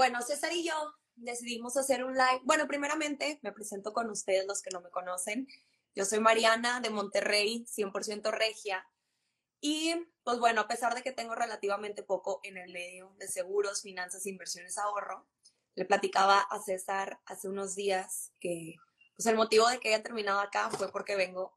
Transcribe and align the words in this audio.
bueno, 0.00 0.22
César 0.22 0.50
y 0.54 0.64
yo 0.64 0.94
decidimos 1.14 1.76
hacer 1.76 2.04
un 2.04 2.14
live. 2.14 2.40
Bueno, 2.44 2.66
primeramente 2.66 3.38
me 3.42 3.52
presento 3.52 3.92
con 3.92 4.08
ustedes 4.08 4.46
los 4.46 4.62
que 4.62 4.70
no 4.70 4.80
me 4.80 4.88
conocen. 4.88 5.46
Yo 5.94 6.06
soy 6.06 6.20
Mariana 6.20 6.80
de 6.80 6.88
Monterrey, 6.88 7.66
100% 7.66 8.30
regia. 8.30 8.88
Y 9.60 9.94
pues 10.24 10.38
bueno, 10.38 10.62
a 10.62 10.68
pesar 10.68 10.94
de 10.94 11.02
que 11.02 11.12
tengo 11.12 11.34
relativamente 11.34 12.02
poco 12.02 12.40
en 12.44 12.56
el 12.56 12.72
medio 12.72 13.14
de 13.18 13.28
seguros, 13.28 13.82
finanzas, 13.82 14.24
inversiones, 14.24 14.78
ahorro, 14.78 15.28
le 15.74 15.84
platicaba 15.84 16.40
a 16.40 16.62
César 16.62 17.20
hace 17.26 17.50
unos 17.50 17.74
días 17.74 18.32
que 18.40 18.76
pues 19.18 19.26
el 19.26 19.36
motivo 19.36 19.68
de 19.68 19.80
que 19.80 19.88
haya 19.88 20.02
terminado 20.02 20.40
acá 20.40 20.70
fue 20.70 20.90
porque 20.90 21.14
vengo 21.14 21.54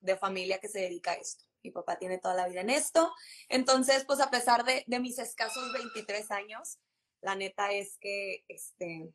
de 0.00 0.18
familia 0.18 0.58
que 0.58 0.68
se 0.68 0.80
dedica 0.80 1.12
a 1.12 1.14
esto. 1.14 1.46
Mi 1.62 1.70
papá 1.70 1.98
tiene 1.98 2.18
toda 2.18 2.34
la 2.34 2.46
vida 2.46 2.60
en 2.60 2.68
esto. 2.68 3.14
Entonces, 3.48 4.04
pues 4.04 4.20
a 4.20 4.30
pesar 4.30 4.66
de, 4.66 4.84
de 4.86 5.00
mis 5.00 5.18
escasos 5.18 5.72
23 5.72 6.30
años, 6.30 6.78
la 7.20 7.34
neta 7.34 7.72
es 7.72 7.98
que, 7.98 8.44
este, 8.48 9.12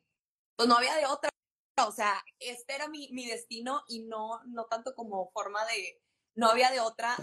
pues 0.56 0.68
no 0.68 0.76
había 0.76 0.94
de 0.96 1.06
otra. 1.06 1.30
O 1.86 1.92
sea, 1.92 2.22
este 2.38 2.74
era 2.74 2.88
mi, 2.88 3.08
mi 3.12 3.26
destino 3.26 3.82
y 3.88 4.00
no, 4.04 4.42
no 4.44 4.66
tanto 4.66 4.94
como 4.94 5.30
forma 5.32 5.64
de, 5.66 6.00
no 6.34 6.48
había 6.48 6.70
de 6.70 6.80
otra 6.80 7.16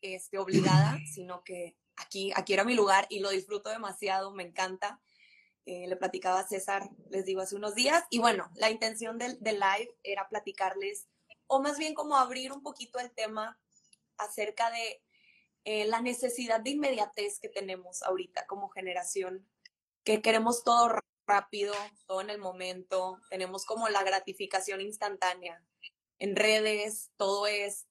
este, 0.00 0.38
obligada, 0.38 0.98
sino 1.14 1.44
que 1.44 1.76
aquí, 1.96 2.32
aquí 2.34 2.54
era 2.54 2.64
mi 2.64 2.74
lugar 2.74 3.06
y 3.10 3.20
lo 3.20 3.30
disfruto 3.30 3.70
demasiado, 3.70 4.32
me 4.32 4.42
encanta. 4.42 5.00
Eh, 5.66 5.86
le 5.86 5.96
platicaba 5.96 6.40
a 6.40 6.48
César, 6.48 6.88
les 7.10 7.26
digo, 7.26 7.42
hace 7.42 7.54
unos 7.54 7.74
días. 7.74 8.04
Y 8.10 8.18
bueno, 8.18 8.50
la 8.54 8.70
intención 8.70 9.18
del, 9.18 9.38
del 9.40 9.60
live 9.60 9.94
era 10.02 10.28
platicarles, 10.28 11.06
o 11.46 11.60
más 11.60 11.78
bien 11.78 11.94
como 11.94 12.16
abrir 12.16 12.52
un 12.52 12.62
poquito 12.62 12.98
el 12.98 13.10
tema 13.12 13.60
acerca 14.16 14.70
de 14.70 15.02
eh, 15.64 15.84
la 15.86 16.00
necesidad 16.00 16.60
de 16.60 16.70
inmediatez 16.70 17.38
que 17.38 17.48
tenemos 17.48 18.02
ahorita 18.02 18.46
como 18.46 18.70
generación 18.70 19.46
que 20.04 20.22
queremos 20.22 20.64
todo 20.64 20.96
rápido, 21.26 21.74
todo 22.06 22.20
en 22.20 22.30
el 22.30 22.38
momento, 22.38 23.20
tenemos 23.30 23.64
como 23.64 23.88
la 23.88 24.02
gratificación 24.02 24.80
instantánea. 24.80 25.62
En 26.18 26.36
redes, 26.36 27.10
todo 27.16 27.46
es, 27.46 27.86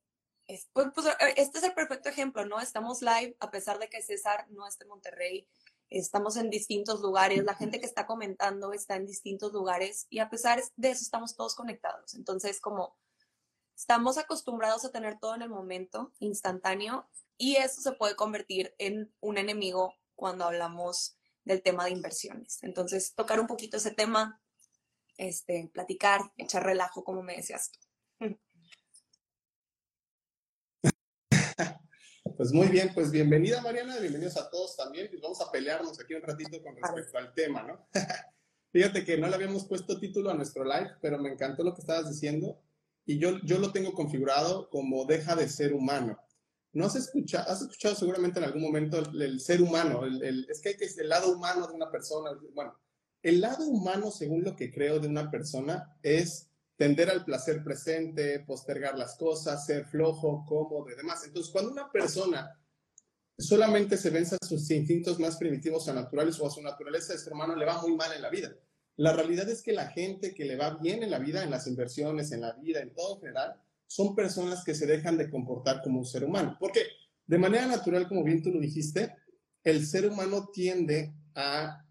pues, 0.74 0.88
pues, 0.94 1.08
eh, 1.08 1.34
este 1.38 1.60
es 1.60 1.64
el 1.64 1.74
perfecto 1.74 2.10
ejemplo, 2.10 2.46
¿no? 2.46 2.60
Estamos 2.60 3.02
live, 3.02 3.36
a 3.40 3.52
pesar 3.52 3.80
de 3.80 3.90
que 3.90 4.02
César 4.02 4.48
no 4.50 4.68
esté 4.68 4.84
en 4.84 4.90
Monterrey, 4.90 5.48
estamos 5.90 6.38
en 6.38 6.50
distintos 6.50 7.02
lugares, 7.02 7.44
la 7.44 7.56
gente 7.56 7.80
que 7.80 7.86
está 7.86 8.06
comentando 8.06 8.74
está 8.74 8.96
en 8.96 9.06
distintos 9.06 9.54
lugares 9.54 10.06
y 10.10 10.20
a 10.20 10.30
pesar 10.30 10.62
de 10.76 10.90
eso 10.90 11.02
estamos 11.02 11.36
todos 11.36 11.56
conectados. 11.56 12.14
Entonces, 12.14 12.62
como 12.62 12.96
estamos 13.76 14.18
acostumbrados 14.18 14.86
a 14.86 14.92
tener 14.92 15.20
todo 15.20 15.36
en 15.36 15.42
el 15.42 15.50
momento, 15.50 16.12
instantáneo, 16.20 17.10
y 17.38 17.56
eso 17.56 17.82
se 17.82 17.94
puede 17.94 18.16
convertir 18.16 18.76
en 18.78 19.14
un 19.22 19.38
enemigo 19.38 19.94
cuando 20.16 20.46
hablamos 20.46 21.19
del 21.46 21.62
tema 21.62 21.86
de 21.86 21.92
inversiones. 21.92 22.60
Entonces, 22.64 23.14
tocar 23.16 23.40
un 23.40 23.48
poquito 23.48 23.78
ese 23.78 23.92
tema, 23.92 24.42
este, 25.18 25.70
platicar, 25.74 26.22
echar 26.38 26.64
relajo, 26.64 27.04
como 27.04 27.24
me 27.24 27.36
decías 27.36 27.72
tú. 27.72 27.80
Pues 32.38 32.54
muy 32.54 32.68
bien, 32.68 32.94
pues 32.94 33.12
bienvenida 33.12 33.62
Mariana, 33.62 33.98
bienvenidos 33.98 34.38
a 34.38 34.50
todos 34.50 34.78
también. 34.78 35.10
Pues 35.10 35.22
vamos 35.22 35.42
a 35.42 35.52
pelearnos 35.52 36.00
aquí 36.00 36.14
un 36.14 36.22
ratito 36.22 36.64
con 36.64 36.74
respecto 36.74 37.18
al 37.18 37.34
tema, 37.34 37.64
¿no? 37.64 37.90
Fíjate 38.72 39.04
que 39.04 39.18
no 39.18 39.28
le 39.28 39.36
habíamos 39.36 39.66
puesto 39.66 40.00
título 40.00 40.30
a 40.30 40.36
nuestro 40.36 40.64
live, 40.64 40.92
pero 41.02 41.18
me 41.18 41.30
encantó 41.30 41.64
lo 41.64 41.74
que 41.74 41.82
estabas 41.82 42.10
diciendo 42.10 42.62
y 43.06 43.18
yo, 43.18 43.40
yo 43.44 43.58
lo 43.58 43.72
tengo 43.72 43.94
configurado 43.94 44.70
como 44.70 45.06
deja 45.06 45.36
de 45.36 45.50
ser 45.50 45.74
humano. 45.74 46.20
¿No 46.72 46.86
has 46.86 46.96
escuchado, 46.96 47.50
has 47.50 47.62
escuchado 47.62 47.96
seguramente 47.96 48.40
en 48.40 48.46
algún 48.46 48.62
momento 48.62 49.00
el, 49.00 49.40
ser 49.40 49.62
humano? 49.62 50.04
El, 50.06 50.46
es 50.50 50.62
que 50.62 50.70
hay 50.70 50.78
que 50.78 50.86
el 50.86 51.10
lado 51.10 51.32
humano 51.32 51.68
de 51.68 51.74
una 51.74 51.90
persona. 51.90 52.32
Bueno, 52.54 52.80
el 53.22 53.42
lado 53.42 53.68
humano, 53.68 54.12
según 54.12 54.44
lo 54.44 54.56
que 54.56 54.72
creo 54.72 55.00
de 55.00 55.08
una 55.08 55.32
persona, 55.32 55.98
es 56.04 56.50
tender 56.78 57.10
al 57.10 57.26
placer 57.26 57.64
presente, 57.64 58.40
postergar 58.42 58.98
las 58.98 59.18
cosas, 59.18 59.66
ser 59.66 59.86
flojo, 59.86 60.46
cómodo 60.48 60.90
y 60.90 60.96
demás. 60.96 61.24
Entonces, 61.26 61.52
cuando 61.52 61.72
una 61.72 61.92
persona 61.92 62.56
solamente 63.38 63.98
se 63.98 64.10
vence 64.10 64.36
a 64.36 64.46
sus 64.46 64.70
instintos 64.70 65.20
más 65.20 65.38
primitivos 65.38 65.88
o 65.88 65.94
naturales 65.94 66.40
o 66.40 66.48
a 66.48 66.52
su 66.52 66.62
naturaleza 66.62 67.14
de 67.14 67.20
ser 67.20 67.34
humano, 67.34 67.56
le 67.56 67.66
va 67.66 67.82
muy 67.82 67.96
mal 67.96 68.14
en 68.14 68.22
la 68.22 68.30
vida. 68.30 68.56
La 68.96 69.14
realidad 69.14 69.50
es 69.50 69.62
que 69.62 69.72
la 69.72 69.88
gente 69.88 70.34
que 70.34 70.46
le 70.46 70.58
va 70.58 70.72
bien 70.72 71.04
en 71.04 71.12
la 71.12 71.20
vida, 71.20 71.44
en 71.44 71.52
las 71.52 71.68
inversiones, 71.68 72.32
en 72.32 72.42
la 72.42 72.54
vida, 72.54 72.82
en 72.82 72.94
todo 72.94 73.16
en 73.16 73.22
general, 73.22 73.62
son 73.90 74.16
personas 74.16 74.64
que 74.64 74.76
se 74.76 74.86
dejan 74.86 75.18
de 75.18 75.32
comportar 75.32 75.82
como 75.82 75.98
un 75.98 76.06
ser 76.06 76.24
humano. 76.24 76.56
Porque 76.60 76.84
de 77.26 77.40
manera 77.40 77.66
natural, 77.66 78.08
como 78.08 78.24
bien 78.24 78.44
tú 78.44 78.52
lo 78.52 78.60
dijiste, 78.60 79.16
el 79.64 79.84
ser 79.84 80.06
humano 80.06 80.50
tiende 80.54 81.12
a, 81.34 81.84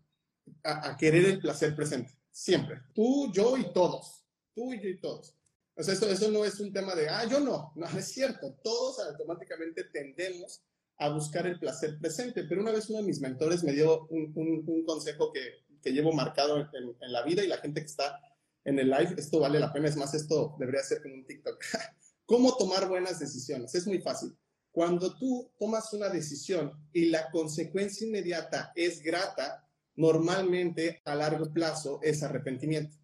a, 0.63 0.97
querer 0.97 1.25
el 1.25 1.41
placer 1.41 1.75
presente. 1.75 2.13
Siempre. 2.31 2.83
Tú, 2.95 3.33
yo 3.33 3.57
y 3.57 3.73
todos. 3.73 4.25
Tú 4.55 4.73
y 4.73 4.81
yo 4.81 4.89
y 4.89 5.01
todos. 5.01 5.35
O 5.75 5.83
sea, 5.83 5.95
eso, 5.95 6.09
eso 6.09 6.31
no 6.31 6.45
es 6.45 6.61
un 6.61 6.73
tema 6.73 6.95
de, 6.95 7.09
ah, 7.09 7.27
yo 7.29 7.41
no. 7.41 7.73
No, 7.75 7.87
es 7.89 8.13
cierto. 8.13 8.55
Todos 8.63 9.01
automáticamente 9.01 9.83
tendemos 9.93 10.63
a 10.99 11.09
buscar 11.09 11.49
el 11.49 11.59
placer 11.59 11.99
presente. 11.99 12.45
Pero 12.45 12.61
una 12.61 12.71
vez 12.71 12.89
uno 12.91 13.01
de 13.01 13.07
mis 13.07 13.21
mentores 13.21 13.65
me 13.65 13.73
dio 13.73 14.07
un, 14.07 14.33
un, 14.37 14.85
consejo 14.85 15.33
que, 15.33 15.65
que, 15.83 15.91
llevo 15.91 16.13
marcado 16.13 16.61
en, 16.61 16.69
en, 17.01 17.13
la 17.13 17.25
vida 17.25 17.43
y 17.43 17.49
la 17.49 17.59
gente 17.59 17.81
que 17.81 17.87
está 17.89 18.21
en 18.69 18.79
el 18.79 18.91
live, 18.91 19.15
esto 19.17 19.41
vale 19.41 19.59
la 19.59 19.73
pena, 19.73 19.89
es 19.89 19.97
más, 19.97 20.13
esto 20.13 20.55
debería 20.59 20.83
ser 20.83 21.03
como 21.03 21.15
un 21.15 21.25
TikTok. 21.25 21.59
¿Cómo 22.27 22.55
tomar 22.57 22.87
buenas 22.87 23.19
decisiones? 23.19 23.75
Es 23.75 23.87
muy 23.87 23.99
fácil. 24.01 24.37
Cuando 24.71 25.17
tú 25.17 25.51
tomas 25.59 25.91
una 25.95 26.11
decisión 26.11 26.73
y 26.93 27.07
la 27.07 27.31
consecuencia 27.31 28.07
inmediata 28.07 28.71
es 28.75 29.03
grata, 29.03 29.67
normalmente 29.97 31.01
a 31.07 31.15
largo 31.15 31.51
plazo 31.51 31.99
es 32.03 32.23
arrepentimiento. 32.23 32.95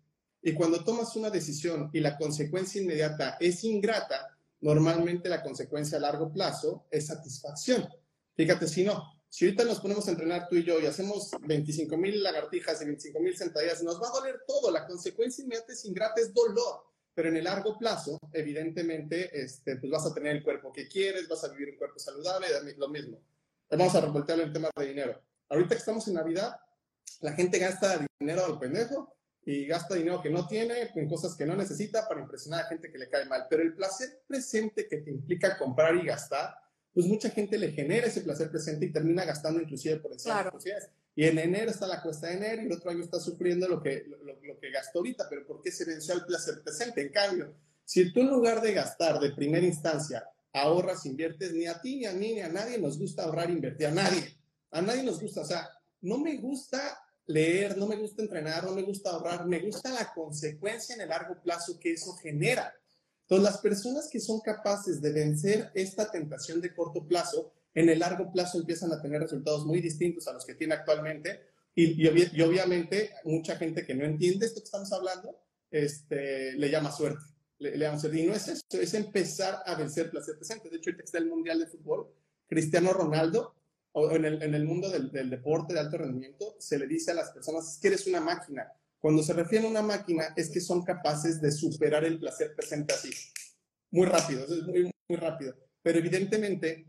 Y 0.42 0.52
cuando 0.52 0.84
tomas 0.84 1.16
una 1.16 1.30
decisión 1.30 1.88
y 1.94 2.00
la 2.00 2.18
consecuencia 2.18 2.82
inmediata 2.82 3.38
es 3.40 3.64
ingrata, 3.64 4.36
normalmente 4.60 5.30
la 5.30 5.42
consecuencia 5.42 5.96
a 5.96 6.02
largo 6.02 6.30
plazo 6.30 6.86
es 6.90 7.06
satisfacción. 7.06 7.88
Fíjate 8.36 8.68
si 8.68 8.84
no, 8.84 9.13
si 9.34 9.46
ahorita 9.46 9.64
nos 9.64 9.80
ponemos 9.80 10.06
a 10.06 10.12
entrenar 10.12 10.46
tú 10.48 10.54
y 10.54 10.62
yo 10.62 10.78
y 10.78 10.86
hacemos 10.86 11.32
25 11.40 11.96
mil 11.96 12.22
lagartijas 12.22 12.80
y 12.80 12.84
25 12.84 13.18
mil 13.18 13.36
sentadillas, 13.36 13.82
nos 13.82 14.00
va 14.00 14.06
a 14.06 14.12
doler 14.12 14.42
todo. 14.46 14.70
La 14.70 14.86
consecuencia 14.86 15.42
inmediata 15.42 15.72
es 15.72 15.84
ingrata, 15.86 16.20
es 16.20 16.32
dolor. 16.32 16.84
Pero 17.12 17.30
en 17.30 17.38
el 17.38 17.42
largo 17.42 17.76
plazo, 17.76 18.16
evidentemente, 18.32 19.36
este, 19.36 19.74
pues 19.78 19.90
vas 19.90 20.06
a 20.06 20.14
tener 20.14 20.36
el 20.36 20.44
cuerpo 20.44 20.72
que 20.72 20.86
quieres, 20.86 21.26
vas 21.26 21.42
a 21.42 21.48
vivir 21.48 21.70
un 21.70 21.76
cuerpo 21.78 21.98
saludable, 21.98 22.46
lo 22.76 22.88
mismo. 22.88 23.18
Vamos 23.70 23.92
a 23.96 24.02
revoltear 24.02 24.38
el 24.38 24.52
tema 24.52 24.70
de 24.72 24.86
dinero. 24.86 25.20
Ahorita 25.48 25.70
que 25.70 25.80
estamos 25.80 26.06
en 26.06 26.14
Navidad, 26.14 26.54
la 27.20 27.32
gente 27.32 27.58
gasta 27.58 28.06
dinero 28.20 28.44
al 28.44 28.60
pendejo 28.60 29.16
y 29.44 29.66
gasta 29.66 29.96
dinero 29.96 30.22
que 30.22 30.30
no 30.30 30.46
tiene 30.46 30.92
en 30.94 31.08
cosas 31.08 31.34
que 31.34 31.44
no 31.44 31.56
necesita 31.56 32.06
para 32.06 32.20
impresionar 32.20 32.66
a 32.66 32.68
gente 32.68 32.88
que 32.88 32.98
le 32.98 33.08
cae 33.08 33.24
mal. 33.24 33.48
Pero 33.50 33.64
el 33.64 33.74
placer 33.74 34.22
presente 34.28 34.86
que 34.86 34.98
te 34.98 35.10
implica 35.10 35.58
comprar 35.58 35.96
y 35.96 36.06
gastar 36.06 36.54
pues 36.94 37.06
mucha 37.06 37.28
gente 37.28 37.58
le 37.58 37.72
genera 37.72 38.06
ese 38.06 38.20
placer 38.20 38.50
presente 38.50 38.86
y 38.86 38.92
termina 38.92 39.24
gastando 39.24 39.60
inclusive 39.60 39.96
por 39.96 40.12
encima 40.12 40.42
claro. 40.42 40.58
Y 41.16 41.24
en 41.24 41.38
enero 41.38 41.70
está 41.70 41.86
la 41.86 42.02
cuesta 42.02 42.28
de 42.28 42.34
enero 42.34 42.62
y 42.62 42.66
el 42.66 42.72
otro 42.72 42.90
año 42.90 43.02
está 43.02 43.20
sufriendo 43.20 43.68
lo 43.68 43.82
que, 43.82 44.04
lo, 44.06 44.58
que 44.60 44.70
gastó 44.70 45.00
ahorita, 45.00 45.26
pero 45.28 45.46
¿por 45.46 45.60
qué 45.60 45.70
se 45.70 45.84
venció 45.84 46.14
el 46.14 46.24
placer 46.24 46.62
presente? 46.62 47.02
En 47.02 47.10
cambio, 47.10 47.54
si 47.84 48.12
tú 48.12 48.20
en 48.20 48.30
lugar 48.30 48.60
de 48.60 48.72
gastar 48.72 49.20
de 49.20 49.32
primera 49.32 49.66
instancia 49.66 50.24
ahorras, 50.52 51.04
inviertes, 51.04 51.52
ni 51.52 51.66
a 51.66 51.80
ti, 51.80 51.96
ni 51.96 52.06
a 52.06 52.12
mí, 52.12 52.34
ni 52.34 52.40
a 52.40 52.48
nadie 52.48 52.78
nos 52.78 52.98
gusta 52.98 53.24
ahorrar, 53.24 53.50
invertir, 53.50 53.88
a 53.88 53.90
nadie. 53.90 54.38
A 54.70 54.80
nadie 54.80 55.02
nos 55.02 55.20
gusta, 55.20 55.42
o 55.42 55.44
sea, 55.44 55.68
no 56.00 56.18
me 56.18 56.36
gusta 56.36 57.00
leer, 57.26 57.76
no 57.76 57.86
me 57.86 57.96
gusta 57.96 58.22
entrenar, 58.22 58.64
no 58.64 58.72
me 58.72 58.82
gusta 58.82 59.10
ahorrar, 59.10 59.46
me 59.46 59.60
gusta 59.60 59.90
la 59.90 60.12
consecuencia 60.12 60.94
en 60.94 61.02
el 61.02 61.08
largo 61.08 61.40
plazo 61.42 61.78
que 61.78 61.92
eso 61.92 62.14
genera. 62.14 62.72
Entonces, 63.24 63.52
las 63.52 63.58
personas 63.58 64.08
que 64.10 64.20
son 64.20 64.40
capaces 64.40 65.00
de 65.00 65.10
vencer 65.10 65.70
esta 65.74 66.10
tentación 66.10 66.60
de 66.60 66.74
corto 66.74 67.06
plazo, 67.06 67.52
en 67.74 67.88
el 67.88 68.00
largo 68.00 68.30
plazo 68.30 68.58
empiezan 68.58 68.92
a 68.92 69.00
tener 69.00 69.22
resultados 69.22 69.64
muy 69.64 69.80
distintos 69.80 70.28
a 70.28 70.32
los 70.34 70.44
que 70.44 70.54
tiene 70.54 70.74
actualmente. 70.74 71.40
Y, 71.74 72.06
obviamente, 72.42 73.10
mucha 73.24 73.56
gente 73.56 73.84
que 73.84 73.94
no 73.94 74.04
entiende 74.04 74.46
esto 74.46 74.60
que 74.60 74.66
estamos 74.66 74.92
hablando, 74.92 75.40
este, 75.70 76.52
le 76.52 76.70
llama 76.70 76.92
suerte. 76.92 77.24
Le, 77.58 77.78
llama 77.78 77.98
suerte. 77.98 78.20
Y 78.20 78.26
no 78.26 78.34
es 78.34 78.46
eso, 78.46 78.62
es 78.70 78.92
empezar 78.92 79.62
a 79.64 79.74
vencer 79.74 80.10
placer 80.10 80.36
presente. 80.36 80.68
De 80.68 80.76
hecho, 80.76 80.90
ahorita 80.90 81.04
está 81.04 81.18
el 81.18 81.26
Mundial 81.26 81.60
de 81.60 81.66
Fútbol. 81.66 82.12
Cristiano 82.46 82.92
Ronaldo, 82.92 83.54
en 83.94 84.24
el, 84.26 84.42
en 84.42 84.54
el 84.54 84.64
mundo 84.64 84.90
del, 84.90 85.10
del 85.10 85.30
deporte 85.30 85.72
de 85.72 85.80
alto 85.80 85.96
rendimiento, 85.96 86.56
se 86.58 86.78
le 86.78 86.86
dice 86.86 87.12
a 87.12 87.14
las 87.14 87.30
personas 87.30 87.78
que 87.80 87.88
eres 87.88 88.06
una 88.06 88.20
máquina 88.20 88.70
cuando 89.04 89.22
se 89.22 89.34
refiere 89.34 89.66
a 89.66 89.68
una 89.68 89.82
máquina 89.82 90.32
es 90.34 90.48
que 90.48 90.62
son 90.62 90.82
capaces 90.82 91.38
de 91.42 91.52
superar 91.52 92.06
el 92.06 92.18
placer 92.18 92.54
presente 92.56 92.94
así. 92.94 93.10
Muy 93.90 94.06
rápido, 94.06 94.44
es 94.44 94.62
muy, 94.62 94.90
muy 95.06 95.18
rápido. 95.18 95.54
Pero 95.82 95.98
evidentemente, 95.98 96.86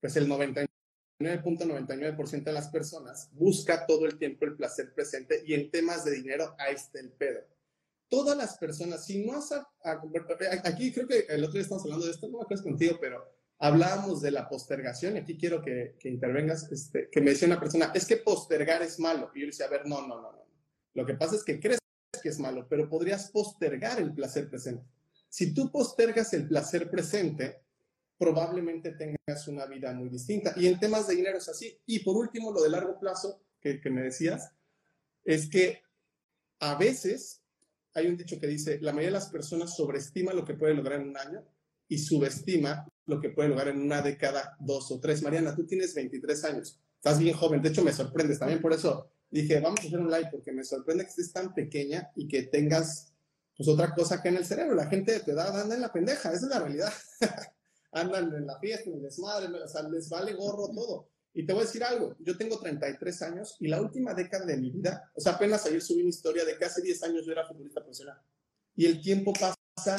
pues 0.00 0.14
el 0.14 0.28
99.99% 0.28 2.44
de 2.44 2.52
las 2.52 2.68
personas 2.68 3.30
busca 3.32 3.84
todo 3.84 4.06
el 4.06 4.16
tiempo 4.16 4.44
el 4.44 4.54
placer 4.54 4.94
presente 4.94 5.42
y 5.44 5.54
en 5.54 5.72
temas 5.72 6.04
de 6.04 6.12
dinero, 6.12 6.54
ahí 6.56 6.76
está 6.76 7.00
el 7.00 7.10
pedo. 7.10 7.40
Todas 8.08 8.38
las 8.38 8.56
personas, 8.58 9.04
si 9.04 9.26
no 9.26 9.36
has... 9.36 9.50
Aquí 10.62 10.92
creo 10.92 11.08
que 11.08 11.26
el 11.28 11.42
otro 11.42 11.54
día 11.54 11.62
estamos 11.62 11.82
hablando 11.82 12.06
de 12.06 12.12
esto, 12.12 12.28
no 12.28 12.38
me 12.38 12.44
acuerdo 12.44 12.62
contigo, 12.62 12.96
pero 13.00 13.28
hablábamos 13.58 14.22
de 14.22 14.30
la 14.30 14.48
postergación 14.48 15.16
y 15.16 15.18
aquí 15.18 15.36
quiero 15.36 15.60
que, 15.60 15.96
que 15.98 16.10
intervengas, 16.10 16.70
este, 16.70 17.08
que 17.10 17.20
me 17.20 17.30
decía 17.30 17.48
una 17.48 17.58
persona, 17.58 17.90
es 17.92 18.06
que 18.06 18.18
postergar 18.18 18.82
es 18.82 19.00
malo. 19.00 19.32
Y 19.34 19.40
yo 19.40 19.46
le 19.46 19.50
decía, 19.50 19.66
a 19.66 19.70
ver, 19.70 19.84
no, 19.84 20.06
no, 20.06 20.22
no, 20.22 20.30
no 20.30 20.45
Lo 20.96 21.04
que 21.04 21.14
pasa 21.14 21.36
es 21.36 21.44
que 21.44 21.60
crees 21.60 21.78
que 22.22 22.30
es 22.30 22.38
malo, 22.38 22.66
pero 22.68 22.88
podrías 22.88 23.30
postergar 23.30 24.00
el 24.00 24.14
placer 24.14 24.48
presente. 24.48 24.82
Si 25.28 25.52
tú 25.52 25.70
postergas 25.70 26.32
el 26.32 26.48
placer 26.48 26.90
presente, 26.90 27.60
probablemente 28.18 28.92
tengas 28.92 29.46
una 29.46 29.66
vida 29.66 29.92
muy 29.92 30.08
distinta. 30.08 30.54
Y 30.56 30.66
en 30.66 30.80
temas 30.80 31.06
de 31.06 31.16
dinero 31.16 31.36
es 31.36 31.48
así. 31.50 31.78
Y 31.84 31.98
por 31.98 32.16
último, 32.16 32.50
lo 32.50 32.62
de 32.62 32.70
largo 32.70 32.98
plazo 32.98 33.42
que, 33.60 33.78
que 33.78 33.90
me 33.90 34.02
decías, 34.02 34.50
es 35.22 35.50
que 35.50 35.82
a 36.60 36.76
veces 36.76 37.42
hay 37.92 38.06
un 38.06 38.16
dicho 38.16 38.40
que 38.40 38.46
dice, 38.46 38.78
la 38.80 38.92
mayoría 38.92 39.08
de 39.08 39.20
las 39.20 39.28
personas 39.28 39.76
sobreestima 39.76 40.32
lo 40.32 40.46
que 40.46 40.54
puede 40.54 40.72
lograr 40.72 41.00
en 41.00 41.08
un 41.08 41.16
año 41.18 41.44
y 41.88 41.98
subestima 41.98 42.88
lo 43.04 43.20
que 43.20 43.30
puede 43.30 43.50
lograr 43.50 43.68
en 43.68 43.82
una 43.82 44.00
década, 44.00 44.56
dos 44.60 44.90
o 44.90 44.98
tres. 44.98 45.22
Mariana, 45.22 45.54
tú 45.54 45.66
tienes 45.66 45.94
23 45.94 46.44
años, 46.44 46.80
estás 46.96 47.18
bien 47.18 47.36
joven, 47.36 47.60
de 47.60 47.68
hecho 47.68 47.84
me 47.84 47.92
sorprendes 47.92 48.38
también 48.38 48.62
por 48.62 48.72
eso 48.72 49.10
dije, 49.30 49.60
vamos 49.60 49.80
a 49.80 49.86
hacer 49.86 49.98
un 49.98 50.10
live 50.10 50.28
porque 50.30 50.52
me 50.52 50.64
sorprende 50.64 51.04
que 51.04 51.10
estés 51.10 51.32
tan 51.32 51.54
pequeña 51.54 52.10
y 52.14 52.28
que 52.28 52.44
tengas 52.44 53.12
pues 53.56 53.68
otra 53.68 53.94
cosa 53.94 54.22
que 54.22 54.28
en 54.28 54.36
el 54.36 54.44
cerebro. 54.44 54.74
La 54.74 54.86
gente 54.86 55.12
de 55.12 55.20
tu 55.20 55.30
edad 55.30 55.58
anda 55.58 55.74
en 55.74 55.80
la 55.80 55.92
pendeja, 55.92 56.32
esa 56.32 56.46
es 56.46 56.50
la 56.50 56.60
realidad. 56.60 56.92
Andan 57.92 58.34
en 58.34 58.46
la 58.46 58.58
fiesta, 58.58 58.90
en 58.90 58.96
el 58.96 59.02
desmadre, 59.02 59.46
o 59.46 59.68
sea, 59.68 59.82
les 59.84 60.08
vale 60.10 60.34
gorro 60.34 60.68
todo. 60.74 61.08
Y 61.32 61.46
te 61.46 61.52
voy 61.52 61.62
a 61.62 61.66
decir 61.66 61.84
algo, 61.84 62.16
yo 62.20 62.36
tengo 62.36 62.58
33 62.58 63.22
años 63.22 63.56
y 63.60 63.68
la 63.68 63.80
última 63.80 64.14
década 64.14 64.46
de 64.46 64.56
mi 64.56 64.70
vida, 64.70 65.10
o 65.14 65.20
sea, 65.20 65.32
apenas 65.32 65.66
ayer 65.66 65.82
subí 65.82 66.00
una 66.00 66.08
historia 66.08 66.44
de 66.44 66.56
que 66.56 66.64
hace 66.64 66.80
10 66.82 67.02
años 67.04 67.26
yo 67.26 67.32
era 67.32 67.46
futbolista 67.46 67.80
profesional. 67.80 68.18
Y 68.74 68.86
el 68.86 69.00
tiempo 69.00 69.32
pasa, 69.32 69.96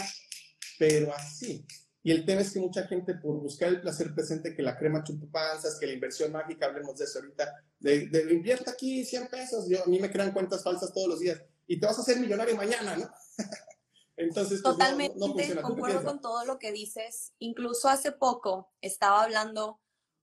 pero 0.78 1.14
así. 1.14 1.66
Y 2.08 2.12
el 2.12 2.24
tema 2.24 2.40
es 2.40 2.54
que 2.54 2.62
mucha 2.62 2.88
gente, 2.88 3.16
por 3.16 3.36
buscar 3.42 3.68
el 3.68 3.82
placer 3.82 4.16
presente, 4.16 4.56
que 4.56 4.62
la 4.62 4.78
crema 4.78 5.04
chupapanzas, 5.04 5.78
que 5.78 5.88
la 5.88 5.92
inversión 5.92 6.32
mágica, 6.32 6.68
hablemos 6.68 6.98
de 6.98 7.04
eso 7.04 7.20
ahorita, 7.20 7.66
de, 7.80 8.08
de 8.08 8.34
invierta 8.34 8.72
aquí 8.72 9.04
100 9.04 9.28
pesos, 9.28 9.68
yo, 9.68 9.84
a 9.84 9.88
mí 9.88 10.00
me 10.00 10.10
crean 10.10 10.32
cuentas 10.32 10.64
falsas 10.64 10.94
todos 10.94 11.10
los 11.10 11.20
días 11.20 11.42
y 11.68 11.78
te 11.78 11.86
vas 11.86 11.98
a 11.98 12.04
hacer 12.04 12.18
millonario 12.18 12.56
mañana, 12.56 12.96
¿no? 12.96 13.12
Entonces, 14.16 14.62
pues, 14.62 14.74
totalmente 14.74 15.18
no, 15.18 15.62
concuerdo 15.62 16.02
con 16.06 16.22
todo 16.22 16.46
lo 16.46 16.58
que 16.60 16.72
dices. 16.72 17.34
Incluso 17.40 17.90
hace 17.90 18.14
poco 18.14 18.72
estaba 18.80 19.26
hablando 19.26 19.82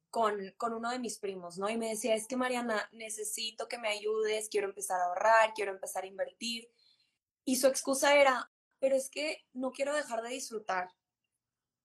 con, 0.08 0.54
con, 0.56 0.72
uno 0.72 0.90
de 0.90 1.00
mis 1.00 1.18
primos, 1.18 1.58
¿no? 1.58 1.68
Y 1.68 1.76
me 1.76 1.90
decía, 1.90 2.14
es 2.14 2.26
que 2.26 2.38
Mariana, 2.38 2.88
necesito 2.92 3.68
que 3.68 3.76
me 3.76 3.88
ayudes, 3.88 4.48
quiero 4.48 4.68
empezar 4.68 5.02
a 5.02 5.04
ahorrar, 5.04 5.52
quiero 5.54 5.72
empezar 5.72 6.04
a 6.04 6.06
invertir. 6.06 6.66
Y 7.44 7.56
su 7.56 7.66
excusa 7.66 8.16
era, 8.16 8.50
pero 8.78 8.96
es 8.96 9.10
que 9.10 9.44
no 9.52 9.70
quiero 9.70 9.94
dejar 9.94 10.22
de 10.22 10.30
disfrutar. 10.30 10.88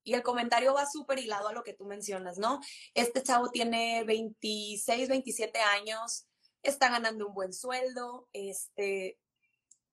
Y 0.04 0.14
el 0.14 0.24
comentario 0.24 0.74
va 0.74 0.86
súper 0.86 1.20
hilado 1.20 1.50
a 1.50 1.54
lo 1.54 1.64
que 1.64 1.74
tú 1.74 1.86
mencionas, 1.86 2.38
¿no? 2.38 2.60
Este 2.94 3.22
chavo 3.22 3.50
tiene 3.50 4.04
26, 4.06 5.10
27 5.10 5.60
años, 5.60 6.28
está 6.64 6.90
ganando 6.90 7.28
un 7.28 7.34
buen 7.34 7.54
sueldo, 7.54 8.28
este, 8.34 9.20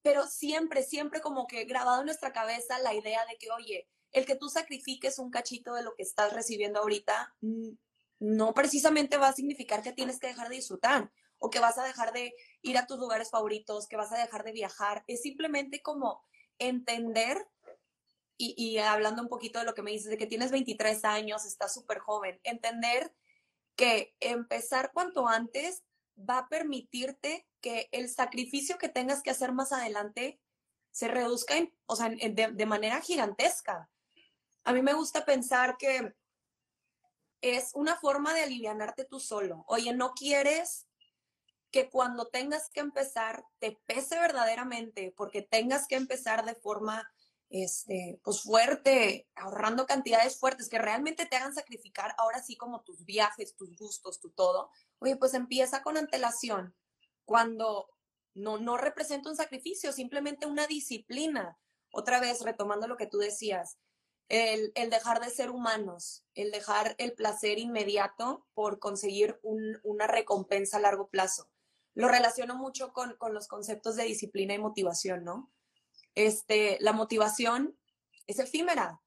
pero 0.03 0.27
siempre, 0.27 0.83
siempre 0.83 1.21
como 1.21 1.47
que 1.47 1.65
grabado 1.65 2.01
en 2.01 2.07
nuestra 2.07 2.33
cabeza 2.33 2.79
la 2.79 2.95
idea 2.95 3.25
de 3.27 3.37
que, 3.39 3.51
oye, 3.51 3.89
el 4.13 4.25
que 4.25 4.37
tú 4.37 4.49
sacrifiques 4.49 5.19
un 5.19 5.31
cachito 5.31 5.75
de 5.75 5.83
lo 5.83 5.95
que 5.95 6.03
estás 6.03 6.33
recibiendo 6.33 6.81
ahorita, 6.81 7.35
no 8.19 8.55
precisamente 8.55 9.19
va 9.19 9.29
a 9.29 9.33
significar 9.33 9.83
que 9.83 9.93
tienes 9.93 10.19
que 10.19 10.29
dejar 10.29 10.49
de 10.49 10.57
disfrutar 10.57 11.11
o 11.39 11.51
que 11.51 11.59
vas 11.59 11.77
a 11.79 11.85
dejar 11.85 12.13
de 12.13 12.35
ir 12.63 12.79
a 12.79 12.87
tus 12.87 12.99
lugares 12.99 13.31
favoritos, 13.31 13.87
que 13.89 13.97
vas 13.97 14.13
a 14.13 14.19
dejar 14.19 14.45
de 14.45 14.53
viajar. 14.53 15.05
Es 15.07 15.23
simplemente 15.23 15.83
como 15.83 16.23
entender 16.59 17.47
y, 18.39 18.79
hablando 18.79 19.23
un 19.23 19.29
poquito 19.29 19.59
de 19.59 19.65
lo 19.65 19.75
que 19.75 19.83
me 19.83 19.91
dices, 19.91 20.11
de 20.11 20.19
que 20.19 20.27
tienes 20.27 20.51
23 20.51 21.05
años, 21.05 21.45
estás 21.45 21.73
súper 21.73 21.99
joven, 21.99 22.41
entender 22.45 23.15
que 23.77 24.15
empezar 24.21 24.93
cuanto 24.93 25.29
antes 25.29 25.85
va 26.19 26.39
a 26.39 26.49
permitirte 26.49 27.47
que 27.61 27.89
el 27.93 28.09
sacrificio 28.09 28.79
que 28.79 28.89
tengas 28.89 29.23
que 29.23 29.31
hacer 29.31 29.53
más 29.53 29.73
adelante 29.73 30.41
se 30.91 31.09
reduzca, 31.09 31.55
o 31.87 31.97
sea, 31.97 32.09
de, 32.09 32.51
de 32.53 32.67
manera 32.67 33.01
gigantesca. 33.01 33.91
A 34.65 34.73
mí 34.73 34.83
me 34.83 34.95
gusta 34.95 35.25
pensar 35.25 35.77
que 35.77 36.15
es 37.43 37.71
una 37.75 37.97
forma 37.97 38.35
de 38.35 38.43
alivianarte 38.43 39.05
tú 39.05 39.21
solo. 39.21 39.65
Oye, 39.69 39.95
no 39.95 40.13
quieres 40.15 40.87
que 41.71 41.91
cuando 41.91 42.29
tengas 42.29 42.71
que 42.71 42.81
empezar 42.81 43.45
te 43.59 43.79
pese 43.87 44.19
verdaderamente, 44.19 45.13
porque 45.17 45.43
tengas 45.43 45.87
que 45.87 45.97
empezar 45.97 46.45
de 46.45 46.55
forma 46.55 47.11
este, 47.49 48.21
pues 48.25 48.43
fuerte, 48.43 49.29
ahorrando 49.35 49.87
cantidades 49.87 50.39
fuertes 50.39 50.69
que 50.69 50.79
realmente 50.79 51.27
te 51.27 51.37
hagan 51.37 51.55
sacrificar 51.55 52.15
ahora 52.19 52.43
sí 52.43 52.57
como 52.57 52.83
tus 52.83 53.05
viajes, 53.05 53.55
tus 53.57 53.77
gustos, 53.77 54.21
tu 54.21 54.31
todo. 54.31 54.71
Oye, 54.99 55.17
pues 55.17 55.35
empieza 55.35 55.83
con 55.83 55.97
antelación. 55.97 56.75
Cuando 57.25 57.89
no, 58.35 58.59
no 58.59 58.77
representa 58.77 59.31
un 59.31 59.37
sacrificio, 59.37 59.93
simplemente 59.93 60.47
una 60.47 60.67
disciplina. 60.67 61.59
Otra 61.93 62.21
vez, 62.21 62.43
retomando 62.43 62.87
lo 62.89 62.97
que 62.97 63.07
tú 63.07 63.19
decías, 63.19 63.79
el, 64.29 64.73
el, 64.75 64.91
dejar 64.91 65.21
de 65.21 65.31
ser 65.31 65.51
humanos, 65.51 66.25
el 66.35 66.51
dejar 66.51 66.97
el 66.99 67.13
placer 67.15 67.59
inmediato 67.59 68.47
por 68.55 68.81
conseguir 68.81 69.39
un, 69.43 69.79
una 69.85 70.07
recompensa 70.07 70.79
a 70.79 70.81
largo 70.81 71.09
plazo. 71.09 71.49
Lo 71.95 72.09
relaciono 72.09 72.57
mucho 72.57 72.93
con, 72.93 73.17
con 73.17 73.33
los 73.33 73.47
conceptos 73.47 73.97
de 73.97 74.05
disciplina 74.05 74.53
y 74.53 74.59
motivación, 74.59 75.25
¿no? 75.25 75.51
Este, 76.17 76.79
la 76.81 76.93
motivación 76.93 77.79
es 78.27 78.41
efímera. 78.41 79.01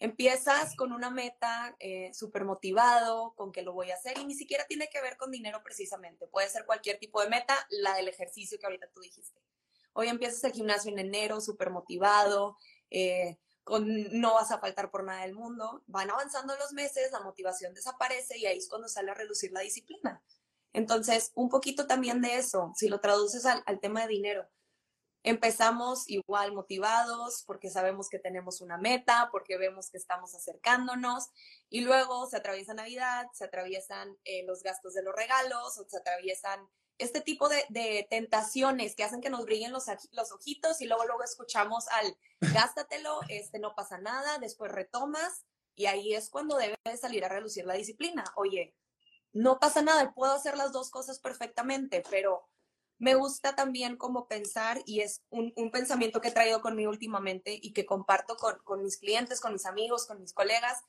Empiezas 0.00 0.74
con 0.76 0.92
una 0.92 1.10
meta 1.10 1.76
eh, 1.78 2.12
súper 2.14 2.44
motivado, 2.44 3.34
con 3.36 3.52
que 3.52 3.62
lo 3.62 3.72
voy 3.72 3.90
a 3.90 3.94
hacer 3.94 4.18
y 4.18 4.24
ni 4.24 4.34
siquiera 4.34 4.64
tiene 4.66 4.88
que 4.88 5.00
ver 5.02 5.16
con 5.16 5.30
dinero 5.30 5.62
precisamente. 5.62 6.26
Puede 6.26 6.48
ser 6.48 6.64
cualquier 6.64 6.98
tipo 6.98 7.20
de 7.20 7.28
meta, 7.28 7.54
la 7.70 7.94
del 7.94 8.08
ejercicio 8.08 8.58
que 8.58 8.66
ahorita 8.66 8.88
tú 8.92 9.00
dijiste. 9.00 9.40
Hoy 9.92 10.08
empiezas 10.08 10.42
el 10.44 10.52
gimnasio 10.52 10.90
en 10.90 10.98
enero, 10.98 11.40
súper 11.40 11.70
motivado, 11.70 12.56
eh, 12.90 13.38
con 13.62 13.86
no 14.20 14.34
vas 14.34 14.50
a 14.50 14.58
faltar 14.58 14.90
por 14.90 15.04
nada 15.04 15.22
del 15.22 15.34
mundo. 15.34 15.82
Van 15.86 16.10
avanzando 16.10 16.56
los 16.56 16.72
meses, 16.72 17.10
la 17.12 17.20
motivación 17.20 17.74
desaparece 17.74 18.38
y 18.38 18.46
ahí 18.46 18.58
es 18.58 18.68
cuando 18.68 18.88
sale 18.88 19.10
a 19.10 19.14
reducir 19.14 19.52
la 19.52 19.60
disciplina. 19.60 20.22
Entonces, 20.72 21.32
un 21.34 21.48
poquito 21.48 21.86
también 21.86 22.20
de 22.20 22.36
eso, 22.36 22.72
si 22.76 22.88
lo 22.88 23.00
traduces 23.00 23.46
al 23.46 23.80
tema 23.80 24.02
de 24.02 24.08
dinero 24.08 24.48
Empezamos 25.26 26.08
igual 26.10 26.52
motivados 26.52 27.44
porque 27.46 27.70
sabemos 27.70 28.10
que 28.10 28.18
tenemos 28.18 28.60
una 28.60 28.76
meta, 28.76 29.30
porque 29.32 29.56
vemos 29.56 29.88
que 29.88 29.96
estamos 29.96 30.34
acercándonos 30.34 31.30
y 31.70 31.80
luego 31.80 32.26
se 32.26 32.36
atraviesa 32.36 32.74
Navidad, 32.74 33.26
se 33.32 33.44
atraviesan 33.44 34.18
eh, 34.24 34.44
los 34.46 34.62
gastos 34.62 34.92
de 34.92 35.02
los 35.02 35.14
regalos 35.16 35.78
o 35.78 35.88
se 35.88 35.96
atraviesan 35.96 36.68
este 36.98 37.22
tipo 37.22 37.48
de, 37.48 38.06
tentaciones 38.10 38.94
que 38.94 39.02
hacen 39.02 39.22
que 39.22 39.30
nos 39.30 39.46
brillen 39.46 39.72
los, 39.72 39.86
los 40.12 40.30
ojitos 40.30 40.82
y 40.82 40.86
luego 40.86 41.06
luego 41.06 41.24
escuchamos 41.24 41.88
al 41.88 42.16
gástatelo, 42.52 43.20
este 43.28 43.58
no 43.58 43.74
pasa 43.74 43.96
nada, 43.96 44.38
después 44.38 44.70
retomas 44.70 45.46
y 45.74 45.86
ahí 45.86 46.14
es 46.14 46.28
cuando 46.28 46.58
debe 46.58 46.76
salir 47.00 47.24
a 47.24 47.30
relucir 47.30 47.64
la 47.64 47.74
disciplina. 47.74 48.24
Oye, 48.36 48.74
no 49.32 49.58
pasa 49.58 49.80
nada, 49.80 50.12
puedo 50.12 50.34
hacer 50.34 50.58
las 50.58 50.70
dos 50.70 50.90
cosas 50.90 51.18
perfectamente, 51.18 52.02
pero 52.10 52.46
me 52.98 53.14
gusta 53.14 53.54
también 53.54 53.96
como 53.96 54.28
pensar, 54.28 54.82
y 54.86 55.00
es 55.00 55.22
un, 55.30 55.52
pensamiento 55.72 56.20
que 56.20 56.28
he 56.28 56.32
traído 56.32 56.60
conmigo 56.60 56.90
últimamente 56.90 57.58
y 57.60 57.72
que 57.72 57.86
comparto 57.86 58.36
con, 58.36 58.58
con 58.64 58.82
mis 58.82 58.98
clientes, 58.98 59.40
con 59.40 59.52
mis 59.52 59.66
amigos, 59.66 60.06
con 60.06 60.20
mis 60.20 60.32
colegas, 60.32 60.82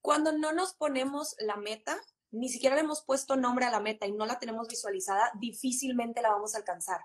cuando 0.00 0.32
no 0.32 0.52
nos 0.52 0.74
ponemos 0.74 1.36
la 1.38 1.56
meta, 1.56 2.00
ni 2.30 2.48
siquiera 2.48 2.74
le 2.74 2.82
hemos 2.82 3.02
puesto 3.02 3.36
nombre 3.36 3.66
a 3.66 3.70
la 3.70 3.80
meta 3.80 4.06
y 4.06 4.12
no 4.12 4.26
la 4.26 4.38
tenemos 4.38 4.68
visualizada, 4.68 5.30
difícilmente 5.34 6.22
la 6.22 6.30
vamos 6.30 6.54
a 6.54 6.58
alcanzar. 6.58 7.00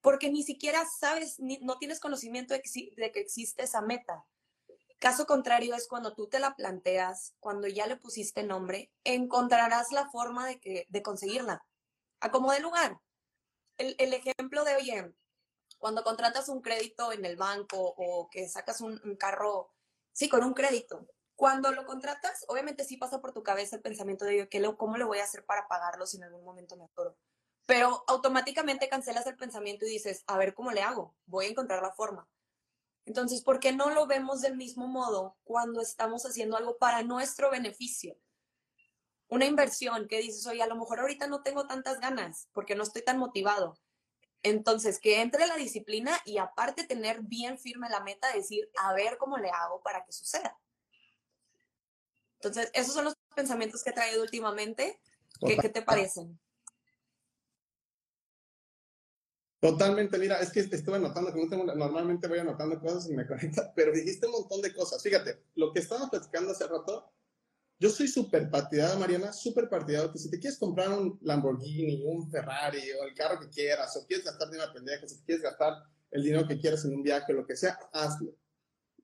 Porque 0.00 0.30
ni 0.30 0.42
siquiera 0.42 0.84
sabes, 0.86 1.38
ni, 1.38 1.58
no 1.58 1.78
tienes 1.78 2.00
conocimiento 2.00 2.54
de 2.54 2.62
que, 2.62 2.70
de 2.96 3.12
que 3.12 3.20
existe 3.20 3.62
esa 3.62 3.80
meta. 3.80 4.24
Caso 4.98 5.26
contrario 5.26 5.74
es 5.74 5.88
cuando 5.88 6.14
tú 6.14 6.28
te 6.28 6.38
la 6.38 6.54
planteas, 6.54 7.34
cuando 7.40 7.66
ya 7.66 7.86
le 7.86 7.96
pusiste 7.96 8.42
nombre, 8.42 8.92
encontrarás 9.04 9.90
la 9.90 10.10
forma 10.10 10.46
de, 10.46 10.60
que, 10.60 10.86
de 10.88 11.02
conseguirla. 11.02 11.64
A 12.20 12.30
como 12.30 12.52
de 12.52 12.60
lugar 12.60 13.00
el, 13.78 14.14
ejemplo 14.14 14.64
de, 14.64 14.76
oye, 14.76 15.12
cuando 15.78 16.04
contratas 16.04 16.48
un 16.48 16.62
crédito 16.62 17.12
en 17.12 17.24
el 17.24 17.36
banco 17.36 17.94
o 17.96 18.28
que 18.30 18.48
sacas 18.48 18.80
un, 18.80 18.98
carro, 19.16 19.72
sí, 20.12 20.28
con 20.28 20.44
un 20.44 20.54
crédito, 20.54 21.08
cuando 21.34 21.72
lo 21.72 21.84
contratas, 21.86 22.44
obviamente 22.48 22.84
sí 22.84 22.96
pasa 22.96 23.20
por 23.20 23.32
tu 23.32 23.42
cabeza 23.42 23.76
el 23.76 23.82
pensamiento 23.82 24.24
de, 24.24 24.48
¿cómo 24.76 24.96
le 24.96 25.04
voy 25.04 25.18
a 25.18 25.24
hacer 25.24 25.44
para 25.44 25.66
pagarlo 25.66 26.06
si 26.06 26.18
en 26.18 26.24
algún 26.24 26.44
momento 26.44 26.76
me 26.76 26.84
atoro? 26.84 27.16
Pero 27.66 28.04
automáticamente 28.06 28.88
cancelas 28.88 29.26
el 29.26 29.36
pensamiento 29.36 29.86
y 29.86 29.90
dices, 29.90 30.24
a 30.26 30.36
ver 30.36 30.54
cómo 30.54 30.72
le 30.72 30.82
hago, 30.82 31.16
voy 31.26 31.46
a 31.46 31.50
encontrar 31.50 31.82
la 31.82 31.92
forma. 31.92 32.28
Entonces, 33.04 33.42
¿por 33.42 33.58
qué 33.58 33.72
no 33.72 33.90
lo 33.90 34.06
vemos 34.06 34.42
del 34.42 34.56
mismo 34.56 34.86
modo 34.86 35.36
cuando 35.42 35.80
estamos 35.80 36.24
haciendo 36.24 36.56
algo 36.56 36.78
para 36.78 37.02
nuestro 37.02 37.50
beneficio? 37.50 38.16
Una 39.32 39.46
inversión 39.46 40.08
que 40.08 40.18
dices, 40.18 40.46
oye, 40.46 40.62
a 40.62 40.66
lo 40.66 40.76
mejor 40.76 41.00
ahorita 41.00 41.26
no 41.26 41.42
tengo 41.42 41.66
tantas 41.66 41.98
ganas 42.00 42.50
porque 42.52 42.74
no 42.74 42.82
estoy 42.82 43.00
tan 43.00 43.18
motivado. 43.18 43.78
Entonces, 44.42 44.98
que 44.98 45.22
entre 45.22 45.46
la 45.46 45.56
disciplina 45.56 46.20
y 46.26 46.36
aparte 46.36 46.84
tener 46.84 47.22
bien 47.22 47.58
firme 47.58 47.88
la 47.88 48.00
meta, 48.00 48.30
decir, 48.34 48.68
a 48.76 48.92
ver 48.92 49.16
cómo 49.16 49.38
le 49.38 49.48
hago 49.48 49.80
para 49.82 50.04
que 50.04 50.12
suceda. 50.12 50.58
Entonces, 52.40 52.70
esos 52.74 52.92
son 52.92 53.06
los 53.06 53.16
pensamientos 53.34 53.82
que 53.82 53.88
he 53.88 53.94
traído 53.94 54.22
últimamente. 54.22 55.00
¿Qué, 55.40 55.56
¿qué 55.56 55.70
te 55.70 55.80
parecen? 55.80 56.38
Totalmente, 59.60 60.18
mira, 60.18 60.40
es 60.40 60.52
que 60.52 60.60
estuve 60.60 60.96
anotando, 60.96 61.32
que 61.32 61.46
normalmente 61.46 62.28
voy 62.28 62.40
anotando 62.40 62.78
cosas 62.78 63.08
y 63.08 63.14
me 63.14 63.26
conecta, 63.26 63.72
pero 63.74 63.92
dijiste 63.92 64.26
un 64.26 64.32
montón 64.32 64.60
de 64.60 64.74
cosas. 64.74 65.02
Fíjate, 65.02 65.42
lo 65.54 65.72
que 65.72 65.80
estábamos 65.80 66.10
platicando 66.10 66.50
hace 66.50 66.66
rato, 66.66 67.10
yo 67.82 67.90
soy 67.90 68.06
súper 68.06 68.48
partidario, 68.48 68.96
Mariana, 68.96 69.32
súper 69.32 69.68
partidario, 69.68 70.12
que 70.12 70.18
si 70.20 70.30
te 70.30 70.38
quieres 70.38 70.56
comprar 70.56 70.88
un 70.90 71.18
Lamborghini, 71.20 72.04
un 72.06 72.30
Ferrari 72.30 72.92
o 72.92 73.02
el 73.02 73.12
carro 73.12 73.40
que 73.40 73.48
quieras, 73.48 73.96
o 73.96 74.06
quieres 74.06 74.24
gastar 74.24 74.48
dinero 74.48 74.72
pendejo, 74.72 75.08
si 75.08 75.20
quieres 75.24 75.42
gastar 75.42 75.82
el 76.12 76.22
dinero 76.22 76.46
que 76.46 76.60
quieras 76.60 76.84
en 76.84 76.94
un 76.94 77.02
viaje, 77.02 77.32
lo 77.32 77.44
que 77.44 77.56
sea, 77.56 77.76
hazlo. 77.92 78.36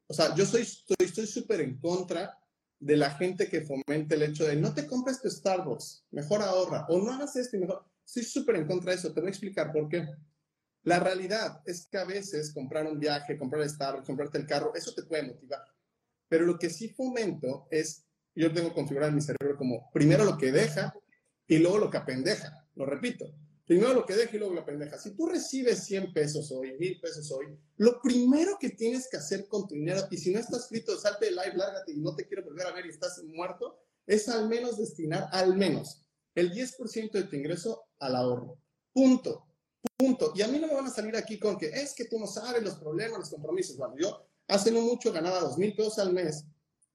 O 0.06 0.14
sea, 0.14 0.32
yo 0.36 0.46
soy 0.46 0.64
estoy 0.96 1.26
súper 1.26 1.60
en 1.60 1.80
contra 1.80 2.38
de 2.78 2.96
la 2.96 3.10
gente 3.10 3.48
que 3.48 3.62
fomente 3.62 4.14
el 4.14 4.22
hecho 4.22 4.46
de 4.46 4.54
no 4.54 4.72
te 4.72 4.86
compres 4.86 5.20
tu 5.20 5.28
Starbucks, 5.28 6.04
mejor 6.12 6.42
ahorra, 6.42 6.86
o 6.88 7.02
no 7.02 7.12
hagas 7.12 7.34
esto 7.34 7.56
y 7.56 7.60
mejor. 7.60 7.84
Estoy 8.06 8.22
súper 8.22 8.56
en 8.56 8.66
contra 8.68 8.92
de 8.92 8.98
eso, 8.98 9.12
te 9.12 9.20
voy 9.20 9.26
a 9.26 9.30
explicar 9.30 9.72
por 9.72 9.88
qué. 9.88 10.06
La 10.84 11.00
realidad 11.00 11.62
es 11.66 11.88
que 11.90 11.98
a 11.98 12.04
veces 12.04 12.54
comprar 12.54 12.86
un 12.86 13.00
viaje, 13.00 13.36
comprar 13.36 13.62
el 13.62 13.70
Starbucks, 13.70 14.06
comprarte 14.06 14.38
el 14.38 14.46
carro, 14.46 14.72
eso 14.76 14.94
te 14.94 15.02
puede 15.02 15.24
motivar. 15.24 15.64
Pero 16.28 16.46
lo 16.46 16.60
que 16.60 16.70
sí 16.70 16.90
fomento 16.90 17.66
es, 17.72 18.07
yo 18.40 18.52
tengo 18.52 18.72
configurado 18.72 19.10
en 19.10 19.16
mi 19.16 19.22
cerebro 19.22 19.56
como 19.56 19.90
primero 19.92 20.24
lo 20.24 20.38
que 20.38 20.52
deja 20.52 20.94
y 21.46 21.58
luego 21.58 21.78
lo 21.78 21.90
que 21.90 21.96
apendeja. 21.96 22.66
Lo 22.74 22.86
repito, 22.86 23.34
primero 23.66 23.92
lo 23.94 24.06
que 24.06 24.14
deja 24.14 24.36
y 24.36 24.38
luego 24.38 24.54
lo 24.54 24.64
pendeja. 24.64 24.98
Si 24.98 25.14
tú 25.16 25.26
recibes 25.26 25.84
100 25.84 26.12
pesos 26.12 26.50
hoy, 26.52 26.76
1000 26.78 27.00
pesos 27.00 27.30
hoy, 27.32 27.46
lo 27.76 28.00
primero 28.00 28.56
que 28.58 28.70
tienes 28.70 29.08
que 29.10 29.16
hacer 29.16 29.46
con 29.48 29.66
tu 29.66 29.74
dinero, 29.74 30.02
y 30.10 30.16
si 30.16 30.32
no 30.32 30.38
estás 30.38 30.68
frito, 30.68 30.96
salte 30.98 31.26
de 31.26 31.32
live, 31.32 31.54
lárgate 31.56 31.92
y 31.92 31.96
no 31.96 32.14
te 32.14 32.26
quiero 32.26 32.44
volver 32.44 32.66
a 32.66 32.72
ver 32.72 32.86
y 32.86 32.90
estás 32.90 33.22
muerto, 33.24 33.78
es 34.06 34.28
al 34.28 34.48
menos 34.48 34.78
destinar 34.78 35.28
al 35.32 35.56
menos 35.56 36.04
el 36.34 36.52
10% 36.52 37.10
de 37.10 37.24
tu 37.24 37.36
ingreso 37.36 37.88
al 37.98 38.14
ahorro. 38.16 38.58
Punto. 38.92 39.46
Punto. 39.96 40.32
Y 40.34 40.42
a 40.42 40.48
mí 40.48 40.58
no 40.58 40.68
me 40.68 40.74
van 40.74 40.86
a 40.86 40.90
salir 40.90 41.16
aquí 41.16 41.38
con 41.38 41.58
que 41.58 41.66
es 41.66 41.94
que 41.94 42.04
tú 42.04 42.18
no 42.18 42.26
sabes 42.26 42.62
los 42.62 42.76
problemas, 42.76 43.18
los 43.18 43.30
compromisos. 43.30 43.76
Bueno, 43.76 43.94
yo 43.98 44.26
hace 44.46 44.70
no 44.70 44.80
mucho 44.80 45.12
ganaba 45.12 45.40
dos 45.40 45.58
mil 45.58 45.74
pesos 45.74 45.98
al 45.98 46.12
mes 46.12 46.44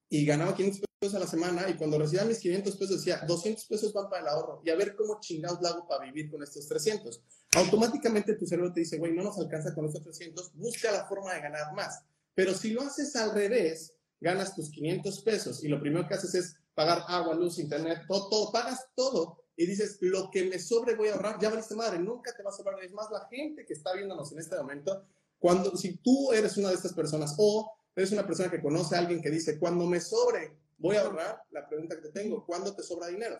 y 0.09 0.25
ganaba 0.25 0.55
500 0.55 0.81
pesos 1.03 1.15
a 1.15 1.19
la 1.19 1.27
semana 1.27 1.69
y 1.69 1.73
cuando 1.73 1.99
recibía 1.99 2.23
mis 2.23 2.39
500 2.39 2.77
pesos 2.77 2.97
decía 3.03 3.21
200 3.27 3.65
pesos 3.65 3.91
van 3.91 4.09
para 4.09 4.21
el 4.21 4.27
ahorro 4.29 4.61
y 4.63 4.69
a 4.69 4.75
ver 4.75 4.95
cómo 4.95 5.19
chingados 5.19 5.59
lo 5.61 5.67
hago 5.67 5.87
para 5.87 6.05
vivir 6.05 6.31
con 6.31 6.41
estos 6.41 6.65
300. 6.65 7.21
Automáticamente 7.57 8.35
tu 8.35 8.45
cerebro 8.45 8.71
te 8.71 8.79
dice, 8.79 8.97
güey, 8.97 9.11
no 9.11 9.21
nos 9.21 9.37
alcanza 9.37 9.75
con 9.75 9.85
estos 9.85 10.01
300, 10.01 10.53
busca 10.55 10.93
la 10.93 11.05
forma 11.05 11.33
de 11.33 11.41
ganar 11.41 11.73
más. 11.73 12.03
Pero 12.33 12.53
si 12.53 12.71
lo 12.71 12.83
haces 12.83 13.13
al 13.17 13.33
revés, 13.33 13.93
ganas 14.21 14.55
tus 14.55 14.69
500 14.71 15.21
pesos 15.23 15.61
y 15.61 15.67
lo 15.67 15.81
primero 15.81 16.07
que 16.07 16.13
haces 16.13 16.35
es 16.35 16.55
pagar 16.73 17.03
agua, 17.09 17.35
luz, 17.35 17.59
internet, 17.59 18.03
todo, 18.07 18.29
todo, 18.29 18.51
pagas 18.53 18.87
todo 18.95 19.43
y 19.57 19.65
dices, 19.65 19.97
lo 19.99 20.31
que 20.31 20.45
me 20.45 20.57
sobre 20.57 20.95
voy 20.95 21.09
a 21.09 21.15
ahorrar, 21.15 21.37
ya 21.41 21.49
valiste 21.49 21.75
madre, 21.75 21.99
nunca 21.99 22.33
te 22.33 22.43
va 22.43 22.49
a 22.49 22.53
sobrar. 22.53 22.81
Es 22.81 22.93
más, 22.93 23.11
la 23.11 23.27
gente 23.29 23.65
que 23.65 23.73
está 23.73 23.93
viéndonos 23.93 24.31
en 24.31 24.39
este 24.39 24.55
momento, 24.55 25.05
cuando, 25.37 25.75
si 25.75 25.97
tú 25.97 26.31
eres 26.31 26.55
una 26.55 26.69
de 26.69 26.75
estas 26.75 26.93
personas 26.93 27.35
o 27.37 27.69
eres 27.93 28.13
una 28.13 28.25
persona 28.25 28.49
que 28.49 28.61
conoce 28.61 28.95
a 28.95 28.99
alguien 28.99 29.21
que 29.21 29.29
dice, 29.29 29.59
cuando 29.59 29.85
me 29.85 29.99
sobre, 29.99 30.62
voy 30.83 30.97
a 30.97 31.01
ahorrar, 31.01 31.41
la 31.51 31.65
pregunta 31.65 31.95
que 31.95 32.01
te 32.01 32.09
tengo, 32.09 32.45
¿cuándo 32.45 32.75
te 32.75 32.83
sobra 32.83 33.07
dinero? 33.07 33.37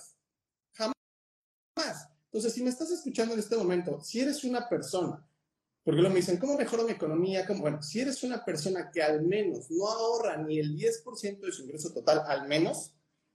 Jamás. 0.72 2.10
Entonces, 2.26 2.54
si 2.54 2.64
me 2.64 2.70
estás 2.70 2.90
escuchando 2.90 3.34
en 3.34 3.42
este 3.42 3.58
momento, 3.58 4.02
si 4.02 4.22
eres 4.22 4.46
una 4.46 4.70
persona, 4.70 5.28
porque 5.84 6.00
luego 6.00 6.14
me 6.14 6.22
dicen, 6.22 6.38
¿cómo 6.38 6.58
mejoro 6.58 6.86
mi 6.86 6.94
economía? 6.94 7.46
¿Cómo? 7.46 7.60
Bueno, 7.60 7.84
si 7.84 8.00
eres 8.00 8.24
una 8.24 8.46
persona 8.46 8.90
que 8.90 9.04
al 9.04 9.24
menos 9.24 9.70
no 9.70 9.88
ahorra 9.88 10.38
ni 10.38 10.58
el 10.58 10.74
10% 10.74 11.40
de 11.42 11.52
su 11.52 11.64
ingreso 11.64 11.92
total, 11.92 12.24
al 12.26 12.48
menos, 12.48 12.94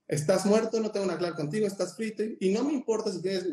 Estás 0.09 0.43
muerto, 0.47 0.79
no 0.79 0.89
tengo 0.89 1.05
una 1.05 1.19
clave 1.19 1.35
contigo, 1.35 1.67
estás 1.67 1.95
frito. 1.95 2.23
Y 2.39 2.49
no 2.49 2.63
me 2.63 2.73
importa 2.73 3.11
si 3.11 3.21
tienes 3.21 3.43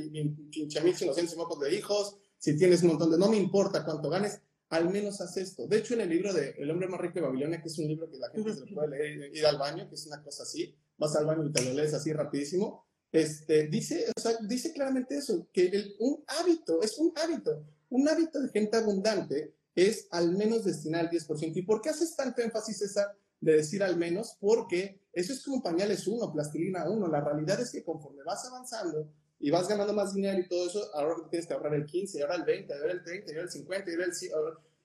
pinche 0.51 0.81
mil 0.81 0.97
y 0.99 1.37
mocos 1.37 1.61
de 1.61 1.77
hijos, 1.77 2.17
si 2.39 2.57
tienes 2.57 2.83
un 2.83 2.89
montón 2.89 3.11
de... 3.11 3.19
No 3.19 3.29
me 3.29 3.37
importa 3.37 3.85
cuánto 3.85 4.09
ganes, 4.09 4.41
al 4.69 4.91
menos 4.91 5.21
haz 5.21 5.37
esto. 5.37 5.67
De 5.67 5.79
hecho, 5.79 5.95
en 5.95 6.03
el 6.03 6.09
libro 6.09 6.33
de 6.33 6.55
El 6.59 6.71
hombre 6.71 6.89
más 6.89 7.01
rico 7.01 7.15
de 7.15 7.21
Babilonia, 7.23 7.63
que 7.63 7.69
es 7.69 7.79
un 7.79 7.87
libro 7.87 8.11
que 8.11 8.19
la 8.19 8.31
gente 8.31 8.53
se 8.53 8.61
lo 8.61 8.75
puede 8.75 8.89
leer, 8.89 9.37
ir 9.37 9.47
al 9.47 9.59
baño, 9.59 9.89
que 9.89 9.95
es 9.95 10.07
una 10.07 10.23
cosa 10.23 10.43
así, 10.43 10.75
vas 10.99 11.15
al 11.17 11.27
baño 11.27 11.47
y 11.47 11.53
te 11.53 11.65
lo 11.65 11.73
lees 11.73 11.95
así 11.95 12.13
rapidísimo, 12.13 12.87
este, 13.13 13.69
dice, 13.69 14.07
o 14.17 14.21
sea, 14.21 14.37
dice 14.43 14.73
claramente 14.73 15.17
eso, 15.17 15.49
que 15.53 15.95
un 16.01 16.25
hábito, 16.27 16.83
es 16.83 16.99
un 16.99 17.13
hábito, 17.17 17.65
un 17.91 18.09
hábito 18.09 18.41
de 18.41 18.49
gente 18.49 18.77
abundante 18.77 19.55
es 19.75 20.09
al 20.11 20.37
menos 20.37 20.65
destinar 20.65 21.05
el 21.05 21.11
10%. 21.11 21.53
¿Y 21.55 21.63
por 21.63 21.81
qué 21.81 21.91
haces 21.91 22.17
tanto 22.17 22.43
énfasis, 22.43 22.83
esa 22.83 23.15
de 23.41 23.57
decir 23.57 23.83
al 23.83 23.97
menos, 23.97 24.37
porque 24.41 25.01
eso 25.13 25.33
es 25.33 25.43
como 25.45 25.63
pañales 25.63 26.07
uno, 26.07 26.33
plastilina 26.33 26.89
uno. 26.89 27.07
La 27.09 27.21
realidad 27.21 27.61
es 27.61 27.71
que 27.71 27.85
conforme 27.85 28.23
vas 28.23 28.45
avanzando 28.47 29.11
y 29.39 29.51
vas 29.51 29.69
ganando 29.69 29.93
más 29.93 30.15
dinero 30.15 30.39
y 30.39 30.49
todo 30.49 30.67
eso, 30.67 30.83
ahora 30.95 31.17
tienes 31.31 31.47
que 31.47 31.53
ahorrar 31.55 31.75
el 31.75 31.85
15, 31.85 32.23
ahora 32.23 32.37
el 32.37 32.45
20, 32.45 32.75
ahora 32.75 32.93
el 32.93 33.03
30, 33.03 33.33
ahora 33.33 33.43
el 33.43 33.51
50, 33.51 33.91
ahora 33.91 34.05
el 34.05 34.15
100. 34.15 34.33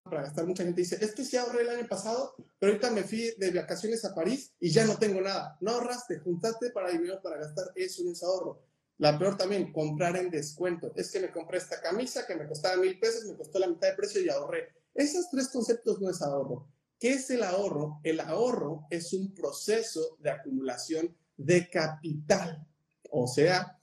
para 0.09 0.23
gastar. 0.23 0.45
Mucha 0.45 0.63
gente 0.63 0.81
dice, 0.81 0.97
es 0.99 1.13
que 1.13 1.23
sí 1.23 1.37
ahorré 1.37 1.61
el 1.61 1.69
año 1.69 1.87
pasado, 1.87 2.35
pero 2.57 2.71
ahorita 2.71 2.91
me 2.91 3.03
fui 3.03 3.33
de 3.37 3.51
vacaciones 3.51 4.03
a 4.05 4.13
París 4.15 4.53
y 4.59 4.71
ya 4.71 4.85
no 4.85 4.97
tengo 4.97 5.21
nada. 5.21 5.57
No 5.61 5.71
ahorraste, 5.71 6.19
juntaste 6.19 6.71
para 6.71 6.91
dinero 6.91 7.21
para 7.21 7.37
gastar, 7.37 7.71
eso 7.75 8.03
no 8.03 8.11
es 8.11 8.23
ahorro. 8.23 8.61
La 8.97 9.17
peor 9.17 9.37
también, 9.37 9.71
comprar 9.71 10.17
en 10.17 10.29
descuento. 10.29 10.91
Es 10.95 11.09
que 11.11 11.21
me 11.21 11.31
compré 11.31 11.57
esta 11.57 11.79
camisa 11.81 12.27
que 12.27 12.35
me 12.35 12.47
costaba 12.47 12.75
mil 12.75 12.99
pesos, 12.99 13.25
me 13.25 13.37
costó 13.37 13.57
la 13.57 13.67
mitad 13.67 13.87
de 13.87 13.95
precio 13.95 14.21
y 14.21 14.29
ahorré. 14.29 14.73
Esos 14.93 15.29
tres 15.29 15.47
conceptos 15.47 16.01
no 16.01 16.09
es 16.09 16.21
ahorro. 16.21 16.67
¿Qué 16.99 17.13
es 17.13 17.29
el 17.29 17.43
ahorro? 17.43 18.01
El 18.03 18.19
ahorro 18.19 18.85
es 18.89 19.13
un 19.13 19.33
proceso 19.33 20.17
de 20.19 20.31
acumulación 20.31 21.15
de 21.37 21.69
capital. 21.69 22.67
O 23.09 23.25
sea, 23.25 23.79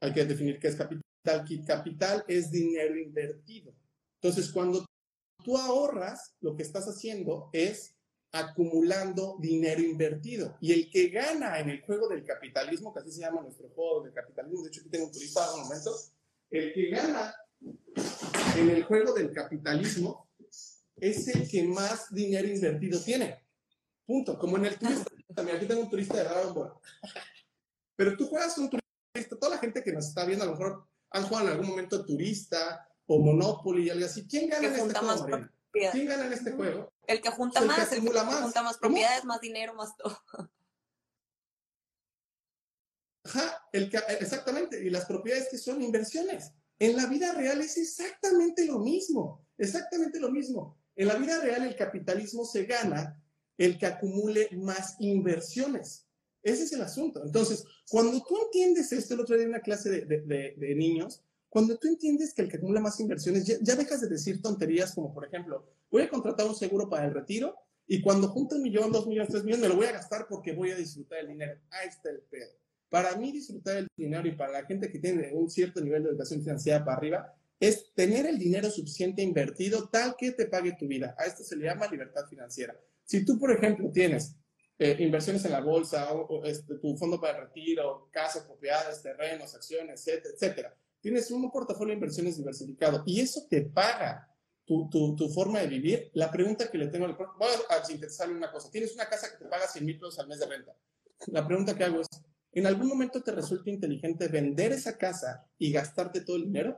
hay 0.00 0.12
que 0.14 0.24
definir 0.24 0.58
qué 0.58 0.68
es 0.68 0.76
capital. 0.76 1.02
Capital 1.66 2.24
es 2.26 2.50
dinero 2.50 2.96
invertido. 2.96 3.74
Entonces, 4.14 4.50
cuando 4.50 4.86
tú 5.46 5.56
ahorras, 5.56 6.34
lo 6.40 6.56
que 6.56 6.64
estás 6.64 6.88
haciendo 6.88 7.50
es 7.52 7.94
acumulando 8.32 9.36
dinero 9.38 9.80
invertido. 9.80 10.58
Y 10.60 10.72
el 10.72 10.90
que 10.90 11.08
gana 11.08 11.60
en 11.60 11.70
el 11.70 11.82
juego 11.82 12.08
del 12.08 12.24
capitalismo, 12.24 12.92
que 12.92 12.98
así 12.98 13.12
se 13.12 13.20
llama 13.20 13.42
nuestro 13.42 13.68
juego 13.68 14.02
del 14.02 14.12
capitalismo, 14.12 14.62
de 14.62 14.68
hecho 14.68 14.80
aquí 14.80 14.90
tengo 14.90 15.06
un 15.06 15.12
turista 15.12 15.54
un 15.54 15.60
momento, 15.62 15.94
el 16.50 16.74
que 16.74 16.90
gana 16.90 17.32
en 18.56 18.70
el 18.70 18.82
juego 18.82 19.14
del 19.14 19.30
capitalismo 19.30 20.28
es 20.96 21.28
el 21.28 21.48
que 21.48 21.62
más 21.62 22.12
dinero 22.12 22.48
invertido 22.48 23.00
tiene. 23.00 23.44
Punto. 24.04 24.36
Como 24.36 24.56
en 24.56 24.66
el 24.66 24.76
turista. 24.76 25.04
También 25.32 25.58
aquí 25.58 25.66
tengo 25.66 25.82
un 25.82 25.90
turista 25.90 26.16
de 26.16 26.24
Dragon 26.24 26.54
Ball. 26.54 26.72
Pero 27.94 28.16
tú 28.16 28.26
juegas 28.26 28.58
un 28.58 28.68
turista, 28.68 29.36
toda 29.38 29.54
la 29.54 29.58
gente 29.58 29.82
que 29.84 29.92
nos 29.92 30.08
está 30.08 30.24
viendo 30.24 30.44
a 30.44 30.48
lo 30.48 30.56
mejor 30.56 30.88
han 31.10 31.22
jugado 31.24 31.46
en 31.46 31.52
algún 31.52 31.68
momento 31.68 32.04
turista 32.04 32.85
o 33.06 33.18
Monopoly 33.18 33.84
y 33.84 33.90
algo 33.90 34.06
así. 34.06 34.26
¿Quién 34.26 34.48
gana 34.48 34.68
en 34.68 34.74
este 34.74 34.98
juego? 34.98 35.48
¿Quién 35.92 36.06
gana 36.06 36.26
en 36.26 36.32
este 36.32 36.52
juego? 36.52 36.92
El 37.06 37.20
que 37.20 37.30
junta 37.30 37.60
más, 37.60 37.92
el 37.92 38.02
que, 38.02 38.10
junta 38.10 38.62
más 38.62 38.78
propiedades, 38.78 39.24
más 39.24 39.40
dinero, 39.40 39.74
más 39.74 39.96
todo. 39.96 40.18
Ajá, 43.24 43.68
el 43.72 43.90
que, 43.90 43.98
exactamente. 44.20 44.84
Y 44.84 44.90
las 44.90 45.04
propiedades 45.06 45.48
que 45.50 45.58
son 45.58 45.82
inversiones. 45.82 46.52
En 46.78 46.96
la 46.96 47.06
vida 47.06 47.32
real 47.32 47.60
es 47.60 47.76
exactamente 47.76 48.64
lo 48.66 48.78
mismo. 48.78 49.46
Exactamente 49.58 50.20
lo 50.20 50.30
mismo. 50.30 50.78
En 50.94 51.08
la 51.08 51.16
vida 51.16 51.40
real 51.40 51.64
el 51.64 51.74
capitalismo 51.76 52.44
se 52.44 52.64
gana 52.64 53.20
el 53.58 53.78
que 53.78 53.86
acumule 53.86 54.48
más 54.52 54.96
inversiones. 55.00 56.06
Ese 56.42 56.64
es 56.64 56.72
el 56.72 56.82
asunto. 56.82 57.24
Entonces, 57.24 57.64
cuando 57.88 58.22
tú 58.22 58.38
entiendes 58.44 58.92
esto, 58.92 59.14
el 59.14 59.20
otro 59.20 59.34
día 59.34 59.44
en 59.44 59.50
una 59.50 59.60
clase 59.60 59.90
de, 59.90 60.04
de, 60.04 60.54
de 60.56 60.74
niños, 60.74 61.25
cuando 61.56 61.78
tú 61.78 61.88
entiendes 61.88 62.34
que 62.34 62.42
el 62.42 62.50
que 62.50 62.58
acumula 62.58 62.82
más 62.82 63.00
inversiones, 63.00 63.46
ya, 63.46 63.76
dejas 63.76 64.02
de 64.02 64.08
decir 64.08 64.42
tonterías 64.42 64.94
como, 64.94 65.14
por 65.14 65.24
ejemplo, 65.24 65.64
voy 65.90 66.02
a 66.02 66.08
contratar 66.10 66.46
un 66.46 66.54
seguro 66.54 66.86
para 66.86 67.06
el 67.06 67.14
retiro 67.14 67.56
y 67.86 68.02
cuando 68.02 68.28
junto 68.28 68.56
un 68.56 68.62
millón, 68.62 68.92
dos 68.92 69.06
millones, 69.06 69.30
tres 69.30 69.42
millones, 69.42 69.62
me 69.62 69.68
lo 69.70 69.76
voy 69.76 69.86
a 69.86 69.92
gastar 69.92 70.26
porque 70.28 70.52
voy 70.52 70.72
a 70.72 70.76
disfrutar 70.76 71.20
el 71.20 71.28
dinero. 71.28 71.58
Ahí 71.70 71.88
está 71.88 72.10
el 72.10 72.20
pedo. 72.20 72.50
Para 72.90 73.16
mí 73.16 73.32
disfrutar 73.32 73.78
el 73.78 73.88
dinero 73.96 74.28
y 74.28 74.32
para 74.32 74.52
la 74.52 74.66
gente 74.66 74.90
que 74.90 74.98
tiene 74.98 75.32
un 75.32 75.48
cierto 75.48 75.80
nivel 75.80 76.02
de 76.02 76.10
educación 76.10 76.42
financiera 76.42 76.84
para 76.84 76.98
arriba, 76.98 77.34
es 77.58 77.90
tener 77.94 78.26
el 78.26 78.38
dinero 78.38 78.70
suficiente 78.70 79.22
invertido 79.22 79.88
tal 79.88 80.14
que 80.14 80.32
te 80.32 80.44
pague 80.44 80.76
tu 80.78 80.86
vida. 80.86 81.16
A 81.16 81.24
esto 81.24 81.42
se 81.42 81.56
le 81.56 81.64
llama 81.64 81.86
libertad 81.86 82.26
financiera. 82.28 82.78
Si 83.02 83.24
tú, 83.24 83.38
por 83.38 83.50
ejemplo, 83.50 83.90
tienes 83.90 84.36
eh, 84.78 84.94
inversiones 84.98 85.42
en 85.46 85.52
la 85.52 85.60
bolsa, 85.60 86.12
o, 86.12 86.44
este, 86.44 86.74
tu 86.74 86.94
fondo 86.98 87.18
para 87.18 87.46
retiro, 87.46 88.10
casas, 88.12 88.44
propiedades, 88.44 89.00
terrenos, 89.00 89.54
acciones, 89.54 90.06
etcétera, 90.06 90.34
etcétera, 90.34 90.76
tienes 91.06 91.30
un 91.30 91.48
portafolio 91.52 91.92
de 91.92 91.98
inversiones 91.98 92.36
diversificado 92.36 93.04
y 93.06 93.20
eso 93.20 93.46
te 93.48 93.62
paga 93.62 94.28
tu, 94.64 94.88
tu, 94.90 95.28
forma 95.28 95.60
de 95.60 95.68
vivir, 95.68 96.10
la 96.14 96.32
pregunta 96.32 96.68
que 96.68 96.78
le 96.78 96.88
tengo, 96.88 97.06
voy 97.06 97.48
a 97.70 97.84
sintetizarle 97.84 98.34
una 98.34 98.50
cosa. 98.50 98.72
Tienes 98.72 98.92
una 98.92 99.08
casa 99.08 99.30
que 99.30 99.44
te 99.44 99.48
paga 99.48 99.68
100 99.68 99.86
mil 99.86 100.00
pesos 100.00 100.18
al 100.18 100.26
mes 100.26 100.40
de 100.40 100.46
renta. 100.46 100.76
La 101.28 101.46
pregunta 101.46 101.76
que 101.76 101.84
hago 101.84 102.00
es, 102.00 102.08
¿en 102.50 102.66
algún 102.66 102.88
momento 102.88 103.22
te 103.22 103.30
resulta 103.30 103.70
inteligente 103.70 104.26
vender 104.26 104.72
esa 104.72 104.98
casa 104.98 105.46
y 105.58 105.70
gastarte 105.70 106.22
todo 106.22 106.38
el 106.38 106.46
dinero? 106.46 106.76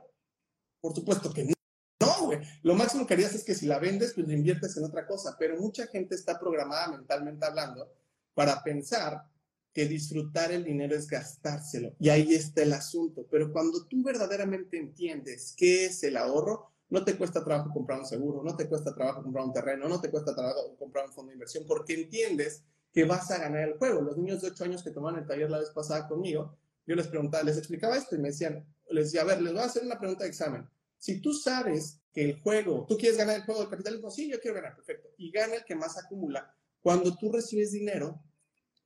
Por 0.79 0.93
supuesto 0.93 1.33
que 1.33 1.45
no. 1.45 1.53
No, 1.99 2.25
güey. 2.27 2.39
Lo 2.61 2.75
máximo 2.75 3.07
que 3.07 3.15
harías 3.15 3.33
es 3.33 3.43
que 3.43 3.55
si 3.55 3.65
la 3.65 3.79
vendes, 3.79 4.13
pues 4.13 4.27
lo 4.27 4.33
inviertes 4.33 4.77
en 4.77 4.83
otra 4.83 5.07
cosa. 5.07 5.35
Pero 5.39 5.59
mucha 5.59 5.87
gente 5.87 6.13
está 6.13 6.39
programada 6.39 6.95
mentalmente 6.95 7.47
hablando 7.47 7.91
para 8.35 8.61
pensar 8.61 9.23
que 9.73 9.87
disfrutar 9.87 10.51
el 10.51 10.63
dinero 10.63 10.95
es 10.95 11.07
gastárselo. 11.07 11.95
Y 11.99 12.09
ahí 12.09 12.33
está 12.33 12.63
el 12.63 12.73
asunto. 12.73 13.27
Pero 13.29 13.51
cuando 13.51 13.85
tú 13.85 14.03
verdaderamente 14.03 14.77
entiendes 14.77 15.53
qué 15.57 15.85
es 15.85 16.03
el 16.03 16.17
ahorro, 16.17 16.71
no 16.89 17.03
te 17.05 17.15
cuesta 17.15 17.43
trabajo 17.43 17.71
comprar 17.71 17.99
un 17.99 18.05
seguro, 18.05 18.43
no 18.43 18.55
te 18.55 18.67
cuesta 18.67 18.95
trabajo 18.95 19.21
comprar 19.23 19.45
un 19.45 19.53
terreno, 19.53 19.87
no 19.87 20.01
te 20.01 20.09
cuesta 20.09 20.35
trabajo 20.35 20.75
comprar 20.77 21.05
un 21.05 21.13
fondo 21.13 21.29
de 21.29 21.35
inversión, 21.35 21.65
porque 21.67 21.93
entiendes 21.93 22.63
que 22.91 23.03
vas 23.03 23.29
a 23.29 23.37
ganar 23.37 23.67
el 23.67 23.77
juego. 23.77 24.01
Los 24.01 24.17
niños 24.17 24.41
de 24.41 24.47
8 24.47 24.63
años 24.63 24.83
que 24.83 24.91
tomaron 24.91 25.19
el 25.19 25.27
taller 25.27 25.49
la 25.49 25.59
vez 25.59 25.69
pasada 25.69 26.07
conmigo, 26.07 26.57
yo 26.87 26.95
les 26.95 27.07
preguntaba, 27.07 27.43
les 27.43 27.57
explicaba 27.57 27.95
esto 27.95 28.15
y 28.15 28.19
me 28.19 28.29
decían, 28.29 28.65
les 28.89 29.05
decía, 29.05 29.21
a 29.21 29.25
ver, 29.25 29.41
les 29.41 29.53
voy 29.53 29.61
a 29.61 29.65
hacer 29.65 29.83
una 29.83 29.99
pregunta 29.99 30.23
de 30.23 30.31
examen. 30.31 30.67
Si 30.97 31.21
tú 31.21 31.33
sabes 31.33 32.01
que 32.11 32.23
el 32.23 32.41
juego, 32.41 32.87
tú 32.89 32.97
quieres 32.97 33.17
ganar 33.17 33.35
el 33.35 33.43
juego 33.43 33.61
del 33.61 33.69
capitalismo, 33.69 34.09
sí, 34.09 34.29
yo 34.29 34.39
quiero 34.39 34.55
ganar, 34.55 34.75
perfecto, 34.75 35.09
y 35.17 35.29
gana 35.29 35.55
el 35.55 35.63
que 35.63 35.75
más 35.75 35.97
acumula, 35.97 36.51
cuando 36.81 37.15
tú 37.15 37.31
recibes 37.31 37.71
dinero, 37.71 38.19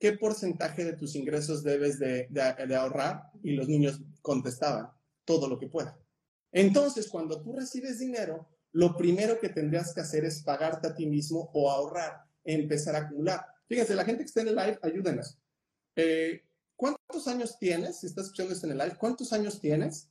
¿qué 0.04 0.12
porcentaje 0.12 0.84
de 0.84 0.98
tus 0.98 1.16
ingresos 1.16 1.64
debes 1.64 1.98
de, 1.98 2.28
de 2.30 2.76
ahorrar? 2.76 3.32
Y 3.42 3.54
los 3.54 3.70
niños 3.70 4.02
contestaban, 4.22 4.92
todo 5.24 5.48
lo 5.48 5.58
que 5.58 5.70
pueda. 5.70 5.98
Entonces, 6.52 7.08
cuando 7.08 7.42
tú 7.42 7.54
recibes 7.54 8.00
dinero, 8.00 8.50
lo 8.74 8.98
primero 8.98 9.40
que 9.40 9.48
tendrías 9.48 9.94
que 9.94 10.02
hacer 10.02 10.26
es 10.26 10.44
pagarte 10.44 10.90
a 10.90 10.94
ti 10.94 11.06
mismo 11.06 11.50
o 11.54 11.72
ahorrar, 11.72 12.26
empezar 12.44 12.98
a 12.98 13.06
acumular. 13.06 13.46
Fíjense, 13.70 13.96
la 13.96 14.04
gente 14.04 14.24
que 14.24 14.28
está 14.28 14.42
en 14.42 14.50
el 14.50 14.58
live, 14.58 14.80
ayúdenos. 14.82 15.38
Eh, 15.96 16.44
¿Cuántos 16.76 17.26
años 17.30 17.58
tienes? 17.58 18.02
Si 18.02 18.08
estás 18.08 18.26
escuchando 18.26 18.52
esto 18.54 18.66
en 18.68 18.74
el 18.74 18.80
live, 18.80 18.98
¿cuántos 19.00 19.32
años 19.32 19.62
tienes? 19.62 20.10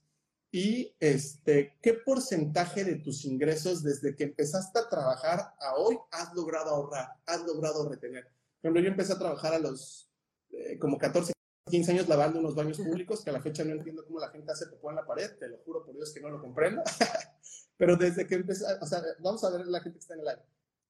Y 0.51 0.97
este, 1.01 1.77
¿qué 1.83 1.93
porcentaje 1.93 2.83
de 2.85 2.95
tus 2.95 3.27
ingresos 3.27 3.83
desde 3.83 4.17
que 4.17 4.25
empezaste 4.25 4.79
a 4.79 4.89
trabajar 4.89 5.55
a 5.61 5.75
hoy 5.77 5.99
has 6.13 6.33
logrado 6.33 6.71
ahorrar, 6.71 7.09
has 7.27 7.43
logrado 7.43 7.87
retener? 7.91 8.27
Por 8.63 8.69
ejemplo, 8.69 8.83
yo 8.83 8.89
empecé 8.91 9.13
a 9.13 9.19
trabajar 9.19 9.55
a 9.55 9.59
los 9.59 10.09
eh, 10.51 10.79
como 10.79 10.97
14, 10.97 11.33
15 11.69 11.93
años 11.93 12.09
lavando 12.09 12.39
unos 12.39 12.55
baños 12.55 12.79
públicos, 12.79 13.25
que 13.25 13.31
a 13.31 13.33
la 13.33 13.41
fecha 13.41 13.65
no 13.65 13.73
entiendo 13.73 14.05
cómo 14.07 14.21
la 14.21 14.29
gente 14.29 14.53
hace 14.53 14.67
popó 14.67 14.91
en 14.91 14.97
la 14.97 15.05
pared, 15.05 15.31
te 15.37 15.49
lo 15.49 15.59
juro 15.59 15.85
por 15.85 15.97
Dios 15.97 16.13
que 16.13 16.21
no 16.21 16.31
lo 16.31 16.41
comprendo. 16.41 16.83
Pero 17.77 17.97
desde 17.97 18.25
que 18.25 18.37
empecé, 18.37 18.65
o 18.81 18.87
sea, 18.87 19.03
vamos 19.19 19.43
a 19.43 19.51
ver 19.51 19.67
la 19.67 19.81
gente 19.81 19.99
que 19.99 20.03
está 20.03 20.15
en 20.15 20.21
el 20.21 20.29
aire. 20.29 20.43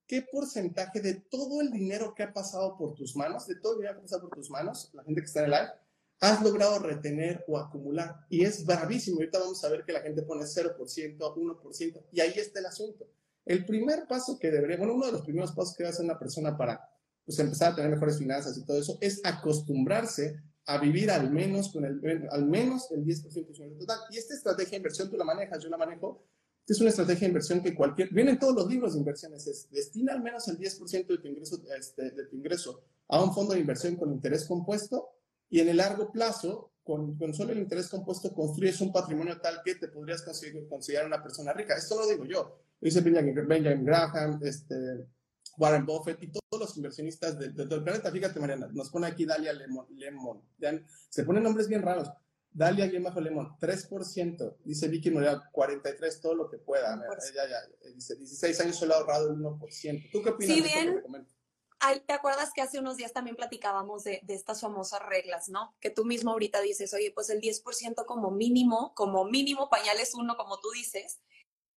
¿Qué 0.06 0.20
porcentaje 0.30 1.00
de 1.00 1.14
todo 1.14 1.62
el 1.62 1.70
dinero 1.70 2.14
que 2.14 2.24
ha 2.24 2.32
pasado 2.32 2.76
por 2.76 2.94
tus 2.94 3.16
manos, 3.16 3.46
de 3.46 3.54
todo 3.54 3.72
el 3.72 3.78
dinero 3.78 3.94
que 3.94 4.00
ha 4.00 4.02
pasado 4.02 4.28
por 4.28 4.36
tus 4.36 4.50
manos, 4.50 4.90
la 4.92 5.02
gente 5.04 5.22
que 5.22 5.26
está 5.26 5.40
en 5.40 5.46
el 5.46 5.54
aire, 5.54 5.72
has 6.20 6.42
logrado 6.42 6.78
retener 6.80 7.42
o 7.48 7.56
acumular? 7.56 8.26
Y 8.28 8.44
es 8.44 8.66
bravísimo. 8.66 9.16
Ahorita 9.16 9.38
vamos 9.38 9.64
a 9.64 9.70
ver 9.70 9.84
que 9.84 9.92
la 9.92 10.02
gente 10.02 10.22
pone 10.22 10.42
0%, 10.42 10.76
1%, 10.76 12.02
y 12.12 12.20
ahí 12.20 12.34
está 12.36 12.58
el 12.58 12.66
asunto. 12.66 13.06
El 13.46 13.64
primer 13.64 14.06
paso 14.06 14.38
que 14.38 14.50
debería, 14.50 14.76
bueno, 14.76 14.94
uno 14.94 15.06
de 15.06 15.12
los 15.12 15.22
primeros 15.22 15.52
pasos 15.52 15.74
que 15.74 15.84
debe 15.84 15.94
hacer 15.94 16.04
una 16.04 16.18
persona 16.18 16.56
para 16.56 16.91
pues, 17.24 17.38
empezar 17.38 17.72
a 17.72 17.76
tener 17.76 17.90
mejores 17.90 18.18
finanzas 18.18 18.56
y 18.58 18.64
todo 18.64 18.78
eso, 18.78 18.98
es 19.00 19.20
acostumbrarse 19.24 20.40
a 20.66 20.78
vivir 20.78 21.10
al 21.10 21.30
menos 21.30 21.72
con 21.72 21.84
el, 21.84 22.28
al 22.30 22.46
menos 22.46 22.90
el 22.92 23.04
10% 23.04 23.46
de 23.48 23.54
su 23.54 23.78
total. 23.78 23.98
Y 24.10 24.18
esta 24.18 24.34
estrategia 24.34 24.72
de 24.72 24.76
inversión 24.76 25.10
tú 25.10 25.16
la 25.16 25.24
manejas, 25.24 25.62
yo 25.62 25.68
la 25.68 25.76
manejo. 25.76 26.24
Es 26.66 26.80
una 26.80 26.90
estrategia 26.90 27.22
de 27.22 27.26
inversión 27.26 27.62
que 27.62 27.74
cualquier, 27.74 28.10
vienen 28.10 28.38
todos 28.38 28.54
los 28.54 28.68
libros 28.68 28.92
de 28.92 29.00
inversiones, 29.00 29.46
es 29.46 29.68
destina 29.70 30.12
al 30.12 30.22
menos 30.22 30.46
el 30.46 30.58
10% 30.58 31.06
de 31.06 31.18
tu, 31.18 31.28
ingreso, 31.28 31.60
este, 31.76 32.10
de 32.12 32.26
tu 32.26 32.36
ingreso 32.36 32.84
a 33.08 33.22
un 33.22 33.34
fondo 33.34 33.52
de 33.52 33.60
inversión 33.60 33.96
con 33.96 34.12
interés 34.12 34.44
compuesto 34.44 35.10
y 35.50 35.60
en 35.60 35.68
el 35.68 35.78
largo 35.78 36.12
plazo, 36.12 36.72
con, 36.84 37.18
con 37.18 37.34
solo 37.34 37.52
el 37.52 37.58
interés 37.58 37.88
compuesto, 37.88 38.32
construyes 38.32 38.80
un 38.80 38.92
patrimonio 38.92 39.40
tal 39.40 39.60
que 39.64 39.74
te 39.74 39.88
podrías 39.88 40.22
considerar 40.22 41.06
una 41.06 41.22
persona 41.22 41.52
rica. 41.52 41.76
Esto 41.76 41.98
lo 41.98 42.06
digo 42.06 42.24
yo, 42.24 42.58
lo 42.80 42.86
dice 42.86 43.00
Benjamin 43.00 43.84
Graham, 43.84 44.40
este, 44.42 45.08
Warren 45.56 45.86
Buffett 45.86 46.22
y 46.22 46.28
todos 46.28 46.60
los 46.60 46.76
inversionistas 46.76 47.38
de, 47.38 47.50
todo 47.50 47.76
el 47.76 47.84
planeta. 47.84 48.10
Fíjate, 48.10 48.40
Mariana, 48.40 48.68
nos 48.72 48.90
pone 48.90 49.06
aquí 49.06 49.24
Dalia 49.24 49.52
Lemon. 49.52 49.86
Lemon. 49.90 50.42
Se 51.08 51.24
ponen 51.24 51.42
nombres 51.42 51.68
bien 51.68 51.82
raros. 51.82 52.08
Dalia 52.50 52.86
Lemon, 52.86 53.12
Lemon, 53.22 53.56
3%. 53.58 54.56
Dice 54.64 54.88
Vicky 54.88 55.10
Moreal, 55.10 55.42
43, 55.52 56.20
todo 56.20 56.34
lo 56.34 56.50
que 56.50 56.58
pueda. 56.58 57.02
ya, 57.34 57.48
ya, 57.48 57.90
dice, 57.94 58.16
16 58.16 58.60
años 58.60 58.76
solo 58.76 58.94
ha 58.94 58.98
ahorrado 58.98 59.30
el 59.30 59.38
1%. 59.38 60.10
¿Tú 60.12 60.22
qué 60.22 60.30
opinas? 60.30 60.54
Sí, 60.54 60.62
bien. 60.62 61.02
¿Te 62.06 62.12
acuerdas 62.12 62.52
que 62.54 62.62
hace 62.62 62.78
unos 62.78 62.96
días 62.96 63.12
también 63.12 63.34
platicábamos 63.34 64.04
de, 64.04 64.20
de, 64.22 64.34
estas 64.34 64.60
famosas 64.60 65.00
reglas, 65.04 65.48
¿no? 65.48 65.74
Que 65.80 65.90
tú 65.90 66.04
mismo 66.04 66.30
ahorita 66.30 66.60
dices, 66.60 66.94
oye, 66.94 67.10
pues 67.12 67.28
el 67.28 67.40
10% 67.40 68.06
como 68.06 68.30
mínimo, 68.30 68.94
como 68.94 69.24
mínimo 69.24 69.68
pañales 69.68 70.14
uno, 70.14 70.36
como 70.36 70.60
tú 70.60 70.70
dices, 70.70 71.20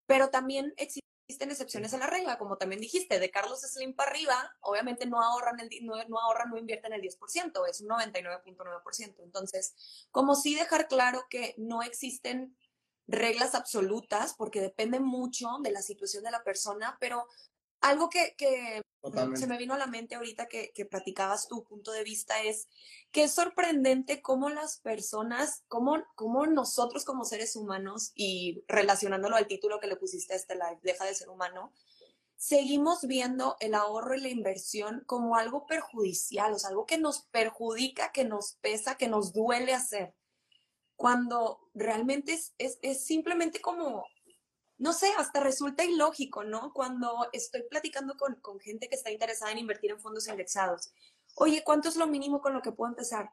pero 0.05 0.29
también 0.29 0.73
existe 0.77 1.04
existen 1.27 1.49
excepciones 1.49 1.93
a 1.93 1.97
la 1.97 2.05
regla, 2.05 2.37
como 2.37 2.57
también 2.57 2.79
dijiste, 2.79 3.19
de 3.19 3.31
Carlos 3.31 3.61
Slim 3.61 3.95
para 3.95 4.11
arriba, 4.11 4.55
obviamente 4.61 5.07
no 5.07 5.21
ahorran, 5.21 5.59
el, 5.59 5.69
no, 5.83 5.95
no 6.07 6.19
ahorran, 6.19 6.51
no 6.51 6.57
invierten 6.57 6.93
el 6.93 7.01
10%, 7.01 7.67
es 7.67 7.81
un 7.81 7.89
99.9%. 7.89 9.23
Entonces, 9.23 10.07
como 10.11 10.35
sí 10.35 10.53
dejar 10.53 10.87
claro 10.87 11.25
que 11.29 11.55
no 11.57 11.81
existen 11.81 12.55
reglas 13.07 13.55
absolutas, 13.55 14.35
porque 14.37 14.61
depende 14.61 14.99
mucho 14.99 15.47
de 15.63 15.71
la 15.71 15.81
situación 15.81 16.23
de 16.23 16.31
la 16.31 16.43
persona, 16.43 16.97
pero 16.99 17.27
algo 17.81 18.09
que, 18.09 18.35
se 19.35 19.47
me 19.47 19.57
vino 19.57 19.75
a 19.75 19.77
la 19.77 19.87
mente 19.87 20.15
ahorita 20.15 20.47
que, 20.47 20.71
que 20.73 20.85
platicabas 20.85 21.47
tu 21.47 21.63
punto 21.63 21.91
de 21.91 22.03
vista 22.03 22.41
es 22.41 22.67
que 23.11 23.23
es 23.23 23.31
sorprendente 23.33 24.21
cómo 24.21 24.49
las 24.49 24.79
personas, 24.79 25.63
cómo, 25.67 26.03
cómo 26.15 26.47
nosotros 26.47 27.05
como 27.05 27.23
seres 27.23 27.55
humanos, 27.55 28.11
y 28.13 28.63
relacionándolo 28.67 29.37
al 29.37 29.47
título 29.47 29.79
que 29.79 29.87
le 29.87 29.95
pusiste 29.95 30.33
a 30.33 30.35
este 30.35 30.55
live, 30.55 30.79
deja 30.81 31.05
de 31.05 31.15
ser 31.15 31.29
humano, 31.29 31.71
seguimos 32.35 33.07
viendo 33.07 33.55
el 33.61 33.73
ahorro 33.73 34.15
y 34.15 34.21
la 34.21 34.27
inversión 34.27 35.03
como 35.05 35.37
algo 35.37 35.65
perjudicial, 35.65 36.53
o 36.53 36.59
sea, 36.59 36.71
algo 36.71 36.85
que 36.85 36.97
nos 36.97 37.21
perjudica, 37.27 38.11
que 38.11 38.25
nos 38.25 38.57
pesa, 38.61 38.97
que 38.97 39.07
nos 39.07 39.31
duele 39.31 39.73
hacer, 39.73 40.13
cuando 40.97 41.69
realmente 41.73 42.33
es, 42.33 42.53
es, 42.57 42.79
es 42.81 43.05
simplemente 43.05 43.61
como 43.61 44.05
no 44.77 44.93
sé, 44.93 45.11
hasta 45.17 45.39
resulta 45.39 45.83
ilógico, 45.83 46.43
¿no? 46.43 46.73
Cuando 46.73 47.27
estoy 47.31 47.63
platicando 47.63 48.15
con, 48.17 48.59
gente 48.59 48.89
que 48.89 48.95
está 48.95 49.11
interesada 49.11 49.51
en 49.51 49.59
invertir 49.59 49.91
en 49.91 49.99
fondos 49.99 50.27
indexados. 50.27 50.91
Oye, 51.35 51.63
¿cuánto 51.63 51.89
es 51.89 51.95
lo 51.95 52.07
mínimo 52.07 52.41
con 52.41 52.53
lo 52.53 52.61
que 52.61 52.71
puedo 52.71 52.91
empezar? 52.91 53.31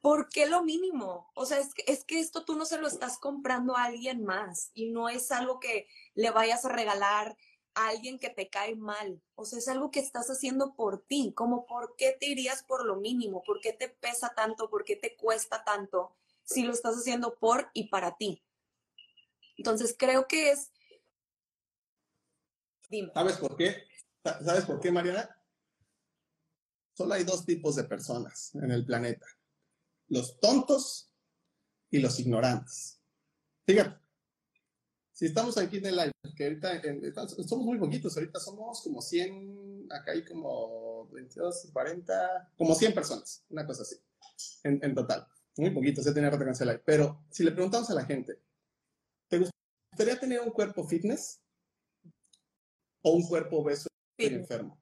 ¿Por 0.00 0.28
qué 0.28 0.46
lo 0.46 0.62
mínimo? 0.64 1.30
O 1.34 1.46
sea, 1.46 1.58
es 1.58 1.74
que, 1.74 1.84
es 1.86 2.04
que 2.04 2.18
esto 2.18 2.44
tú 2.44 2.56
no 2.56 2.64
se 2.64 2.78
lo 2.78 2.88
estás 2.88 3.18
comprando 3.18 3.76
a 3.76 3.84
alguien 3.84 4.24
más 4.24 4.70
y 4.74 4.90
no 4.90 5.08
es 5.08 5.30
algo 5.30 5.60
que 5.60 5.88
le 6.14 6.30
vayas 6.30 6.64
a 6.64 6.70
regalar 6.70 7.36
a 7.74 7.88
alguien 7.88 8.18
que 8.18 8.30
te 8.30 8.48
cae 8.48 8.76
mal. 8.76 9.20
O 9.34 9.44
sea, 9.44 9.58
es 9.58 9.68
algo 9.68 9.90
que 9.90 10.00
estás 10.00 10.28
haciendo 10.28 10.74
por 10.74 11.02
ti. 11.02 11.32
Como, 11.34 11.66
¿por 11.66 11.94
qué 11.96 12.16
te 12.18 12.26
irías 12.26 12.62
por 12.64 12.84
lo 12.84 12.96
mínimo? 12.96 13.42
¿Por 13.42 13.60
qué 13.60 13.72
te 13.72 13.88
pesa 13.88 14.32
tanto? 14.34 14.70
¿Por 14.70 14.84
qué 14.84 14.96
te 14.96 15.16
cuesta 15.16 15.64
tanto 15.64 16.16
si 16.44 16.62
lo 16.62 16.72
estás 16.72 16.96
haciendo 16.96 17.36
por 17.36 17.70
y 17.74 17.88
para 17.88 18.16
ti? 18.16 18.42
Entonces 19.56 19.94
creo 19.98 20.26
que 20.26 20.50
es... 20.50 20.70
¿Sabes 23.12 23.36
por 23.38 23.56
qué? 23.56 23.84
¿Sabes 24.22 24.64
por 24.64 24.80
qué, 24.80 24.92
Mariana? 24.92 25.28
Solo 26.96 27.14
hay 27.14 27.24
dos 27.24 27.44
tipos 27.44 27.74
de 27.74 27.84
personas 27.84 28.54
en 28.54 28.70
el 28.70 28.84
planeta. 28.84 29.26
Los 30.08 30.38
tontos 30.38 31.10
y 31.90 31.98
los 31.98 32.20
ignorantes. 32.20 33.00
Fíjate, 33.66 33.98
si 35.14 35.26
estamos 35.26 35.56
aquí 35.58 35.76
en 35.78 35.86
el 35.86 35.96
live, 35.96 36.12
que 36.36 36.44
ahorita 36.44 37.28
somos 37.28 37.64
muy 37.64 37.78
poquitos, 37.78 38.16
ahorita 38.16 38.40
somos 38.40 38.82
como 38.82 39.00
100, 39.00 39.86
acá 39.90 40.10
hay 40.10 40.24
como 40.24 41.08
22, 41.12 41.70
40, 41.72 42.52
como 42.56 42.74
100 42.74 42.94
personas, 42.94 43.44
una 43.48 43.64
cosa 43.64 43.82
así, 43.82 43.96
en, 44.64 44.94
total. 44.94 45.26
Muy 45.56 45.70
poquitos, 45.70 46.04
ya 46.04 46.12
tenía 46.12 46.30
rato 46.30 46.44
que 46.44 46.64
live. 46.64 46.82
Pero 46.84 47.24
si 47.30 47.44
le 47.44 47.52
preguntamos 47.52 47.88
a 47.90 47.94
la 47.94 48.04
gente, 48.04 48.40
gustaría 49.94 50.18
tener 50.18 50.40
un 50.40 50.50
cuerpo 50.50 50.84
fitness 50.84 51.40
o 53.02 53.12
un 53.12 53.26
cuerpo 53.26 53.58
obeso 53.58 53.88
y 54.18 54.26
enfermo? 54.26 54.78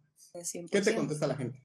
¿Qué 0.71 0.81
te 0.81 0.95
contesta 0.95 1.27
la 1.27 1.37
gente? 1.37 1.63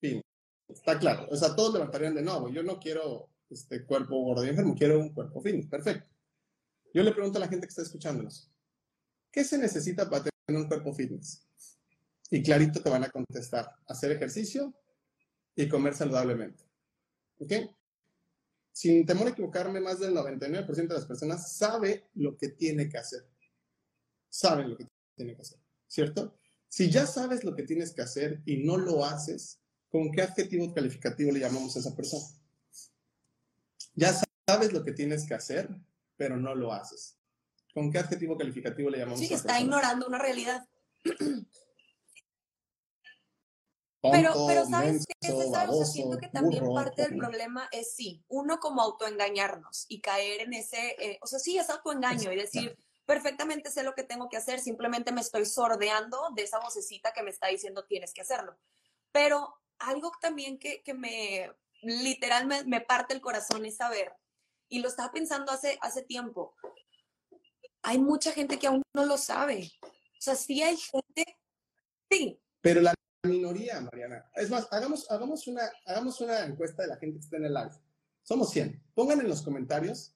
Fin. 0.00 0.22
Está 0.66 0.98
claro. 0.98 1.28
O 1.30 1.36
sea, 1.36 1.54
todos 1.54 1.74
levantarían 1.74 2.14
de 2.14 2.22
nuevo. 2.22 2.48
Yo 2.48 2.62
no 2.62 2.78
quiero 2.78 3.28
este 3.50 3.84
cuerpo 3.84 4.18
gordo 4.22 4.44
y 4.44 4.48
enfermo, 4.48 4.74
quiero 4.74 4.98
un 4.98 5.12
cuerpo 5.12 5.42
fitness. 5.42 5.66
Perfecto. 5.66 6.08
Yo 6.94 7.02
le 7.02 7.12
pregunto 7.12 7.36
a 7.36 7.40
la 7.40 7.48
gente 7.48 7.66
que 7.66 7.70
está 7.70 7.82
escuchándonos, 7.82 8.50
¿qué 9.30 9.44
se 9.44 9.58
necesita 9.58 10.08
para 10.08 10.24
tener 10.24 10.62
un 10.62 10.68
cuerpo 10.68 10.94
fitness? 10.94 11.46
Y 12.30 12.42
clarito 12.42 12.82
te 12.82 12.88
van 12.88 13.04
a 13.04 13.10
contestar, 13.10 13.70
hacer 13.86 14.10
ejercicio 14.12 14.72
y 15.54 15.68
comer 15.68 15.94
saludablemente. 15.94 16.64
¿Ok? 17.38 17.52
Sin 18.74 19.06
temor 19.06 19.28
a 19.28 19.30
equivocarme, 19.30 19.80
más 19.80 20.00
del 20.00 20.14
99% 20.14 20.88
de 20.88 20.94
las 20.94 21.06
personas 21.06 21.56
sabe 21.56 22.08
lo 22.14 22.36
que 22.36 22.48
tiene 22.48 22.88
que 22.88 22.98
hacer. 22.98 23.24
Saben 24.28 24.68
lo 24.68 24.76
que 24.76 24.88
tiene 25.14 25.36
que 25.36 25.42
hacer, 25.42 25.60
¿cierto? 25.86 26.36
Si 26.68 26.90
ya 26.90 27.06
sabes 27.06 27.44
lo 27.44 27.54
que 27.54 27.62
tienes 27.62 27.92
que 27.92 28.02
hacer 28.02 28.42
y 28.44 28.64
no 28.64 28.76
lo 28.76 29.04
haces, 29.04 29.60
¿con 29.88 30.10
qué 30.10 30.22
adjetivo 30.22 30.74
calificativo 30.74 31.30
le 31.30 31.38
llamamos 31.38 31.76
a 31.76 31.78
esa 31.78 31.94
persona? 31.94 32.24
Ya 33.94 34.12
sabes 34.44 34.72
lo 34.72 34.82
que 34.82 34.90
tienes 34.90 35.24
que 35.24 35.34
hacer, 35.34 35.68
pero 36.16 36.36
no 36.36 36.56
lo 36.56 36.72
haces. 36.72 37.16
¿Con 37.72 37.92
qué 37.92 37.98
adjetivo 37.98 38.36
calificativo 38.36 38.90
le 38.90 38.98
llamamos 38.98 39.20
sí, 39.20 39.26
a 39.26 39.28
esa 39.28 39.36
está 39.36 39.46
persona? 39.50 39.64
ignorando 39.64 40.08
una 40.08 40.18
realidad. 40.18 40.68
pero, 44.12 44.46
pero 44.46 44.66
sabes 44.66 45.06
que 45.06 45.28
menso, 45.28 45.42
César, 45.42 45.46
o 45.46 45.50
sea, 45.50 45.66
baboso, 45.66 45.92
siento 45.92 46.18
que 46.18 46.28
también 46.28 46.64
burro, 46.64 46.74
parte 46.74 47.02
del 47.02 47.16
problema 47.16 47.68
es 47.72 47.94
sí, 47.94 48.24
uno 48.28 48.58
como 48.60 48.82
autoengañarnos 48.82 49.86
y 49.88 50.00
caer 50.00 50.42
en 50.42 50.54
ese, 50.54 50.96
eh, 50.98 51.18
o 51.22 51.26
sea, 51.26 51.38
sí 51.38 51.58
es 51.58 51.70
autoengaño 51.70 52.32
y 52.32 52.36
decir, 52.36 52.76
perfectamente 53.06 53.70
sé 53.70 53.82
lo 53.82 53.94
que 53.94 54.02
tengo 54.02 54.28
que 54.28 54.36
hacer, 54.36 54.60
simplemente 54.60 55.12
me 55.12 55.20
estoy 55.20 55.46
sordeando 55.46 56.30
de 56.34 56.42
esa 56.42 56.58
vocecita 56.60 57.12
que 57.12 57.22
me 57.22 57.30
está 57.30 57.48
diciendo 57.48 57.84
tienes 57.84 58.12
que 58.12 58.22
hacerlo. 58.22 58.56
Pero 59.12 59.54
algo 59.78 60.12
también 60.20 60.58
que, 60.58 60.82
que 60.82 60.94
me, 60.94 61.50
literal, 61.82 62.46
me, 62.46 62.64
me 62.64 62.80
parte 62.80 63.14
el 63.14 63.20
corazón 63.20 63.64
es 63.64 63.76
saber, 63.76 64.12
y 64.68 64.80
lo 64.80 64.88
estaba 64.88 65.12
pensando 65.12 65.52
hace, 65.52 65.78
hace 65.80 66.02
tiempo, 66.02 66.54
hay 67.82 67.98
mucha 67.98 68.32
gente 68.32 68.58
que 68.58 68.66
aún 68.66 68.82
no 68.94 69.04
lo 69.04 69.18
sabe. 69.18 69.70
O 69.82 70.20
sea, 70.24 70.34
sí 70.34 70.62
hay 70.62 70.76
gente, 70.76 71.38
sí, 72.10 72.40
Pero 72.62 72.80
la 72.80 72.94
minoría, 73.24 73.80
Mariana. 73.80 74.30
Es 74.34 74.50
más, 74.50 74.68
hagamos, 74.70 75.10
hagamos, 75.10 75.46
una, 75.46 75.62
hagamos 75.86 76.20
una 76.20 76.44
encuesta 76.44 76.82
de 76.82 76.88
la 76.88 76.96
gente 76.96 77.18
que 77.18 77.24
está 77.24 77.36
en 77.36 77.46
el 77.46 77.54
live. 77.54 77.72
Somos 78.22 78.50
100. 78.50 78.82
Pongan 78.94 79.20
en 79.20 79.28
los 79.28 79.42
comentarios 79.42 80.14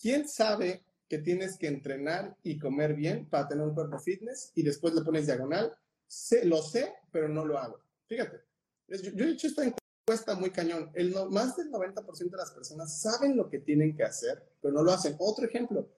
quién 0.00 0.28
sabe 0.28 0.84
que 1.08 1.18
tienes 1.18 1.56
que 1.58 1.68
entrenar 1.68 2.36
y 2.42 2.58
comer 2.58 2.94
bien 2.94 3.28
para 3.28 3.48
tener 3.48 3.66
un 3.66 3.74
cuerpo 3.74 3.98
fitness 3.98 4.52
y 4.54 4.62
después 4.62 4.94
le 4.94 5.02
pones 5.02 5.26
diagonal. 5.26 5.76
Sé, 6.06 6.44
lo 6.44 6.62
sé, 6.62 6.92
pero 7.10 7.28
no 7.28 7.44
lo 7.44 7.58
hago. 7.58 7.80
Fíjate, 8.06 8.40
yo, 8.88 9.10
yo 9.12 9.24
he 9.24 9.30
hecho 9.30 9.46
esta 9.46 9.64
encuesta 9.64 10.34
muy 10.34 10.50
cañón. 10.50 10.90
El 10.94 11.14
más 11.30 11.56
del 11.56 11.70
90% 11.70 12.30
de 12.30 12.36
las 12.36 12.50
personas 12.50 13.00
saben 13.00 13.36
lo 13.36 13.48
que 13.48 13.60
tienen 13.60 13.94
que 13.94 14.04
hacer, 14.04 14.42
pero 14.60 14.74
no 14.74 14.82
lo 14.82 14.92
hacen. 14.92 15.16
Otro 15.18 15.46
ejemplo, 15.46 15.88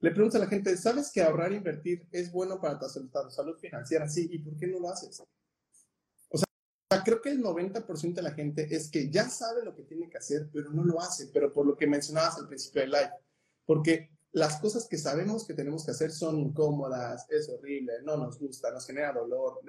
le 0.00 0.10
pregunto 0.12 0.38
a 0.38 0.40
la 0.40 0.46
gente, 0.46 0.76
¿sabes 0.76 1.10
que 1.12 1.22
ahorrar 1.22 1.52
e 1.52 1.56
invertir 1.56 2.08
es 2.10 2.32
bueno 2.32 2.60
para 2.60 2.78
tu 2.78 2.86
tu 2.86 3.30
salud 3.30 3.58
financiera? 3.58 4.08
Sí, 4.08 4.28
¿y 4.30 4.38
por 4.38 4.56
qué 4.56 4.66
no 4.66 4.80
lo 4.80 4.90
haces? 4.90 5.22
Sea, 6.92 7.04
creo 7.04 7.22
que 7.22 7.30
el 7.30 7.40
90% 7.40 8.14
de 8.14 8.22
la 8.22 8.32
gente 8.32 8.66
es 8.74 8.90
que 8.90 9.08
ya 9.10 9.28
sabe 9.28 9.64
lo 9.64 9.76
que 9.76 9.84
tiene 9.84 10.10
que 10.10 10.18
hacer, 10.18 10.48
pero 10.52 10.70
no 10.70 10.84
lo 10.84 11.00
hace, 11.00 11.28
pero 11.32 11.52
por 11.52 11.64
lo 11.64 11.76
que 11.76 11.86
mencionabas 11.86 12.36
al 12.38 12.48
principio 12.48 12.80
del 12.80 12.90
live, 12.90 13.12
porque 13.64 14.10
las 14.32 14.60
cosas 14.60 14.88
que 14.88 14.98
sabemos 14.98 15.46
que 15.46 15.54
tenemos 15.54 15.84
que 15.84 15.92
hacer 15.92 16.10
son 16.10 16.40
incómodas, 16.40 17.30
es 17.30 17.48
horrible, 17.48 17.92
no 18.02 18.16
nos 18.16 18.40
gusta, 18.40 18.72
nos 18.72 18.84
genera 18.86 19.12
dolor, 19.12 19.60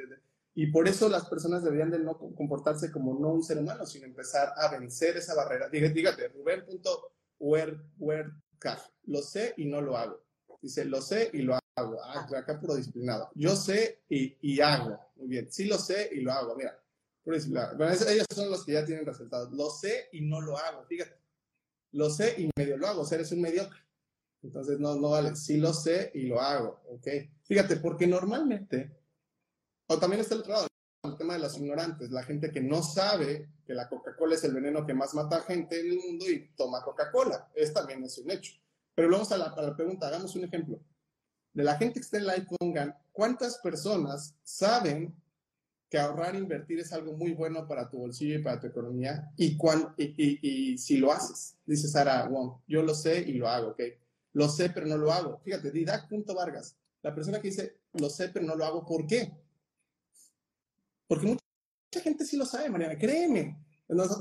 y 0.53 0.67
por 0.67 0.87
eso 0.87 1.09
las 1.09 1.25
personas 1.27 1.63
deberían 1.63 1.89
de 1.91 1.99
no 1.99 2.17
comportarse 2.17 2.91
como 2.91 3.19
no 3.19 3.29
un 3.29 3.43
ser 3.43 3.59
humano, 3.59 3.85
sino 3.85 4.05
empezar 4.05 4.53
a 4.57 4.69
vencer 4.69 5.15
esa 5.15 5.35
barrera. 5.35 5.69
Dígate, 5.69 6.27
Rubén.huerca, 6.29 8.83
lo 9.05 9.21
sé 9.21 9.53
y 9.57 9.65
no 9.65 9.79
lo 9.79 9.95
hago. 9.95 10.23
Dice, 10.61 10.85
lo 10.85 11.01
sé 11.01 11.29
y 11.33 11.43
lo 11.43 11.57
hago. 11.75 11.99
Ah, 12.03 12.27
acá 12.35 12.59
puro 12.59 12.73
disciplinado. 12.75 13.29
Yo 13.35 13.55
sé 13.55 14.01
y, 14.09 14.37
y 14.41 14.59
hago. 14.59 14.99
Muy 15.15 15.29
bien. 15.29 15.49
Sí 15.49 15.63
lo 15.65 15.77
sé 15.77 16.09
y 16.11 16.19
lo 16.19 16.33
hago. 16.33 16.53
Mira, 16.55 16.77
puro 17.23 17.35
disciplinado. 17.35 17.77
Bueno, 17.77 17.91
es- 17.93 18.07
ellos 18.07 18.25
son 18.33 18.49
los 18.49 18.65
que 18.65 18.73
ya 18.73 18.85
tienen 18.85 19.05
resultados. 19.05 19.51
Lo 19.51 19.69
sé 19.69 20.09
y 20.11 20.21
no 20.21 20.41
lo 20.41 20.57
hago. 20.57 20.83
Fíjate. 20.85 21.19
Lo 21.93 22.09
sé 22.09 22.35
y 22.41 22.49
medio 22.57 22.77
lo 22.77 22.87
hago. 22.87 23.01
O 23.01 23.05
sea, 23.05 23.17
eres 23.17 23.31
un 23.31 23.41
mediocre. 23.41 23.79
Entonces, 24.43 24.79
no, 24.79 24.95
no 24.95 25.09
vale. 25.11 25.35
Sí 25.35 25.57
lo 25.57 25.73
sé 25.73 26.11
y 26.15 26.23
lo 26.23 26.39
hago. 26.41 26.81
Ok. 26.89 27.07
Fíjate, 27.43 27.77
porque 27.77 28.07
normalmente, 28.07 28.97
o 29.87 29.99
también 29.99 30.21
está 30.21 30.35
el 30.35 30.41
otro 30.41 30.53
lado, 30.53 30.67
el 31.03 31.17
tema 31.17 31.33
de 31.33 31.39
los 31.39 31.57
ignorantes, 31.57 32.11
la 32.11 32.23
gente 32.23 32.51
que 32.51 32.61
no 32.61 32.81
sabe 32.83 33.49
que 33.65 33.73
la 33.73 33.89
Coca-Cola 33.89 34.35
es 34.35 34.43
el 34.43 34.53
veneno 34.53 34.85
que 34.85 34.93
más 34.93 35.13
mata 35.13 35.37
a 35.37 35.41
gente 35.41 35.79
en 35.79 35.91
el 35.91 35.97
mundo 35.97 36.29
y 36.29 36.49
toma 36.55 36.83
Coca-Cola. 36.83 37.51
Es 37.55 37.73
también 37.73 38.03
es 38.03 38.17
un 38.17 38.31
hecho. 38.31 38.53
Pero 38.95 39.09
vamos 39.09 39.31
a 39.31 39.37
la, 39.37 39.45
a 39.45 39.61
la 39.61 39.75
pregunta, 39.75 40.07
hagamos 40.07 40.35
un 40.35 40.43
ejemplo. 40.43 40.79
De 41.53 41.63
la 41.63 41.75
gente 41.77 41.95
que 41.95 41.99
está 42.05 42.17
en 42.17 42.27
live, 42.27 42.47
pongan, 42.59 42.95
¿cuántas 43.11 43.57
personas 43.59 44.35
saben 44.43 45.13
que 45.91 45.99
ahorrar 45.99 46.35
e 46.35 46.39
invertir 46.39 46.79
es 46.79 46.93
algo 46.93 47.11
muy 47.17 47.33
bueno 47.33 47.67
para 47.67 47.89
tu 47.89 47.97
bolsillo 47.97 48.39
y 48.39 48.41
para 48.41 48.61
tu 48.61 48.67
economía? 48.67 49.29
Y, 49.35 49.57
cuán, 49.57 49.93
y, 49.97 50.05
y, 50.05 50.39
y 50.71 50.77
si 50.77 50.95
lo 50.95 51.11
haces, 51.11 51.57
dice 51.65 51.89
Sara 51.89 52.29
Wong, 52.29 52.61
yo 52.65 52.81
lo 52.81 52.95
sé 52.95 53.19
y 53.19 53.33
lo 53.33 53.49
hago, 53.49 53.71
¿ok? 53.71 53.81
Lo 54.31 54.47
sé, 54.47 54.69
pero 54.69 54.87
no 54.87 54.95
lo 54.95 55.11
hago. 55.11 55.41
Fíjate, 55.43 55.69
Didac.vargas, 55.69 56.77
la 57.01 57.13
persona 57.13 57.41
que 57.41 57.49
dice, 57.49 57.81
lo 57.91 58.09
sé, 58.09 58.29
pero 58.29 58.45
no 58.45 58.55
lo 58.55 58.65
hago, 58.65 58.85
¿por 58.85 59.05
qué? 59.05 59.33
Porque 61.07 61.27
mucha, 61.27 61.41
gente 62.01 62.25
sí 62.25 62.37
lo 62.37 62.45
sabe, 62.45 62.69
Mariana, 62.69 62.97
créeme. 62.97 63.61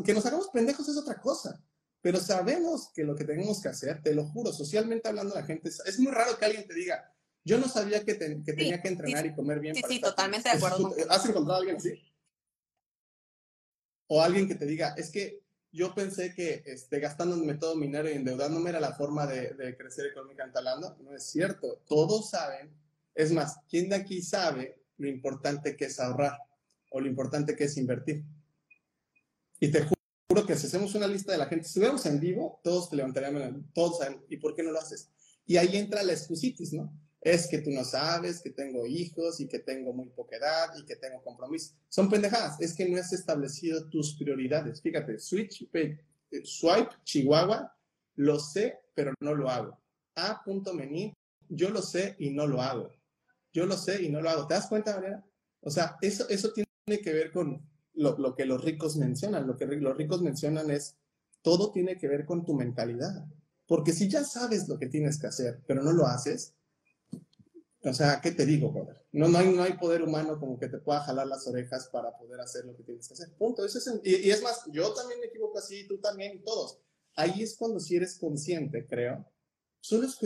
Que 0.04 0.12
nos 0.12 0.26
hagamos 0.26 0.48
pendejos 0.48 0.88
es 0.88 0.96
otra 0.96 1.20
cosa. 1.20 1.62
Pero 2.02 2.18
sabemos 2.18 2.90
que 2.92 3.04
lo 3.04 3.14
que 3.14 3.24
tenemos 3.24 3.62
que 3.62 3.68
hacer, 3.68 4.02
te 4.02 4.12
lo 4.12 4.24
juro, 4.24 4.52
socialmente 4.52 5.08
hablando, 5.08 5.36
la 5.36 5.44
gente. 5.44 5.68
Es 5.68 6.00
muy 6.00 6.10
raro 6.10 6.36
que 6.36 6.46
alguien 6.46 6.66
te 6.66 6.74
diga, 6.74 7.14
yo 7.50 7.58
no 7.58 7.68
sabía 7.68 8.04
que, 8.04 8.14
te- 8.14 8.42
que 8.44 8.52
tenía 8.52 8.80
que 8.80 8.88
entrenar 8.88 9.26
y 9.26 9.34
comer 9.34 9.60
bien. 9.60 9.74
sí, 9.74 9.80
para 9.82 9.90
sí, 9.90 9.96
estar 9.96 10.10
totalmente 10.10 10.48
feliz". 10.48 10.60
de 10.62 10.66
acuerdo 10.68 10.86
¿Has- 10.86 10.92
contigo. 10.94 11.10
¿Has 11.14 11.26
encontrado 11.28 11.54
a 11.54 11.58
alguien 11.58 11.76
así? 11.76 12.02
O 14.08 14.22
alguien 14.22 14.48
que 14.48 14.54
te 14.54 14.66
diga, 14.66 14.94
es 14.96 15.10
que 15.10 15.42
yo 15.72 15.94
pensé 15.94 16.34
que 16.34 16.62
este, 16.66 16.98
gastándome 16.98 17.54
todo 17.54 17.76
mi 17.76 17.86
dinero 17.86 18.08
y 18.10 18.14
endeudándome 18.14 18.70
era 18.70 18.80
la 18.80 18.92
forma 18.94 19.26
de, 19.26 19.54
de 19.54 19.76
crecer 19.76 20.06
económicamente 20.06 20.58
hablando. 20.58 20.96
No 21.00 21.14
es 21.14 21.24
cierto. 21.24 21.82
Todos 21.88 22.30
saben. 22.30 22.70
Es 23.14 23.30
más, 23.32 23.58
¿quién 23.68 23.88
de 23.88 23.96
aquí 23.96 24.20
sabe 24.22 24.82
lo 24.98 25.08
importante 25.08 25.76
que 25.76 25.84
es 25.86 26.00
ahorrar 26.00 26.38
o 26.90 27.00
lo 27.00 27.06
importante 27.06 27.54
que 27.54 27.64
es 27.64 27.76
invertir? 27.76 28.24
Y 29.60 29.70
te 29.70 29.86
juro 30.28 30.46
que 30.46 30.56
si 30.56 30.66
hacemos 30.66 30.94
una 30.94 31.06
lista 31.06 31.30
de 31.32 31.38
la 31.38 31.46
gente, 31.46 31.64
si 31.64 31.70
estuviéramos 31.70 32.04
en 32.06 32.18
vivo, 32.18 32.60
todos 32.64 32.90
te 32.90 32.96
levantarían, 32.96 33.70
todos 33.74 33.98
saben, 33.98 34.24
¿y 34.28 34.38
por 34.38 34.54
qué 34.56 34.62
no 34.62 34.70
lo 34.72 34.78
haces? 34.80 35.08
Y 35.46 35.56
ahí 35.56 35.76
entra 35.76 36.02
la 36.02 36.12
excusitis, 36.12 36.72
¿no? 36.72 36.92
Es 37.20 37.48
que 37.48 37.58
tú 37.58 37.70
no 37.70 37.84
sabes 37.84 38.40
que 38.40 38.50
tengo 38.50 38.86
hijos 38.86 39.40
y 39.40 39.46
que 39.46 39.58
tengo 39.58 39.92
muy 39.92 40.08
poca 40.08 40.36
edad 40.36 40.70
y 40.78 40.84
que 40.84 40.96
tengo 40.96 41.22
compromiso. 41.22 41.74
Son 41.88 42.08
pendejadas, 42.08 42.60
es 42.60 42.74
que 42.74 42.88
no 42.88 42.98
has 42.98 43.12
establecido 43.12 43.88
tus 43.90 44.16
prioridades. 44.16 44.80
Fíjate, 44.80 45.18
switch, 45.18 45.68
eh, 45.74 45.98
swipe, 46.44 46.90
Chihuahua, 47.04 47.76
lo 48.16 48.38
sé, 48.38 48.78
pero 48.94 49.12
no 49.20 49.34
lo 49.34 49.50
hago. 49.50 49.78
A.mení, 50.14 51.14
yo 51.48 51.70
lo 51.70 51.82
sé 51.82 52.16
y 52.18 52.30
no 52.30 52.46
lo 52.46 52.62
hago. 52.62 52.90
Yo 53.52 53.66
lo 53.66 53.76
sé 53.76 54.02
y 54.02 54.08
no 54.08 54.22
lo 54.22 54.30
hago. 54.30 54.46
¿Te 54.46 54.54
das 54.54 54.68
cuenta, 54.68 54.94
Mariana? 54.94 55.24
O 55.60 55.70
sea, 55.70 55.96
eso, 56.00 56.28
eso 56.28 56.52
tiene 56.52 57.02
que 57.02 57.12
ver 57.12 57.32
con 57.32 57.60
lo, 57.94 58.16
lo 58.16 58.34
que 58.34 58.46
los 58.46 58.64
ricos 58.64 58.96
mencionan. 58.96 59.46
Lo 59.46 59.56
que 59.56 59.66
los 59.66 59.96
ricos 59.96 60.22
mencionan 60.22 60.70
es, 60.70 60.96
todo 61.42 61.70
tiene 61.70 61.98
que 61.98 62.08
ver 62.08 62.24
con 62.24 62.44
tu 62.44 62.54
mentalidad. 62.54 63.26
Porque 63.66 63.92
si 63.92 64.08
ya 64.08 64.24
sabes 64.24 64.68
lo 64.68 64.78
que 64.78 64.86
tienes 64.86 65.18
que 65.18 65.26
hacer, 65.26 65.60
pero 65.66 65.82
no 65.82 65.92
lo 65.92 66.06
haces, 66.06 66.54
o 67.82 67.94
sea, 67.94 68.20
¿qué 68.20 68.32
te 68.32 68.44
digo, 68.44 68.70
brother? 68.70 69.04
No, 69.12 69.28
no, 69.28 69.38
hay, 69.38 69.52
no 69.52 69.62
hay 69.62 69.72
poder 69.74 70.02
humano 70.02 70.38
como 70.38 70.58
que 70.58 70.68
te 70.68 70.78
pueda 70.78 71.00
jalar 71.00 71.26
las 71.26 71.46
orejas 71.46 71.88
para 71.88 72.16
poder 72.16 72.40
hacer 72.40 72.64
lo 72.64 72.76
que 72.76 72.82
tienes 72.82 73.08
que 73.08 73.14
hacer. 73.14 73.32
Punto. 73.36 73.64
Y 74.04 74.30
es 74.30 74.42
más, 74.42 74.64
yo 74.70 74.92
también 74.92 75.20
me 75.20 75.26
equivoco 75.26 75.58
así, 75.58 75.86
tú 75.86 75.98
también, 75.98 76.36
y 76.36 76.40
todos. 76.40 76.78
Ahí 77.16 77.42
es 77.42 77.56
cuando 77.56 77.80
si 77.80 77.96
eres 77.96 78.18
consciente, 78.18 78.86
creo. 78.86 79.24
Solo 79.80 80.06
es 80.06 80.18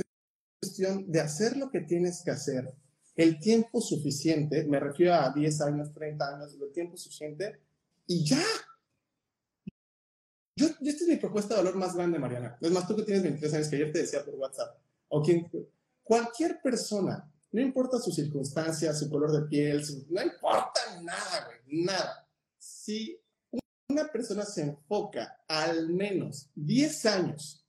cuestión 0.61 1.11
de 1.11 1.21
hacer 1.21 1.57
lo 1.57 1.71
que 1.71 1.81
tienes 1.81 2.23
que 2.25 2.31
hacer 2.31 2.75
el 3.17 3.39
tiempo 3.39 3.81
suficiente, 3.81 4.65
me 4.65 4.81
refiero 4.81 5.15
a 5.15 5.33
10 5.33 5.61
años, 5.61 5.93
30 5.93 6.35
años, 6.35 6.57
el 6.61 6.73
tiempo 6.73 6.97
suficiente, 6.97 7.61
y 8.07 8.25
ya. 8.25 8.43
Yo, 10.57 10.69
yo 10.81 10.91
esta 10.91 11.05
es 11.05 11.09
mi 11.09 11.17
propuesta 11.17 11.55
de 11.55 11.63
valor 11.63 11.77
más 11.77 11.95
grande, 11.95 12.19
Mariana. 12.19 12.59
Es 12.61 12.71
más, 12.71 12.87
tú 12.87 12.97
que 12.97 13.03
tienes 13.03 13.23
23 13.23 13.55
años, 13.55 13.69
que 13.69 13.77
ayer 13.77 13.93
te 13.93 14.01
decía 14.01 14.25
por 14.25 14.35
WhatsApp, 14.35 14.79
o 15.09 15.23
quien, 15.23 15.49
cualquier 16.03 16.61
persona, 16.61 17.31
no 17.55 17.61
importa 17.61 18.01
su 18.01 18.11
circunstancia, 18.11 18.93
su 18.93 19.09
color 19.09 19.31
de 19.31 19.47
piel, 19.47 19.81
no 20.11 20.21
importa 20.21 20.81
nada, 21.03 21.47
güey, 21.47 21.85
nada. 21.85 22.29
Si 22.59 23.17
una 23.89 24.09
persona 24.09 24.45
se 24.45 24.63
enfoca 24.63 25.45
al 25.47 25.89
menos 25.89 26.51
10 26.57 27.07
años 27.07 27.65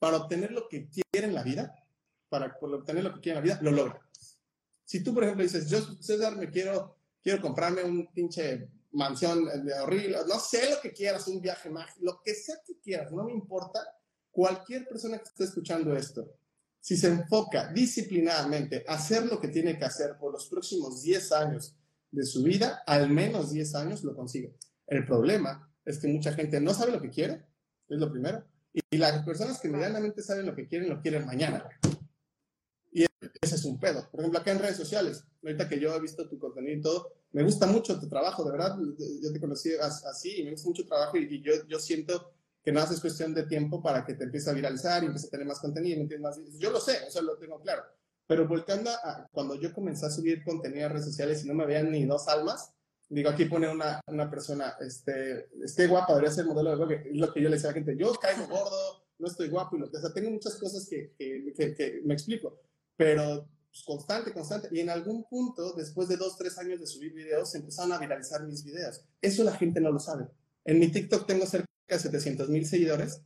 para 0.00 0.16
obtener 0.16 0.50
lo 0.50 0.68
que 0.68 0.88
quiere 0.88 1.28
en 1.28 1.34
la 1.34 1.44
vida, 1.44 1.72
para 2.28 2.58
obtener 2.60 3.04
lo 3.04 3.14
que 3.14 3.20
quiere 3.20 3.38
en 3.38 3.44
la 3.46 3.54
vida, 3.54 3.62
lo 3.62 3.70
logra. 3.70 4.02
Si 4.84 5.04
tú, 5.04 5.14
por 5.14 5.22
ejemplo, 5.22 5.44
dices, 5.44 5.70
yo, 5.70 5.82
César, 6.02 6.36
me 6.36 6.50
quiero, 6.50 6.96
quiero 7.22 7.40
comprarme 7.40 7.84
un 7.84 8.12
pinche 8.12 8.68
mansión 8.90 9.44
de 9.44 9.72
horrible, 9.74 10.18
no 10.26 10.40
sé 10.40 10.68
lo 10.68 10.80
que 10.80 10.92
quieras, 10.92 11.28
un 11.28 11.40
viaje 11.40 11.70
mágico, 11.70 12.00
lo 12.00 12.20
que 12.24 12.34
sea 12.34 12.56
que 12.66 12.80
quieras, 12.80 13.12
no 13.12 13.22
me 13.22 13.32
importa. 13.32 13.86
Cualquier 14.32 14.88
persona 14.88 15.18
que 15.18 15.28
esté 15.28 15.44
escuchando 15.44 15.96
esto 15.96 16.28
si 16.80 16.96
se 16.96 17.08
enfoca 17.08 17.72
disciplinadamente 17.72 18.84
a 18.86 18.94
hacer 18.94 19.26
lo 19.26 19.40
que 19.40 19.48
tiene 19.48 19.78
que 19.78 19.84
hacer 19.84 20.16
por 20.18 20.32
los 20.32 20.46
próximos 20.48 21.02
10 21.02 21.32
años 21.32 21.76
de 22.10 22.24
su 22.24 22.42
vida, 22.42 22.82
al 22.86 23.10
menos 23.10 23.52
10 23.52 23.74
años 23.74 24.04
lo 24.04 24.14
consigue. 24.14 24.56
El 24.86 25.04
problema 25.04 25.70
es 25.84 25.98
que 25.98 26.08
mucha 26.08 26.32
gente 26.32 26.60
no 26.60 26.72
sabe 26.72 26.92
lo 26.92 27.00
que 27.00 27.10
quiere, 27.10 27.46
es 27.88 27.98
lo 27.98 28.10
primero, 28.10 28.44
y 28.72 28.98
las 28.98 29.24
personas 29.24 29.60
que 29.60 29.68
medianamente 29.68 30.22
saben 30.22 30.46
lo 30.46 30.54
que 30.54 30.66
quieren, 30.66 30.88
lo 30.88 31.00
quieren 31.00 31.26
mañana. 31.26 31.68
Y 32.92 33.04
ese 33.40 33.54
es 33.56 33.64
un 33.64 33.78
pedo. 33.78 34.08
Por 34.10 34.20
ejemplo, 34.20 34.40
acá 34.40 34.52
en 34.52 34.60
redes 34.60 34.76
sociales, 34.76 35.24
ahorita 35.42 35.68
que 35.68 35.80
yo 35.80 35.94
he 35.94 36.00
visto 36.00 36.28
tu 36.28 36.38
contenido 36.38 36.78
y 36.78 36.82
todo, 36.82 37.12
me 37.32 37.42
gusta 37.42 37.66
mucho 37.66 37.98
tu 37.98 38.08
trabajo, 38.08 38.44
de 38.44 38.52
verdad. 38.52 38.76
Yo 39.22 39.32
te 39.32 39.40
conocí 39.40 39.70
así 39.80 40.40
y 40.40 40.44
me 40.44 40.52
gusta 40.52 40.68
mucho 40.68 40.82
tu 40.82 40.88
trabajo 40.88 41.16
y, 41.16 41.42
yo, 41.42 41.66
yo 41.66 41.78
siento 41.78 42.32
que 42.68 42.72
no 42.72 42.80
haces 42.80 43.00
cuestión 43.00 43.32
de 43.32 43.44
tiempo 43.44 43.82
para 43.82 44.04
que 44.04 44.12
te 44.12 44.24
empiece 44.24 44.50
a 44.50 44.52
viralizar 44.52 45.02
y 45.02 45.06
empiece 45.06 45.28
a 45.28 45.30
tener 45.30 45.46
más 45.46 45.58
contenido 45.58 46.02
y 46.02 46.18
más. 46.18 46.38
Yo 46.58 46.70
lo 46.70 46.78
sé, 46.78 46.98
eso 47.08 47.22
lo 47.22 47.38
tengo 47.38 47.58
claro. 47.62 47.82
Pero 48.26 48.46
volteando 48.46 48.90
a 48.90 49.26
cuando 49.32 49.54
yo 49.54 49.72
comencé 49.72 50.04
a 50.04 50.10
subir 50.10 50.44
contenido 50.44 50.84
a 50.84 50.90
redes 50.90 51.06
sociales 51.06 51.42
y 51.42 51.48
no 51.48 51.54
me 51.54 51.64
veían 51.64 51.90
ni 51.90 52.04
dos 52.04 52.28
almas, 52.28 52.74
digo, 53.08 53.30
aquí 53.30 53.46
pone 53.46 53.70
una, 53.70 54.02
una 54.06 54.28
persona, 54.28 54.76
este, 54.80 55.48
esté 55.64 55.86
guapa, 55.86 56.12
debería 56.12 56.30
ser 56.30 56.44
modelo 56.44 56.68
de 56.68 56.76
blog, 56.76 56.92
es 56.92 57.16
lo 57.16 57.32
que 57.32 57.40
yo 57.40 57.48
le 57.48 57.54
decía 57.54 57.70
a 57.70 57.72
la 57.72 57.78
gente, 57.78 57.96
yo 57.96 58.12
caigo 58.12 58.46
gordo, 58.46 59.06
no 59.18 59.28
estoy 59.28 59.48
guapo, 59.48 59.74
y 59.76 59.78
lo, 59.78 59.86
o 59.86 60.00
sea, 60.00 60.12
tengo 60.12 60.30
muchas 60.30 60.56
cosas 60.56 60.86
que, 60.90 61.14
que, 61.16 61.74
que, 61.74 62.02
me 62.04 62.12
explico, 62.12 62.60
pero 62.98 63.48
pues, 63.70 63.82
constante, 63.82 64.30
constante, 64.30 64.68
y 64.72 64.80
en 64.80 64.90
algún 64.90 65.24
punto, 65.24 65.72
después 65.72 66.06
de 66.08 66.18
dos, 66.18 66.36
tres 66.36 66.58
años 66.58 66.80
de 66.80 66.86
subir 66.86 67.14
videos, 67.14 67.54
empezaron 67.54 67.94
a 67.94 67.98
viralizar 67.98 68.44
mis 68.44 68.62
videos. 68.62 69.02
Eso 69.22 69.42
la 69.42 69.56
gente 69.56 69.80
no 69.80 69.90
lo 69.90 70.00
sabe. 70.00 70.26
En 70.66 70.78
mi 70.78 70.88
TikTok 70.88 71.26
tengo 71.26 71.46
cerca 71.46 71.67
700 71.96 72.48
mil 72.48 72.66
seguidores 72.66 73.22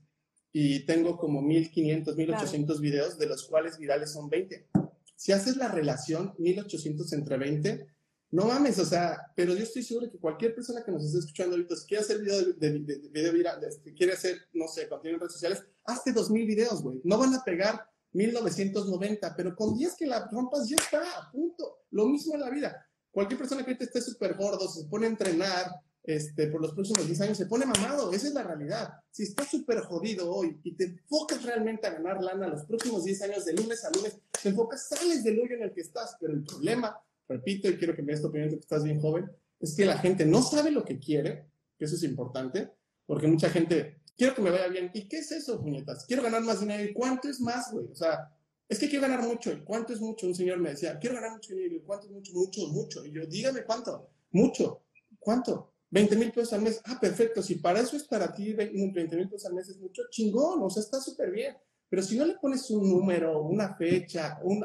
y 0.52 0.84
tengo 0.84 1.16
como 1.16 1.40
1500, 1.40 2.14
1800 2.14 2.80
videos, 2.80 3.18
de 3.18 3.26
los 3.26 3.46
cuales 3.46 3.78
virales 3.78 4.12
son 4.12 4.28
20. 4.28 4.68
Si 5.16 5.32
haces 5.32 5.56
la 5.56 5.68
relación 5.68 6.34
1800 6.38 7.12
entre 7.14 7.38
20, 7.38 7.86
no 8.32 8.46
mames, 8.46 8.78
o 8.78 8.84
sea, 8.84 9.30
pero 9.34 9.54
yo 9.54 9.62
estoy 9.62 9.82
seguro 9.82 10.10
que 10.10 10.18
cualquier 10.18 10.54
persona 10.54 10.82
que 10.84 10.90
nos 10.90 11.04
esté 11.04 11.18
escuchando 11.18 11.54
ahorita, 11.54 11.76
si 11.76 11.86
quiere 11.86 12.02
hacer 12.02 12.18
video 12.18 12.40
de, 12.54 12.78
video 13.10 13.32
viral, 13.32 13.62
este, 13.64 13.92
quiere 13.94 14.14
hacer, 14.14 14.38
no 14.52 14.68
sé, 14.68 14.88
contenido 14.88 15.16
en 15.16 15.20
redes 15.20 15.34
sociales, 15.34 15.64
hazte 15.84 16.12
2000 16.12 16.46
videos, 16.46 16.82
güey. 16.82 17.00
No 17.04 17.18
van 17.18 17.34
a 17.34 17.44
pegar 17.44 17.86
1990, 18.12 19.36
pero 19.36 19.54
con 19.54 19.76
10 19.76 19.96
que 19.96 20.06
la 20.06 20.28
rompas 20.30 20.68
ya 20.68 20.76
está, 20.76 21.02
punto. 21.30 21.84
Lo 21.90 22.06
mismo 22.06 22.34
en 22.34 22.40
la 22.40 22.50
vida. 22.50 22.86
Cualquier 23.10 23.38
persona 23.38 23.62
que 23.62 23.72
ahorita 23.72 23.84
esté 23.84 24.00
súper 24.00 24.34
gordo, 24.34 24.66
se 24.66 24.84
pone 24.84 25.06
a 25.06 25.10
entrenar 25.10 25.66
este, 26.04 26.48
por 26.48 26.60
los 26.60 26.72
próximos 26.72 27.06
10 27.06 27.20
años, 27.20 27.38
se 27.38 27.46
pone 27.46 27.66
mamado. 27.66 28.12
Esa 28.12 28.28
es 28.28 28.34
la 28.34 28.42
realidad. 28.42 28.94
Si 29.10 29.22
estás 29.22 29.48
súper 29.48 29.80
jodido 29.80 30.30
hoy 30.34 30.60
y 30.64 30.74
te 30.74 30.84
enfocas 30.84 31.42
realmente 31.42 31.86
a 31.86 31.94
ganar 31.94 32.22
lana 32.22 32.48
los 32.48 32.64
próximos 32.64 33.04
10 33.04 33.22
años, 33.22 33.44
de 33.44 33.52
lunes 33.54 33.84
a 33.84 33.90
lunes, 33.90 34.18
te 34.42 34.48
enfocas, 34.48 34.88
sales 34.88 35.22
del 35.22 35.38
hoyo 35.40 35.54
en 35.54 35.62
el 35.62 35.72
que 35.72 35.82
estás, 35.82 36.16
pero 36.20 36.32
el 36.32 36.42
problema 36.42 37.00
repito 37.32 37.68
y 37.68 37.76
quiero 37.76 37.94
que 37.94 38.02
me 38.02 38.12
des 38.12 38.20
tu 38.20 38.28
opinión, 38.28 38.50
que 38.50 38.56
estás 38.56 38.84
bien 38.84 39.00
joven, 39.00 39.30
es 39.60 39.74
que 39.74 39.84
la 39.84 39.98
gente 39.98 40.24
no 40.24 40.42
sabe 40.42 40.70
lo 40.70 40.84
que 40.84 40.98
quiere, 40.98 41.46
que 41.78 41.84
eso 41.84 41.96
es 41.96 42.02
importante, 42.02 42.70
porque 43.06 43.26
mucha 43.26 43.50
gente, 43.50 44.00
quiero 44.16 44.34
que 44.34 44.42
me 44.42 44.50
vaya 44.50 44.68
bien, 44.68 44.90
¿y 44.94 45.08
qué 45.08 45.18
es 45.18 45.32
eso, 45.32 45.60
puñetas? 45.60 46.04
Quiero 46.06 46.22
ganar 46.22 46.42
más 46.42 46.60
dinero, 46.60 46.82
¿y 46.84 46.92
cuánto 46.92 47.28
es 47.28 47.40
más, 47.40 47.72
güey? 47.72 47.86
O 47.86 47.94
sea, 47.94 48.30
es 48.68 48.78
que 48.78 48.88
quiero 48.88 49.02
ganar 49.02 49.22
mucho, 49.26 49.52
¿y 49.52 49.62
cuánto 49.62 49.92
es 49.92 50.00
mucho? 50.00 50.26
Un 50.26 50.34
señor 50.34 50.58
me 50.58 50.70
decía, 50.70 50.98
quiero 50.98 51.16
ganar 51.16 51.32
mucho 51.32 51.54
dinero, 51.54 51.76
¿y 51.76 51.80
cuánto 51.80 52.06
es 52.06 52.12
mucho? 52.12 52.32
Mucho, 52.32 52.66
mucho. 52.68 53.04
Y 53.04 53.12
yo, 53.12 53.26
dígame 53.26 53.64
cuánto, 53.64 54.10
mucho, 54.30 54.84
¿cuánto? 55.18 55.71
20 55.92 56.16
mil 56.16 56.32
pesos 56.32 56.54
al 56.54 56.62
mes. 56.62 56.80
Ah, 56.84 56.98
perfecto. 56.98 57.42
Si 57.42 57.56
para 57.56 57.80
eso 57.80 57.96
es 57.96 58.04
para 58.04 58.32
ti 58.32 58.54
20 58.54 59.14
mil 59.14 59.28
pesos 59.28 59.46
al 59.46 59.54
mes 59.54 59.68
es 59.68 59.78
mucho, 59.78 60.02
chingón, 60.10 60.62
o 60.62 60.70
sea, 60.70 60.82
está 60.82 61.00
súper 61.00 61.30
bien. 61.30 61.54
Pero 61.88 62.02
si 62.02 62.16
no 62.16 62.24
le 62.24 62.38
pones 62.38 62.70
un 62.70 62.88
número, 62.88 63.42
una 63.42 63.76
fecha, 63.76 64.40
un, 64.42 64.64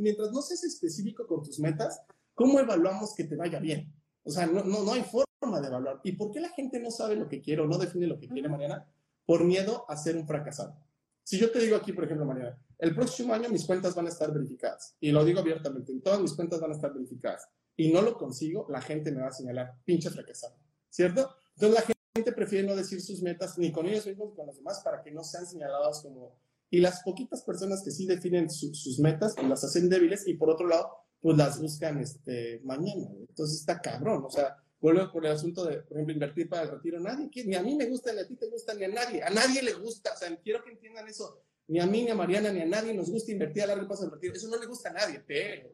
mientras 0.00 0.30
no 0.30 0.42
seas 0.42 0.62
específico 0.64 1.26
con 1.26 1.42
tus 1.42 1.58
metas, 1.58 2.02
¿cómo 2.34 2.60
evaluamos 2.60 3.14
que 3.14 3.24
te 3.24 3.36
vaya 3.36 3.58
bien? 3.58 3.90
O 4.22 4.30
sea, 4.30 4.46
no, 4.46 4.62
no, 4.62 4.84
no 4.84 4.92
hay 4.92 5.02
forma 5.02 5.60
de 5.62 5.68
evaluar. 5.68 6.00
¿Y 6.04 6.12
por 6.12 6.30
qué 6.30 6.40
la 6.40 6.50
gente 6.50 6.78
no 6.78 6.90
sabe 6.90 7.16
lo 7.16 7.26
que 7.26 7.40
quiere 7.40 7.62
o 7.62 7.66
no 7.66 7.78
define 7.78 8.06
lo 8.06 8.18
que 8.18 8.28
quiere, 8.28 8.50
Mariana? 8.50 8.86
Por 9.24 9.44
miedo 9.44 9.86
a 9.88 9.96
ser 9.96 10.16
un 10.16 10.26
fracasado. 10.26 10.76
Si 11.24 11.38
yo 11.38 11.50
te 11.50 11.60
digo 11.60 11.76
aquí, 11.76 11.94
por 11.94 12.04
ejemplo, 12.04 12.26
Mariana, 12.26 12.58
el 12.78 12.94
próximo 12.94 13.32
año 13.32 13.48
mis 13.48 13.64
cuentas 13.64 13.94
van 13.94 14.06
a 14.06 14.10
estar 14.10 14.30
verificadas, 14.30 14.96
y 15.00 15.10
lo 15.12 15.24
digo 15.24 15.40
abiertamente, 15.40 15.98
todas 16.04 16.20
mis 16.20 16.34
cuentas 16.34 16.60
van 16.60 16.72
a 16.72 16.74
estar 16.74 16.92
verificadas, 16.92 17.48
y 17.80 17.90
no 17.90 18.02
lo 18.02 18.18
consigo, 18.18 18.66
la 18.68 18.82
gente 18.82 19.10
me 19.10 19.22
va 19.22 19.28
a 19.28 19.32
señalar, 19.32 19.72
pinche 19.86 20.10
fracasado, 20.10 20.54
¿cierto? 20.90 21.34
Entonces 21.54 21.82
la 21.88 21.94
gente 22.14 22.32
prefiere 22.32 22.68
no 22.68 22.76
decir 22.76 23.00
sus 23.00 23.22
metas 23.22 23.56
ni 23.56 23.72
con 23.72 23.86
ellos 23.86 24.06
mismos 24.06 24.28
ni 24.28 24.36
con 24.36 24.46
los 24.48 24.56
demás 24.58 24.82
para 24.84 25.02
que 25.02 25.10
no 25.10 25.24
sean 25.24 25.46
señalados 25.46 26.02
como 26.02 26.38
y 26.68 26.80
las 26.80 27.02
poquitas 27.02 27.42
personas 27.42 27.82
que 27.82 27.90
sí 27.90 28.06
definen 28.06 28.50
sus 28.50 28.98
metas, 28.98 29.34
pues 29.34 29.48
las 29.48 29.64
hacen 29.64 29.88
débiles 29.88 30.28
y 30.28 30.34
por 30.34 30.50
otro 30.50 30.68
lado, 30.68 30.90
pues 31.22 31.38
las 31.38 31.58
buscan 31.58 31.98
este, 31.98 32.60
mañana. 32.64 33.08
Entonces 33.28 33.60
está 33.60 33.80
cabrón, 33.80 34.24
o 34.26 34.30
sea, 34.30 34.56
vuelvo 34.78 35.10
por 35.10 35.24
el 35.24 35.32
asunto 35.32 35.64
de, 35.64 35.78
por 35.78 35.96
ejemplo, 35.96 36.12
invertir 36.12 36.50
para 36.50 36.64
el 36.64 36.70
retiro. 36.72 37.00
Nadie 37.00 37.30
ni 37.46 37.54
a 37.56 37.62
mí 37.62 37.76
me 37.76 37.86
gusta, 37.86 38.12
ni 38.12 38.20
a 38.20 38.26
ti 38.28 38.36
te 38.36 38.46
gusta, 38.50 38.74
ni 38.74 38.84
a 38.84 38.88
nadie. 38.88 39.22
A 39.22 39.30
nadie 39.30 39.62
le 39.62 39.72
gusta, 39.72 40.12
o 40.12 40.16
sea, 40.18 40.36
quiero 40.36 40.62
que 40.62 40.70
entiendan 40.70 41.08
eso. 41.08 41.42
Ni 41.66 41.80
a 41.80 41.86
mí, 41.86 42.04
ni 42.04 42.10
a 42.10 42.14
Mariana, 42.14 42.52
ni 42.52 42.60
a 42.60 42.66
nadie 42.66 42.92
nos 42.92 43.10
gusta 43.10 43.32
invertir 43.32 43.62
a 43.62 43.68
largo 43.68 43.88
plazo 43.88 44.04
el 44.04 44.10
retiro. 44.10 44.34
Eso 44.34 44.48
no 44.48 44.58
le 44.58 44.66
gusta 44.66 44.90
a 44.90 44.92
nadie, 44.92 45.24
pero, 45.26 45.70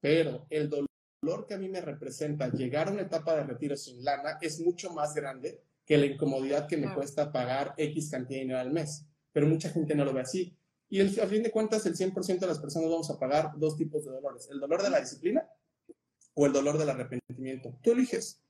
pero 0.00 0.46
el 0.48 0.70
dolor 0.70 0.91
que 1.46 1.54
a 1.54 1.58
mí 1.58 1.68
me 1.68 1.80
representa 1.80 2.50
llegar 2.50 2.88
a 2.88 2.90
una 2.90 3.02
etapa 3.02 3.36
de 3.36 3.44
retiro 3.44 3.76
sin 3.76 4.04
lana 4.04 4.38
es 4.40 4.60
mucho 4.60 4.90
más 4.90 5.14
grande 5.14 5.62
que 5.86 5.96
la 5.96 6.06
incomodidad 6.06 6.66
que 6.66 6.76
me 6.76 6.92
cuesta 6.92 7.30
pagar 7.30 7.74
X 7.76 8.10
cantidad 8.10 8.38
de 8.38 8.42
dinero 8.42 8.58
al 8.58 8.72
mes 8.72 9.06
pero 9.32 9.46
mucha 9.46 9.70
gente 9.70 9.94
no 9.94 10.04
lo 10.04 10.12
ve 10.12 10.20
así. 10.20 10.56
Y 10.88 11.00
el, 11.00 11.18
a 11.20 11.26
fin 11.26 11.42
de 11.42 11.50
cuentas, 11.50 11.86
el 11.86 11.96
100% 11.96 12.38
de 12.38 12.46
las 12.46 12.58
personas 12.58 12.90
vamos 12.90 13.10
a 13.10 13.18
pagar 13.18 13.52
dos 13.56 13.76
tipos 13.76 14.04
de 14.04 14.10
dolores, 14.10 14.48
el 14.50 14.60
dolor 14.60 14.82
de 14.82 14.90
la 14.90 15.00
disciplina 15.00 15.48
o 16.34 16.46
el 16.46 16.52
dolor 16.52 16.76
del 16.76 16.90
arrepentimiento. 16.90 17.78
Tú 17.82 17.92
eliges, 17.92 18.40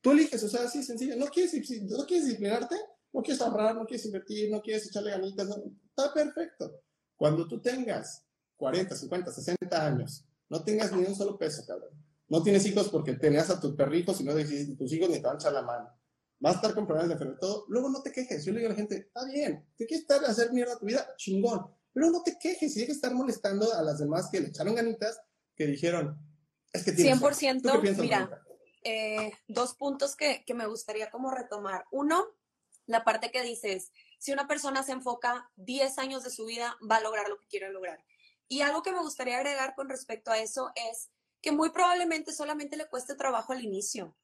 tú 0.00 0.10
eliges, 0.10 0.42
o 0.42 0.48
sea, 0.48 0.64
así 0.64 0.82
sencillo. 0.82 1.16
¿No 1.16 1.26
quieres, 1.26 1.52
no 1.82 2.04
quieres 2.06 2.26
disciplinarte? 2.26 2.76
¿No 3.12 3.22
quieres 3.22 3.40
ahorrar? 3.40 3.76
¿No 3.76 3.86
quieres 3.86 4.04
invertir? 4.06 4.50
¿No 4.50 4.60
quieres 4.60 4.86
echarle 4.86 5.12
ganitas? 5.12 5.48
está 5.90 6.12
perfecto. 6.12 6.80
Cuando 7.14 7.46
tú 7.46 7.60
tengas 7.60 8.24
40, 8.56 8.96
50, 8.96 9.30
60 9.30 9.86
años, 9.86 10.24
no 10.48 10.64
tengas 10.64 10.92
ni 10.92 11.04
un 11.04 11.14
solo 11.14 11.38
peso, 11.38 11.62
cabrón. 11.64 11.90
No 12.32 12.42
tienes 12.42 12.66
hijos 12.66 12.88
porque 12.88 13.12
tenías 13.12 13.50
a 13.50 13.60
tus 13.60 13.76
perritos 13.76 14.20
y 14.20 14.24
no 14.24 14.34
decís 14.34 14.76
tus 14.76 14.92
hijos 14.92 15.08
ni 15.08 15.16
te 15.16 15.22
van 15.22 15.36
a 15.36 15.38
echar 15.38 15.52
la 15.52 15.62
mano 15.62 16.02
vas 16.42 16.54
a 16.54 16.56
estar 16.56 16.74
con 16.74 16.86
problemas 16.86 17.08
de 17.08 17.12
enfermedad, 17.14 17.38
todo, 17.40 17.66
luego 17.68 17.88
no 17.88 18.02
te 18.02 18.10
quejes. 18.10 18.44
Yo 18.44 18.52
le 18.52 18.58
digo 18.58 18.70
a 18.70 18.72
la 18.72 18.76
gente, 18.76 18.96
está 18.96 19.24
bien, 19.26 19.64
te 19.76 19.86
quieres 19.86 20.02
estar 20.02 20.24
a 20.24 20.28
hacer 20.28 20.52
mierda 20.52 20.76
tu 20.76 20.86
vida, 20.86 21.14
chingón, 21.16 21.72
pero 21.92 22.10
no 22.10 22.24
te 22.24 22.36
quejes 22.36 22.76
y 22.76 22.80
hay 22.80 22.86
que 22.86 22.92
estar 22.92 23.14
molestando 23.14 23.72
a 23.72 23.80
las 23.80 24.00
demás 24.00 24.28
que 24.30 24.40
le 24.40 24.48
echaron 24.48 24.74
ganitas, 24.74 25.20
que 25.54 25.66
dijeron, 25.66 26.18
es 26.72 26.82
que 26.82 26.90
tienes 26.90 27.20
100%, 27.20 28.00
mira, 28.00 28.42
eh, 28.82 29.30
dos 29.46 29.74
puntos 29.74 30.16
que, 30.16 30.42
que 30.44 30.54
me 30.54 30.66
gustaría 30.66 31.12
como 31.12 31.30
retomar. 31.30 31.84
Uno, 31.92 32.26
la 32.86 33.04
parte 33.04 33.30
que 33.30 33.44
dices, 33.44 33.92
si 34.18 34.32
una 34.32 34.48
persona 34.48 34.82
se 34.82 34.90
enfoca 34.90 35.48
10 35.54 35.98
años 35.98 36.24
de 36.24 36.30
su 36.30 36.44
vida, 36.46 36.76
va 36.90 36.96
a 36.96 37.02
lograr 37.02 37.28
lo 37.28 37.38
que 37.38 37.46
quiere 37.46 37.70
lograr. 37.70 38.04
Y 38.48 38.62
algo 38.62 38.82
que 38.82 38.90
me 38.90 39.00
gustaría 39.00 39.36
agregar 39.36 39.76
con 39.76 39.88
respecto 39.88 40.32
a 40.32 40.40
eso 40.40 40.72
es 40.74 41.10
que 41.42 41.52
muy 41.52 41.70
probablemente 41.70 42.32
solamente 42.32 42.76
le 42.76 42.88
cueste 42.88 43.14
trabajo 43.14 43.52
al 43.52 43.62
inicio 43.62 44.16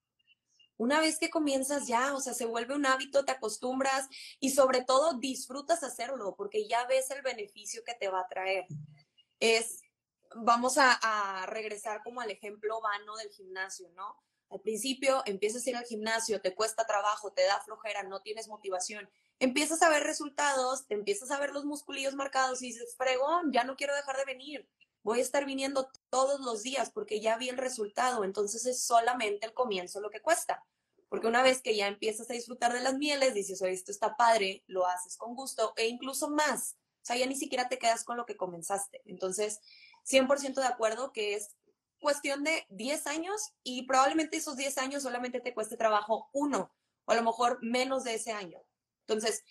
una 0.78 1.00
vez 1.00 1.18
que 1.18 1.28
comienzas 1.28 1.88
ya, 1.88 2.14
o 2.14 2.20
sea, 2.20 2.32
se 2.34 2.46
vuelve 2.46 2.74
un 2.74 2.86
hábito, 2.86 3.24
te 3.24 3.32
acostumbras 3.32 4.08
y 4.38 4.50
sobre 4.50 4.82
todo 4.84 5.18
disfrutas 5.18 5.82
hacerlo 5.82 6.34
porque 6.36 6.66
ya 6.68 6.86
ves 6.86 7.10
el 7.10 7.20
beneficio 7.20 7.82
que 7.84 7.94
te 7.94 8.08
va 8.08 8.20
a 8.20 8.28
traer. 8.28 8.64
Es, 9.40 9.82
vamos 10.36 10.78
a, 10.78 11.44
regresar 11.46 12.02
como 12.04 12.20
al 12.20 12.30
ejemplo 12.30 12.80
vano 12.80 13.16
del 13.16 13.30
gimnasio, 13.30 13.90
¿no? 13.90 14.22
Al 14.50 14.60
principio 14.60 15.22
empiezas 15.26 15.66
a 15.66 15.70
ir 15.70 15.76
al 15.76 15.84
gimnasio, 15.84 16.40
te 16.40 16.54
cuesta 16.54 16.86
trabajo, 16.86 17.32
te 17.32 17.42
da 17.42 17.60
flojera, 17.60 18.04
no 18.04 18.22
tienes 18.22 18.46
motivación. 18.46 19.10
Empiezas 19.40 19.82
a 19.82 19.88
ver 19.88 20.04
resultados, 20.04 20.86
te 20.86 20.94
empiezas 20.94 21.32
a 21.32 21.40
ver 21.40 21.50
los 21.50 21.64
musculillos 21.64 22.14
marcados 22.14 22.62
y 22.62 22.66
dices, 22.66 22.94
fregón, 22.96 23.52
ya 23.52 23.64
no 23.64 23.76
quiero 23.76 23.94
dejar 23.96 24.16
de 24.16 24.24
venir. 24.24 24.68
Voy 25.08 25.20
a 25.20 25.22
estar 25.22 25.46
viniendo 25.46 25.90
todos 26.10 26.38
los 26.40 26.62
días 26.62 26.90
porque 26.90 27.18
ya 27.18 27.38
vi 27.38 27.48
el 27.48 27.56
resultado. 27.56 28.24
Entonces 28.24 28.66
es 28.66 28.82
solamente 28.82 29.46
el 29.46 29.54
comienzo 29.54 30.02
lo 30.02 30.10
que 30.10 30.20
cuesta. 30.20 30.62
Porque 31.08 31.26
una 31.26 31.42
vez 31.42 31.62
que 31.62 31.74
ya 31.74 31.86
empiezas 31.86 32.28
a 32.28 32.34
disfrutar 32.34 32.74
de 32.74 32.82
las 32.82 32.98
mieles, 32.98 33.32
dices, 33.32 33.62
oye, 33.62 33.72
esto 33.72 33.90
está 33.90 34.18
padre, 34.18 34.64
lo 34.66 34.86
haces 34.86 35.16
con 35.16 35.34
gusto 35.34 35.72
e 35.76 35.86
incluso 35.86 36.28
más. 36.28 36.76
O 36.96 37.06
sea, 37.06 37.16
ya 37.16 37.24
ni 37.24 37.36
siquiera 37.36 37.70
te 37.70 37.78
quedas 37.78 38.04
con 38.04 38.18
lo 38.18 38.26
que 38.26 38.36
comenzaste. 38.36 39.00
Entonces, 39.06 39.60
100% 40.04 40.60
de 40.60 40.66
acuerdo 40.66 41.10
que 41.10 41.36
es 41.36 41.56
cuestión 42.02 42.44
de 42.44 42.66
10 42.68 43.06
años 43.06 43.54
y 43.62 43.84
probablemente 43.86 44.36
esos 44.36 44.58
10 44.58 44.76
años 44.76 45.04
solamente 45.04 45.40
te 45.40 45.54
cueste 45.54 45.78
trabajo 45.78 46.28
uno 46.34 46.70
o 47.06 47.12
a 47.12 47.14
lo 47.14 47.22
mejor 47.22 47.60
menos 47.62 48.04
de 48.04 48.16
ese 48.16 48.32
año. 48.32 48.62
Entonces, 49.06 49.42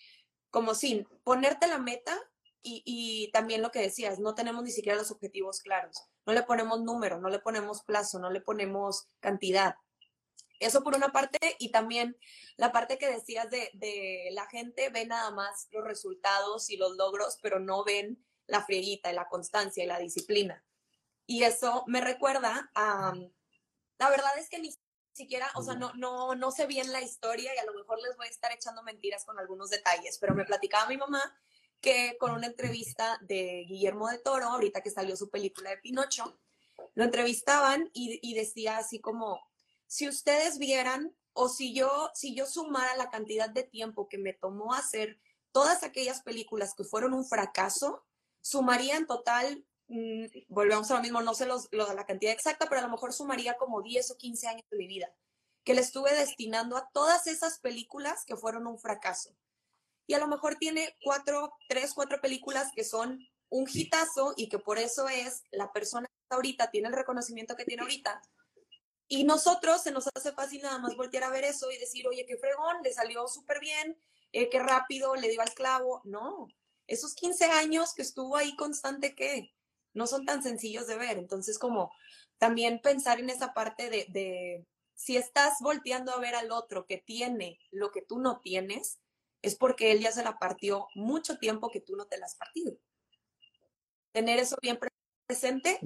como 0.50 0.76
sin 0.76 1.08
ponerte 1.24 1.66
la 1.66 1.78
meta 1.78 2.16
y, 2.62 3.30
también 3.32 3.62
lo 3.62 3.70
que 3.70 3.80
decías, 3.80 4.18
no 4.18 4.34
tenemos 4.34 4.62
ni 4.62 4.70
siquiera 4.70 4.98
los 4.98 5.10
objetivos 5.10 5.60
claros, 5.60 5.96
no 6.26 6.32
le 6.32 6.42
ponemos 6.42 6.80
número, 6.80 7.20
no 7.20 7.28
le 7.28 7.38
ponemos 7.38 7.82
plazo, 7.82 8.18
no 8.18 8.30
le 8.30 8.40
ponemos 8.40 9.08
cantidad. 9.20 9.76
Eso 10.60 10.82
por 10.82 10.96
una 10.96 11.10
parte 11.10 11.38
y 11.60 11.70
también 11.70 12.16
la 12.56 12.72
parte 12.72 12.98
que 12.98 13.08
decías 13.08 13.48
de, 13.48 13.70
de, 13.74 14.30
la 14.32 14.46
gente 14.48 14.90
ve 14.90 15.06
nada 15.06 15.30
más 15.30 15.68
los 15.70 15.84
resultados 15.84 16.68
y 16.68 16.76
los 16.76 16.96
logros, 16.96 17.38
pero 17.40 17.60
no 17.60 17.84
ven 17.84 18.24
la 18.46 18.64
frieguita 18.64 19.12
y 19.12 19.14
la 19.14 19.28
constancia 19.28 19.84
y 19.84 19.86
la 19.86 20.00
disciplina. 20.00 20.64
Y 21.26 21.44
eso 21.44 21.84
me 21.86 22.00
recuerda 22.00 22.70
a, 22.74 23.14
la 23.98 24.10
verdad 24.10 24.36
es 24.38 24.48
que 24.48 24.58
ni 24.58 24.74
siquiera, 25.12 25.48
o 25.54 25.62
sea, 25.62 25.74
no, 25.74 25.92
no, 25.94 26.34
no 26.34 26.50
sé 26.50 26.66
bien 26.66 26.92
la 26.92 27.02
historia 27.02 27.54
y 27.54 27.58
a 27.58 27.64
lo 27.64 27.74
mejor 27.74 28.00
les 28.00 28.16
voy 28.16 28.26
a 28.26 28.30
estar 28.30 28.50
echando 28.50 28.82
mentiras 28.82 29.24
con 29.24 29.38
algunos 29.38 29.70
detalles, 29.70 30.18
pero 30.18 30.34
me 30.34 30.44
platicaba 30.44 30.88
mi 30.88 30.96
mamá 30.96 31.22
que 31.80 32.16
con 32.18 32.32
una 32.32 32.46
entrevista 32.46 33.18
de 33.22 33.64
Guillermo 33.68 34.08
de 34.08 34.18
Toro, 34.18 34.46
ahorita 34.46 34.82
que 34.82 34.90
salió 34.90 35.16
su 35.16 35.30
película 35.30 35.70
de 35.70 35.78
Pinocho, 35.78 36.38
lo 36.94 37.04
entrevistaban 37.04 37.90
y, 37.92 38.18
y 38.22 38.34
decía 38.34 38.78
así 38.78 39.00
como, 39.00 39.40
si 39.86 40.08
ustedes 40.08 40.58
vieran 40.58 41.14
o 41.32 41.48
si 41.48 41.72
yo, 41.72 42.10
si 42.14 42.34
yo 42.34 42.46
sumara 42.46 42.96
la 42.96 43.10
cantidad 43.10 43.48
de 43.48 43.62
tiempo 43.62 44.08
que 44.08 44.18
me 44.18 44.32
tomó 44.32 44.74
hacer 44.74 45.20
todas 45.52 45.82
aquellas 45.82 46.22
películas 46.22 46.74
que 46.74 46.84
fueron 46.84 47.14
un 47.14 47.24
fracaso, 47.24 48.04
sumaría 48.40 48.96
en 48.96 49.06
total, 49.06 49.64
mm, 49.88 50.24
volvemos 50.48 50.90
a 50.90 50.94
lo 50.94 51.00
mismo, 51.00 51.20
no 51.22 51.34
sé 51.34 51.46
los, 51.46 51.68
la 51.72 52.06
cantidad 52.06 52.32
exacta, 52.32 52.68
pero 52.68 52.80
a 52.80 52.84
lo 52.84 52.90
mejor 52.90 53.12
sumaría 53.12 53.56
como 53.56 53.82
10 53.82 54.10
o 54.10 54.16
15 54.16 54.48
años 54.48 54.64
de 54.70 54.76
mi 54.76 54.86
vida, 54.86 55.14
que 55.64 55.74
le 55.74 55.80
estuve 55.80 56.14
destinando 56.14 56.76
a 56.76 56.88
todas 56.92 57.26
esas 57.26 57.60
películas 57.60 58.24
que 58.24 58.36
fueron 58.36 58.66
un 58.66 58.78
fracaso. 58.78 59.36
Y 60.08 60.14
a 60.14 60.18
lo 60.18 60.26
mejor 60.26 60.56
tiene 60.56 60.96
cuatro, 61.04 61.52
tres, 61.68 61.94
cuatro 61.94 62.20
películas 62.20 62.72
que 62.74 62.82
son 62.82 63.24
un 63.48 63.68
hitazo 63.72 64.34
y 64.36 64.48
que 64.48 64.58
por 64.58 64.78
eso 64.78 65.08
es 65.08 65.44
la 65.52 65.72
persona 65.72 66.08
que 66.08 66.34
ahorita 66.34 66.72
tiene 66.72 66.88
el 66.88 66.94
reconocimiento 66.94 67.54
que 67.54 67.64
tiene 67.64 67.82
ahorita, 67.82 68.20
y 69.08 69.24
nosotros 69.24 69.82
se 69.82 69.90
nos 69.90 70.06
hace 70.14 70.32
fácil 70.32 70.60
nada 70.60 70.78
más 70.78 70.94
voltear 70.94 71.24
a 71.24 71.30
ver 71.30 71.44
eso 71.44 71.70
y 71.70 71.78
decir, 71.78 72.06
oye, 72.06 72.26
qué 72.26 72.36
fregón, 72.36 72.76
le 72.84 72.92
salió 72.92 73.26
súper 73.26 73.58
bien, 73.58 73.98
eh, 74.32 74.50
qué 74.50 74.58
rápido, 74.58 75.16
le 75.16 75.30
dio 75.30 75.40
al 75.40 75.54
clavo. 75.54 76.02
No, 76.04 76.46
esos 76.86 77.14
15 77.14 77.46
años 77.46 77.94
que 77.94 78.02
estuvo 78.02 78.36
ahí 78.36 78.54
constante, 78.54 79.14
¿qué? 79.14 79.54
No 79.94 80.06
son 80.06 80.26
tan 80.26 80.42
sencillos 80.42 80.86
de 80.86 80.98
ver. 80.98 81.16
Entonces, 81.16 81.58
como 81.58 81.90
también 82.36 82.82
pensar 82.82 83.18
en 83.18 83.30
esa 83.30 83.54
parte 83.54 83.88
de, 83.88 84.04
de 84.10 84.66
si 84.94 85.16
estás 85.16 85.54
volteando 85.60 86.12
a 86.12 86.20
ver 86.20 86.34
al 86.34 86.52
otro 86.52 86.84
que 86.84 86.98
tiene 86.98 87.58
lo 87.70 87.90
que 87.90 88.02
tú 88.02 88.18
no 88.18 88.40
tienes, 88.40 88.98
es 89.42 89.54
porque 89.54 89.92
él 89.92 90.00
ya 90.00 90.12
se 90.12 90.24
la 90.24 90.38
partió 90.38 90.88
mucho 90.94 91.38
tiempo 91.38 91.70
que 91.70 91.80
tú 91.80 91.96
no 91.96 92.06
te 92.06 92.18
la 92.18 92.26
has 92.26 92.34
partido. 92.34 92.76
Tener 94.12 94.38
eso 94.38 94.56
bien 94.60 94.78
presente. 95.26 95.78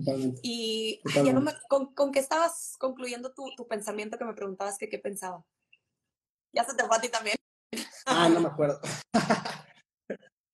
Y 0.42 1.00
ya 1.14 1.32
no 1.32 1.40
me, 1.40 1.52
con, 1.68 1.94
con, 1.94 2.12
qué 2.12 2.20
estabas 2.20 2.76
concluyendo 2.78 3.32
tu, 3.32 3.54
tu, 3.56 3.66
pensamiento 3.66 4.16
que 4.16 4.24
me 4.24 4.34
preguntabas 4.34 4.78
que 4.78 4.88
qué 4.88 4.98
pensaba. 4.98 5.44
Ya 6.52 6.64
se 6.64 6.74
te 6.74 6.84
fue 6.84 6.96
a 6.96 7.00
ti 7.00 7.08
también. 7.08 7.36
Ah, 8.06 8.28
no 8.28 8.40
me 8.40 8.48
acuerdo. 8.52 8.80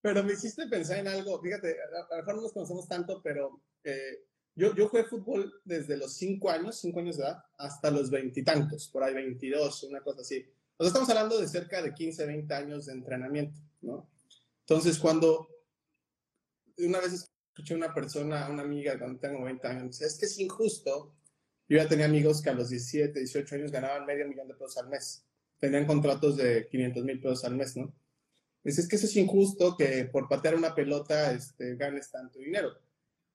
pero 0.00 0.24
me 0.24 0.32
hiciste 0.32 0.66
pensar 0.66 0.98
en 0.98 1.08
algo. 1.08 1.40
Fíjate, 1.40 1.76
a 1.82 2.14
lo 2.14 2.16
mejor 2.16 2.36
no 2.36 2.42
nos 2.42 2.52
conocemos 2.52 2.88
tanto, 2.88 3.20
pero 3.22 3.60
eh, 3.84 4.24
yo, 4.54 4.74
yo 4.74 4.88
jugué 4.88 5.04
fútbol 5.04 5.60
desde 5.64 5.96
los 5.96 6.14
cinco 6.14 6.50
años, 6.50 6.80
cinco 6.80 7.00
años 7.00 7.16
de 7.16 7.24
edad, 7.24 7.44
hasta 7.58 7.90
los 7.90 8.10
veintitantos, 8.10 8.88
por 8.88 9.04
ahí 9.04 9.14
22, 9.14 9.84
una 9.84 10.00
cosa 10.00 10.22
así. 10.22 10.44
O 10.78 10.84
sea, 10.84 10.88
estamos 10.88 11.08
hablando 11.10 11.40
de 11.40 11.48
cerca 11.48 11.82
de 11.82 11.92
15, 11.92 12.24
20 12.24 12.54
años 12.54 12.86
de 12.86 12.92
entrenamiento, 12.92 13.60
¿no? 13.80 14.08
Entonces, 14.60 14.98
cuando 14.98 15.48
una 16.78 17.00
vez 17.00 17.28
escuché 17.48 17.74
una 17.74 17.92
persona, 17.92 18.48
una 18.48 18.62
amiga 18.62 18.96
cuando 18.96 19.18
tengo 19.18 19.40
90 19.40 19.68
años, 19.68 20.00
es 20.00 20.16
que 20.16 20.26
es 20.26 20.38
injusto. 20.38 21.16
Yo 21.68 21.78
ya 21.78 21.88
tenía 21.88 22.06
amigos 22.06 22.40
que 22.40 22.50
a 22.50 22.54
los 22.54 22.68
17, 22.68 23.18
18 23.18 23.56
años 23.56 23.72
ganaban 23.72 24.06
medio 24.06 24.28
millón 24.28 24.46
de 24.46 24.54
pesos 24.54 24.78
al 24.78 24.88
mes. 24.88 25.24
Tenían 25.58 25.84
contratos 25.84 26.36
de 26.36 26.68
500 26.68 27.04
mil 27.04 27.20
pesos 27.20 27.44
al 27.44 27.56
mes, 27.56 27.76
¿no? 27.76 27.92
Dice, 28.62 28.82
es 28.82 28.88
que 28.88 28.96
eso 28.96 29.06
es 29.06 29.16
injusto 29.16 29.76
que 29.76 30.04
por 30.04 30.28
patear 30.28 30.54
una 30.54 30.76
pelota 30.76 31.32
este, 31.32 31.74
ganes 31.74 32.10
tanto 32.10 32.38
dinero. 32.38 32.78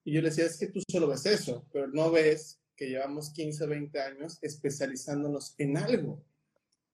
Y 0.06 0.13
yo 0.13 0.21
le 0.21 0.29
decía, 0.29 0.45
es 0.45 0.58
que 0.58 0.67
tú 0.67 0.82
solo 0.89 1.08
ves 1.08 1.25
eso, 1.25 1.65
pero 1.73 1.88
no 1.88 2.10
ves 2.10 2.62
que 2.77 2.88
llevamos 2.88 3.32
15, 3.32 3.67
20 3.67 3.99
años 3.99 4.38
especializándonos 4.41 5.56
en 5.58 5.75
algo. 5.75 6.23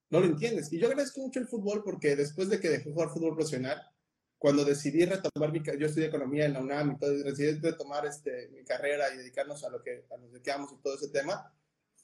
No 0.10 0.20
lo 0.20 0.26
entiendes. 0.26 0.72
Y 0.74 0.80
yo 0.80 0.88
agradezco 0.88 1.22
mucho 1.22 1.40
el 1.40 1.48
fútbol 1.48 1.84
porque 1.84 2.16
después 2.16 2.50
de 2.50 2.60
que 2.60 2.70
dejé 2.70 2.92
jugar 2.92 3.10
fútbol 3.10 3.36
profesional, 3.36 3.82
cuando 4.38 4.64
decidí 4.64 5.06
retomar 5.06 5.52
mi, 5.52 5.62
yo 5.62 5.86
estudié 5.86 6.08
economía 6.08 6.46
en 6.46 6.54
la 6.54 6.62
UNAM 6.62 6.98
todo, 6.98 7.12
decidí 7.12 7.60
retomar 7.60 8.06
este, 8.06 8.50
mi 8.50 8.64
carrera 8.64 9.14
y 9.14 9.18
dedicarnos 9.18 9.64
a 9.64 9.70
lo 9.70 9.84
que 9.84 10.06
a 10.10 10.18
nos 10.18 10.32
dedicamos 10.32 10.72
y 10.72 10.82
todo 10.82 10.96
ese 10.96 11.10
tema, 11.10 11.54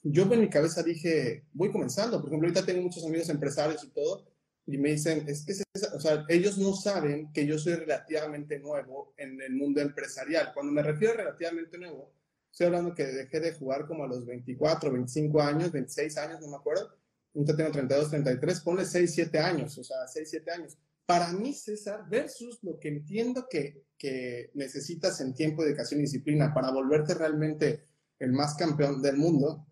yo 0.02 0.22
en 0.32 0.40
mi 0.40 0.50
cabeza 0.50 0.82
dije, 0.82 1.44
voy 1.52 1.72
comenzando. 1.72 2.20
Por 2.20 2.28
ejemplo, 2.28 2.48
ahorita 2.48 2.64
tengo 2.64 2.82
muchos 2.82 3.04
amigos 3.04 3.28
empresarios 3.28 3.82
y 3.82 3.88
todo, 3.88 4.26
y 4.66 4.78
me 4.78 4.90
dicen, 4.90 5.24
es 5.28 5.44
que, 5.44 5.52
o 5.94 6.00
sea, 6.00 6.24
ellos 6.28 6.58
no 6.58 6.74
saben 6.74 7.32
que 7.32 7.46
yo 7.46 7.58
soy 7.58 7.74
relativamente 7.74 8.58
nuevo 8.58 9.14
en 9.16 9.40
el 9.40 9.54
mundo 9.54 9.80
empresarial. 9.80 10.52
Cuando 10.54 10.72
me 10.72 10.82
refiero 10.82 11.14
a 11.14 11.18
relativamente 11.18 11.78
nuevo, 11.78 12.12
estoy 12.50 12.66
hablando 12.66 12.94
que 12.94 13.04
dejé 13.04 13.40
de 13.40 13.52
jugar 13.52 13.86
como 13.86 14.04
a 14.04 14.08
los 14.08 14.26
24, 14.26 14.92
25 14.92 15.40
años, 15.40 15.72
26 15.72 16.16
años, 16.18 16.40
no 16.40 16.48
me 16.48 16.56
acuerdo. 16.56 16.96
Ahorita 17.36 17.56
tengo 17.56 17.70
32, 17.70 18.10
33, 18.10 18.60
ponle 18.62 18.84
6, 18.84 19.14
7 19.14 19.38
años, 19.38 19.78
o 19.78 19.84
sea, 19.84 20.08
6, 20.08 20.28
7 20.30 20.50
años 20.50 20.78
para 21.06 21.32
mí, 21.32 21.54
César, 21.54 22.04
versus 22.08 22.58
lo 22.62 22.78
que 22.80 22.88
entiendo 22.88 23.46
que, 23.48 23.84
que 23.96 24.50
necesitas 24.54 25.20
en 25.20 25.34
tiempo, 25.34 25.62
de 25.62 25.70
educación 25.70 26.00
y 26.00 26.02
disciplina 26.02 26.52
para 26.52 26.72
volverte 26.72 27.14
realmente 27.14 27.86
el 28.18 28.32
más 28.32 28.56
campeón 28.56 29.00
del 29.00 29.16
mundo, 29.16 29.66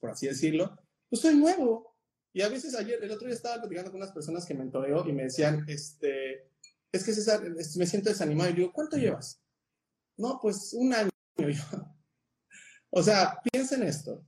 por 0.00 0.10
así 0.10 0.26
decirlo, 0.26 0.76
pues 1.08 1.22
soy 1.22 1.36
nuevo. 1.36 1.96
Y 2.32 2.42
a 2.42 2.48
veces 2.48 2.74
ayer, 2.74 2.98
el 3.02 3.10
otro 3.12 3.26
día 3.26 3.36
estaba 3.36 3.60
platicando 3.60 3.92
con 3.92 4.00
unas 4.00 4.12
personas 4.12 4.44
que 4.44 4.54
me 4.54 4.64
mentoreo 4.64 5.08
y 5.08 5.12
me 5.12 5.24
decían, 5.24 5.64
este, 5.68 6.48
es 6.90 7.04
que 7.04 7.12
César, 7.12 7.42
me 7.48 7.86
siento 7.86 8.08
desanimado. 8.08 8.50
Y 8.50 8.54
digo, 8.54 8.72
¿cuánto 8.72 8.96
llevas? 8.96 9.40
No, 10.16 10.40
pues 10.42 10.72
un 10.72 10.94
año. 10.94 11.10
o 12.90 13.02
sea, 13.02 13.38
piensa 13.52 13.76
en 13.76 13.84
esto. 13.84 14.24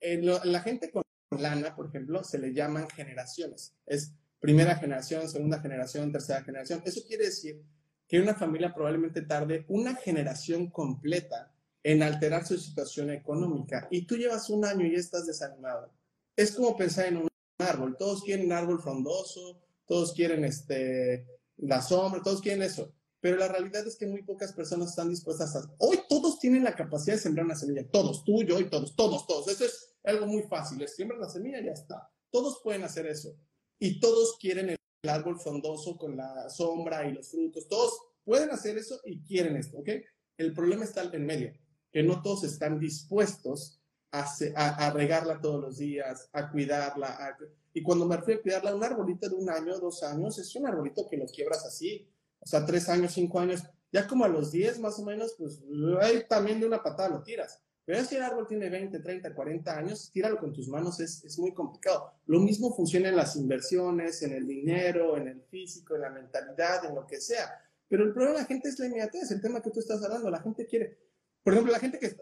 En 0.00 0.26
la 0.26 0.60
gente 0.60 0.90
con 0.90 1.01
lana, 1.40 1.74
por 1.74 1.86
ejemplo, 1.86 2.22
se 2.24 2.38
le 2.38 2.52
llaman 2.52 2.88
generaciones. 2.88 3.74
Es 3.86 4.12
primera 4.40 4.76
generación, 4.76 5.28
segunda 5.28 5.60
generación, 5.60 6.12
tercera 6.12 6.42
generación. 6.42 6.82
Eso 6.84 7.02
quiere 7.06 7.26
decir 7.26 7.62
que 8.08 8.20
una 8.20 8.34
familia 8.34 8.74
probablemente 8.74 9.22
tarde 9.22 9.64
una 9.68 9.94
generación 9.94 10.70
completa 10.70 11.52
en 11.82 12.02
alterar 12.02 12.46
su 12.46 12.58
situación 12.58 13.10
económica 13.10 13.88
y 13.90 14.06
tú 14.06 14.16
llevas 14.16 14.50
un 14.50 14.64
año 14.64 14.86
y 14.86 14.94
estás 14.94 15.26
desanimado. 15.26 15.92
Es 16.36 16.52
como 16.52 16.76
pensar 16.76 17.06
en 17.06 17.18
un 17.18 17.28
árbol. 17.58 17.96
Todos 17.98 18.22
quieren 18.22 18.46
un 18.46 18.52
árbol 18.52 18.80
frondoso, 18.80 19.62
todos 19.86 20.12
quieren 20.12 20.44
este, 20.44 21.26
la 21.56 21.80
sombra, 21.82 22.22
todos 22.22 22.40
quieren 22.40 22.62
eso. 22.62 22.92
Pero 23.20 23.36
la 23.36 23.48
realidad 23.48 23.86
es 23.86 23.96
que 23.96 24.06
muy 24.06 24.22
pocas 24.22 24.52
personas 24.52 24.90
están 24.90 25.08
dispuestas 25.08 25.54
a... 25.54 25.72
Hoy 25.78 26.00
todos 26.08 26.40
tienen 26.40 26.64
la 26.64 26.74
capacidad 26.74 27.14
de 27.14 27.22
sembrar 27.22 27.46
una 27.46 27.54
semilla. 27.54 27.88
Todos, 27.88 28.24
tú, 28.24 28.42
yo 28.42 28.58
y 28.58 28.68
todos, 28.68 28.96
todos, 28.96 29.26
todos. 29.28 29.46
Eso 29.48 29.64
es 29.64 29.91
algo 30.04 30.26
muy 30.26 30.42
fácil. 30.42 30.86
Siembran 30.88 31.20
la 31.20 31.28
semilla 31.28 31.60
y 31.60 31.66
ya 31.66 31.72
está. 31.72 32.10
Todos 32.30 32.60
pueden 32.62 32.84
hacer 32.84 33.06
eso 33.06 33.36
y 33.78 34.00
todos 34.00 34.36
quieren 34.38 34.70
el 34.70 35.10
árbol 35.10 35.38
frondoso 35.40 35.96
con 35.96 36.16
la 36.16 36.48
sombra 36.48 37.06
y 37.06 37.12
los 37.12 37.30
frutos. 37.30 37.68
Todos 37.68 37.98
pueden 38.24 38.50
hacer 38.50 38.78
eso 38.78 39.00
y 39.04 39.22
quieren 39.22 39.56
esto, 39.56 39.78
¿ok? 39.78 39.88
El 40.36 40.54
problema 40.54 40.84
está 40.84 41.02
en 41.02 41.26
medio, 41.26 41.52
que 41.90 42.02
no 42.02 42.22
todos 42.22 42.44
están 42.44 42.78
dispuestos 42.78 43.80
a, 44.12 44.24
a, 44.56 44.90
regarla 44.90 45.40
todos 45.40 45.60
los 45.60 45.78
días, 45.78 46.28
a 46.32 46.50
cuidarla. 46.50 47.36
y 47.72 47.82
cuando 47.82 48.06
me 48.06 48.16
refiero 48.16 48.40
a 48.40 48.42
cuidarla, 48.42 48.74
un 48.74 48.84
arbolito 48.84 49.28
de 49.28 49.34
un 49.34 49.48
año, 49.48 49.78
dos 49.78 50.02
años, 50.02 50.38
es 50.38 50.54
un 50.54 50.66
arbolito 50.66 51.08
que 51.08 51.16
lo 51.16 51.26
quiebras 51.26 51.64
así. 51.64 52.08
O 52.40 52.46
sea, 52.46 52.66
tres 52.66 52.88
años, 52.88 53.12
cinco 53.12 53.40
años, 53.40 53.62
ya 53.90 54.06
como 54.06 54.24
a 54.24 54.28
los 54.28 54.50
diez 54.50 54.78
más 54.78 54.98
o 54.98 55.04
menos, 55.04 55.34
pues 55.38 55.62
ahí 56.00 56.24
también 56.28 56.60
de 56.60 56.66
una 56.66 56.82
patada 56.82 57.08
lo 57.08 57.22
tiras. 57.22 57.61
Pero 57.84 58.04
si 58.04 58.14
el 58.14 58.22
árbol 58.22 58.46
tiene 58.46 58.70
20, 58.70 59.00
30, 59.00 59.34
40 59.34 59.76
años, 59.76 60.10
tíralo 60.12 60.38
con 60.38 60.52
tus 60.52 60.68
manos, 60.68 61.00
es, 61.00 61.24
es, 61.24 61.38
muy 61.38 61.52
complicado. 61.52 62.12
Lo 62.26 62.38
mismo 62.38 62.74
funciona 62.74 63.08
en 63.08 63.16
las 63.16 63.34
inversiones, 63.34 64.22
en 64.22 64.32
el 64.32 64.46
dinero, 64.46 65.16
en 65.16 65.28
el 65.28 65.42
físico, 65.42 65.96
en 65.96 66.02
la 66.02 66.10
mentalidad, 66.10 66.84
en 66.84 66.94
lo 66.94 67.06
que 67.06 67.20
sea. 67.20 67.50
Pero 67.88 68.04
el 68.04 68.12
problema 68.12 68.36
de 68.36 68.42
la 68.42 68.46
gente 68.46 68.68
es 68.68 68.78
la 68.78 68.86
inmediatez, 68.86 69.30
el 69.32 69.40
tema 69.40 69.60
que 69.60 69.70
tú 69.70 69.80
estás 69.80 70.02
hablando. 70.02 70.30
La 70.30 70.40
gente 70.40 70.64
quiere, 70.66 70.96
por 71.42 71.52
ejemplo, 71.52 71.72
la 71.72 71.80
gente 71.80 71.98
que, 71.98 72.16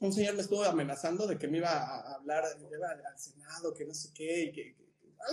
un 0.00 0.12
señor 0.12 0.34
me 0.34 0.42
estuvo 0.42 0.62
amenazando 0.64 1.26
de 1.26 1.38
que 1.38 1.48
me 1.48 1.58
iba 1.58 1.70
a 1.70 2.16
hablar, 2.16 2.44
iba 2.60 2.90
al 2.90 3.18
Senado, 3.18 3.72
que 3.72 3.86
no 3.86 3.94
sé 3.94 4.10
qué, 4.12 4.44
y 4.44 4.52
que, 4.52 4.76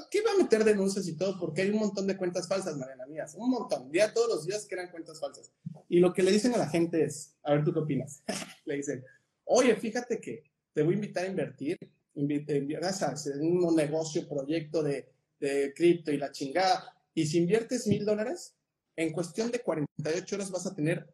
que 0.10 0.18
iba 0.20 0.32
a 0.32 0.38
meter 0.38 0.64
denuncias 0.64 1.08
y 1.08 1.18
todo, 1.18 1.40
porque 1.40 1.64
hay 1.64 1.72
un 1.72 1.80
montón 1.80 2.08
de 2.08 2.16
cuentas 2.16 2.48
falsas, 2.48 2.78
Mariana 2.78 3.06
Mías, 3.06 3.36
un 3.36 3.50
montón, 3.50 3.92
día 3.92 4.14
todos 4.14 4.30
los 4.30 4.46
días 4.46 4.66
que 4.66 4.76
eran 4.76 4.92
cuentas 4.92 5.20
falsas. 5.20 5.52
Y 5.90 6.00
lo 6.00 6.14
que 6.14 6.24
le 6.24 6.32
dicen 6.32 6.54
a 6.54 6.58
la 6.58 6.70
gente 6.70 7.04
es, 7.04 7.36
a 7.44 7.54
ver, 7.54 7.64
¿tú 7.64 7.74
qué 7.74 7.80
opinas? 7.80 8.24
le 8.66 8.78
dicen, 8.78 9.04
oye, 9.46 9.76
fíjate 9.76 10.20
que 10.20 10.44
te 10.74 10.84
voy 10.84 10.94
a 10.94 10.96
invitar 10.96 11.26
a 11.26 11.28
invertir, 11.28 11.78
inviertas 12.16 13.04
a 13.04 13.14
un 13.40 13.76
negocio, 13.76 14.28
proyecto 14.28 14.84
de, 14.84 15.10
de 15.40 15.74
cripto 15.74 16.12
y 16.12 16.18
la 16.18 16.32
chingada, 16.32 16.96
y 17.14 17.26
si 17.26 17.38
inviertes 17.38 17.88
mil 17.88 18.06
dólares, 18.06 18.56
en 18.96 19.12
cuestión 19.12 19.52
de 19.52 19.60
48 19.60 20.36
horas 20.36 20.52
vas 20.52 20.66
a 20.66 20.76
tener 20.76 21.08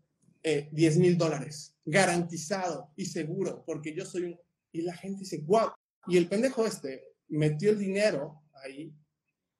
eh, 0.43 0.69
10 0.71 0.97
mil 0.97 1.17
dólares, 1.17 1.75
garantizado 1.85 2.91
y 2.95 3.05
seguro, 3.05 3.63
porque 3.65 3.93
yo 3.93 4.05
soy 4.05 4.23
un... 4.23 4.39
Y 4.71 4.81
la 4.81 4.95
gente 4.95 5.21
dice, 5.21 5.39
wow, 5.45 5.71
y 6.07 6.17
el 6.17 6.29
pendejo 6.29 6.65
este 6.65 7.03
metió 7.27 7.71
el 7.71 7.79
dinero 7.79 8.41
ahí 8.53 8.93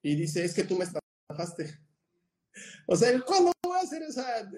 y 0.02 0.16
dice, 0.16 0.46
es 0.46 0.54
que 0.54 0.64
tú 0.64 0.78
me 0.78 0.86
estafaste. 0.86 1.80
O 2.88 2.96
sea, 2.96 3.20
¿cuándo 3.22 3.52
voy 3.64 3.78
a 3.78 3.82
hacer 3.82 4.04
esa? 4.04 4.50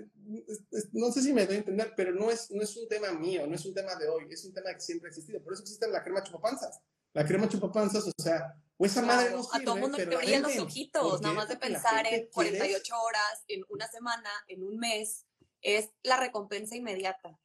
No 0.94 1.12
sé 1.12 1.22
si 1.22 1.34
me 1.34 1.46
doy 1.46 1.56
a 1.56 1.60
entender, 1.60 1.94
pero 1.96 2.14
no 2.14 2.32
es, 2.32 2.50
no 2.52 2.62
es 2.62 2.76
un 2.78 2.88
tema 2.88 3.12
mío, 3.12 3.46
no 3.46 3.56
es 3.56 3.66
un 3.66 3.74
tema 3.74 3.96
de 3.96 4.08
hoy, 4.08 4.28
es 4.30 4.44
un 4.46 4.54
tema 4.54 4.74
que 4.74 4.80
siempre 4.80 5.08
ha 5.08 5.12
existido. 5.12 5.42
Por 5.44 5.54
eso 5.54 5.62
existe 5.62 5.88
la 5.88 6.04
crema 6.04 6.24
chupapanzas. 6.24 6.82
La 7.14 7.26
crema 7.26 7.50
chupapanzas, 7.50 8.08
o 8.08 8.12
sea, 8.22 8.56
o 8.78 8.86
esa 8.86 9.02
madre 9.02 9.32
no 9.32 9.44
sirve, 9.44 9.64
A 9.64 9.66
todo 9.66 9.78
mundo 9.78 9.98
le 9.98 10.06
brillan 10.06 10.44
los 10.44 10.58
ojitos, 10.58 11.22
nada 11.22 11.36
más 11.36 11.50
de 11.50 11.58
pensar 11.58 12.06
en 12.08 12.28
48 12.28 12.96
horas, 13.02 13.44
en 13.48 13.64
una 13.70 13.88
semana, 13.88 14.30
en 14.48 14.64
un 14.64 14.78
mes, 14.78 15.26
es 15.62 15.90
la 16.04 16.18
recompensa 16.18 16.76
inmediata. 16.76 17.38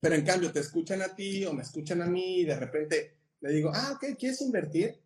Pero 0.00 0.14
en 0.14 0.24
cambio, 0.24 0.52
te 0.52 0.60
escuchan 0.60 1.02
a 1.02 1.14
ti 1.14 1.44
o 1.44 1.52
me 1.52 1.62
escuchan 1.62 2.00
a 2.02 2.06
mí 2.06 2.40
y 2.40 2.44
de 2.44 2.56
repente 2.56 3.16
le 3.40 3.52
digo, 3.52 3.70
ah, 3.74 3.92
ok, 3.94 4.16
¿quieres 4.18 4.40
invertir? 4.40 5.00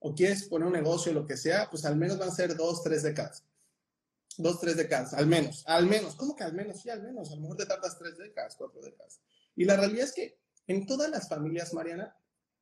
O 0.00 0.14
quieres 0.14 0.44
poner 0.44 0.66
un 0.66 0.74
negocio, 0.74 1.12
lo 1.12 1.26
que 1.26 1.36
sea, 1.36 1.68
pues 1.70 1.84
al 1.84 1.96
menos 1.96 2.18
van 2.18 2.28
a 2.28 2.34
ser 2.34 2.56
dos, 2.56 2.82
tres 2.82 3.02
décadas. 3.02 3.44
Dos, 4.36 4.60
tres 4.60 4.76
décadas, 4.76 5.14
al 5.14 5.26
menos, 5.26 5.64
al 5.66 5.86
menos. 5.86 6.14
¿Cómo 6.14 6.36
que 6.36 6.44
al 6.44 6.52
menos? 6.52 6.80
Sí, 6.80 6.90
al 6.90 7.02
menos. 7.02 7.30
A 7.32 7.34
lo 7.34 7.40
mejor 7.40 7.56
te 7.56 7.66
tardas 7.66 7.98
tres 7.98 8.16
décadas, 8.16 8.54
cuatro 8.56 8.80
décadas. 8.80 9.20
Y 9.56 9.64
la 9.64 9.76
realidad 9.76 10.04
es 10.04 10.12
que 10.12 10.38
en 10.68 10.86
todas 10.86 11.10
las 11.10 11.28
familias, 11.28 11.74
Mariana, 11.74 12.16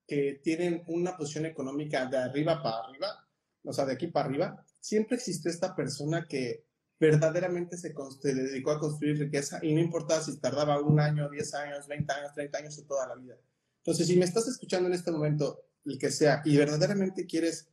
que 0.06 0.40
tienen 0.42 0.82
una 0.86 1.16
posición 1.16 1.44
económica 1.44 2.06
de 2.06 2.16
arriba 2.16 2.62
para 2.62 2.78
arriba, 2.78 3.28
o 3.64 3.72
sea, 3.72 3.84
de 3.84 3.94
aquí 3.94 4.06
para 4.06 4.28
arriba, 4.28 4.64
siempre 4.80 5.16
existe 5.16 5.50
esta 5.50 5.74
persona 5.74 6.26
que 6.26 6.64
verdaderamente 6.98 7.76
se, 7.76 7.92
se, 8.22 8.34
dedicó 8.34 8.70
a 8.70 8.78
construir 8.78 9.18
riqueza 9.18 9.58
y 9.62 9.74
no 9.74 9.80
importa 9.80 10.22
si 10.22 10.38
tardaba 10.38 10.80
un 10.80 10.98
año, 10.98 11.28
diez 11.28 11.52
años, 11.52 11.86
veinte 11.86 12.12
años, 12.12 12.32
treinta 12.32 12.58
años 12.58 12.78
o 12.78 12.84
toda 12.84 13.08
la 13.08 13.16
vida. 13.16 13.36
Entonces, 13.78 14.06
si 14.06 14.16
me 14.16 14.24
estás 14.24 14.48
escuchando 14.48 14.88
en 14.88 14.94
este 14.94 15.10
momento 15.10 15.65
el 15.86 15.98
que 15.98 16.10
sea, 16.10 16.42
y 16.44 16.56
verdaderamente 16.56 17.26
quieres 17.26 17.68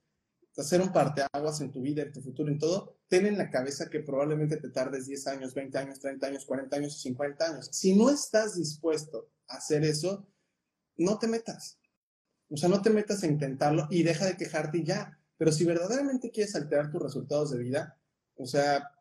hacer 0.58 0.82
un 0.82 0.92
parteaguas 0.92 1.62
en 1.62 1.72
tu 1.72 1.82
vida, 1.82 2.04
en 2.04 2.14
tu 2.14 2.22
futuro, 2.22 2.52
en 2.52 2.60
todo, 2.60 2.98
ten 3.08 3.26
en 3.26 3.38
la 3.38 3.50
cabeza 3.50 3.90
que 3.90 4.02
probablemente 4.02 4.58
te 4.58 4.70
tardes 4.70 5.08
10 5.08 5.28
años, 5.28 5.54
20 5.54 5.78
años, 5.78 6.00
30 6.00 6.28
años, 6.28 6.46
40 6.46 6.76
años, 6.76 7.02
50 7.02 7.46
años. 7.46 7.70
Si 7.72 7.96
no 7.96 8.10
estás 8.10 8.56
dispuesto 8.56 9.30
a 9.48 9.58
hacer 9.58 9.84
eso, 9.84 10.28
no 10.98 11.18
te 11.18 11.28
metas. 11.28 11.80
O 12.50 12.58
sea, 12.58 12.70
no 12.70 12.82
te 12.82 12.92
metas 12.92 13.24
a 13.24 13.28
intentarlo 13.28 13.88
y 13.90 14.04
deja 14.04 14.26
de 14.26 14.38
quejarte 14.38 14.84
ya. 14.84 15.20
Pero 15.38 15.52
si 15.52 15.66
verdaderamente 15.66 16.30
quieres 16.30 16.56
alterar 16.56 16.92
tus 16.92 17.02
resultados 17.02 17.52
de 17.52 17.58
vida, 17.58 18.00
o 18.36 18.46
sea, 18.46 18.92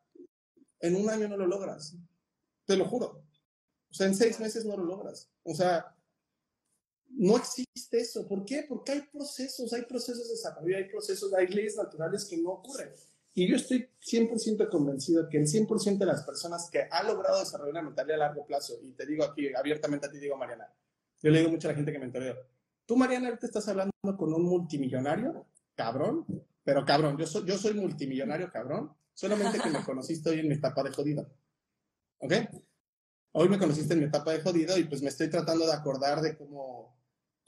en 0.81 0.97
un 0.97 1.11
año 1.11 1.29
no 1.29 1.37
lo 1.37 1.47
logras. 1.47 1.95
Te 2.65 2.77
lo 2.77 2.87
juro. 2.87 3.25
O 3.91 3.95
sea, 3.95 4.07
en 4.07 4.15
seis 4.15 4.41
meses 4.41 4.65
no 4.65 4.77
lo 4.77 4.85
logras. 4.85 5.31
O 5.43 5.55
sea, 5.55 5.95
no 7.13 7.37
existe 7.37 7.99
eso. 7.99 8.27
¿Por 8.27 8.45
qué? 8.45 8.65
Porque 8.69 8.93
hay 8.93 9.03
procesos, 9.03 9.73
hay 9.73 9.83
procesos 9.83 10.27
de 10.29 10.35
desarrollo, 10.35 10.77
hay 10.77 10.89
procesos, 10.89 11.33
hay 11.35 11.47
leyes 11.49 11.77
naturales 11.77 12.25
que 12.25 12.37
no 12.39 12.51
ocurren. 12.51 12.91
Y 13.35 13.49
yo 13.49 13.57
estoy 13.57 13.89
100% 14.01 14.69
convencido 14.69 15.29
que 15.29 15.39
el 15.39 15.47
100% 15.47 15.99
de 15.99 16.07
las 16.07 16.23
personas 16.23 16.69
que 16.71 16.87
han 16.91 17.07
logrado 17.07 17.41
desarrollar 17.41 17.73
una 17.73 17.83
mentalidad 17.83 18.17
a 18.17 18.29
largo 18.29 18.47
plazo, 18.47 18.75
y 18.83 18.93
te 18.93 19.07
digo 19.07 19.25
aquí 19.25 19.55
abiertamente 19.55 20.07
a 20.07 20.11
ti, 20.11 20.19
digo 20.19 20.37
Mariana, 20.37 20.71
yo 21.23 21.31
le 21.31 21.39
digo 21.39 21.51
mucho 21.51 21.69
a 21.69 21.71
la 21.71 21.77
gente 21.77 21.93
que 21.93 21.99
me 21.99 22.05
mentoreo, 22.05 22.37
tú 22.85 22.95
Mariana 22.97 23.29
ahorita 23.29 23.47
estás 23.47 23.67
hablando 23.69 23.93
con 24.19 24.35
un 24.35 24.43
multimillonario, 24.43 25.47
cabrón, 25.75 26.27
pero 26.63 26.85
cabrón, 26.85 27.17
yo 27.17 27.27
soy, 27.27 27.47
yo 27.47 27.57
soy 27.57 27.73
multimillonario, 27.73 28.51
cabrón, 28.51 28.93
solamente 29.15 29.59
que 29.59 29.71
me 29.71 29.83
conociste 29.85 30.29
hoy 30.29 30.41
en 30.41 30.49
mi 30.49 30.55
etapa 30.55 30.83
de 30.83 30.91
jodido. 30.91 31.27
¿Ok? 32.19 32.35
Hoy 33.33 33.49
me 33.49 33.59
conociste 33.59 33.95
en 33.95 34.01
mi 34.01 34.07
etapa 34.07 34.33
de 34.33 34.43
jodido 34.43 34.77
y 34.77 34.85
pues 34.85 35.01
me 35.01 35.09
estoy 35.09 35.31
tratando 35.31 35.67
de 35.67 35.73
acordar 35.73 36.21
de 36.21 36.37
cómo, 36.37 37.02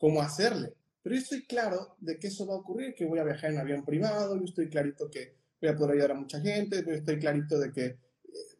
cómo 0.04 0.20
hacerle. 0.20 0.74
Pero 1.02 1.16
yo 1.16 1.22
estoy 1.22 1.46
claro 1.46 1.96
de 1.98 2.18
que 2.18 2.26
eso 2.26 2.46
va 2.46 2.52
a 2.52 2.58
ocurrir, 2.58 2.92
que 2.94 3.06
voy 3.06 3.20
a 3.20 3.24
viajar 3.24 3.50
en 3.50 3.58
avión 3.58 3.86
privado, 3.86 4.36
yo 4.36 4.44
estoy 4.44 4.68
clarito 4.68 5.08
que 5.08 5.38
voy 5.62 5.70
a 5.70 5.74
poder 5.74 5.92
ayudar 5.92 6.10
a 6.10 6.20
mucha 6.20 6.42
gente, 6.42 6.84
yo 6.86 6.92
estoy 6.92 7.18
clarito 7.18 7.58
de 7.58 7.72
que, 7.72 7.98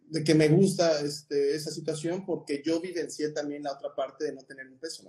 de 0.06 0.24
que 0.24 0.34
me 0.34 0.48
gusta 0.48 1.02
este, 1.02 1.54
esa 1.54 1.70
situación 1.70 2.24
porque 2.24 2.62
yo 2.64 2.80
vivencié 2.80 3.28
también 3.28 3.64
la 3.64 3.72
otra 3.72 3.94
parte 3.94 4.24
de 4.24 4.32
no 4.32 4.40
tener 4.40 4.66
un 4.68 4.78
peso. 4.78 5.02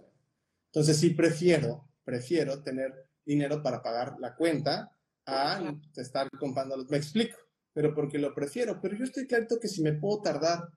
Entonces 0.66 0.98
sí 0.98 1.12
prefiero, 1.12 1.88
prefiero 2.04 2.62
tener 2.62 2.92
dinero 3.26 3.64
para 3.64 3.82
pagar 3.82 4.18
la 4.20 4.36
cuenta 4.36 4.92
a 5.26 5.74
estar 5.96 6.30
comprando 6.38 6.76
los... 6.76 6.90
Me 6.90 6.98
explico, 6.98 7.38
pero 7.72 7.96
porque 7.96 8.18
lo 8.18 8.36
prefiero. 8.36 8.82
Pero 8.82 8.98
yo 8.98 9.06
estoy 9.06 9.26
clarito 9.26 9.58
que 9.58 9.70
si 9.70 9.82
me 9.82 9.94
puedo 9.94 10.22
tardar 10.22 10.68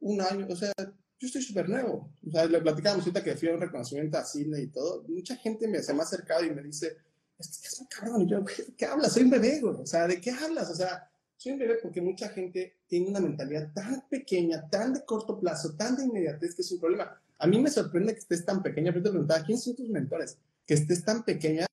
un 0.00 0.20
año, 0.22 0.48
o 0.50 0.56
sea, 0.56 0.72
yo 1.18 1.26
estoy 1.26 1.42
súper 1.42 1.68
nuevo. 1.68 2.12
O 2.26 2.30
sea, 2.30 2.46
le 2.46 2.60
platicamos 2.60 3.00
ahorita 3.00 3.24
que 3.24 3.36
fui 3.36 3.48
a 3.48 3.54
un 3.54 3.60
reconocimiento 3.60 4.18
a 4.18 4.24
Sydney 4.24 4.64
y 4.64 4.66
todo. 4.68 5.04
Mucha 5.08 5.36
gente 5.36 5.66
me, 5.66 5.82
se 5.82 5.92
me 5.92 6.00
ha 6.00 6.02
acercado 6.04 6.44
y 6.44 6.50
me 6.50 6.62
dice, 6.62 6.96
es 7.38 7.58
que 7.58 7.66
es 7.66 7.80
un 7.80 7.86
cabrón. 7.86 8.22
Y 8.22 8.30
yo, 8.30 8.40
¿de 8.40 8.74
qué 8.76 8.86
hablas? 8.86 9.12
Soy 9.12 9.24
un 9.24 9.30
bebé, 9.30 9.60
güey. 9.60 9.74
O 9.74 9.86
sea, 9.86 10.06
¿de 10.06 10.20
qué 10.20 10.30
hablas? 10.30 10.70
O 10.70 10.74
sea, 10.74 11.10
soy 11.36 11.52
un 11.52 11.58
bebé 11.58 11.78
porque 11.82 12.00
mucha 12.00 12.28
gente 12.28 12.76
tiene 12.86 13.08
una 13.08 13.20
mentalidad 13.20 13.72
tan 13.72 14.08
pequeña, 14.08 14.68
tan 14.68 14.94
de 14.94 15.04
corto 15.04 15.38
plazo, 15.40 15.74
tan 15.74 15.96
de 15.96 16.04
inmediatez 16.04 16.54
que 16.54 16.62
es 16.62 16.72
un 16.72 16.80
problema. 16.80 17.20
A 17.38 17.46
mí 17.46 17.60
me 17.60 17.70
sorprende 17.70 18.12
que 18.12 18.20
estés 18.20 18.44
tan 18.44 18.62
pequeña. 18.62 18.92
Pero 18.92 19.04
te 19.04 19.10
preguntaba, 19.10 19.44
¿quiénes 19.44 19.64
son 19.64 19.74
tus 19.74 19.88
mentores? 19.88 20.38
Que 20.66 20.74
estés 20.74 21.04
tan 21.04 21.24
pequeña 21.24 21.66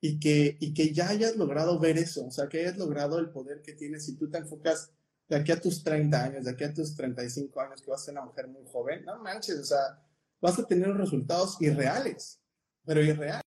y 0.00 0.18
que, 0.18 0.56
y 0.60 0.74
que 0.74 0.92
ya 0.92 1.08
hayas 1.08 1.36
logrado 1.36 1.78
ver 1.78 1.96
eso. 1.96 2.26
O 2.26 2.30
sea, 2.30 2.48
que 2.48 2.60
hayas 2.60 2.76
logrado 2.76 3.18
el 3.18 3.30
poder 3.30 3.62
que 3.62 3.72
tienes 3.72 4.08
y 4.08 4.16
tú 4.16 4.28
te 4.28 4.38
enfocas 4.38 4.90
de 5.32 5.38
aquí 5.38 5.50
a 5.50 5.58
tus 5.58 5.82
30 5.82 6.24
años, 6.24 6.44
de 6.44 6.50
aquí 6.50 6.62
a 6.62 6.74
tus 6.74 6.94
35 6.94 7.58
años, 7.58 7.80
que 7.80 7.90
vas 7.90 8.02
a 8.02 8.04
ser 8.04 8.12
una 8.12 8.26
mujer 8.26 8.48
muy 8.48 8.62
joven, 8.70 9.02
no 9.06 9.18
manches, 9.18 9.58
o 9.60 9.64
sea, 9.64 9.98
vas 10.42 10.58
a 10.58 10.66
tener 10.66 10.94
resultados 10.94 11.56
irreales, 11.58 12.38
pero 12.84 13.00
irreales, 13.00 13.42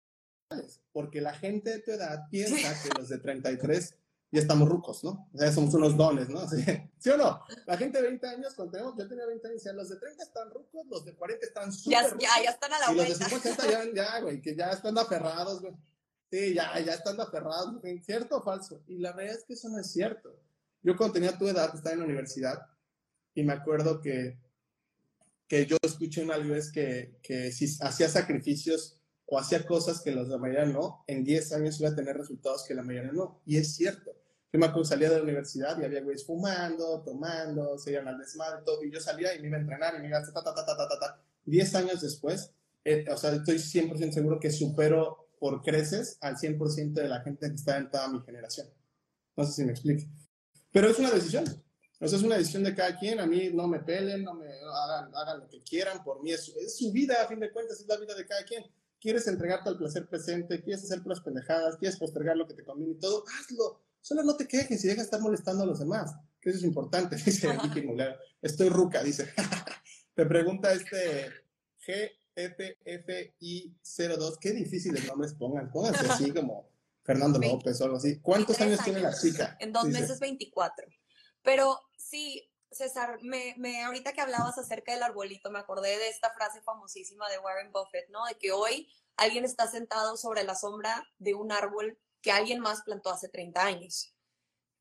porque 0.93 1.21
la 1.21 1.35
gente 1.35 1.71
de 1.71 1.79
tu 1.81 1.91
edad 1.91 2.29
piensa 2.31 2.81
que 2.85 2.91
los 2.97 3.09
de 3.09 3.19
33 3.19 3.97
ya 4.31 4.41
estamos 4.41 4.69
rucos, 4.69 5.03
¿no? 5.03 5.29
O 5.35 5.37
sea, 5.37 5.51
somos 5.51 5.75
unos 5.75 5.97
dones, 5.97 6.29
¿no? 6.29 6.49
¿Sí, 6.99 7.11
o 7.11 7.17
no? 7.17 7.43
La 7.67 7.77
gente 7.77 8.01
de 8.01 8.07
20 8.11 8.29
años, 8.29 8.55
cuando 8.55 8.71
tenemos, 8.75 8.97
yo 8.97 9.09
tenía 9.09 9.27
20 9.27 9.49
años, 9.49 9.65
los 9.75 9.89
de 9.89 9.97
30 9.97 10.23
están 10.23 10.51
rucos, 10.51 10.87
los 10.89 11.05
de 11.05 11.17
40 11.17 11.45
están 11.45 11.73
súper 11.73 11.99
ya, 11.99 12.17
ya, 12.17 12.45
ya, 12.45 12.51
están 12.51 12.73
a 12.75 12.79
la 12.79 12.87
vuelta. 12.93 13.07
Y 13.07 13.09
los 13.09 13.19
de 13.19 13.25
50 13.25 13.71
ya, 13.71 13.93
ya, 13.93 14.21
güey, 14.21 14.41
que 14.41 14.55
ya 14.55 14.71
están 14.71 14.97
aferrados, 14.97 15.61
güey. 15.61 15.75
Sí, 16.31 16.55
ya, 16.55 16.79
ya 16.79 16.95
están 16.95 17.21
aferrados, 17.21 17.83
¿cierto 18.05 18.37
o 18.37 18.43
falso? 18.43 18.85
Y 18.87 18.99
la 18.99 19.13
verdad 19.13 19.35
es 19.35 19.45
que 19.45 19.55
eso 19.55 19.69
no 19.69 19.81
es 19.81 19.91
cierto. 19.91 20.41
Yo 20.83 20.97
cuando 20.97 21.15
tenía 21.15 21.39
tu 21.39 21.49
edad 21.49 21.75
estaba 21.75 21.93
en 21.93 22.01
la 22.01 22.07
universidad 22.07 22.67
y 23.35 23.43
me 23.45 23.53
acuerdo 23.53 24.01
que, 24.01 24.39
que 25.47 25.67
yo 25.67 25.77
escuché 25.83 26.23
una 26.23 26.39
vez 26.39 26.73
que, 26.73 27.19
que 27.23 27.53
si 27.53 27.67
hacía 27.81 28.09
sacrificios 28.09 28.99
o 29.27 29.39
hacía 29.39 29.65
cosas 29.67 30.01
que 30.03 30.11
los 30.11 30.29
de 30.29 30.35
la 30.35 30.39
mayoría 30.39 30.67
no, 30.67 31.05
en 31.07 31.25
10 31.25 31.53
años 31.53 31.81
iba 31.81 31.89
a 31.89 31.95
tener 31.95 32.17
resultados 32.17 32.65
que 32.67 32.75
la 32.75 32.83
mayoría 32.83 33.13
no. 33.13 33.41
Y 33.47 33.57
es 33.57 33.75
cierto. 33.75 34.13
Yo 34.53 34.61
me 34.61 34.67
acuerdo 34.67 34.85
salía 34.85 35.09
de 35.09 35.17
la 35.17 35.23
universidad 35.23 35.81
y 35.81 35.85
había 35.85 36.03
güeyes 36.03 36.27
fumando, 36.27 37.03
tomando, 37.03 37.79
se 37.79 37.93
iban 37.93 38.09
al 38.09 38.19
desmadre, 38.19 38.63
todo, 38.67 38.85
y 38.85 38.93
yo 38.93 39.01
salía 39.01 39.35
y 39.35 39.41
me 39.41 39.49
iba 39.49 39.57
a 39.57 39.61
entrenar 39.61 39.95
y 39.97 40.03
me 40.03 40.09
iba 40.09 40.19
a 40.19 40.23
ta, 40.23 40.45
ta, 40.45 40.55
ta, 40.55 40.67
ta, 40.67 40.77
ta, 40.77 40.99
ta. 41.01 41.23
Diez 41.47 41.75
años 41.75 42.03
después, 42.03 42.53
eh, 42.85 43.07
o 43.11 43.17
sea, 43.17 43.33
estoy 43.33 43.57
100% 43.57 44.13
seguro 44.13 44.39
que 44.39 44.51
supero 44.51 45.29
por 45.41 45.63
creces 45.63 46.19
al 46.21 46.37
100% 46.37 46.93
de 46.93 47.09
la 47.09 47.23
gente 47.23 47.49
que 47.49 47.55
está 47.55 47.79
en 47.79 47.91
toda 47.91 48.09
mi 48.09 48.21
generación. 48.21 48.69
No 49.35 49.47
sé 49.47 49.53
si 49.53 49.65
me 49.65 49.73
explique. 49.73 50.07
Pero 50.73 50.89
es 50.89 50.99
una 50.99 51.11
decisión. 51.11 51.45
O 52.01 52.09
sea, 52.09 52.19
es 52.19 52.25
una 52.25 52.37
decisión 52.37 52.65
de 52.65 52.75
cada 52.75 52.99
quien. 52.99 53.21
A 53.21 53.27
mí 53.27 53.51
no 53.53 53.69
me 53.69 53.81
pelen, 53.81 54.25
no 54.25 54.35
me 54.35 54.47
hagan, 54.47 55.15
hagan 55.15 55.41
lo 55.41 55.49
que 55.49 55.63
quieran. 55.63 56.03
Por 56.03 56.23
mí 56.23 56.33
es, 56.33 56.49
es, 56.57 56.77
su 56.77 56.91
vida, 56.91 57.23
a 57.23 57.29
fin 57.29 57.39
de 57.39 57.53
cuentas, 57.53 57.81
es 57.81 57.87
la 57.87 57.99
vida 57.99 58.15
de 58.15 58.27
cada 58.27 58.43
quien. 58.45 58.65
Quieres 59.01 59.29
entregarte 59.29 59.69
al 59.69 59.77
placer 59.77 60.09
presente, 60.09 60.63
quieres 60.63 60.85
hacer 60.85 61.07
las 61.07 61.21
pendejadas, 61.21 61.77
quieres 61.77 61.99
postergar 61.99 62.37
lo 62.37 62.47
que 62.47 62.55
te 62.55 62.65
conviene 62.65 62.95
y 62.95 62.99
todo, 62.99 63.25
hazlo. 63.39 63.83
Solo 64.01 64.23
no 64.25 64.37
te 64.37 64.49
quejes 64.49 64.85
y 64.85 64.89
deja 64.89 65.01
de 65.01 65.05
estar 65.05 65.21
molestando 65.21 65.63
a 65.63 65.67
los 65.67 65.79
demás, 65.79 66.13
que 66.41 66.51
eso 66.51 66.59
es 66.59 66.65
importante, 66.65 67.15
dice 67.25 67.49
Vicky 67.63 67.87
Estoy 68.41 68.69
ruca, 68.69 69.01
dice. 69.03 69.33
te 70.15 70.27
pregunta 70.27 70.73
este 70.73 71.31
GFFI02, 72.37 74.39
qué 74.41 74.53
difíciles 74.53 75.07
nombres 75.07 75.35
pongan. 75.35 75.71
Pónganse 75.71 76.09
así 76.09 76.33
como 76.33 76.72
Fernando 77.05 77.39
López 77.39 77.81
o 77.81 77.85
algo 77.85 77.97
así. 77.97 78.21
¿Cuántos 78.21 78.61
años, 78.61 78.81
tiene 78.83 79.01
la 79.01 79.17
chica? 79.17 79.57
En 79.61 79.73
dos 79.73 79.87
meses, 79.87 80.21
24. 80.21 80.87
Pero 81.43 81.81
sí, 81.97 82.49
César, 82.71 83.19
me, 83.23 83.55
me, 83.59 83.83
ahorita 83.83 84.13
que 84.13 84.21
hablabas 84.21 84.57
acerca 84.59 84.93
del 84.93 85.03
arbolito, 85.03 85.51
me 85.51 85.59
acordé 85.59 85.99
de 85.99 86.09
esta 86.09 86.31
frase 86.33 86.63
famosísima 86.63 87.29
de 87.29 87.39
Warren 87.39 87.73
Buffett, 87.73 88.09
¿no? 88.11 88.25
De 88.27 88.37
que 88.37 88.53
hoy 88.53 88.89
alguien 89.17 89.45
está 89.45 89.67
sentado 89.69 90.17
sobre 90.17 90.45
la 90.45 90.55
sombra 90.55 91.07
de 91.19 91.35
un 91.35 91.53
árbol 91.53 91.99
que 92.21 92.33
alguien 92.33 92.61
más 92.61 92.83
plantó 92.83 93.11
hace 93.11 93.29
30 93.29 93.63
años. 93.63 94.15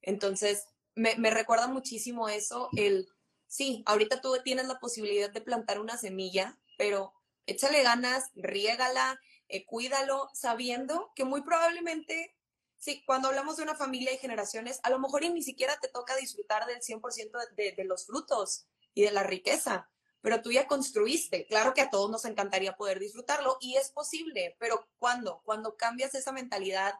Entonces, 0.01 0.65
me, 0.95 1.15
me 1.15 1.31
recuerda 1.31 1.67
muchísimo 1.67 2.29
eso, 2.29 2.69
el, 2.77 3.07
sí, 3.47 3.83
ahorita 3.85 4.21
tú 4.21 4.35
tienes 4.43 4.67
la 4.67 4.79
posibilidad 4.79 5.31
de 5.31 5.41
plantar 5.41 5.79
una 5.79 5.97
semilla, 5.97 6.59
pero 6.77 7.13
échale 7.45 7.83
ganas, 7.83 8.25
riégala, 8.35 9.19
eh, 9.51 9.65
cuídalo 9.65 10.29
sabiendo 10.33 11.11
que 11.15 11.25
muy 11.25 11.41
probablemente, 11.41 12.35
sí, 12.77 13.03
cuando 13.05 13.27
hablamos 13.27 13.57
de 13.57 13.63
una 13.63 13.75
familia 13.75 14.13
y 14.13 14.17
generaciones, 14.17 14.79
a 14.83 14.89
lo 14.89 14.99
mejor 14.99 15.21
ni 15.21 15.43
siquiera 15.43 15.77
te 15.79 15.87
toca 15.87 16.15
disfrutar 16.15 16.65
del 16.65 16.81
100% 16.81 17.37
de, 17.55 17.71
de 17.73 17.83
los 17.83 18.05
frutos 18.05 18.65
y 18.93 19.03
de 19.03 19.11
la 19.11 19.23
riqueza, 19.23 19.89
pero 20.21 20.41
tú 20.41 20.51
ya 20.51 20.67
construiste. 20.67 21.45
Claro 21.47 21.73
que 21.73 21.81
a 21.81 21.89
todos 21.89 22.09
nos 22.09 22.25
encantaría 22.25 22.75
poder 22.75 22.99
disfrutarlo 22.99 23.57
y 23.59 23.75
es 23.77 23.91
posible, 23.91 24.55
pero 24.59 24.87
¿cuándo? 24.99 25.41
Cuando 25.43 25.75
cambias 25.75 26.15
esa 26.15 26.31
mentalidad 26.31 26.93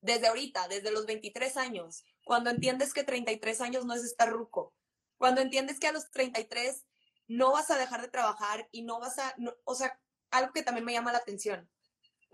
desde 0.00 0.28
ahorita, 0.28 0.68
desde 0.68 0.90
los 0.90 1.06
23 1.06 1.56
años, 1.56 2.04
cuando 2.24 2.50
entiendes 2.50 2.92
que 2.92 3.04
33 3.04 3.60
años 3.60 3.84
no 3.84 3.94
es 3.94 4.04
estar 4.04 4.30
ruco, 4.30 4.74
cuando 5.16 5.40
entiendes 5.40 5.80
que 5.80 5.86
a 5.86 5.92
los 5.92 6.10
33 6.10 6.84
no 7.28 7.52
vas 7.52 7.70
a 7.70 7.78
dejar 7.78 8.02
de 8.02 8.08
trabajar 8.08 8.68
y 8.70 8.82
no 8.82 9.00
vas 9.00 9.18
a, 9.18 9.34
o 9.64 9.74
sea, 9.74 9.98
algo 10.30 10.52
que 10.52 10.62
también 10.62 10.84
me 10.84 10.92
llama 10.92 11.12
la 11.12 11.18
atención, 11.18 11.68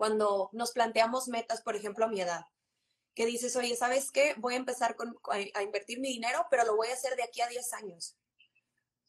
cuando 0.03 0.49
nos 0.51 0.73
planteamos 0.73 1.29
metas, 1.29 1.61
por 1.61 1.77
ejemplo, 1.77 2.03
a 2.03 2.09
mi 2.09 2.19
edad, 2.19 2.45
que 3.15 3.25
dices, 3.25 3.55
oye, 3.55 3.73
¿sabes 3.77 4.11
qué? 4.11 4.35
Voy 4.35 4.55
a 4.55 4.57
empezar 4.57 4.97
con, 4.97 5.17
a, 5.31 5.63
invertir 5.63 6.01
mi 6.01 6.09
dinero, 6.09 6.45
pero 6.51 6.65
lo 6.65 6.75
voy 6.75 6.89
a 6.89 6.93
hacer 6.93 7.15
de 7.15 7.23
aquí 7.23 7.39
a 7.39 7.47
10 7.47 7.71
años. 7.71 8.17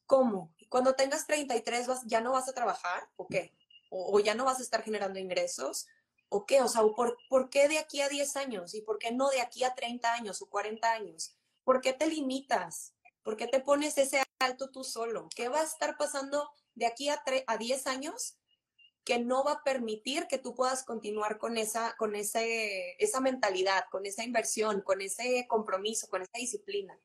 ¿Cómo? 0.07 0.55
Cuando 0.69 0.95
tengas 0.95 1.27
33, 1.27 1.89
vas, 1.89 2.03
¿ya 2.07 2.21
no 2.21 2.31
vas 2.31 2.49
a 2.49 2.53
trabajar 2.53 3.09
o 3.17 3.27
qué? 3.27 3.53
¿O, 3.91 4.21
ya 4.21 4.37
no 4.37 4.45
vas 4.45 4.61
a 4.61 4.63
estar 4.63 4.85
generando 4.85 5.19
ingresos? 5.19 5.89
¿O 6.29 6.47
qué? 6.47 6.63
O 6.63 6.69
sea, 6.69 6.83
¿por, 6.83 7.19
¿por 7.29 7.51
qué 7.51 7.67
de 7.67 7.81
aquí 7.81 8.01
a 8.01 8.09
10 8.09 8.37
años? 8.37 8.73
¿Y 8.73 8.83
por 8.83 9.01
qué 9.01 9.11
no 9.11 9.31
de 9.31 9.41
aquí 9.41 9.65
a 9.65 9.75
30 9.75 10.13
años 10.13 10.43
o 10.43 10.49
40 10.49 10.93
años? 10.93 11.37
¿Por 11.65 11.81
qué 11.81 11.93
te 11.93 12.07
limitas? 12.07 12.95
¿Por 13.25 13.37
qué 13.37 13.49
te 13.49 13.59
pones 13.59 13.99
ese 13.99 14.23
alto 14.39 14.71
tú 14.71 14.85
solo? 14.85 15.29
¿Qué 15.35 15.49
va 15.49 15.59
a 15.59 15.65
estar 15.65 15.97
pasando 15.97 16.53
de 16.77 16.87
aquí 16.87 17.09
a, 17.09 17.21
a 17.49 17.57
10 17.57 17.89
años 17.89 18.39
que 19.05 19.19
no 19.19 19.45
va 19.45 19.53
a 19.53 19.63
permitir 19.63 20.27
que 20.27 20.39
tú 20.39 20.55
puedas 20.55 20.85
continuar 20.85 21.39
con 21.39 21.59
esa, 21.59 21.95
con 21.99 22.17
ese, 22.17 22.97
esa 22.99 23.21
mentalidad, 23.21 23.85
con 23.91 24.07
esa 24.07 24.25
inversión, 24.25 24.81
con 24.81 25.03
ese 25.03 25.47
compromiso, 25.49 26.09
con 26.09 26.23
esa 26.23 26.39
disciplina? 26.39 26.99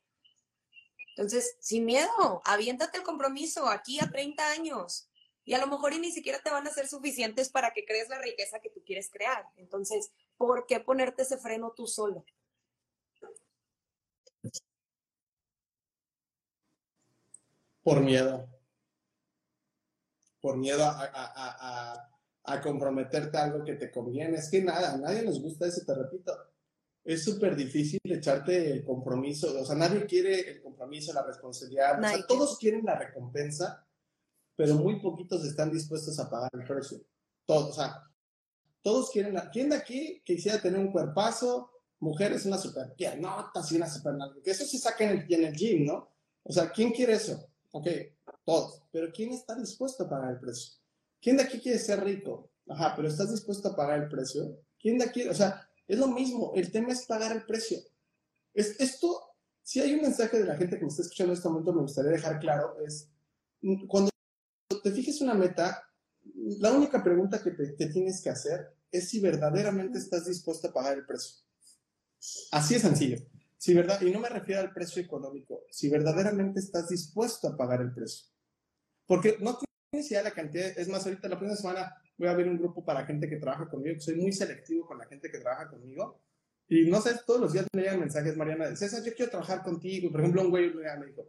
Entonces, 1.15 1.57
sin 1.59 1.83
miedo, 1.83 2.41
aviéntate 2.45 2.97
el 2.97 3.03
compromiso 3.03 3.67
aquí 3.67 3.99
a 3.99 4.09
30 4.09 4.51
años. 4.51 5.09
Y 5.43 5.53
a 5.53 5.57
lo 5.57 5.67
mejor 5.67 5.97
ni 5.99 6.11
siquiera 6.11 6.39
te 6.39 6.51
van 6.51 6.65
a 6.65 6.71
ser 6.71 6.87
suficientes 6.87 7.49
para 7.49 7.71
que 7.71 7.83
crees 7.83 8.07
la 8.07 8.21
riqueza 8.21 8.59
que 8.59 8.69
tú 8.69 8.81
quieres 8.85 9.09
crear. 9.11 9.43
Entonces, 9.57 10.11
¿por 10.37 10.65
qué 10.65 10.79
ponerte 10.79 11.23
ese 11.23 11.37
freno 11.37 11.73
tú 11.75 11.87
solo? 11.87 12.23
Por 17.83 17.99
miedo. 18.01 18.47
Por 20.41 20.57
miedo 20.57 20.83
a, 20.83 22.61
comprometerte 22.63 23.37
a 23.37 23.43
algo 23.43 23.63
que 23.63 23.75
te 23.75 23.91
conviene. 23.91 24.37
Es 24.37 24.49
que 24.49 24.61
nada, 24.61 24.93
a 24.93 24.97
nadie 24.97 25.21
nos 25.23 25.41
gusta 25.41 25.67
eso, 25.67 25.81
te 25.85 25.93
repito. 25.93 26.33
Es 27.03 27.23
súper 27.23 27.55
difícil 27.55 27.99
echarte 28.03 28.71
el 28.71 28.83
compromiso. 28.83 29.59
O 29.59 29.65
sea, 29.65 29.75
nadie 29.75 30.05
quiere 30.05 30.51
el 30.51 30.61
compromiso, 30.61 31.13
la 31.13 31.23
responsabilidad. 31.23 31.99
O 31.99 32.07
sea, 32.07 32.25
todos 32.27 32.57
quieren 32.57 32.85
la 32.85 32.97
recompensa, 32.97 33.85
pero 34.55 34.75
muy 34.75 34.99
poquitos 34.99 35.45
están 35.45 35.71
dispuestos 35.71 36.19
a 36.19 36.29
pagar 36.29 36.49
el 36.53 36.63
precio. 36.63 36.99
Todos, 37.45 37.69
o 37.69 37.73
sea, 37.73 38.03
todos 38.81 39.11
quieren. 39.11 39.35
¿Quién 39.51 39.69
de 39.69 39.75
aquí 39.75 40.21
quisiera 40.25 40.61
tener 40.61 40.79
un 40.79 40.91
cuerpazo? 40.91 41.71
Mujeres, 41.99 42.45
una 42.45 42.57
super 42.57 42.93
piernota, 42.95 43.61
y 43.69 43.75
una 43.75 43.89
super 43.89 44.15
Que 44.43 44.51
eso 44.51 44.65
se 44.65 44.77
saca 44.77 45.03
en 45.03 45.19
el, 45.19 45.33
en 45.33 45.45
el 45.45 45.53
gym, 45.53 45.85
¿no? 45.85 46.09
O 46.43 46.51
sea, 46.53 46.71
¿quién 46.71 46.91
quiere 46.91 47.13
eso? 47.13 47.49
Ok, 47.71 47.87
Pero 48.91 49.11
¿quién 49.13 49.31
está 49.31 49.55
dispuesto 49.55 50.03
a 50.03 50.09
pagar 50.09 50.31
el 50.31 50.39
precio? 50.39 50.73
¿Quién 51.21 51.37
de 51.37 51.43
aquí 51.43 51.59
quiere 51.59 51.79
ser 51.79 52.03
rico? 52.03 52.51
Ajá, 52.67 52.93
pero 52.95 53.07
¿estás 53.07 53.31
dispuesto 53.31 53.69
a 53.69 53.75
pagar 53.75 54.01
el 54.01 54.09
precio? 54.09 54.59
¿Quién 54.79 54.97
de 54.97 55.05
aquí? 55.05 55.27
O 55.27 55.33
sea, 55.33 55.69
es 55.87 55.97
lo 55.97 56.07
mismo. 56.07 56.51
El 56.55 56.71
tema 56.71 56.93
es 56.93 57.05
pagar 57.05 57.31
el 57.35 57.45
precio. 57.45 57.79
Es, 58.53 58.79
esto, 58.79 59.35
si 59.61 59.79
hay 59.79 59.93
un 59.93 60.01
mensaje 60.01 60.39
de 60.39 60.45
la 60.45 60.55
gente 60.55 60.77
que 60.77 60.83
me 60.83 60.89
está 60.89 61.01
escuchando 61.01 61.33
en 61.33 61.37
este 61.37 61.49
momento, 61.49 61.73
me 61.73 61.81
gustaría 61.81 62.11
dejar 62.11 62.39
claro, 62.39 62.77
es 62.85 63.09
cuando 63.87 64.09
te 64.83 64.91
fijes 64.91 65.19
una 65.21 65.33
meta, 65.33 65.83
la 66.59 66.71
única 66.71 67.03
pregunta 67.03 67.43
que 67.43 67.51
te, 67.51 67.87
tienes 67.87 68.21
que 68.21 68.29
hacer 68.29 68.73
es 68.91 69.09
si 69.09 69.19
verdaderamente 69.19 69.99
estás 69.99 70.25
dispuesto 70.25 70.69
a 70.69 70.73
pagar 70.73 70.97
el 70.97 71.05
precio. 71.05 71.41
Así 72.51 72.75
es 72.75 72.81
sencillo. 72.81 73.17
Si 73.57 73.73
verdad, 73.73 74.01
y 74.01 74.11
no 74.11 74.19
me 74.19 74.29
refiero 74.29 74.61
al 74.61 74.73
precio 74.73 75.01
económico, 75.01 75.65
si 75.69 75.89
verdaderamente 75.89 76.59
estás 76.59 76.87
dispuesto 76.87 77.49
a 77.49 77.57
pagar 77.57 77.81
el 77.81 77.93
precio. 77.93 78.27
Porque 79.09 79.37
no 79.41 79.57
tienes 79.89 80.11
idea 80.11 80.21
la 80.21 80.29
cantidad, 80.29 80.67
es 80.77 80.87
más, 80.87 81.03
ahorita 81.03 81.27
la 81.27 81.39
próxima 81.39 81.55
semana 81.57 81.95
voy 82.15 82.27
a 82.27 82.35
ver 82.35 82.47
un 82.47 82.59
grupo 82.59 82.85
para 82.85 83.07
gente 83.07 83.27
que 83.27 83.37
trabaja 83.37 83.67
conmigo, 83.67 83.99
soy 83.99 84.17
muy 84.17 84.31
selectivo 84.31 84.85
con 84.85 84.99
la 84.99 85.07
gente 85.07 85.31
que 85.31 85.39
trabaja 85.39 85.67
conmigo, 85.67 86.21
y 86.67 86.91
no 86.91 87.01
sé, 87.01 87.15
todos 87.25 87.41
los 87.41 87.53
días 87.53 87.65
me 87.73 87.81
llegan 87.81 88.01
mensajes, 88.01 88.37
Mariana, 88.37 88.69
de 88.69 88.75
César, 88.75 89.03
yo 89.03 89.11
quiero 89.15 89.31
trabajar 89.31 89.63
contigo, 89.63 90.11
por 90.11 90.19
ejemplo, 90.19 90.43
un 90.43 90.51
güey 90.51 90.71
me 90.71 91.07
dijo, 91.07 91.27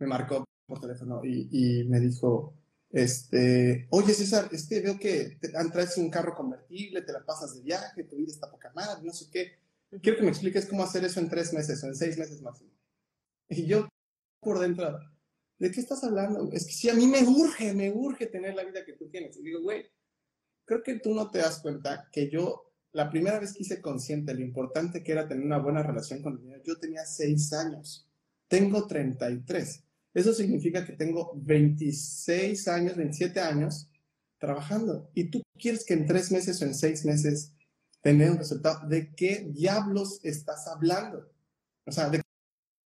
me 0.00 0.08
marcó 0.08 0.44
por 0.66 0.80
teléfono 0.80 1.20
y, 1.24 1.48
y 1.52 1.84
me 1.84 2.00
dijo, 2.00 2.52
este, 2.90 3.86
oye 3.90 4.12
César, 4.12 4.48
este, 4.50 4.80
veo 4.80 4.98
que 4.98 5.38
te, 5.40 5.50
traes 5.50 5.96
un 5.98 6.10
carro 6.10 6.34
convertible, 6.34 7.02
te 7.02 7.12
la 7.12 7.24
pasas 7.24 7.54
de 7.54 7.62
viaje, 7.62 8.02
tu 8.02 8.16
vida 8.16 8.32
está 8.32 8.50
poca 8.50 8.72
madre, 8.74 9.04
no 9.04 9.12
sé 9.12 9.26
qué, 9.30 9.52
quiero 10.02 10.18
que 10.18 10.24
me 10.24 10.30
expliques 10.30 10.66
cómo 10.66 10.82
hacer 10.82 11.04
eso 11.04 11.20
en 11.20 11.28
tres 11.28 11.52
meses 11.52 11.80
o 11.84 11.86
en 11.86 11.94
seis 11.94 12.18
meses 12.18 12.42
máximo. 12.42 12.72
Y 13.48 13.66
yo 13.66 13.88
por 14.40 14.58
dentro, 14.58 14.98
¿de 15.62 15.70
qué 15.70 15.80
estás 15.80 16.02
hablando? 16.02 16.50
Es 16.52 16.66
que 16.66 16.72
sí, 16.72 16.90
a 16.90 16.94
mí 16.94 17.06
me 17.06 17.22
urge, 17.22 17.72
me 17.72 17.88
urge 17.88 18.26
tener 18.26 18.56
la 18.56 18.64
vida 18.64 18.84
que 18.84 18.94
tú 18.94 19.08
tienes. 19.08 19.36
Y 19.36 19.44
digo, 19.44 19.62
güey, 19.62 19.86
creo 20.64 20.82
que 20.82 20.98
tú 20.98 21.14
no 21.14 21.30
te 21.30 21.38
das 21.38 21.60
cuenta 21.60 22.08
que 22.10 22.28
yo, 22.28 22.72
la 22.90 23.08
primera 23.08 23.38
vez 23.38 23.52
que 23.52 23.62
hice 23.62 23.80
consciente 23.80 24.34
lo 24.34 24.40
importante 24.40 25.04
que 25.04 25.12
era 25.12 25.28
tener 25.28 25.44
una 25.44 25.58
buena 25.58 25.84
relación 25.84 26.20
con 26.20 26.32
el 26.32 26.40
dinero, 26.40 26.62
yo 26.64 26.80
tenía 26.80 27.04
seis 27.06 27.52
años. 27.52 28.08
Tengo 28.48 28.88
33. 28.88 29.84
Eso 30.12 30.34
significa 30.34 30.84
que 30.84 30.94
tengo 30.94 31.32
26 31.36 32.66
años, 32.66 32.96
27 32.96 33.38
años 33.38 33.88
trabajando. 34.38 35.12
Y 35.14 35.30
tú 35.30 35.42
quieres 35.56 35.84
que 35.84 35.94
en 35.94 36.06
tres 36.06 36.32
meses 36.32 36.60
o 36.60 36.64
en 36.64 36.74
seis 36.74 37.04
meses 37.04 37.52
tener 38.00 38.32
un 38.32 38.38
resultado. 38.38 38.88
¿De 38.88 39.14
qué 39.14 39.46
diablos 39.48 40.18
estás 40.24 40.66
hablando? 40.66 41.30
O 41.86 41.92
sea, 41.92 42.10
¿de 42.10 42.20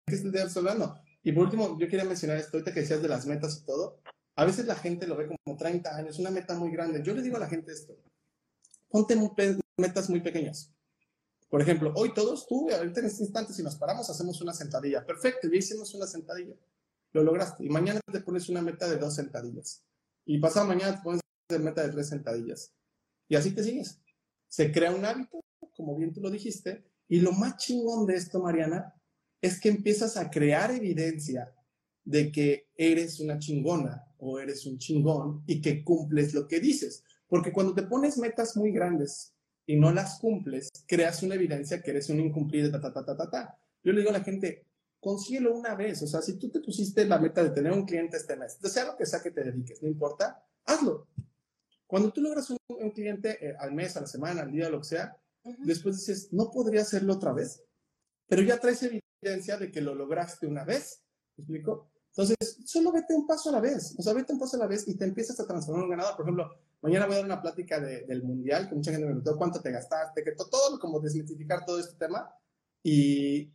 qué 0.06 0.14
estás 0.14 0.58
hablando? 0.58 1.05
Y 1.26 1.32
por 1.32 1.46
último, 1.46 1.76
yo 1.76 1.88
quería 1.88 2.04
mencionar 2.04 2.36
esto, 2.36 2.56
ahorita 2.56 2.72
que 2.72 2.80
decías 2.80 3.02
de 3.02 3.08
las 3.08 3.26
metas 3.26 3.58
y 3.60 3.66
todo. 3.66 4.00
A 4.36 4.44
veces 4.44 4.64
la 4.66 4.76
gente 4.76 5.08
lo 5.08 5.16
ve 5.16 5.26
como 5.26 5.56
30 5.56 5.96
años, 5.96 6.20
una 6.20 6.30
meta 6.30 6.54
muy 6.54 6.70
grande. 6.70 7.02
Yo 7.02 7.14
le 7.14 7.22
digo 7.22 7.36
a 7.36 7.40
la 7.40 7.48
gente 7.48 7.72
esto, 7.72 7.96
ponte 8.88 9.16
metas 9.76 10.08
muy 10.08 10.20
pequeñas. 10.20 10.72
Por 11.48 11.60
ejemplo, 11.60 11.92
hoy 11.96 12.14
todos, 12.14 12.46
tú, 12.46 12.70
ahorita 12.70 13.00
en 13.00 13.06
este 13.06 13.24
instante, 13.24 13.52
si 13.52 13.64
nos 13.64 13.74
paramos, 13.74 14.08
hacemos 14.08 14.40
una 14.40 14.52
sentadilla. 14.52 15.04
Perfecto, 15.04 15.48
ya 15.50 15.56
hicimos 15.58 15.92
una 15.94 16.06
sentadilla. 16.06 16.54
Lo 17.12 17.24
lograste. 17.24 17.64
Y 17.64 17.70
mañana 17.70 17.98
te 18.12 18.20
pones 18.20 18.48
una 18.48 18.62
meta 18.62 18.88
de 18.88 18.96
dos 18.96 19.16
sentadillas. 19.16 19.82
Y 20.26 20.38
pasado 20.38 20.68
mañana 20.68 20.96
te 20.96 21.02
pones 21.02 21.20
una 21.50 21.58
meta 21.58 21.82
de 21.82 21.92
tres 21.92 22.08
sentadillas. 22.08 22.72
Y 23.28 23.34
así 23.34 23.50
te 23.50 23.64
sigues 23.64 24.00
se 24.48 24.72
crea 24.72 24.90
un 24.90 25.04
hábito, 25.04 25.44
como 25.76 25.96
bien 25.96 26.12
tú 26.12 26.20
lo 26.20 26.30
dijiste, 26.30 26.84
y 27.08 27.20
lo 27.20 27.32
más 27.32 27.56
chingón 27.58 28.06
de 28.06 28.14
esto, 28.14 28.40
Mariana, 28.40 28.94
es 29.40 29.60
que 29.60 29.68
empiezas 29.68 30.16
a 30.16 30.30
crear 30.30 30.70
evidencia 30.70 31.54
de 32.04 32.30
que 32.30 32.68
eres 32.76 33.20
una 33.20 33.38
chingona 33.38 34.06
o 34.18 34.38
eres 34.38 34.64
un 34.66 34.78
chingón 34.78 35.42
y 35.46 35.60
que 35.60 35.84
cumples 35.84 36.34
lo 36.34 36.46
que 36.46 36.60
dices. 36.60 37.04
Porque 37.28 37.52
cuando 37.52 37.74
te 37.74 37.82
pones 37.82 38.16
metas 38.18 38.56
muy 38.56 38.70
grandes 38.70 39.34
y 39.66 39.76
no 39.76 39.92
las 39.92 40.18
cumples, 40.20 40.70
creas 40.86 41.22
una 41.22 41.34
evidencia 41.34 41.82
que 41.82 41.90
eres 41.90 42.08
un 42.08 42.20
incumplido, 42.20 42.70
ta, 42.70 42.80
ta, 42.80 42.92
ta, 42.92 43.04
ta, 43.04 43.16
ta, 43.16 43.30
ta. 43.30 43.58
Yo 43.82 43.92
le 43.92 44.00
digo 44.00 44.10
a 44.10 44.18
la 44.18 44.24
gente, 44.24 44.64
consíguelo 45.00 45.54
una 45.54 45.74
vez. 45.74 46.02
O 46.02 46.06
sea, 46.06 46.22
si 46.22 46.38
tú 46.38 46.48
te 46.48 46.60
pusiste 46.60 47.04
la 47.04 47.18
meta 47.18 47.42
de 47.42 47.50
tener 47.50 47.72
un 47.72 47.84
cliente 47.84 48.16
este 48.16 48.36
mes, 48.36 48.58
sea 48.62 48.84
lo 48.84 48.96
que 48.96 49.06
sea 49.06 49.22
que 49.22 49.30
te 49.30 49.44
dediques, 49.44 49.82
no 49.82 49.88
importa, 49.88 50.44
hazlo. 50.64 51.08
Cuando 51.86 52.12
tú 52.12 52.20
logras 52.20 52.50
un, 52.50 52.90
cliente 52.90 53.38
eh, 53.44 53.56
al 53.58 53.72
mes, 53.72 53.96
a 53.96 54.00
la 54.00 54.06
semana, 54.06 54.42
al 54.42 54.50
día, 54.50 54.68
lo 54.68 54.80
que 54.80 54.88
sea, 54.88 55.16
después 55.58 55.96
dices, 55.98 56.32
no 56.32 56.50
podría 56.50 56.82
hacerlo 56.82 57.14
otra 57.14 57.32
vez, 57.32 57.62
pero 58.26 58.42
ya 58.42 58.58
traes 58.58 58.82
evidencia 58.82 59.05
de 59.30 59.70
que 59.72 59.80
lo 59.80 59.94
lograste 59.94 60.46
una 60.46 60.64
vez. 60.64 61.02
¿Me 61.36 61.42
explico? 61.42 61.90
Entonces, 62.10 62.58
solo 62.64 62.92
vete 62.92 63.14
un 63.14 63.26
paso 63.26 63.50
a 63.50 63.52
la 63.52 63.60
vez, 63.60 63.94
o 63.98 64.02
sea, 64.02 64.14
vete 64.14 64.32
un 64.32 64.38
paso 64.38 64.56
a 64.56 64.60
la 64.60 64.66
vez 64.66 64.88
y 64.88 64.96
te 64.96 65.04
empiezas 65.04 65.38
a 65.38 65.46
transformar 65.46 65.80
en 65.80 65.84
un 65.84 65.90
ganador. 65.90 66.16
Por 66.16 66.24
ejemplo, 66.24 66.50
mañana 66.80 67.06
voy 67.06 67.14
a 67.14 67.18
dar 67.18 67.26
una 67.26 67.42
plática 67.42 67.78
del 67.78 68.22
mundial, 68.22 68.68
que 68.68 68.74
mucha 68.74 68.90
gente 68.90 69.04
me 69.04 69.12
preguntó 69.12 69.36
cuánto 69.36 69.60
te 69.60 69.70
gastaste, 69.70 70.24
que 70.24 70.32
todo, 70.32 70.78
como 70.78 70.98
desmitificar 71.00 71.66
todo 71.66 71.78
este 71.78 71.96
tema. 71.96 72.30
Y, 72.82 73.52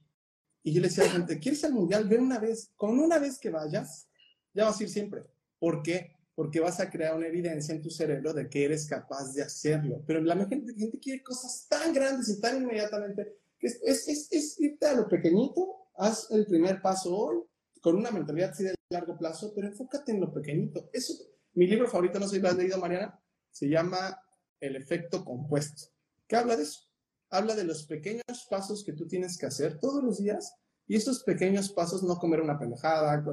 y 0.62 0.74
yo 0.74 0.82
le 0.82 0.90
decía 0.90 1.06
a 1.06 1.08
la 1.08 1.14
gente, 1.14 1.40
¿quieres 1.40 1.60
ir 1.62 1.68
al 1.68 1.74
mundial? 1.74 2.08
Ven 2.08 2.22
una 2.22 2.38
vez, 2.38 2.72
con 2.76 3.00
una 3.00 3.18
vez 3.18 3.40
que 3.40 3.50
vayas, 3.50 4.08
ya 4.54 4.66
vas 4.66 4.80
a 4.80 4.84
ir 4.84 4.90
siempre. 4.90 5.24
¿Por 5.58 5.82
qué? 5.82 6.16
porque 6.34 6.60
vas 6.60 6.80
a 6.80 6.90
crear 6.90 7.16
una 7.16 7.28
evidencia 7.28 7.76
en 7.76 7.82
tu 7.82 7.90
cerebro 7.90 8.34
de 8.34 8.50
que 8.50 8.64
eres 8.66 8.88
capaz 8.88 9.34
de 9.34 9.44
hacerlo. 9.44 10.02
Pero 10.08 10.22
la 10.22 10.36
gente, 10.48 10.74
gente 10.74 11.00
quiere 11.00 11.22
cosas 11.22 11.68
tan 11.70 11.94
grandes 11.94 12.30
y 12.30 12.42
tan 12.42 12.64
inmediatamente 12.64 13.41
que 13.62 13.68
es, 13.68 13.80
es, 13.86 14.28
es, 14.32 14.60
irte 14.60 14.88
a 14.88 14.96
lo 14.96 15.08
pequeñito, 15.08 15.90
haz 15.96 16.30
el 16.32 16.48
primer 16.48 16.82
paso 16.82 17.16
hoy 17.16 17.44
con 17.80 17.96
una 17.96 18.10
mentalidad 18.10 18.50
así 18.50 18.64
de 18.64 18.76
largo 18.90 19.18
plazo, 19.18 19.54
pero 19.56 19.68
enfócate 19.68 20.12
en 20.12 20.20
lo 20.20 20.34
pequeñito. 20.34 20.90
Eso, 20.92 21.14
mi 21.54 21.68
libro 21.68 21.88
favorito, 21.88 22.20
no 22.20 22.28
sé 22.28 22.38
si 22.38 22.42
lo 22.42 22.50
has 22.50 22.58
leído, 22.58 22.80
Mariana, 22.80 23.24
se 23.52 23.70
llama 23.70 24.20
El 24.60 24.76
efecto 24.76 25.24
compuesto. 25.24 25.94
¿Qué 26.28 26.36
habla 26.36 26.58
de 26.58 26.64
eso? 26.64 26.90
Habla 27.30 27.56
de 27.56 27.64
los 27.64 27.86
pequeños 27.86 28.48
pasos 28.50 28.84
que 28.84 28.94
tú 28.94 29.08
tienes 29.08 29.38
que 29.38 29.46
hacer 29.46 29.80
todos 29.80 30.04
los 30.04 30.18
días 30.18 30.56
y 30.88 30.96
estos 30.96 31.24
pequeños 31.24 31.72
pasos, 31.72 32.04
no 32.04 32.18
comer 32.18 32.42
una 32.42 32.60
pendejada, 32.60 33.24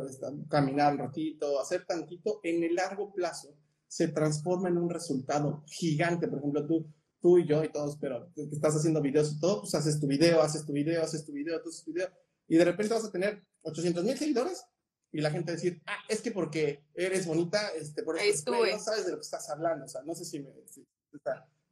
caminar 0.49 0.93
un 0.93 0.99
ratito, 0.99 1.59
hacer 1.59 1.87
tantito, 1.87 2.41
en 2.43 2.63
el 2.63 2.75
largo 2.75 3.13
plazo 3.13 3.57
se 3.89 4.09
transforma 4.09 4.69
en 4.69 4.77
un 4.77 4.91
resultado 4.91 5.65
gigante. 5.67 6.29
Por 6.29 6.39
ejemplo, 6.39 6.67
tú, 6.67 6.87
tú 7.21 7.39
y 7.39 7.47
yo 7.47 7.65
y 7.65 7.71
todos, 7.71 7.97
pero 8.01 8.31
que 8.35 8.43
estás 8.43 8.77
haciendo 8.77 9.01
videos 9.01 9.33
y 9.33 9.41
todo, 9.41 9.61
pues 9.61 9.75
haces 9.75 10.01
tu 10.01 10.07
video, 10.07 10.41
haces 10.41 10.65
tu 10.65 10.73
video, 10.73 11.03
haces 11.03 11.25
tu 11.25 11.33
video, 11.33 11.57
haces 11.57 11.85
tu 11.85 11.93
video, 11.93 12.09
y 12.47 12.57
de 12.57 12.65
repente 12.65 12.95
vas 12.95 13.05
a 13.05 13.13
tener 13.13 13.43
800 13.63 14.05
mil 14.05 14.17
seguidores 14.17 14.65
y 15.11 15.21
la 15.21 15.31
gente 15.31 15.53
decir, 15.53 15.83
ah, 15.87 15.99
es 16.09 16.21
que 16.21 16.31
porque 16.31 16.85
eres 16.95 17.27
bonita, 17.27 17.71
este, 17.71 18.03
por 18.03 18.19
eso 18.19 18.51
no 18.51 18.79
sabes 18.79 19.07
de 19.07 19.13
lo 19.13 19.19
que 19.19 19.23
estás 19.23 19.49
hablando, 19.51 19.85
o 19.85 19.89
sea, 19.89 20.03
no 20.03 20.15
sé 20.15 20.25
si 20.25 20.41
me... 20.41 20.51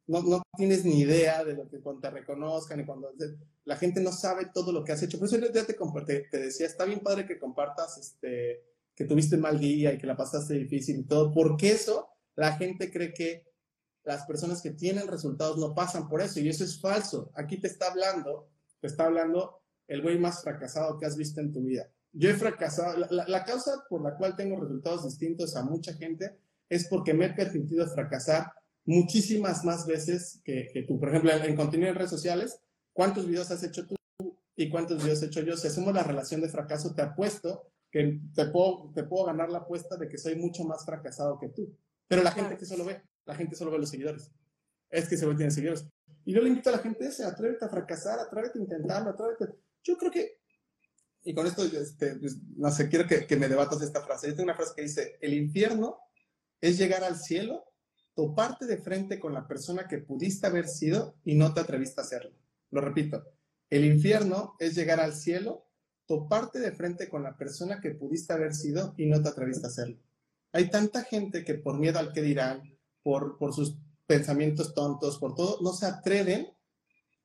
no, 0.07 0.23
no, 0.23 0.41
tienes 0.57 0.83
ni 0.85 0.99
idea 0.99 1.43
de 1.43 1.53
lo 1.53 1.69
que 1.69 1.79
cuando 1.79 2.01
te 2.01 2.09
reconozcan 2.09 2.79
y 2.79 2.85
cuando 2.85 3.13
la 3.65 3.77
gente 3.77 4.01
no 4.01 4.11
sabe 4.11 4.49
todo 4.53 4.71
lo 4.71 4.83
que 4.83 4.91
has 4.91 5.03
hecho. 5.03 5.19
Por 5.19 5.27
eso 5.27 5.37
ya 5.37 5.65
te, 5.65 5.73
te, 5.73 6.19
te 6.31 6.39
decía, 6.39 6.65
está 6.65 6.85
bien 6.85 7.01
padre 7.01 7.27
que 7.27 7.37
compartas 7.37 7.97
este, 7.97 8.63
que 8.95 9.05
tuviste 9.05 9.35
un 9.35 9.41
mal 9.41 9.59
día 9.59 9.93
y 9.93 9.97
que 9.99 10.07
la 10.07 10.17
pasaste 10.17 10.55
difícil 10.55 10.99
y 10.99 11.03
todo, 11.03 11.31
porque 11.31 11.71
eso 11.71 12.09
la 12.35 12.57
gente 12.57 12.91
cree 12.91 13.13
que 13.13 13.46
las 14.07 14.25
personas 14.25 14.61
que 14.61 14.71
tienen 14.71 15.05
resultados 15.05 15.57
no 15.57 15.75
pasan 15.75 16.07
por 16.07 16.21
eso 16.21 16.39
y 16.39 16.47
eso 16.47 16.63
es 16.63 16.79
falso. 16.79 17.29
Aquí 17.35 17.57
te 17.57 17.67
está 17.67 17.87
hablando, 17.87 18.49
te 18.79 18.87
está 18.87 19.05
hablando 19.05 19.59
el 19.85 20.01
güey 20.01 20.17
más 20.17 20.41
fracasado 20.41 20.97
que 20.97 21.05
has 21.05 21.17
visto 21.17 21.41
en 21.41 21.51
tu 21.51 21.61
vida. 21.61 21.91
Yo 22.13 22.29
he 22.29 22.33
fracasado, 22.33 23.05
la, 23.09 23.43
causa 23.43 23.83
por 23.89 24.01
la 24.01 24.15
cual 24.15 24.37
tengo 24.37 24.61
resultados 24.61 25.03
distintos 25.03 25.57
a 25.57 25.63
mucha 25.63 25.93
gente 25.93 26.37
es 26.69 26.87
porque 26.87 27.13
me 27.13 27.25
he 27.25 27.33
permitido 27.33 27.85
fracasar 27.85 28.53
muchísimas 28.85 29.65
más 29.65 29.85
veces 29.85 30.39
que, 30.45 30.69
que 30.73 30.83
tú. 30.83 30.97
Por 30.97 31.09
ejemplo, 31.09 31.31
en, 31.31 31.55
contenido 31.57 31.89
en 31.89 31.95
redes 31.95 32.09
sociales, 32.09 32.61
¿cuántos 32.93 33.27
videos 33.27 33.51
has 33.51 33.63
hecho 33.63 33.85
tú 33.85 33.95
y 34.55 34.69
cuántos 34.69 35.03
videos 35.03 35.21
he 35.21 35.25
hecho 35.25 35.41
yo? 35.41 35.57
Si 35.57 35.67
hacemos 35.67 35.93
la 35.93 36.03
relación 36.03 36.39
de 36.39 36.47
fracaso, 36.47 36.95
te 36.95 37.01
apuesto 37.01 37.69
que 37.91 38.21
te 38.33 38.45
puedo, 38.45 38.89
te 38.95 39.03
puedo 39.03 39.25
ganar 39.25 39.49
la 39.51 39.59
apuesta 39.59 39.97
de 39.97 40.07
que 40.07 40.17
soy 40.17 40.37
mucho 40.37 40.63
más 40.63 40.85
fracasado 40.85 41.37
que 41.37 41.49
tú. 41.49 41.75
Pero 42.07 42.23
la 42.23 42.31
gente 42.31 42.57
que 42.57 42.65
solo 42.65 42.85
ve, 42.85 43.01
la 43.27 43.35
gente 43.35 43.55
solo 43.55 43.71
ve 43.71 43.79
los 43.79 43.89
seguidores. 43.89 44.31
Es 44.89 45.07
que 45.07 45.17
se 45.17 45.25
tiene 45.35 45.51
seguidores. 45.51 45.85
Y 46.25 46.33
yo 46.33 46.41
le 46.41 46.49
invito 46.49 46.69
a 46.69 46.73
la 46.73 46.79
gente 46.79 47.05
ese, 47.05 47.23
atrévete 47.23 47.65
a 47.65 47.69
fracasar, 47.69 48.19
atrévete 48.19 48.57
a 48.57 48.61
intentarlo, 48.61 49.11
atrévete. 49.11 49.59
Yo 49.83 49.97
creo 49.97 50.11
que, 50.11 50.39
y 51.23 51.33
con 51.33 51.45
esto, 51.45 51.63
este, 51.63 52.15
pues, 52.15 52.37
no 52.55 52.71
sé, 52.71 52.89
quiero 52.89 53.07
que, 53.07 53.27
que, 53.27 53.35
me 53.35 53.49
debatas 53.49 53.81
esta 53.81 54.01
frase. 54.01 54.27
Yo 54.27 54.35
tengo 54.35 54.45
una 54.45 54.55
frase 54.55 54.73
que 54.75 54.81
dice, 54.81 55.17
el 55.21 55.33
infierno 55.33 55.99
es 56.61 56.77
llegar 56.77 57.03
al 57.03 57.17
cielo, 57.17 57.65
toparte 58.15 58.65
de 58.65 58.77
frente 58.77 59.19
con 59.19 59.33
la 59.33 59.47
persona 59.47 59.87
que 59.87 59.99
pudiste 59.99 60.47
haber 60.47 60.67
sido 60.67 61.17
y 61.23 61.35
no 61.35 61.53
te 61.53 61.59
atreviste 61.59 62.01
a 62.01 62.03
hacerlo. 62.03 62.31
Lo 62.71 62.81
repito, 62.81 63.23
el 63.69 63.85
infierno 63.85 64.55
es 64.59 64.75
llegar 64.75 64.99
al 64.99 65.13
cielo, 65.13 65.67
toparte 66.05 66.59
de 66.59 66.71
frente 66.71 67.09
con 67.09 67.23
la 67.23 67.37
persona 67.37 67.81
que 67.81 67.91
pudiste 67.91 68.33
haber 68.33 68.53
sido 68.53 68.93
y 68.97 69.05
no 69.05 69.21
te 69.21 69.29
atreviste 69.29 69.65
a 69.65 69.69
hacerlo. 69.69 69.97
Hay 70.53 70.69
tanta 70.69 71.03
gente 71.03 71.43
que 71.43 71.55
por 71.55 71.77
miedo 71.77 71.99
al 71.99 72.13
que 72.13 72.21
dirán, 72.21 72.76
por, 73.07 73.37
por 73.37 73.53
sus 73.53 73.77
pensamientos 74.05 74.73
tontos, 74.73 75.17
por 75.17 75.33
todo, 75.33 75.59
no 75.61 75.71
se 75.71 75.85
atreven 75.85 76.53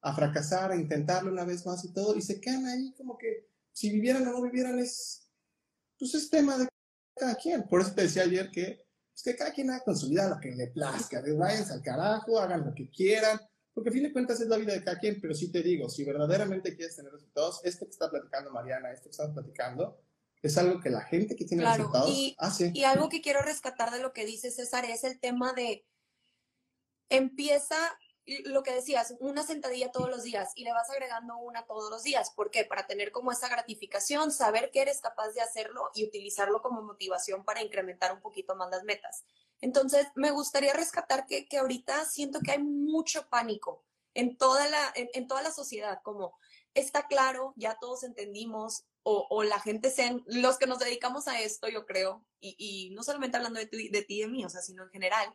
a 0.00 0.14
fracasar, 0.14 0.70
a 0.70 0.76
intentarlo 0.76 1.32
una 1.32 1.44
vez 1.44 1.66
más 1.66 1.84
y 1.84 1.92
todo, 1.92 2.14
y 2.14 2.22
se 2.22 2.40
quedan 2.40 2.66
ahí 2.66 2.94
como 2.96 3.18
que 3.18 3.48
si 3.72 3.90
vivieran 3.90 4.28
o 4.28 4.30
no 4.30 4.42
vivieran 4.42 4.78
es, 4.78 5.28
pues 5.98 6.14
es 6.14 6.30
tema 6.30 6.56
de 6.56 6.68
cada 7.16 7.34
quien. 7.34 7.64
Por 7.64 7.80
eso 7.80 7.92
te 7.94 8.02
decía 8.02 8.22
ayer 8.22 8.48
que, 8.52 8.86
pues 9.12 9.24
que 9.24 9.34
cada 9.34 9.52
quien 9.52 9.70
haga 9.70 9.82
con 9.82 9.96
su 9.96 10.08
vida 10.08 10.28
lo 10.28 10.38
que 10.38 10.52
le 10.52 10.68
plazca, 10.68 11.20
de 11.20 11.32
váyanse 11.32 11.72
al 11.72 11.82
carajo, 11.82 12.38
hagan 12.38 12.64
lo 12.64 12.72
que 12.72 12.88
quieran, 12.88 13.40
porque 13.74 13.90
a 13.90 13.92
fin 13.92 14.04
de 14.04 14.12
cuentas 14.12 14.40
es 14.40 14.46
la 14.46 14.58
vida 14.58 14.74
de 14.74 14.84
cada 14.84 15.00
quien, 15.00 15.20
pero 15.20 15.34
sí 15.34 15.50
te 15.50 15.64
digo, 15.64 15.88
si 15.88 16.04
verdaderamente 16.04 16.76
quieres 16.76 16.94
tener 16.94 17.10
resultados, 17.10 17.60
esto 17.64 17.86
que 17.86 17.90
está 17.90 18.08
platicando 18.08 18.52
Mariana, 18.52 18.92
esto 18.92 19.06
que 19.06 19.10
estamos 19.10 19.34
platicando, 19.34 19.98
es 20.42 20.58
algo 20.58 20.80
que 20.80 20.90
la 20.90 21.02
gente 21.02 21.36
que 21.36 21.44
tiene 21.44 21.64
resultados 21.64 22.10
y, 22.10 22.34
hace. 22.38 22.72
Y 22.74 22.84
algo 22.84 23.08
que 23.08 23.20
quiero 23.20 23.42
rescatar 23.42 23.90
de 23.92 24.00
lo 24.00 24.12
que 24.12 24.26
dice 24.26 24.50
César 24.50 24.84
es 24.84 25.04
el 25.04 25.20
tema 25.20 25.52
de 25.52 25.86
empieza 27.08 27.76
lo 28.44 28.62
que 28.62 28.72
decías, 28.72 29.14
una 29.18 29.42
sentadilla 29.42 29.90
todos 29.90 30.08
los 30.08 30.22
días 30.22 30.52
y 30.54 30.62
le 30.62 30.72
vas 30.72 30.88
agregando 30.90 31.38
una 31.38 31.66
todos 31.66 31.90
los 31.90 32.02
días. 32.04 32.30
¿Por 32.30 32.50
qué? 32.50 32.64
Para 32.64 32.86
tener 32.86 33.10
como 33.10 33.32
esa 33.32 33.48
gratificación, 33.48 34.30
saber 34.30 34.70
que 34.70 34.80
eres 34.80 35.00
capaz 35.00 35.30
de 35.30 35.40
hacerlo 35.40 35.90
y 35.94 36.04
utilizarlo 36.04 36.62
como 36.62 36.82
motivación 36.82 37.44
para 37.44 37.62
incrementar 37.62 38.12
un 38.12 38.20
poquito 38.20 38.54
más 38.54 38.70
las 38.70 38.84
metas. 38.84 39.24
Entonces, 39.60 40.06
me 40.14 40.30
gustaría 40.30 40.72
rescatar 40.72 41.26
que, 41.26 41.46
que 41.48 41.58
ahorita 41.58 42.04
siento 42.04 42.40
que 42.40 42.52
hay 42.52 42.62
mucho 42.62 43.28
pánico 43.28 43.84
en 44.14 44.36
toda 44.36 44.68
la, 44.68 44.92
en 44.94 45.26
toda 45.26 45.42
la 45.42 45.50
sociedad, 45.50 46.00
como 46.04 46.38
está 46.74 47.06
claro, 47.06 47.52
ya 47.56 47.78
todos 47.80 48.02
entendimos, 48.04 48.84
o, 49.04 49.42
la 49.42 49.58
gente 49.58 49.92
los 50.26 50.58
que 50.58 50.66
nos 50.66 50.78
dedicamos 50.78 51.26
a 51.26 51.40
esto, 51.40 51.68
yo 51.68 51.86
creo, 51.86 52.24
y, 52.40 52.90
no 52.94 53.02
solamente 53.02 53.36
hablando 53.36 53.58
de, 53.58 53.66
de 53.66 54.02
ti 54.02 54.18
y 54.18 54.20
de 54.20 54.28
mí, 54.28 54.44
o 54.44 54.48
sea, 54.48 54.62
sino 54.62 54.84
en 54.84 54.90
general, 54.90 55.34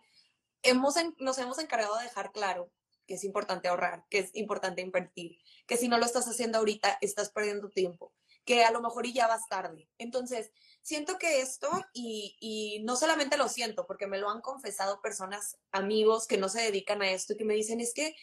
hemos, 0.64 0.96
nos 1.20 1.38
hemos 1.38 1.60
encargado 1.60 1.98
de 1.98 2.06
dejar 2.06 2.32
claro 2.32 2.72
que 3.06 3.16
es 3.16 3.24
importante 3.24 3.68
ahorrar, 3.68 4.06
que 4.10 4.20
es 4.20 4.36
importante 4.36 4.82
invertir, 4.82 5.38
que 5.66 5.78
si 5.78 5.88
no 5.88 5.98
lo 5.98 6.06
estás 6.06 6.28
haciendo 6.28 6.58
ahorita, 6.58 6.98
estás 7.02 7.30
perdiendo 7.30 7.70
tiempo, 7.70 8.14
que 8.46 8.64
a 8.64 8.72
lo 8.72 8.82
mejor 8.82 9.08
ya 9.08 9.28
vas 9.28 9.48
tarde. 9.50 9.90
Entonces, 9.98 10.52
siento 10.82 11.18
que 11.18 11.42
esto, 11.42 11.70
y, 11.94 12.38
y, 12.40 12.84
no 12.84 12.96
solamente 12.96 13.38
lo 13.38 13.48
siento, 13.48 13.86
porque 13.88 14.08
me 14.08 14.18
lo 14.18 14.30
han 14.30 14.42
confesado 14.42 15.02
personas, 15.02 15.58
amigos 15.72 16.28
que 16.28 16.38
no 16.38 16.50
se 16.50 16.62
dedican 16.62 17.02
a 17.02 17.12
esto 17.12 17.34
y 17.34 17.38
que 17.38 17.46
me 17.46 17.56
dicen, 17.56 17.80
es 17.80 17.94
que 17.94 18.16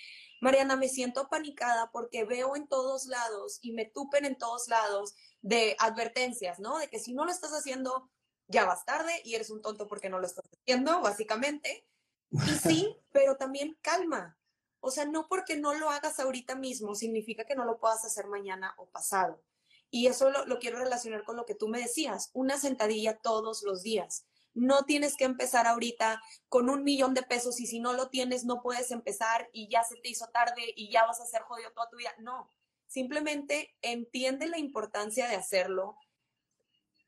Mariana, 0.44 0.76
me 0.76 0.90
siento 0.90 1.26
panicada 1.28 1.90
porque 1.90 2.24
veo 2.26 2.54
en 2.54 2.68
todos 2.68 3.06
lados 3.06 3.58
y 3.62 3.72
me 3.72 3.86
tupen 3.86 4.26
en 4.26 4.36
todos 4.36 4.68
lados 4.68 5.14
de 5.40 5.74
advertencias, 5.78 6.60
¿no? 6.60 6.78
De 6.78 6.88
que 6.88 6.98
si 6.98 7.14
no 7.14 7.24
lo 7.24 7.30
estás 7.30 7.52
haciendo, 7.52 8.10
ya 8.46 8.66
vas 8.66 8.84
tarde 8.84 9.22
y 9.24 9.36
eres 9.36 9.48
un 9.48 9.62
tonto 9.62 9.88
porque 9.88 10.10
no 10.10 10.18
lo 10.18 10.26
estás 10.26 10.44
haciendo, 10.52 11.00
básicamente. 11.00 11.86
Y 12.30 12.36
sí, 12.62 12.94
pero 13.10 13.38
también 13.38 13.78
calma. 13.80 14.36
O 14.80 14.90
sea, 14.90 15.06
no 15.06 15.28
porque 15.28 15.56
no 15.56 15.72
lo 15.72 15.88
hagas 15.88 16.20
ahorita 16.20 16.56
mismo 16.56 16.94
significa 16.94 17.46
que 17.46 17.56
no 17.56 17.64
lo 17.64 17.78
puedas 17.78 18.04
hacer 18.04 18.26
mañana 18.26 18.74
o 18.76 18.84
pasado. 18.90 19.42
Y 19.90 20.08
eso 20.08 20.28
lo, 20.28 20.44
lo 20.44 20.58
quiero 20.58 20.78
relacionar 20.78 21.24
con 21.24 21.36
lo 21.36 21.46
que 21.46 21.54
tú 21.54 21.68
me 21.68 21.80
decías, 21.80 22.28
una 22.34 22.58
sentadilla 22.58 23.16
todos 23.16 23.62
los 23.62 23.82
días. 23.82 24.26
No 24.54 24.84
tienes 24.84 25.16
que 25.16 25.24
empezar 25.24 25.66
ahorita 25.66 26.22
con 26.48 26.70
un 26.70 26.84
millón 26.84 27.12
de 27.12 27.22
pesos 27.22 27.60
y 27.60 27.66
si 27.66 27.80
no 27.80 27.92
lo 27.92 28.08
tienes 28.08 28.44
no 28.44 28.62
puedes 28.62 28.90
empezar 28.90 29.50
y 29.52 29.68
ya 29.68 29.84
se 29.84 29.96
te 29.96 30.08
hizo 30.08 30.28
tarde 30.28 30.72
y 30.76 30.90
ya 30.90 31.04
vas 31.04 31.20
a 31.20 31.26
ser 31.26 31.42
jodido 31.42 31.72
toda 31.72 31.90
tu 31.90 31.96
vida. 31.96 32.14
No, 32.18 32.48
simplemente 32.86 33.76
entiende 33.82 34.46
la 34.46 34.58
importancia 34.58 35.26
de 35.28 35.36
hacerlo, 35.36 35.98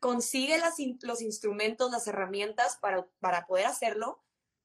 consigue 0.01 0.59
las, 0.59 0.75
los 1.03 1.23
instrumentos, 1.23 1.91
las 1.91 2.07
herramientas 2.07 2.79
para, 2.81 3.07
para 3.21 3.47
poder 3.47 3.67
hacerlo, 3.67 4.23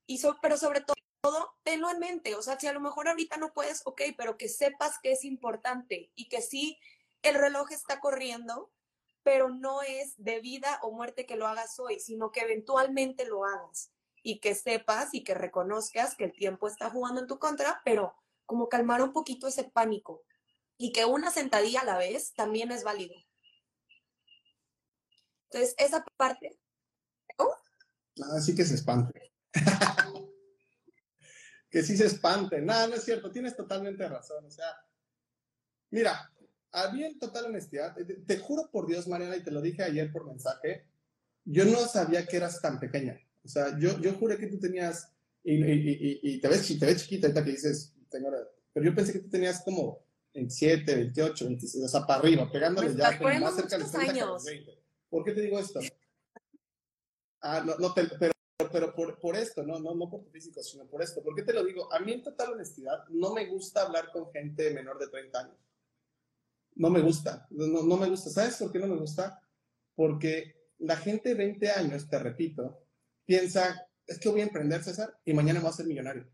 y 0.07 0.19
pero 0.41 0.57
sobre 0.57 0.81
todo, 0.81 0.95
todo, 1.21 1.55
tenlo 1.63 1.89
en 1.89 1.99
mente. 1.99 2.35
O 2.35 2.41
sea, 2.41 2.59
si 2.59 2.67
a 2.67 2.73
lo 2.73 2.81
mejor 2.81 3.07
ahorita 3.07 3.37
no 3.37 3.53
puedes, 3.53 3.81
ok, 3.85 4.01
pero 4.17 4.37
que 4.37 4.49
sepas 4.49 4.99
que 5.01 5.11
es 5.11 5.23
importante 5.23 6.11
y 6.15 6.27
que 6.27 6.41
sí, 6.41 6.79
el 7.21 7.35
reloj 7.35 7.71
está 7.71 7.99
corriendo, 7.99 8.71
pero 9.23 9.49
no 9.49 9.81
es 9.81 10.13
de 10.17 10.39
vida 10.39 10.79
o 10.83 10.91
muerte 10.91 11.25
que 11.25 11.35
lo 11.35 11.47
hagas 11.47 11.79
hoy, 11.79 11.99
sino 11.99 12.31
que 12.31 12.41
eventualmente 12.41 13.25
lo 13.25 13.45
hagas 13.45 13.91
y 14.23 14.39
que 14.39 14.55
sepas 14.55 15.13
y 15.13 15.23
que 15.23 15.33
reconozcas 15.33 16.15
que 16.15 16.25
el 16.25 16.33
tiempo 16.33 16.67
está 16.67 16.89
jugando 16.89 17.21
en 17.21 17.27
tu 17.27 17.39
contra, 17.39 17.81
pero 17.85 18.15
como 18.45 18.69
calmar 18.69 19.01
un 19.01 19.13
poquito 19.13 19.47
ese 19.47 19.63
pánico 19.63 20.23
y 20.77 20.91
que 20.91 21.05
una 21.05 21.31
sentadilla 21.31 21.81
a 21.81 21.85
la 21.85 21.97
vez 21.97 22.33
también 22.33 22.71
es 22.71 22.83
válido. 22.83 23.15
Entonces, 25.49 25.75
esa 25.77 26.03
parte. 26.17 26.59
¿Oh? 27.37 27.55
Nada, 28.15 28.41
sí 28.41 28.55
que 28.55 28.65
se 28.65 28.75
espante. 28.75 29.31
que 31.69 31.83
sí 31.83 31.97
se 31.97 32.05
espante. 32.05 32.61
Nada, 32.61 32.87
no 32.87 32.95
es 32.95 33.03
cierto, 33.03 33.31
tienes 33.31 33.55
totalmente 33.55 34.07
razón. 34.07 34.45
O 34.45 34.49
sea, 34.49 34.67
mira, 35.91 36.31
a 36.73 36.89
en 36.95 37.19
total 37.19 37.45
honestidad, 37.45 37.95
te, 38.25 38.37
juro 38.37 38.69
por 38.71 38.87
Dios, 38.87 39.07
Mariana, 39.07 39.35
y 39.35 39.43
te 39.43 39.51
lo 39.51 39.61
dije 39.61 39.83
ayer 39.83 40.11
por 40.11 40.25
mensaje, 40.25 40.85
yo 41.43 41.65
no 41.65 41.79
sabía 41.79 42.25
que 42.25 42.37
eras 42.37 42.61
tan 42.61 42.79
pequeña. 42.79 43.19
O 43.43 43.47
sea, 43.47 43.77
yo, 43.77 43.99
yo 43.99 44.13
juré 44.13 44.37
que 44.37 44.47
tú 44.47 44.59
tenías, 44.59 45.11
y, 45.43 45.55
y, 45.55 46.19
y, 46.23 46.39
te, 46.39 46.47
ves, 46.47 46.67
te 46.79 46.85
ves 46.85 47.03
chiquita 47.03 47.27
ahorita 47.27 47.43
que 47.43 47.51
dices, 47.51 47.93
señora, 48.09 48.37
pero 48.73 48.85
yo 48.85 48.95
pensé 48.95 49.13
que 49.13 49.19
tú 49.19 49.29
tenías 49.29 49.61
como 49.63 49.99
27, 50.33 50.95
28, 50.95 51.45
26, 51.45 51.83
o 51.83 51.87
sea, 51.87 52.05
para 52.05 52.21
arriba, 52.21 52.49
pegándole 52.49 52.87
pues 52.87 52.97
ya 52.97 53.39
más 53.39 53.55
cerca 53.55 53.77
de 53.77 53.83
los 53.83 53.91
30 53.91 54.25
20. 54.45 54.77
¿Por 55.09 55.23
qué 55.25 55.31
te 55.33 55.41
digo 55.41 55.59
esto? 55.59 55.81
Ah, 57.41 57.63
no, 57.65 57.75
no 57.79 57.93
te, 57.93 58.05
pero, 58.17 58.33
pero 58.71 58.95
por, 58.95 59.19
por, 59.19 59.35
esto, 59.35 59.63
no, 59.63 59.79
no, 59.79 59.93
no 59.93 60.09
por 60.09 60.23
tu 60.23 60.29
físico, 60.29 60.63
sino 60.63 60.85
por 60.85 61.01
esto. 61.01 61.21
¿Por 61.21 61.35
qué 61.35 61.41
te 61.41 61.51
lo 61.51 61.65
digo? 61.65 61.91
A 61.91 61.99
mí, 61.99 62.13
en 62.13 62.23
total 62.23 62.53
honestidad, 62.53 63.03
no 63.09 63.33
me 63.33 63.47
gusta 63.47 63.81
hablar 63.81 64.09
con 64.13 64.31
gente 64.31 64.71
menor 64.71 64.99
de 64.99 65.07
30 65.07 65.39
años 65.39 65.57
no 66.75 66.89
me 66.89 67.01
gusta, 67.01 67.47
no, 67.51 67.83
no 67.83 67.97
me 67.97 68.09
gusta. 68.09 68.29
¿Sabes 68.29 68.57
por 68.57 68.71
qué 68.71 68.79
no 68.79 68.87
me 68.87 68.97
gusta? 68.97 69.41
Porque 69.95 70.55
la 70.79 70.97
gente 70.97 71.29
de 71.29 71.35
20 71.35 71.71
años, 71.71 72.09
te 72.09 72.19
repito, 72.19 72.85
piensa, 73.25 73.87
es 74.05 74.19
que 74.19 74.29
voy 74.29 74.41
a 74.41 74.45
emprender, 74.45 74.83
César, 74.83 75.17
y 75.25 75.33
mañana 75.33 75.59
voy 75.59 75.69
a 75.69 75.73
ser 75.73 75.85
millonario. 75.85 76.27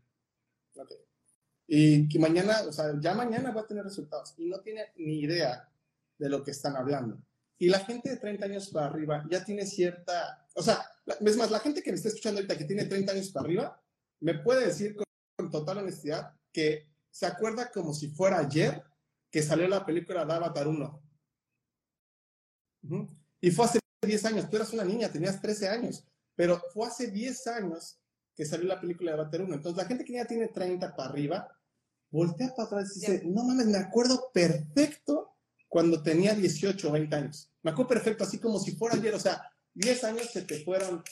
Y 1.66 2.08
que 2.08 2.18
mañana, 2.18 2.62
o 2.66 2.72
sea, 2.72 2.94
ya 2.98 3.14
mañana 3.14 3.50
voy 3.50 3.62
a 3.62 3.66
tener 3.66 3.84
resultados. 3.84 4.34
Y 4.38 4.48
no 4.48 4.60
tiene 4.60 4.92
ni 4.96 5.20
idea 5.20 5.68
de 6.16 6.28
lo 6.28 6.42
que 6.42 6.52
están 6.52 6.76
hablando. 6.76 7.20
Y 7.58 7.68
la 7.68 7.80
gente 7.80 8.10
de 8.10 8.16
30 8.16 8.46
años 8.46 8.68
para 8.70 8.86
arriba 8.86 9.26
ya 9.30 9.44
tiene 9.44 9.66
cierta, 9.66 10.46
o 10.54 10.62
sea, 10.62 10.80
es 11.20 11.36
más, 11.36 11.50
la 11.50 11.58
gente 11.58 11.82
que 11.82 11.90
me 11.90 11.96
está 11.96 12.08
escuchando 12.08 12.38
ahorita 12.38 12.56
que 12.56 12.64
tiene 12.64 12.84
30 12.84 13.12
años 13.12 13.30
para 13.30 13.44
arriba, 13.44 13.82
me 14.20 14.34
puede 14.34 14.66
decir 14.66 14.94
con, 14.94 15.04
con 15.36 15.50
total 15.50 15.78
honestidad 15.78 16.32
que 16.52 16.86
se 17.10 17.26
acuerda 17.26 17.70
como 17.70 17.92
si 17.92 18.08
fuera 18.08 18.38
ayer 18.38 18.82
que 19.30 19.42
salió 19.42 19.68
la 19.68 19.84
película 19.84 20.24
de 20.24 20.32
Avatar 20.32 20.68
1. 20.68 21.02
Y 23.40 23.50
fue 23.50 23.64
hace 23.64 23.78
10 24.02 24.24
años, 24.24 24.50
tú 24.50 24.56
eras 24.56 24.72
una 24.72 24.84
niña, 24.84 25.10
tenías 25.10 25.40
13 25.40 25.68
años, 25.68 26.04
pero 26.34 26.62
fue 26.72 26.86
hace 26.86 27.10
10 27.10 27.46
años 27.48 27.98
que 28.34 28.44
salió 28.44 28.66
la 28.66 28.80
película 28.80 29.12
de 29.12 29.20
Avatar 29.20 29.42
1. 29.42 29.54
Entonces 29.54 29.82
la 29.82 29.88
gente 29.88 30.04
que 30.04 30.14
ya 30.14 30.24
tiene 30.24 30.48
30 30.48 30.94
para 30.94 31.08
arriba, 31.08 31.48
voltea 32.10 32.54
para 32.54 32.66
atrás 32.66 32.96
y 32.96 33.00
dice, 33.00 33.22
no 33.24 33.44
mames, 33.44 33.66
me 33.66 33.78
acuerdo 33.78 34.30
perfecto 34.32 35.36
cuando 35.68 36.02
tenía 36.02 36.34
18 36.34 36.88
o 36.88 36.92
20 36.92 37.16
años. 37.16 37.50
Me 37.62 37.72
acuerdo 37.72 37.90
perfecto, 37.90 38.24
así 38.24 38.38
como 38.38 38.58
si 38.58 38.72
fuera 38.72 38.96
ayer, 38.96 39.14
o 39.14 39.20
sea, 39.20 39.42
10 39.74 40.04
años 40.04 40.30
se 40.32 40.42
te 40.42 40.64
fueron 40.64 41.02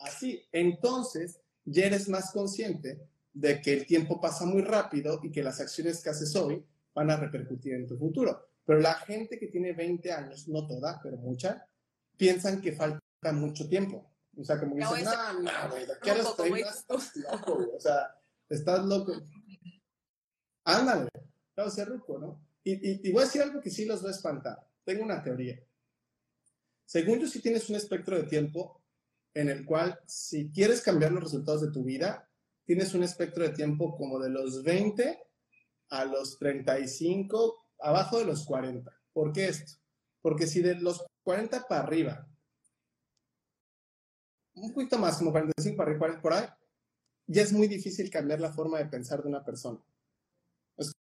así. 0.00 0.42
Entonces, 0.52 1.40
ya 1.64 1.86
eres 1.86 2.08
más 2.08 2.32
consciente 2.32 3.00
de 3.32 3.60
que 3.60 3.72
el 3.72 3.86
tiempo 3.86 4.20
pasa 4.20 4.44
muy 4.44 4.62
rápido 4.62 5.20
y 5.22 5.30
que 5.30 5.42
las 5.42 5.60
acciones 5.60 6.02
que 6.02 6.10
haces 6.10 6.34
hoy 6.36 6.64
van 6.94 7.10
a 7.10 7.16
repercutir 7.16 7.74
en 7.74 7.86
tu 7.86 7.96
futuro. 7.96 8.48
Pero 8.64 8.80
la 8.80 8.94
gente 8.94 9.38
que 9.38 9.48
tiene 9.48 9.72
20 9.72 10.12
años, 10.12 10.48
no 10.48 10.66
toda, 10.66 11.00
pero 11.02 11.16
mucha, 11.16 11.66
piensan 12.16 12.60
que 12.60 12.72
falta 12.72 13.00
mucho 13.32 13.68
tiempo. 13.68 14.12
O 14.36 14.44
sea, 14.44 14.58
como 14.58 14.76
dicen, 14.76 15.04
no, 15.04 15.40
no, 15.40 15.70
güey, 15.70 15.86
¿qué 16.02 16.14
los 16.14 16.36
30 16.36 16.70
estás 16.70 17.16
loco, 17.16 17.54
güey? 17.56 17.68
O 17.76 17.80
sea, 17.80 18.14
estás 18.48 18.84
loco. 18.86 19.12
Ándale, 20.64 21.08
claro, 21.54 21.70
ser 21.70 21.88
ruco, 21.88 22.18
¿no? 22.18 22.46
Y, 22.64 23.08
y, 23.08 23.12
voy 23.12 23.22
a 23.22 23.26
decir 23.26 23.42
algo 23.42 23.60
que 23.60 23.70
sí 23.70 23.84
los 23.84 24.04
va 24.04 24.08
a 24.08 24.12
espantar. 24.12 24.56
Tengo 24.84 25.02
una 25.02 25.22
teoría. 25.22 25.60
Según 26.86 27.18
yo, 27.18 27.26
si 27.26 27.40
tienes 27.40 27.68
un 27.68 27.76
espectro 27.76 28.16
de 28.16 28.24
tiempo 28.24 28.80
en 29.34 29.48
el 29.48 29.64
cual, 29.64 29.98
si 30.06 30.50
quieres 30.50 30.80
cambiar 30.80 31.10
los 31.12 31.24
resultados 31.24 31.62
de 31.62 31.72
tu 31.72 31.82
vida, 31.82 32.28
tienes 32.64 32.94
un 32.94 33.02
espectro 33.02 33.42
de 33.42 33.50
tiempo 33.50 33.96
como 33.96 34.20
de 34.20 34.30
los 34.30 34.62
20 34.62 35.18
a 35.92 36.06
los 36.06 36.38
35, 36.38 37.66
abajo 37.80 38.18
de 38.18 38.24
los 38.24 38.46
40. 38.46 38.90
¿Por 39.12 39.30
qué 39.30 39.48
esto? 39.48 39.74
Porque 40.22 40.46
si 40.46 40.62
de 40.62 40.74
los 40.76 41.04
40 41.22 41.68
para 41.68 41.82
arriba, 41.82 42.26
un 44.54 44.72
poquito 44.72 44.98
más, 44.98 45.18
como 45.18 45.32
45 45.32 45.76
para 45.76 45.90
arriba, 45.90 46.22
por 46.22 46.32
ahí, 46.32 46.46
ya 47.26 47.42
es 47.42 47.52
muy 47.52 47.68
difícil 47.68 48.08
cambiar 48.10 48.40
la 48.40 48.52
forma 48.52 48.78
de 48.78 48.86
pensar 48.86 49.22
de 49.22 49.28
una 49.28 49.44
persona. 49.44 49.78
Es 50.78 50.92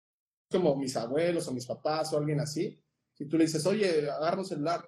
como 0.51 0.75
mis 0.75 0.97
abuelos 0.97 1.47
o 1.47 1.53
mis 1.53 1.65
papás 1.65 2.11
o 2.11 2.17
alguien 2.17 2.41
así. 2.41 2.77
Si 3.13 3.25
tú 3.25 3.37
le 3.37 3.45
dices, 3.45 3.65
oye, 3.65 4.09
agarra 4.09 4.39
un 4.39 4.45
celular, 4.45 4.85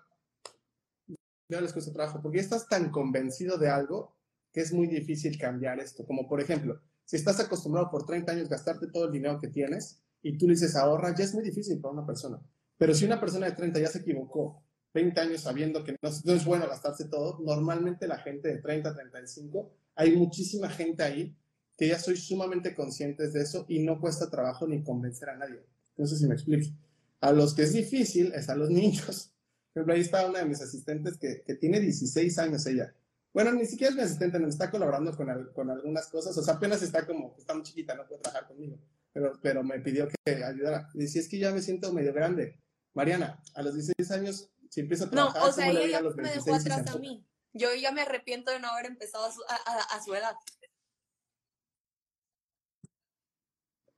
ya 1.47 1.61
les 1.61 1.71
cuesta 1.71 1.93
trabajo, 1.93 2.21
porque 2.21 2.39
estás 2.39 2.67
tan 2.67 2.91
convencido 2.91 3.57
de 3.57 3.69
algo 3.69 4.17
que 4.51 4.59
es 4.59 4.73
muy 4.73 4.87
difícil 4.87 5.37
cambiar 5.37 5.79
esto. 5.79 6.05
Como 6.05 6.27
por 6.27 6.41
ejemplo, 6.41 6.81
si 7.05 7.17
estás 7.17 7.39
acostumbrado 7.39 7.89
por 7.89 8.05
30 8.05 8.31
años 8.31 8.49
gastarte 8.49 8.87
todo 8.87 9.05
el 9.05 9.11
dinero 9.11 9.39
que 9.39 9.47
tienes 9.47 10.01
y 10.21 10.37
tú 10.37 10.47
le 10.47 10.53
dices 10.53 10.75
ahorra, 10.75 11.13
ya 11.15 11.25
es 11.25 11.33
muy 11.33 11.43
difícil 11.43 11.79
para 11.79 11.93
una 11.93 12.05
persona. 12.05 12.41
Pero 12.77 12.93
si 12.93 13.05
una 13.05 13.19
persona 13.19 13.45
de 13.47 13.53
30 13.53 13.79
ya 13.79 13.87
se 13.87 13.99
equivocó 13.99 14.63
20 14.93 15.19
años 15.19 15.41
sabiendo 15.41 15.83
que 15.83 15.95
no, 16.01 16.09
es 16.09 16.45
bueno 16.45 16.67
gastarse 16.67 17.05
todo, 17.05 17.39
normalmente 17.39 18.07
la 18.07 18.19
gente 18.19 18.47
de 18.47 18.61
30, 18.61 18.93
35, 18.93 19.71
hay 19.95 20.15
muchísima 20.15 20.69
gente 20.69 21.03
ahí 21.03 21.35
que 21.77 21.87
ya 21.87 21.99
soy 21.99 22.17
sumamente 22.17 22.75
conscientes 22.75 23.33
de 23.33 23.41
eso 23.41 23.65
y 23.67 23.79
no 23.79 23.99
cuesta 23.99 24.29
trabajo 24.29 24.67
ni 24.67 24.83
convencer 24.83 25.29
a 25.29 25.37
nadie. 25.37 25.65
No 25.97 26.05
si 26.05 26.25
me 26.27 26.35
explico. 26.35 26.73
A 27.19 27.31
los 27.31 27.53
que 27.53 27.63
es 27.63 27.73
difícil 27.73 28.31
es 28.33 28.49
a 28.49 28.55
los 28.55 28.69
niños. 28.71 29.31
Por 29.73 29.81
ejemplo, 29.81 29.93
ahí 29.95 30.01
está 30.01 30.27
una 30.27 30.39
de 30.39 30.45
mis 30.45 30.61
asistentes 30.61 31.17
que, 31.17 31.41
que 31.45 31.55
tiene 31.55 31.79
16 31.79 32.37
años 32.37 32.65
ella 32.67 32.93
bueno, 33.33 33.51
ni 33.51 33.65
siquiera 33.65 33.89
es 33.89 33.95
mi 33.95 34.03
asistente, 34.03 34.37
me 34.37 34.47
está 34.47 34.69
colaborando 34.69 35.15
con, 35.17 35.51
con 35.53 35.69
algunas 35.71 36.07
cosas. 36.07 36.37
O 36.37 36.43
sea, 36.43 36.53
apenas 36.53 36.83
está 36.83 37.05
como, 37.05 37.35
está 37.37 37.55
muy 37.55 37.63
chiquita, 37.63 37.95
no 37.95 38.07
puede 38.07 38.21
trabajar 38.21 38.47
conmigo. 38.47 38.77
Pero, 39.11 39.39
pero 39.41 39.63
me 39.63 39.79
pidió 39.79 40.07
que 40.07 40.43
ayudara. 40.43 40.89
Y 40.93 41.07
si 41.07 41.19
es 41.19 41.27
que 41.27 41.39
ya 41.39 41.51
me 41.51 41.61
siento 41.61 41.91
medio 41.91 42.13
grande. 42.13 42.59
Mariana, 42.93 43.41
a 43.55 43.63
los 43.63 43.73
16 43.73 44.11
años, 44.11 44.51
si 44.69 44.81
empiezo 44.81 45.05
a 45.05 45.09
trabajar, 45.09 45.41
no, 45.41 45.47
o 45.47 45.51
sea, 45.51 45.71
ella 45.71 45.87
ya 45.87 46.01
me 46.01 46.29
dejó 46.29 46.53
atrás 46.53 46.87
a 46.87 46.97
mí. 46.99 47.25
Yo 47.53 47.73
ya 47.73 47.91
me 47.91 48.01
arrepiento 48.01 48.51
de 48.51 48.59
no 48.59 48.69
haber 48.69 48.85
empezado 48.85 49.25
a 49.25 49.31
su, 49.31 49.41
a, 49.47 49.95
a 49.95 50.03
su 50.03 50.13
edad. 50.13 50.35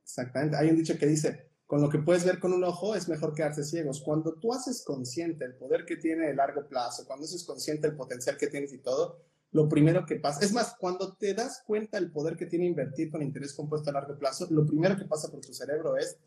Exactamente. 0.03 0.55
Hay 0.55 0.69
un 0.69 0.77
dicho 0.77 0.97
que 0.97 1.07
dice, 1.07 1.51
con 1.65 1.81
lo 1.81 1.89
que 1.89 1.99
puedes 1.99 2.25
ver 2.25 2.39
con 2.39 2.53
un 2.53 2.63
ojo 2.63 2.95
es 2.95 3.07
mejor 3.07 3.33
quedarse 3.33 3.63
ciegos. 3.63 4.01
Cuando 4.01 4.33
tú 4.33 4.53
haces 4.53 4.83
consciente 4.83 5.45
el 5.45 5.55
poder 5.55 5.85
que 5.85 5.97
tiene 5.97 6.29
el 6.29 6.37
largo 6.37 6.67
plazo, 6.67 7.05
cuando 7.05 7.25
haces 7.25 7.43
consciente 7.43 7.87
el 7.87 7.95
potencial 7.95 8.37
que 8.37 8.47
tienes 8.47 8.71
y 8.73 8.79
todo, 8.79 9.19
lo 9.51 9.69
primero 9.69 10.05
que 10.05 10.17
pasa, 10.17 10.43
es 10.43 10.51
más, 10.51 10.75
cuando 10.77 11.13
te 11.13 11.33
das 11.33 11.63
cuenta 11.65 11.97
el 11.97 12.11
poder 12.11 12.35
que 12.35 12.45
tiene 12.45 12.65
invertir 12.65 13.09
con 13.09 13.21
interés 13.21 13.53
compuesto 13.53 13.89
a 13.89 13.93
largo 13.93 14.17
plazo, 14.17 14.47
lo 14.51 14.65
primero 14.65 14.97
que 14.97 15.05
pasa 15.05 15.31
por 15.31 15.41
tu 15.41 15.53
cerebro 15.53 15.97
es, 15.97 16.17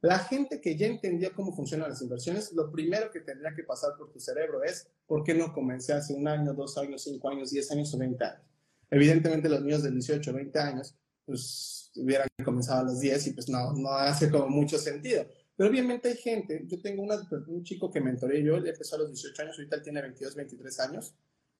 la 0.00 0.18
gente 0.18 0.60
que 0.60 0.76
ya 0.76 0.88
entendió 0.88 1.32
cómo 1.32 1.54
funcionan 1.54 1.88
las 1.88 2.02
inversiones, 2.02 2.52
lo 2.52 2.72
primero 2.72 3.10
que 3.12 3.20
tendría 3.20 3.54
que 3.54 3.62
pasar 3.62 3.92
por 3.96 4.10
tu 4.10 4.18
cerebro 4.18 4.64
es, 4.64 4.88
¿por 5.06 5.22
qué 5.22 5.32
no 5.32 5.52
comencé 5.52 5.92
hace 5.92 6.12
un 6.12 6.26
año, 6.26 6.54
dos 6.54 6.76
años, 6.76 7.04
cinco 7.04 7.28
años, 7.28 7.50
diez 7.52 7.70
años 7.70 7.94
o 7.94 7.98
veinte 7.98 8.24
años? 8.24 8.52
Evidentemente 8.92 9.48
los 9.48 9.62
niños 9.62 9.82
de 9.82 9.90
18, 9.90 10.34
20 10.34 10.58
años, 10.58 10.94
pues 11.24 11.81
hubieran 11.96 12.28
comenzado 12.44 12.80
a 12.80 12.84
los 12.84 13.00
10 13.00 13.26
y 13.26 13.30
pues 13.32 13.48
no, 13.48 13.72
no 13.72 13.90
hace 13.90 14.30
como 14.30 14.48
mucho 14.48 14.78
sentido. 14.78 15.26
Pero 15.56 15.70
obviamente 15.70 16.08
hay 16.08 16.16
gente, 16.16 16.62
yo 16.66 16.80
tengo 16.80 17.02
un 17.02 17.64
chico 17.64 17.90
que 17.90 18.00
mentoré 18.00 18.42
yo, 18.42 18.56
él 18.56 18.66
empezó 18.66 18.96
a 18.96 19.00
los 19.00 19.08
18 19.08 19.42
años, 19.42 19.58
ahorita 19.58 19.76
él 19.76 19.82
tiene 19.82 20.02
22, 20.02 20.34
23 20.34 20.80
años, 20.80 21.14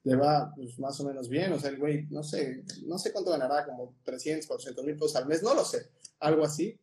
le 0.04 0.16
va 0.16 0.52
pues 0.56 0.78
más 0.78 0.98
o 1.00 1.04
menos 1.04 1.28
bien, 1.28 1.52
o 1.52 1.60
sea, 1.60 1.70
el 1.70 1.78
güey, 1.78 2.06
no 2.10 2.22
sé, 2.22 2.64
no 2.84 2.98
sé 2.98 3.12
cuánto 3.12 3.30
ganará, 3.30 3.66
como 3.66 3.94
300, 4.04 4.46
400 4.46 4.84
mil 4.84 4.94
pesos 4.94 5.16
al 5.16 5.26
mes, 5.26 5.42
no 5.42 5.54
lo 5.54 5.64
sé, 5.64 5.90
algo 6.20 6.44
así, 6.44 6.80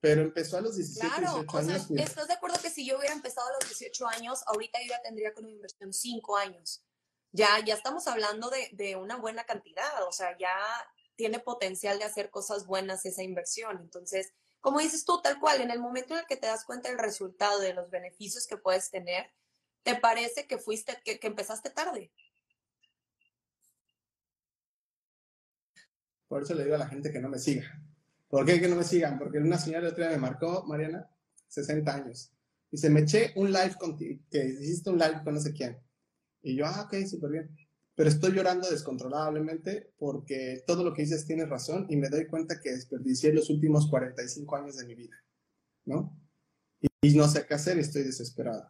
pero 0.00 0.22
empezó 0.22 0.56
a 0.56 0.60
los 0.60 0.76
17, 0.76 1.06
claro, 1.06 1.34
18 1.40 1.58
años. 1.58 1.86
Sea, 1.86 2.04
¿Estás 2.04 2.28
de 2.28 2.34
acuerdo 2.34 2.56
que 2.62 2.70
si 2.70 2.86
yo 2.86 2.96
hubiera 2.96 3.14
empezado 3.14 3.48
a 3.48 3.52
los 3.60 3.68
18 3.68 4.06
años, 4.06 4.42
ahorita 4.46 4.80
yo 4.82 4.90
ya 4.90 5.02
tendría 5.02 5.34
con 5.34 5.44
una 5.44 5.54
inversión 5.54 5.92
5 5.92 6.36
años? 6.36 6.82
Ya, 7.32 7.48
ya 7.64 7.74
estamos 7.74 8.06
hablando 8.06 8.50
de, 8.50 8.68
de 8.72 8.96
una 8.96 9.16
buena 9.16 9.44
cantidad, 9.44 10.06
o 10.08 10.12
sea, 10.12 10.36
ya 10.38 10.54
tiene 11.16 11.38
potencial 11.38 11.98
de 11.98 12.04
hacer 12.04 12.30
cosas 12.30 12.66
buenas 12.66 13.04
esa 13.06 13.22
inversión. 13.22 13.78
Entonces, 13.80 14.32
como 14.60 14.78
dices 14.78 15.04
tú, 15.04 15.20
tal 15.22 15.40
cual, 15.40 15.60
en 15.60 15.70
el 15.70 15.80
momento 15.80 16.14
en 16.14 16.20
el 16.20 16.26
que 16.26 16.36
te 16.36 16.46
das 16.46 16.64
cuenta 16.64 16.88
del 16.88 16.98
resultado, 16.98 17.60
de 17.60 17.74
los 17.74 17.90
beneficios 17.90 18.46
que 18.46 18.56
puedes 18.56 18.90
tener, 18.90 19.26
te 19.82 19.96
parece 19.96 20.46
que 20.46 20.58
fuiste, 20.58 20.96
que, 21.04 21.18
empezaste 21.22 21.70
tarde. 21.70 22.12
Por 26.28 26.42
eso 26.42 26.54
le 26.54 26.64
digo 26.64 26.76
a 26.76 26.78
la 26.78 26.88
gente 26.88 27.10
que 27.10 27.20
no 27.20 27.28
me 27.28 27.38
siga. 27.38 27.64
¿Por 28.28 28.46
qué 28.46 28.60
que 28.60 28.68
no 28.68 28.76
me 28.76 28.84
sigan? 28.84 29.18
Porque 29.18 29.38
una 29.38 29.58
señora 29.58 29.86
de 29.86 29.92
otra 29.92 30.10
me 30.10 30.16
marcó, 30.16 30.64
Mariana, 30.64 31.10
60 31.48 31.94
años. 31.94 32.32
Se 32.72 32.88
me 32.88 33.00
eché 33.00 33.32
un 33.36 33.52
live 33.52 33.74
contigo, 33.78 34.18
que 34.30 34.44
hiciste 34.44 34.88
un 34.88 34.98
live 34.98 35.22
con 35.22 35.34
no 35.34 35.40
sé 35.40 35.52
quién. 35.52 35.78
Y 36.40 36.56
yo, 36.56 36.64
ah, 36.66 36.82
ok, 36.86 37.04
súper 37.06 37.30
bien 37.30 37.61
pero 37.94 38.08
estoy 38.08 38.32
llorando 38.32 38.70
descontrolablemente 38.70 39.92
porque 39.98 40.62
todo 40.66 40.82
lo 40.84 40.94
que 40.94 41.02
dices 41.02 41.26
tiene 41.26 41.44
razón 41.44 41.86
y 41.90 41.96
me 41.96 42.08
doy 42.08 42.26
cuenta 42.26 42.60
que 42.60 42.70
desperdicié 42.70 43.32
los 43.32 43.50
últimos 43.50 43.88
45 43.88 44.56
años 44.56 44.76
de 44.76 44.86
mi 44.86 44.94
vida, 44.94 45.16
¿no? 45.84 46.18
Y, 47.02 47.14
no 47.16 47.28
sé 47.28 47.46
qué 47.46 47.54
hacer 47.54 47.78
estoy 47.78 48.02
desesperado. 48.02 48.68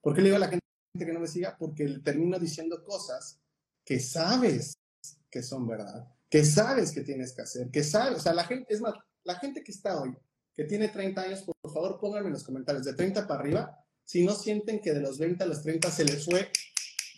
¿Por 0.00 0.14
qué 0.14 0.20
le 0.20 0.28
digo 0.28 0.36
a 0.36 0.40
la 0.40 0.48
gente 0.48 0.62
que 0.98 1.12
no 1.12 1.20
me 1.20 1.28
siga? 1.28 1.56
Porque 1.58 1.84
le 1.84 2.00
termino 2.00 2.38
diciendo 2.38 2.82
cosas 2.82 3.40
que 3.84 4.00
sabes 4.00 4.74
que 5.30 5.42
son 5.42 5.66
verdad, 5.66 6.08
que 6.28 6.44
sabes 6.44 6.92
que 6.92 7.02
tienes 7.02 7.34
que 7.34 7.42
hacer, 7.42 7.70
que 7.70 7.84
sabes, 7.84 8.18
o 8.18 8.20
sea, 8.20 8.34
la 8.34 8.44
gente, 8.44 8.72
es 8.72 8.80
más, 8.80 8.94
la 9.24 9.36
gente 9.36 9.62
que 9.62 9.72
está 9.72 10.00
hoy, 10.00 10.16
que 10.54 10.64
tiene 10.64 10.88
30 10.88 11.22
años, 11.22 11.42
por 11.42 11.72
favor 11.72 11.98
pónganme 12.00 12.26
en 12.26 12.34
los 12.34 12.44
comentarios, 12.44 12.84
de 12.84 12.94
30 12.94 13.26
para 13.26 13.40
arriba, 13.40 13.78
si 14.04 14.24
no 14.24 14.34
sienten 14.34 14.80
que 14.80 14.92
de 14.92 15.00
los 15.00 15.18
20 15.18 15.42
a 15.42 15.46
los 15.46 15.62
30 15.62 15.90
se 15.90 16.04
les 16.04 16.24
fue 16.24 16.50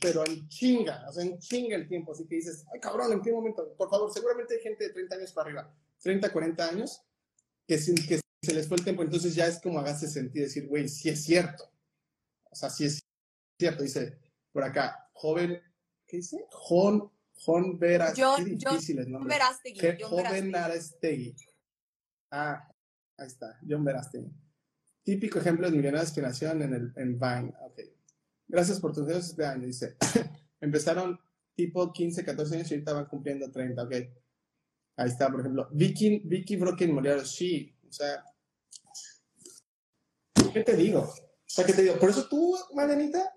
pero 0.04 0.26
en 0.26 0.48
chinga, 0.48 1.06
o 1.08 1.12
sea, 1.12 1.24
en 1.24 1.38
chinga 1.38 1.76
el 1.76 1.88
tiempo. 1.88 2.12
Así 2.12 2.26
que 2.26 2.36
dices, 2.36 2.64
ay 2.72 2.80
cabrón, 2.80 3.12
¿en 3.12 3.22
qué 3.22 3.32
momento? 3.32 3.74
Por 3.76 3.88
favor, 3.88 4.12
seguramente 4.12 4.54
hay 4.54 4.60
gente 4.60 4.84
de 4.84 4.90
30 4.90 5.16
años 5.16 5.32
para 5.32 5.46
arriba, 5.46 5.74
30, 6.02 6.30
40 6.30 6.68
años, 6.68 7.02
que, 7.66 7.76
que 7.76 8.20
se 8.42 8.54
les 8.54 8.68
fue 8.68 8.76
el 8.76 8.84
tiempo. 8.84 9.02
Entonces 9.02 9.34
ya 9.34 9.46
es 9.46 9.60
como 9.60 9.78
hágase 9.78 10.08
sentido 10.08 10.44
decir, 10.44 10.68
güey, 10.68 10.88
sí 10.88 11.08
es 11.08 11.24
cierto. 11.24 11.72
O 12.50 12.54
sea, 12.54 12.70
sí 12.70 12.84
es 12.84 13.00
cierto. 13.58 13.82
Dice 13.82 14.18
por 14.52 14.62
acá, 14.62 15.10
joven, 15.12 15.60
¿qué 16.06 16.18
dice? 16.18 16.46
Jon, 16.50 17.10
Jon 17.34 17.78
Veras. 17.78 18.14
John, 18.16 18.44
nombre. 19.08 19.34
Verástegui. 19.34 20.02
Joven 20.02 20.52
Verástegui. 20.52 21.34
Ah, 22.30 22.70
ahí 23.16 23.26
está, 23.26 23.58
John 23.68 23.84
Verástegui. 23.84 24.30
Típico 25.02 25.38
ejemplo 25.38 25.68
de 25.68 25.76
millonaria 25.76 26.02
aspiración 26.02 26.62
en, 26.62 26.74
el, 26.74 26.92
en 26.96 27.18
Vine. 27.18 27.52
Ok. 27.60 27.80
Gracias 28.46 28.80
por 28.80 28.92
tus 28.92 29.06
dedos 29.06 29.30
este 29.30 29.44
año. 29.44 29.66
Dice, 29.66 29.96
empezaron 30.60 31.18
tipo 31.54 31.92
15, 31.92 32.24
14 32.24 32.54
años 32.56 32.70
y 32.70 32.74
ahorita 32.74 32.92
van 32.92 33.06
cumpliendo 33.06 33.50
30, 33.50 33.82
ok. 33.82 33.92
Ahí 34.96 35.08
está, 35.08 35.30
por 35.30 35.40
ejemplo, 35.40 35.68
Vicky, 35.72 36.20
Vicky 36.24 36.56
Broken 36.56 36.94
Moriarty, 36.94 37.26
sí, 37.26 37.76
o 37.88 37.92
sea, 37.92 38.24
¿qué 40.52 40.62
te 40.62 40.76
digo? 40.76 41.00
O 41.00 41.14
sea, 41.44 41.64
¿qué 41.64 41.72
te 41.72 41.82
digo? 41.82 41.96
Por 41.96 42.10
eso 42.10 42.28
tú, 42.28 42.56
Marianita, 42.74 43.34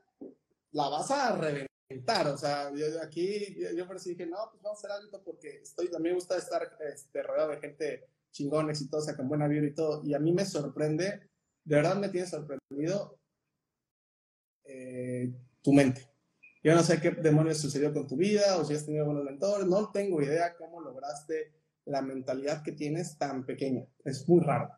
la 0.72 0.90
vas 0.90 1.10
a 1.10 1.36
reventar, 1.36 2.28
o 2.28 2.38
sea, 2.38 2.72
yo, 2.76 2.86
aquí, 3.02 3.58
yo, 3.76 3.88
por 3.88 3.96
eso 3.96 4.10
dije, 4.10 4.28
no, 4.28 4.38
pues 4.52 4.62
vamos 4.62 4.78
a 4.78 4.88
hacer 4.88 4.92
algo 4.92 5.24
porque 5.24 5.62
estoy, 5.64 5.90
también 5.90 6.14
me 6.14 6.20
gusta 6.20 6.38
estar 6.38 6.78
este, 6.94 7.24
rodeado 7.24 7.50
de 7.52 7.60
gente 7.60 8.08
chingón, 8.32 8.70
exitosa, 8.70 9.18
con 9.18 9.28
buena 9.28 9.48
vida 9.48 9.66
y 9.66 9.74
todo. 9.74 10.04
Y 10.04 10.14
a 10.14 10.20
mí 10.20 10.32
me 10.32 10.46
sorprende, 10.46 11.32
de 11.64 11.76
verdad 11.76 11.96
me 11.96 12.10
tiene 12.10 12.28
sorprendido 12.28 13.20
eh, 14.68 15.34
tu 15.62 15.74
mente. 15.74 16.10
Yo 16.64 16.76
no 16.76 16.84
sé 16.84 17.00
qué 17.00 17.12
demonios 17.12 17.60
sucedió 17.60 17.94
con 17.94 18.08
tu 18.08 18.18
vida 18.18 18.58
o 18.58 18.66
si 18.66 18.74
has 18.74 18.86
tenido 18.86 19.06
buenos 19.06 19.24
mentores, 19.24 19.68
no 19.68 19.92
tengo 19.92 20.22
idea 20.22 20.56
cómo 20.58 20.82
lograste 20.82 21.54
la 21.86 22.02
mentalidad 22.02 22.64
que 22.64 22.74
tienes 22.74 23.18
tan 23.18 23.46
pequeña. 23.46 23.86
Es 24.04 24.28
muy 24.28 24.42
raro. 24.42 24.70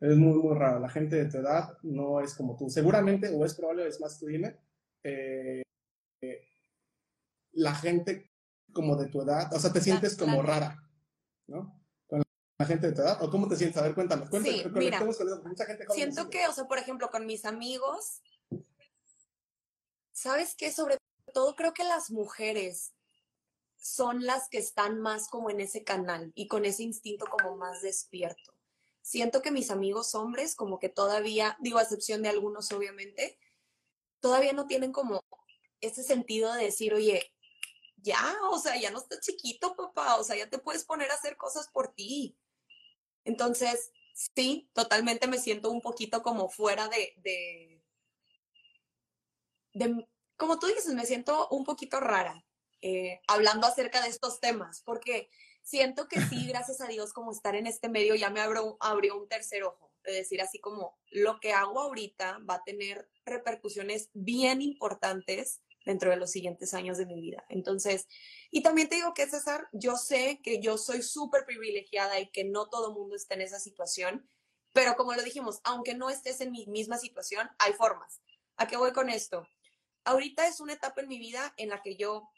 Es 0.00 0.16
muy, 0.16 0.38
muy 0.38 0.56
raro. 0.56 0.80
La 0.80 0.88
gente 0.88 1.16
de 1.16 1.30
tu 1.30 1.38
edad 1.38 1.76
no 1.82 2.20
es 2.20 2.34
como 2.34 2.56
tú. 2.56 2.70
Seguramente, 2.70 3.28
o 3.28 3.44
es 3.44 3.54
probable, 3.54 3.86
es 3.86 4.00
más 4.00 4.18
tú 4.18 4.26
dime, 4.26 4.56
eh, 5.02 5.62
la 7.52 7.74
gente 7.74 8.30
como 8.72 8.96
de 8.96 9.08
tu 9.08 9.22
edad, 9.22 9.52
o 9.52 9.58
sea, 9.58 9.72
te 9.72 9.80
sientes 9.80 10.16
como 10.16 10.42
rara, 10.42 10.82
¿no? 11.46 11.82
Con 12.06 12.22
la 12.58 12.66
gente 12.66 12.88
de 12.88 12.92
tu 12.92 13.00
edad, 13.00 13.22
o 13.22 13.30
cómo 13.30 13.48
te 13.48 13.56
sientes, 13.56 13.78
a 13.78 13.82
ver, 13.82 13.94
cuéntame, 13.94 14.26
sí, 14.42 14.64
mira, 14.72 15.02
mucha 15.02 15.64
gente 15.64 15.86
siento 15.90 16.28
que, 16.28 16.46
o 16.46 16.52
sea, 16.52 16.64
por 16.64 16.78
ejemplo, 16.78 17.08
con 17.10 17.24
mis 17.24 17.46
amigos, 17.46 18.20
¿sabes 20.26 20.56
qué? 20.56 20.72
Sobre 20.72 20.98
todo 21.32 21.54
creo 21.54 21.72
que 21.72 21.84
las 21.84 22.10
mujeres 22.10 22.94
son 23.76 24.26
las 24.26 24.48
que 24.48 24.58
están 24.58 25.00
más 25.00 25.28
como 25.28 25.50
en 25.50 25.60
ese 25.60 25.84
canal 25.84 26.32
y 26.34 26.48
con 26.48 26.64
ese 26.64 26.82
instinto 26.82 27.26
como 27.26 27.56
más 27.56 27.80
despierto. 27.80 28.52
Siento 29.02 29.40
que 29.40 29.52
mis 29.52 29.70
amigos 29.70 30.16
hombres 30.16 30.56
como 30.56 30.80
que 30.80 30.88
todavía, 30.88 31.56
digo 31.60 31.78
a 31.78 31.82
excepción 31.82 32.22
de 32.22 32.28
algunos 32.28 32.72
obviamente, 32.72 33.38
todavía 34.18 34.52
no 34.52 34.66
tienen 34.66 34.90
como 34.90 35.22
ese 35.80 36.02
sentido 36.02 36.52
de 36.54 36.64
decir, 36.64 36.92
oye, 36.92 37.32
ya, 37.94 38.36
o 38.50 38.58
sea, 38.58 38.80
ya 38.80 38.90
no 38.90 38.98
estás 38.98 39.20
chiquito, 39.20 39.76
papá, 39.76 40.16
o 40.16 40.24
sea, 40.24 40.34
ya 40.34 40.50
te 40.50 40.58
puedes 40.58 40.84
poner 40.84 41.12
a 41.12 41.14
hacer 41.14 41.36
cosas 41.36 41.68
por 41.68 41.94
ti. 41.94 42.36
Entonces, 43.22 43.92
sí, 44.12 44.68
totalmente 44.72 45.28
me 45.28 45.38
siento 45.38 45.70
un 45.70 45.82
poquito 45.82 46.24
como 46.24 46.48
fuera 46.48 46.88
de, 46.88 47.14
de, 47.18 47.80
de 49.74 50.08
como 50.36 50.58
tú 50.58 50.66
dices, 50.66 50.94
me 50.94 51.06
siento 51.06 51.48
un 51.48 51.64
poquito 51.64 52.00
rara 52.00 52.44
eh, 52.82 53.20
hablando 53.26 53.66
acerca 53.66 54.02
de 54.02 54.08
estos 54.08 54.40
temas, 54.40 54.82
porque 54.82 55.30
siento 55.62 56.08
que 56.08 56.20
sí, 56.20 56.46
gracias 56.48 56.80
a 56.80 56.86
Dios, 56.86 57.12
como 57.12 57.32
estar 57.32 57.54
en 57.56 57.66
este 57.66 57.88
medio 57.88 58.14
ya 58.14 58.30
me 58.30 58.40
abrió, 58.40 58.76
abrió 58.80 59.16
un 59.16 59.28
tercer 59.28 59.64
ojo, 59.64 59.92
de 60.04 60.12
decir 60.12 60.40
así 60.40 60.60
como 60.60 60.96
lo 61.10 61.40
que 61.40 61.52
hago 61.52 61.80
ahorita 61.80 62.38
va 62.48 62.56
a 62.56 62.64
tener 62.64 63.10
repercusiones 63.24 64.10
bien 64.12 64.62
importantes 64.62 65.62
dentro 65.84 66.10
de 66.10 66.16
los 66.16 66.30
siguientes 66.30 66.74
años 66.74 66.98
de 66.98 67.06
mi 67.06 67.20
vida. 67.20 67.44
Entonces, 67.48 68.08
y 68.50 68.62
también 68.62 68.88
te 68.88 68.96
digo 68.96 69.14
que 69.14 69.26
César, 69.26 69.68
yo 69.72 69.96
sé 69.96 70.40
que 70.42 70.60
yo 70.60 70.78
soy 70.78 71.02
súper 71.02 71.44
privilegiada 71.44 72.20
y 72.20 72.30
que 72.30 72.44
no 72.44 72.68
todo 72.68 72.92
mundo 72.92 73.16
está 73.16 73.34
en 73.34 73.42
esa 73.42 73.60
situación, 73.60 74.28
pero 74.72 74.94
como 74.96 75.14
lo 75.14 75.22
dijimos, 75.22 75.60
aunque 75.64 75.94
no 75.94 76.10
estés 76.10 76.40
en 76.40 76.50
mi 76.50 76.66
misma 76.66 76.98
situación, 76.98 77.48
hay 77.58 77.72
formas. 77.72 78.20
¿A 78.56 78.66
qué 78.66 78.76
voy 78.76 78.92
con 78.92 79.08
esto? 79.08 79.46
Ahorita 80.06 80.46
es 80.46 80.60
una 80.60 80.74
etapa 80.74 81.00
en 81.00 81.08
mi 81.08 81.18
vida 81.18 81.52
en 81.56 81.68
la 81.68 81.82
que 81.82 81.96
yo, 81.96 82.30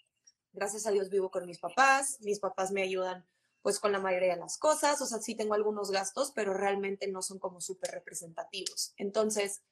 gracias 0.52 0.86
a 0.86 0.90
Dios, 0.90 1.10
vivo 1.10 1.30
con 1.30 1.44
mis 1.44 1.58
papás, 1.58 2.18
mis 2.22 2.40
papás 2.40 2.72
me 2.72 2.82
ayudan 2.82 3.28
pues 3.60 3.78
con 3.78 3.92
la 3.92 3.98
mayoría 3.98 4.34
de 4.34 4.40
las 4.40 4.56
cosas, 4.56 5.02
o 5.02 5.06
sea, 5.06 5.18
sí 5.18 5.34
tengo 5.34 5.52
algunos 5.52 5.90
gastos, 5.90 6.32
pero 6.34 6.54
realmente 6.54 7.08
no 7.08 7.20
son 7.20 7.38
como 7.38 7.60
súper 7.60 7.90
representativos. 7.90 8.94
Entonces, 8.96 9.62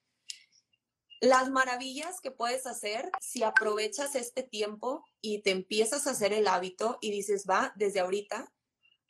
las 1.22 1.48
maravillas 1.48 2.20
que 2.20 2.30
puedes 2.30 2.66
hacer 2.66 3.10
si 3.22 3.42
aprovechas 3.42 4.14
este 4.14 4.42
tiempo 4.42 5.02
y 5.22 5.40
te 5.40 5.50
empiezas 5.50 6.06
a 6.06 6.10
hacer 6.10 6.34
el 6.34 6.48
hábito 6.48 6.98
y 7.00 7.10
dices, 7.10 7.46
va, 7.48 7.72
desde 7.76 8.00
ahorita, 8.00 8.52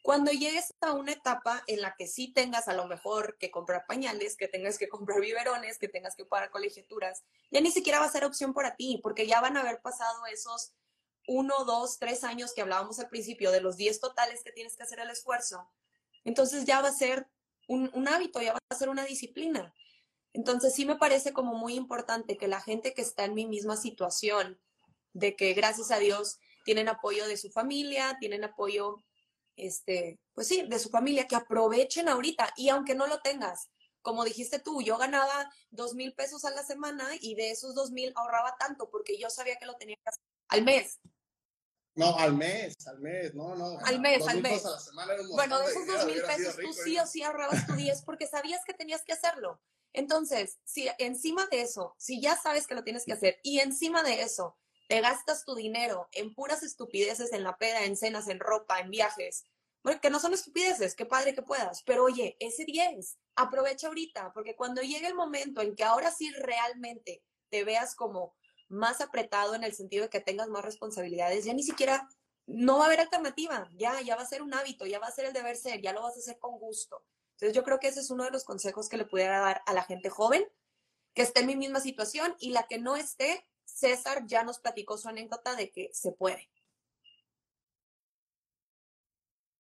cuando 0.07 0.30
llegues 0.30 0.72
a 0.82 0.92
una 0.92 1.11
etapa 1.11 1.64
en 1.66 1.80
la 1.80 1.96
que 1.96 2.07
sí 2.07 2.32
tengas 2.32 2.68
a 2.68 2.74
lo 2.74 2.86
mejor 2.86 3.36
que 3.38 3.50
comprar 3.50 3.86
pañales, 3.88 4.36
que 4.36 4.46
tengas 4.46 4.78
que 4.78 4.88
comprar 4.88 5.20
biberones, 5.20 5.78
que 5.78 5.88
tengas 5.88 6.14
que 6.14 6.24
pagar 6.24 6.52
colegiaturas, 6.52 7.24
ya 7.50 7.61
ni 7.61 7.72
siquiera 7.72 7.98
va 7.98 8.04
a 8.04 8.12
ser 8.12 8.24
opción 8.24 8.54
para 8.54 8.76
ti, 8.76 9.00
porque 9.02 9.26
ya 9.26 9.40
van 9.40 9.57
a 9.57 9.62
haber 9.62 9.80
pasado 9.82 10.24
esos 10.26 10.74
uno, 11.26 11.64
dos, 11.64 11.98
tres 11.98 12.22
años 12.22 12.54
que 12.54 12.61
hablábamos 12.61 13.00
al 13.00 13.09
principio, 13.09 13.50
de 13.50 13.61
los 13.61 13.76
diez 13.76 13.98
totales 13.98 14.44
que 14.44 14.52
tienes 14.52 14.76
que 14.76 14.84
hacer 14.84 15.00
el 15.00 15.11
esfuerzo. 15.11 15.68
Entonces 16.22 16.66
ya 16.66 16.80
va 16.80 16.90
a 16.90 16.92
ser 16.92 17.26
un, 17.66 17.90
un 17.92 18.07
hábito, 18.07 18.40
ya 18.40 18.52
va 18.52 18.61
a 18.68 18.76
ser 18.76 18.90
una 18.90 19.04
disciplina. 19.04 19.74
Entonces 20.32 20.72
sí 20.72 20.86
me 20.86 20.94
parece 20.94 21.32
como 21.32 21.54
muy 21.54 21.74
importante 21.74 22.36
que 22.36 22.46
la 22.46 22.61
gente 22.61 22.94
que 22.94 23.02
está 23.02 23.24
en 23.24 23.34
mi 23.34 23.44
misma 23.44 23.76
situación, 23.76 24.61
de 25.14 25.34
que 25.34 25.52
gracias 25.54 25.90
a 25.90 25.98
Dios 25.98 26.38
tienen 26.64 26.88
apoyo 26.88 27.26
de 27.26 27.36
su 27.36 27.50
familia, 27.50 28.16
tienen 28.20 28.44
apoyo, 28.44 29.02
este, 29.57 30.18
pues 30.32 30.48
sí, 30.48 30.66
de 30.68 30.78
su 30.78 30.90
familia, 30.90 31.26
que 31.26 31.36
aprovechen 31.36 32.09
ahorita 32.09 32.52
y 32.57 32.68
aunque 32.68 32.94
no 32.94 33.07
lo 33.07 33.20
tengas, 33.20 33.70
como 34.02 34.24
dijiste 34.24 34.61
tú, 34.61 34.82
yo 34.82 34.98
ganaba 34.98 35.50
dos 35.70 35.94
mil 35.94 36.14
pesos 36.14 36.44
a 36.44 36.50
la 36.50 36.62
semana 36.62 37.09
y 37.20 37.34
de 37.34 37.50
esos 37.50 37.74
dos 37.74 37.90
mil 37.90 38.12
ahorraba 38.14 38.57
tanto 38.57 38.88
porque 38.88 39.18
yo 39.18 39.30
sabía 39.30 39.57
que 39.57 39.66
lo 39.66 39.74
tenía 39.74 39.96
que 39.96 40.09
hacer 40.09 40.22
al 40.48 40.62
mes. 40.62 41.00
No, 41.96 42.14
al 42.16 42.34
mes, 42.34 42.74
al 42.86 43.00
mes, 43.00 43.34
no, 43.34 43.57
no. 43.57 43.78
Al 43.80 44.00
mes, 44.00 44.28
al 44.28 44.42
mes. 44.42 44.62
bueno, 45.34 45.59
de 45.59 45.66
esos 45.66 45.86
dos 45.86 46.07
mil 46.07 46.22
pesos 46.22 46.57
tú 46.57 46.72
sí 46.72 46.98
o 46.98 47.07
sí 47.07 47.22
ahorrabas 47.22 47.66
tu 47.66 47.72
10 47.72 48.02
porque 48.02 48.26
sabías 48.26 48.61
que 48.66 48.74
tenías 48.74 49.02
que 49.02 49.14
hacerlo. 49.14 49.61
Entonces, 49.94 50.59
si 50.64 50.88
encima 50.98 51.46
de 51.50 51.62
eso, 51.62 51.94
si 51.98 52.20
ya 52.20 52.36
sabes 52.36 52.66
que 52.66 52.74
lo 52.74 52.84
tienes 52.84 53.07
que 53.07 53.14
hacer 53.14 53.40
y 53.42 53.61
encima 53.61 54.02
de 54.02 54.20
eso 54.20 54.59
te 54.89 55.01
gastas 55.01 55.45
tu 55.45 55.55
dinero 55.55 56.09
en 56.12 56.34
puras 56.34 56.62
estupideces, 56.62 57.32
en 57.32 57.43
la 57.43 57.57
peda, 57.57 57.84
en 57.84 57.97
cenas, 57.97 58.28
en 58.28 58.41
ropa, 58.41 58.78
en 58.80 58.91
viajes, 58.91 59.45
bueno, 59.82 60.01
que 60.01 60.11
no 60.11 60.18
son 60.18 60.34
estupideces, 60.34 60.97
qué 60.97 61.07
padre 61.07 61.34
que 61.34 61.43
puedas, 61.43 61.84
pero 61.84 62.05
oye, 62.05 62.37
ese 62.41 62.64
10, 62.64 63.18
aprovecha 63.37 63.87
ahorita, 63.87 64.32
porque 64.32 64.57
cuando 64.57 64.82
llegue 64.82 65.07
el 65.07 65.14
momento 65.14 65.61
en 65.61 65.76
que 65.76 65.84
ahora 65.84 66.11
sí 66.11 66.30
realmente 66.30 67.22
te 67.51 67.62
veas 67.62 67.95
como 67.95 68.34
más 68.68 69.01
apretado 69.01 69.55
en 69.55 69.62
el 69.62 69.74
sentido 69.74 70.03
de 70.03 70.11
que 70.11 70.20
tengas 70.20 70.49
más 70.49 70.64
responsabilidades, 70.64 71.45
ya 71.45 71.55
ni 71.55 71.62
siquiera, 71.62 72.09
no 72.47 72.78
va 72.78 72.84
a 72.84 72.87
haber 72.87 73.01
alternativa, 73.01 73.70
ya, 73.74 74.01
ya 74.01 74.16
va 74.16 74.22
a 74.22 74.26
ser 74.26 74.43
un 74.43 74.55
hábito, 74.55 74.87
ya 74.87 74.99
va 74.99 75.07
a 75.07 75.12
ser 75.12 75.26
el 75.26 75.32
deber 75.32 75.57
ser, 75.57 75.80
ya 75.80 75.93
lo 75.93 76.03
vas 76.03 76.16
a 76.16 76.18
hacer 76.18 76.39
con 76.41 76.59
gusto. 76.59 77.05
Entonces 77.34 77.55
yo 77.55 77.62
creo 77.62 77.78
que 77.78 77.89
ese 77.89 78.01
es 78.01 78.11
uno 78.11 78.24
de 78.24 78.30
los 78.30 78.45
consejos 78.45 78.89
que 78.89 78.97
le 78.97 79.05
pudiera 79.05 79.41
dar 79.41 79.62
a 79.66 79.72
la 79.72 79.84
gente 79.84 80.11
joven 80.11 80.45
que 81.14 81.22
esté 81.22 81.41
en 81.41 81.47
mi 81.47 81.57
misma 81.57 81.80
situación 81.80 82.34
y 82.39 82.51
la 82.51 82.66
que 82.66 82.78
no 82.78 82.97
esté, 82.97 83.47
César 83.66 84.24
ya 84.26 84.42
nos 84.42 84.58
platicó 84.58 84.96
su 84.96 85.08
anécdota 85.08 85.54
de 85.54 85.70
que 85.70 85.90
se 85.92 86.12
puede. 86.12 86.48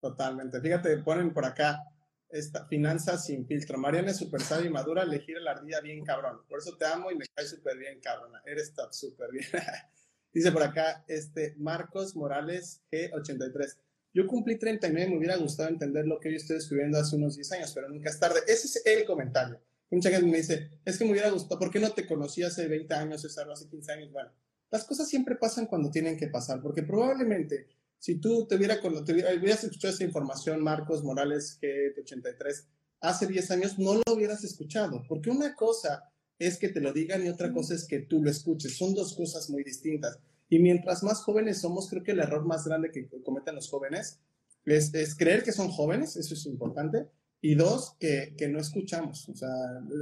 Totalmente. 0.00 0.60
Fíjate, 0.60 0.96
ponen 0.98 1.32
por 1.32 1.44
acá 1.44 1.84
esta 2.30 2.66
finanzas 2.66 3.26
sin 3.26 3.46
filtro. 3.46 3.78
Mariana 3.78 4.10
es 4.10 4.16
súper 4.16 4.40
sabia 4.40 4.66
y 4.66 4.72
madura, 4.72 5.04
le 5.04 5.20
gira 5.20 5.40
la 5.40 5.52
ardilla 5.52 5.80
bien 5.80 6.04
cabrón. 6.04 6.40
Por 6.48 6.58
eso 6.58 6.76
te 6.76 6.86
amo 6.86 7.10
y 7.10 7.16
me 7.16 7.26
cae 7.26 7.46
súper 7.46 7.76
bien, 7.76 8.00
cabrona. 8.00 8.42
Eres 8.46 8.72
súper 8.92 9.30
bien. 9.30 9.46
Dice 10.32 10.52
por 10.52 10.62
acá, 10.62 11.04
este, 11.08 11.54
Marcos 11.58 12.14
Morales 12.14 12.82
G83. 12.90 13.78
Yo 14.12 14.26
cumplí 14.26 14.58
39 14.58 15.06
y 15.06 15.10
me 15.10 15.18
hubiera 15.18 15.36
gustado 15.36 15.68
entender 15.68 16.06
lo 16.06 16.18
que 16.18 16.30
yo 16.30 16.36
estoy 16.36 16.56
escribiendo 16.56 16.98
hace 16.98 17.16
unos 17.16 17.36
10 17.36 17.52
años, 17.52 17.72
pero 17.74 17.88
nunca 17.88 18.10
es 18.10 18.18
tarde. 18.18 18.40
Ese 18.46 18.66
es 18.66 18.82
el 18.86 19.04
comentario. 19.04 19.60
Mucha 19.90 20.10
gente 20.10 20.26
me 20.26 20.36
dice, 20.36 20.70
es 20.84 20.96
que 20.96 21.04
me 21.04 21.12
hubiera 21.12 21.30
gustado, 21.30 21.58
¿por 21.58 21.70
qué 21.70 21.80
no 21.80 21.90
te 21.90 22.06
conocí 22.06 22.42
hace 22.42 22.68
20 22.68 22.94
años, 22.94 23.22
César, 23.22 23.50
hace 23.50 23.68
15 23.68 23.92
años? 23.92 24.12
Bueno, 24.12 24.30
las 24.70 24.84
cosas 24.84 25.08
siempre 25.08 25.34
pasan 25.34 25.66
cuando 25.66 25.90
tienen 25.90 26.16
que 26.16 26.28
pasar, 26.28 26.62
porque 26.62 26.82
probablemente 26.82 27.66
si 27.98 28.16
tú 28.16 28.46
te 28.46 28.56
hubiera, 28.56 28.80
te 28.80 29.12
hubieras 29.12 29.64
escuchado 29.64 29.92
esa 29.92 30.04
información, 30.04 30.62
Marcos 30.62 31.04
Morales 31.04 31.58
G83, 31.60 32.64
hace 33.00 33.26
10 33.26 33.50
años, 33.50 33.78
no 33.78 33.94
lo 33.94 34.02
hubieras 34.14 34.42
escuchado, 34.44 35.02
porque 35.08 35.30
una 35.30 35.54
cosa 35.54 36.10
es 36.38 36.56
que 36.58 36.70
te 36.70 36.80
lo 36.80 36.92
digan 36.92 37.24
y 37.24 37.28
otra 37.28 37.52
cosa 37.52 37.74
es 37.74 37.86
que 37.86 38.00
tú 38.00 38.22
lo 38.22 38.30
escuches. 38.30 38.78
Son 38.78 38.94
dos 38.94 39.14
cosas 39.14 39.50
muy 39.50 39.62
distintas. 39.62 40.18
Y 40.48 40.58
mientras 40.58 41.02
más 41.02 41.20
jóvenes 41.22 41.60
somos, 41.60 41.88
creo 41.88 42.02
que 42.02 42.12
el 42.12 42.20
error 42.20 42.46
más 42.46 42.66
grande 42.66 42.90
que 42.90 43.06
cometen 43.22 43.54
los 43.54 43.68
jóvenes 43.68 44.18
es, 44.64 44.94
es 44.94 45.14
creer 45.14 45.42
que 45.42 45.52
son 45.52 45.68
jóvenes, 45.68 46.16
eso 46.16 46.32
es 46.32 46.46
importante, 46.46 47.06
y 47.40 47.54
dos, 47.54 47.96
que, 47.98 48.34
que, 48.36 48.48
no 48.48 48.60
escuchamos. 48.60 49.28
O 49.28 49.34
sea, 49.34 49.48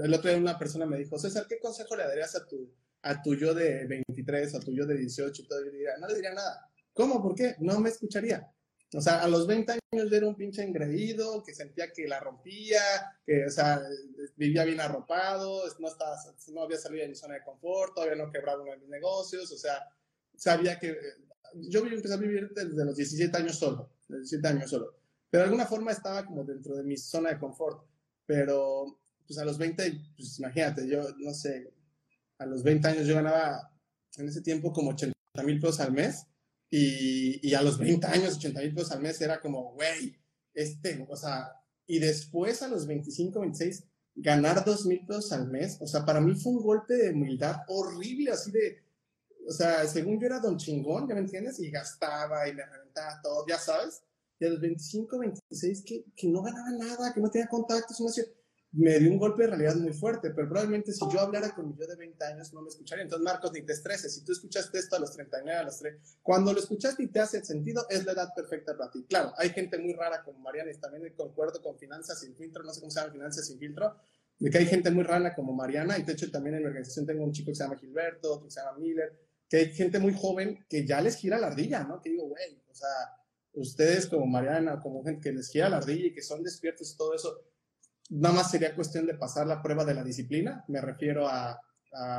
el 0.02 0.12
otro 0.12 0.30
día 0.30 0.38
una 0.38 0.58
persona 0.58 0.86
me 0.86 0.98
dijo, 0.98 1.18
César, 1.18 1.46
¿qué 1.48 1.58
consejo 1.58 1.96
le 1.96 2.04
darías 2.04 2.34
a 2.34 2.46
tu, 2.46 2.72
a 3.02 3.22
tu 3.22 3.34
yo 3.34 3.54
de 3.54 3.86
23, 3.86 4.54
a 4.54 4.60
tu 4.60 4.72
yo 4.72 4.86
de 4.86 4.96
18? 4.96 5.46
Todo? 5.46 5.64
Yo 5.64 5.70
diría, 5.70 5.96
no 5.98 6.08
le 6.08 6.14
diría 6.14 6.34
nada. 6.34 6.68
¿Cómo? 6.92 7.22
¿Por 7.22 7.34
qué? 7.34 7.54
No 7.60 7.78
me 7.80 7.90
escucharía. 7.90 8.50
O 8.94 9.00
sea, 9.02 9.22
a 9.22 9.28
los 9.28 9.46
20 9.46 9.72
años 9.72 10.12
era 10.12 10.26
un 10.26 10.34
pinche 10.34 10.62
engreído, 10.62 11.42
que 11.44 11.54
sentía 11.54 11.92
que 11.92 12.08
la 12.08 12.20
rompía, 12.20 12.80
que, 13.24 13.44
o 13.44 13.50
sea, 13.50 13.82
vivía 14.36 14.64
bien 14.64 14.80
arropado, 14.80 15.62
no, 15.78 15.88
estaba, 15.88 16.16
no 16.52 16.62
había 16.62 16.78
salido 16.78 17.02
de 17.02 17.10
mi 17.10 17.14
zona 17.14 17.34
de 17.34 17.42
confort, 17.42 17.94
todavía 17.94 18.16
no 18.16 18.32
quebraba 18.32 18.62
uno 18.62 18.72
de 18.72 18.78
mis 18.78 18.88
negocios, 18.88 19.52
o 19.52 19.58
sea, 19.58 19.86
sabía 20.34 20.78
que 20.78 20.96
yo 21.54 21.80
empecé 21.80 22.14
a 22.14 22.16
vivir 22.18 22.50
desde 22.54 22.84
los 22.84 22.96
17 22.96 23.36
años 23.36 23.58
solo, 23.58 23.90
17 24.08 24.48
años 24.48 24.70
solo, 24.70 24.94
pero 25.30 25.42
de 25.42 25.48
alguna 25.48 25.66
forma 25.66 25.92
estaba 25.92 26.24
como 26.24 26.44
dentro 26.44 26.76
de 26.76 26.84
mi 26.84 26.96
zona 26.96 27.30
de 27.30 27.38
confort, 27.38 27.84
pero 28.26 29.00
pues 29.26 29.38
a 29.38 29.44
los 29.44 29.58
20, 29.58 30.00
pues 30.16 30.38
imagínate, 30.38 30.88
yo 30.88 31.02
no 31.18 31.34
sé, 31.34 31.72
a 32.38 32.46
los 32.46 32.62
20 32.62 32.88
años 32.88 33.06
yo 33.06 33.14
ganaba 33.14 33.70
en 34.16 34.28
ese 34.28 34.40
tiempo 34.40 34.72
como 34.72 34.90
80 34.90 35.14
mil 35.44 35.60
pesos 35.60 35.80
al 35.80 35.92
mes 35.92 36.26
y, 36.70 37.46
y, 37.46 37.54
a 37.54 37.62
los 37.62 37.78
20 37.78 38.06
años 38.06 38.36
80 38.36 38.60
mil 38.60 38.74
pesos 38.74 38.92
al 38.92 39.00
mes 39.00 39.20
era 39.20 39.40
como, 39.40 39.72
güey, 39.72 40.18
este, 40.54 41.06
o 41.08 41.16
sea, 41.16 41.52
y 41.86 41.98
después 41.98 42.62
a 42.62 42.68
los 42.68 42.86
25, 42.86 43.40
26, 43.40 43.84
ganar 44.14 44.64
dos 44.64 44.84
mil 44.86 45.06
pesos 45.06 45.32
al 45.32 45.48
mes, 45.48 45.78
o 45.80 45.86
sea, 45.86 46.04
para 46.04 46.20
mí 46.20 46.34
fue 46.34 46.52
un 46.52 46.62
golpe 46.62 46.94
de 46.94 47.10
humildad 47.10 47.62
horrible, 47.68 48.32
así 48.32 48.50
de, 48.50 48.82
o 49.46 49.52
sea, 49.52 49.86
según 49.86 50.20
yo 50.20 50.26
era 50.26 50.40
don 50.40 50.58
chingón, 50.58 51.08
¿ya 51.08 51.14
me 51.14 51.20
entiendes? 51.20 51.58
Y 51.60 51.70
gastaba 51.70 52.46
y 52.48 52.54
me 52.54 52.66
reventaba 52.66 53.20
todo, 53.22 53.46
ya 53.48 53.58
sabes. 53.58 54.02
Y 54.40 54.46
a 54.46 54.50
los 54.50 54.60
25, 54.60 55.18
26, 55.18 55.84
que, 55.84 56.04
que 56.14 56.28
no 56.28 56.42
ganaba 56.42 56.70
nada, 56.70 57.12
que 57.12 57.20
no 57.20 57.30
tenía 57.30 57.48
contactos, 57.48 58.00
no 58.00 58.08
hacía 58.08 58.24
me 58.72 58.98
dio 58.98 59.10
un 59.10 59.18
golpe 59.18 59.44
de 59.44 59.48
realidad 59.48 59.76
muy 59.76 59.92
fuerte, 59.92 60.30
pero 60.30 60.48
probablemente 60.48 60.92
si 60.92 61.00
yo 61.10 61.20
hablara 61.20 61.54
con 61.54 61.68
mi 61.68 61.74
yo 61.76 61.86
de 61.86 61.96
20 61.96 62.22
años 62.24 62.52
no 62.52 62.60
me 62.60 62.68
escucharía. 62.68 63.02
Entonces, 63.02 63.24
Marcos, 63.24 63.52
ni 63.52 63.62
te 63.62 63.72
estreses. 63.72 64.14
Si 64.14 64.24
tú 64.24 64.32
escuchaste 64.32 64.78
esto 64.78 64.96
a 64.96 64.98
los 64.98 65.12
39, 65.12 65.58
a 65.58 65.64
los 65.64 65.78
3, 65.78 65.96
cuando 66.22 66.52
lo 66.52 66.58
escuchaste 66.58 67.02
y 67.02 67.06
te 67.06 67.20
hace 67.20 67.42
sentido, 67.42 67.86
es 67.88 68.04
la 68.04 68.12
edad 68.12 68.28
perfecta 68.34 68.76
para 68.76 68.90
ti. 68.90 69.04
Claro, 69.08 69.32
hay 69.38 69.50
gente 69.50 69.78
muy 69.78 69.94
rara 69.94 70.22
como 70.22 70.38
Mariana 70.40 70.70
y 70.70 70.78
también 70.78 71.12
concuerdo 71.16 71.62
con 71.62 71.78
Finanzas 71.78 72.20
sin 72.20 72.34
filtro, 72.36 72.62
no 72.62 72.72
sé 72.72 72.80
cómo 72.80 72.90
se 72.90 73.00
llama 73.00 73.12
Finanzas 73.12 73.46
sin 73.46 73.58
filtro, 73.58 73.96
de 74.38 74.50
que 74.50 74.58
hay 74.58 74.66
gente 74.66 74.90
muy 74.90 75.04
rara 75.04 75.34
como 75.34 75.52
Mariana 75.54 75.98
y 75.98 76.02
de 76.02 76.12
hecho 76.12 76.30
también 76.30 76.56
en 76.56 76.62
mi 76.62 76.66
organización 76.66 77.06
tengo 77.06 77.24
un 77.24 77.32
chico 77.32 77.50
que 77.50 77.54
se 77.54 77.64
llama 77.64 77.76
Gilberto, 77.76 78.34
otro 78.34 78.46
que 78.46 78.52
se 78.52 78.60
llama 78.60 78.78
Miller, 78.78 79.18
que 79.48 79.56
hay 79.56 79.72
gente 79.72 79.98
muy 79.98 80.12
joven 80.12 80.66
que 80.68 80.86
ya 80.86 81.00
les 81.00 81.16
gira 81.16 81.38
la 81.38 81.48
ardilla, 81.48 81.84
¿no? 81.84 82.00
Que 82.02 82.10
digo, 82.10 82.28
güey, 82.28 82.62
o 82.68 82.74
sea, 82.74 82.88
ustedes 83.58 84.06
como 84.06 84.26
Mariana, 84.26 84.80
como 84.80 85.04
gente 85.04 85.30
que 85.30 85.32
les 85.32 85.50
gira 85.50 85.68
la 85.68 85.78
ardilla 85.78 86.06
y 86.06 86.12
que 86.12 86.22
son 86.22 86.42
despiertos 86.42 86.92
y 86.92 86.96
todo 86.96 87.14
eso, 87.14 87.42
nada 88.10 88.34
más 88.34 88.50
sería 88.50 88.74
cuestión 88.74 89.06
de 89.06 89.14
pasar 89.14 89.46
la 89.46 89.62
prueba 89.62 89.84
de 89.84 89.94
la 89.94 90.04
disciplina. 90.04 90.64
Me 90.68 90.80
refiero 90.80 91.28
a, 91.28 91.60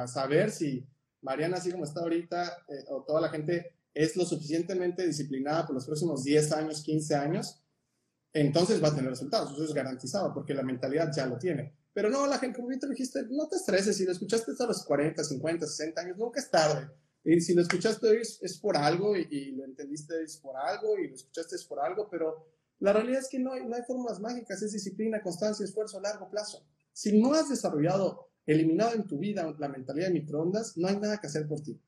saber 0.08 0.50
si 0.50 0.86
Mariana, 1.22 1.58
así 1.58 1.72
como 1.72 1.84
está 1.84 2.00
ahorita, 2.00 2.66
eh, 2.68 2.86
o 2.90 3.04
toda 3.04 3.22
la 3.22 3.30
gente 3.30 3.76
es 3.94 4.16
lo 4.16 4.26
suficientemente 4.26 5.06
disciplinada 5.06 5.66
por 5.66 5.76
los 5.76 5.86
próximos 5.86 6.24
10 6.24 6.52
años, 6.54 6.82
15 6.82 7.16
años, 7.16 7.62
entonces 8.34 8.84
va 8.84 8.90
a 8.90 8.96
tener 8.96 9.10
resultados. 9.12 9.52
Eso 9.54 9.64
es 9.64 9.74
garantizado 9.74 10.34
porque 10.34 10.54
la 10.54 10.64
mentalidad 10.64 11.12
ya 11.16 11.26
lo 11.28 11.38
tiene. 11.38 11.76
Pero 11.94 12.10
no, 12.10 12.26
la 12.28 12.40
gente, 12.40 12.58
como 12.58 12.70
bien 12.70 12.80
te 12.80 12.88
dijiste, 12.88 13.24
no 13.30 13.48
te 13.48 13.58
estreses. 13.58 13.98
Si 13.98 14.06
lo 14.06 14.12
escuchaste 14.12 14.52
a 14.60 14.66
los 14.66 14.84
40, 14.84 15.24
50, 15.24 15.68
60 15.68 16.02
años, 16.02 16.18
nunca 16.18 16.40
es 16.40 16.50
tarde. 16.50 16.90
Y 17.24 17.42
si 17.42 17.54
lo 17.54 17.62
escuchaste 17.62 18.08
hoy 18.08 18.22
es, 18.22 18.58
por 18.60 18.78
algo 18.78 19.16
y, 19.16 19.52
lo 19.52 19.66
entendiste 19.66 20.24
es 20.24 20.38
por 20.38 20.56
algo 20.56 20.98
y 20.98 21.10
lo 21.10 21.16
escuchaste 21.16 21.56
es 21.56 21.66
por 21.66 21.80
algo, 21.80 22.10
pero 22.10 22.48
la 22.80 22.94
realidad 22.94 23.20
es 23.20 23.30
que 23.30 23.40
no 23.40 23.54
hay, 23.54 23.66
no 23.66 23.76
hay 23.76 23.84
fórmulas 23.84 24.20
mágicas, 24.20 24.62
es 24.62 24.72
disciplina, 24.72 25.22
constancia, 25.22 25.66
esfuerzo 25.66 25.98
a 25.98 26.02
largo 26.02 26.30
plazo. 26.30 26.66
Si 26.94 27.20
no 27.20 27.34
has 27.34 27.50
desarrollado, 27.50 28.30
eliminado 28.46 28.96
en 28.96 29.06
tu 29.06 29.20
vida 29.20 29.54
la 29.60 29.68
mentalidad 29.68 30.08
de 30.08 30.14
microondas, 30.14 30.78
no 30.78 30.88
hay 30.88 30.98
nada 30.98 31.20
que 31.20 31.28
hacer 31.28 31.48
por 31.48 31.62
ti. 31.62 31.80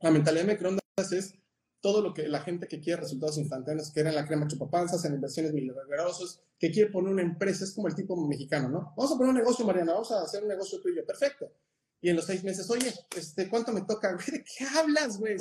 La 0.00 0.10
mentalidad 0.10 0.46
de 0.46 0.52
microondas 0.52 1.12
es 1.12 1.34
todo 1.80 2.02
lo 2.02 2.12
que 2.12 2.28
la 2.28 2.40
gente 2.40 2.66
que 2.66 2.80
quiere 2.80 3.02
resultados 3.02 3.38
instantáneos, 3.38 3.92
que 3.92 4.00
en 4.00 4.14
la 4.14 4.26
crema 4.26 4.48
chupapanzas, 4.48 5.04
en 5.04 5.14
inversiones 5.14 5.52
milagrosas, 5.52 6.40
que 6.58 6.72
quiere 6.72 6.90
poner 6.90 7.12
una 7.12 7.22
empresa, 7.22 7.64
es 7.64 7.72
como 7.72 7.88
el 7.88 7.94
tipo 7.94 8.16
mexicano, 8.16 8.68
¿no? 8.68 8.94
Vamos 8.96 9.12
a 9.12 9.16
poner 9.16 9.30
un 9.30 9.36
negocio, 9.36 9.64
Mariana, 9.64 9.92
vamos 9.92 10.10
a 10.10 10.22
hacer 10.22 10.42
un 10.42 10.48
negocio 10.48 10.80
tuyo, 10.80 11.06
perfecto. 11.06 11.52
Y 12.00 12.10
en 12.10 12.16
los 12.16 12.26
seis 12.26 12.44
meses, 12.44 12.70
oye, 12.70 12.92
este, 13.16 13.48
¿cuánto 13.48 13.72
me 13.72 13.82
toca? 13.82 14.16
¿De 14.32 14.44
qué 14.44 14.64
hablas, 14.76 15.18
güey? 15.18 15.36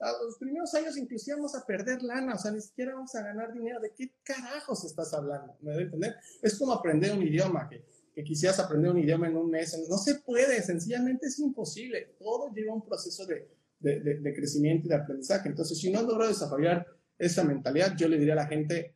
a 0.00 0.12
los 0.24 0.36
primeros 0.38 0.74
años 0.74 0.98
inclusive 0.98 1.36
vamos 1.36 1.54
a 1.54 1.64
perder 1.64 2.02
lana, 2.02 2.34
o 2.34 2.38
sea, 2.38 2.50
ni 2.50 2.60
siquiera 2.60 2.94
vamos 2.94 3.14
a 3.14 3.22
ganar 3.22 3.52
dinero. 3.52 3.80
¿De 3.80 3.92
qué 3.94 4.12
carajos 4.22 4.84
estás 4.84 5.14
hablando? 5.14 5.56
¿Me 5.60 5.70
debe 5.72 5.84
entender? 5.84 6.16
Es 6.42 6.58
como 6.58 6.72
aprender 6.72 7.12
un 7.12 7.22
idioma, 7.22 7.68
que, 7.68 7.84
que, 8.14 8.22
quisieras 8.22 8.58
aprender 8.58 8.90
un 8.90 8.98
idioma 8.98 9.28
en 9.28 9.36
un 9.36 9.50
mes. 9.50 9.78
No 9.88 9.96
se 9.96 10.16
puede, 10.16 10.62
sencillamente 10.62 11.28
es 11.28 11.38
imposible. 11.38 12.16
Todo 12.18 12.52
lleva 12.52 12.74
un 12.74 12.84
proceso 12.84 13.24
de, 13.24 13.48
de, 13.78 14.00
de, 14.00 14.34
crecimiento 14.34 14.86
y 14.86 14.90
de 14.90 14.96
aprendizaje. 14.96 15.48
Entonces, 15.48 15.78
si 15.78 15.90
no 15.90 16.00
has 16.00 16.04
logrado 16.04 16.30
desarrollar 16.30 16.86
esa 17.16 17.44
mentalidad, 17.44 17.96
yo 17.96 18.08
le 18.08 18.18
diría 18.18 18.34
a 18.34 18.36
la 18.36 18.46
gente, 18.46 18.94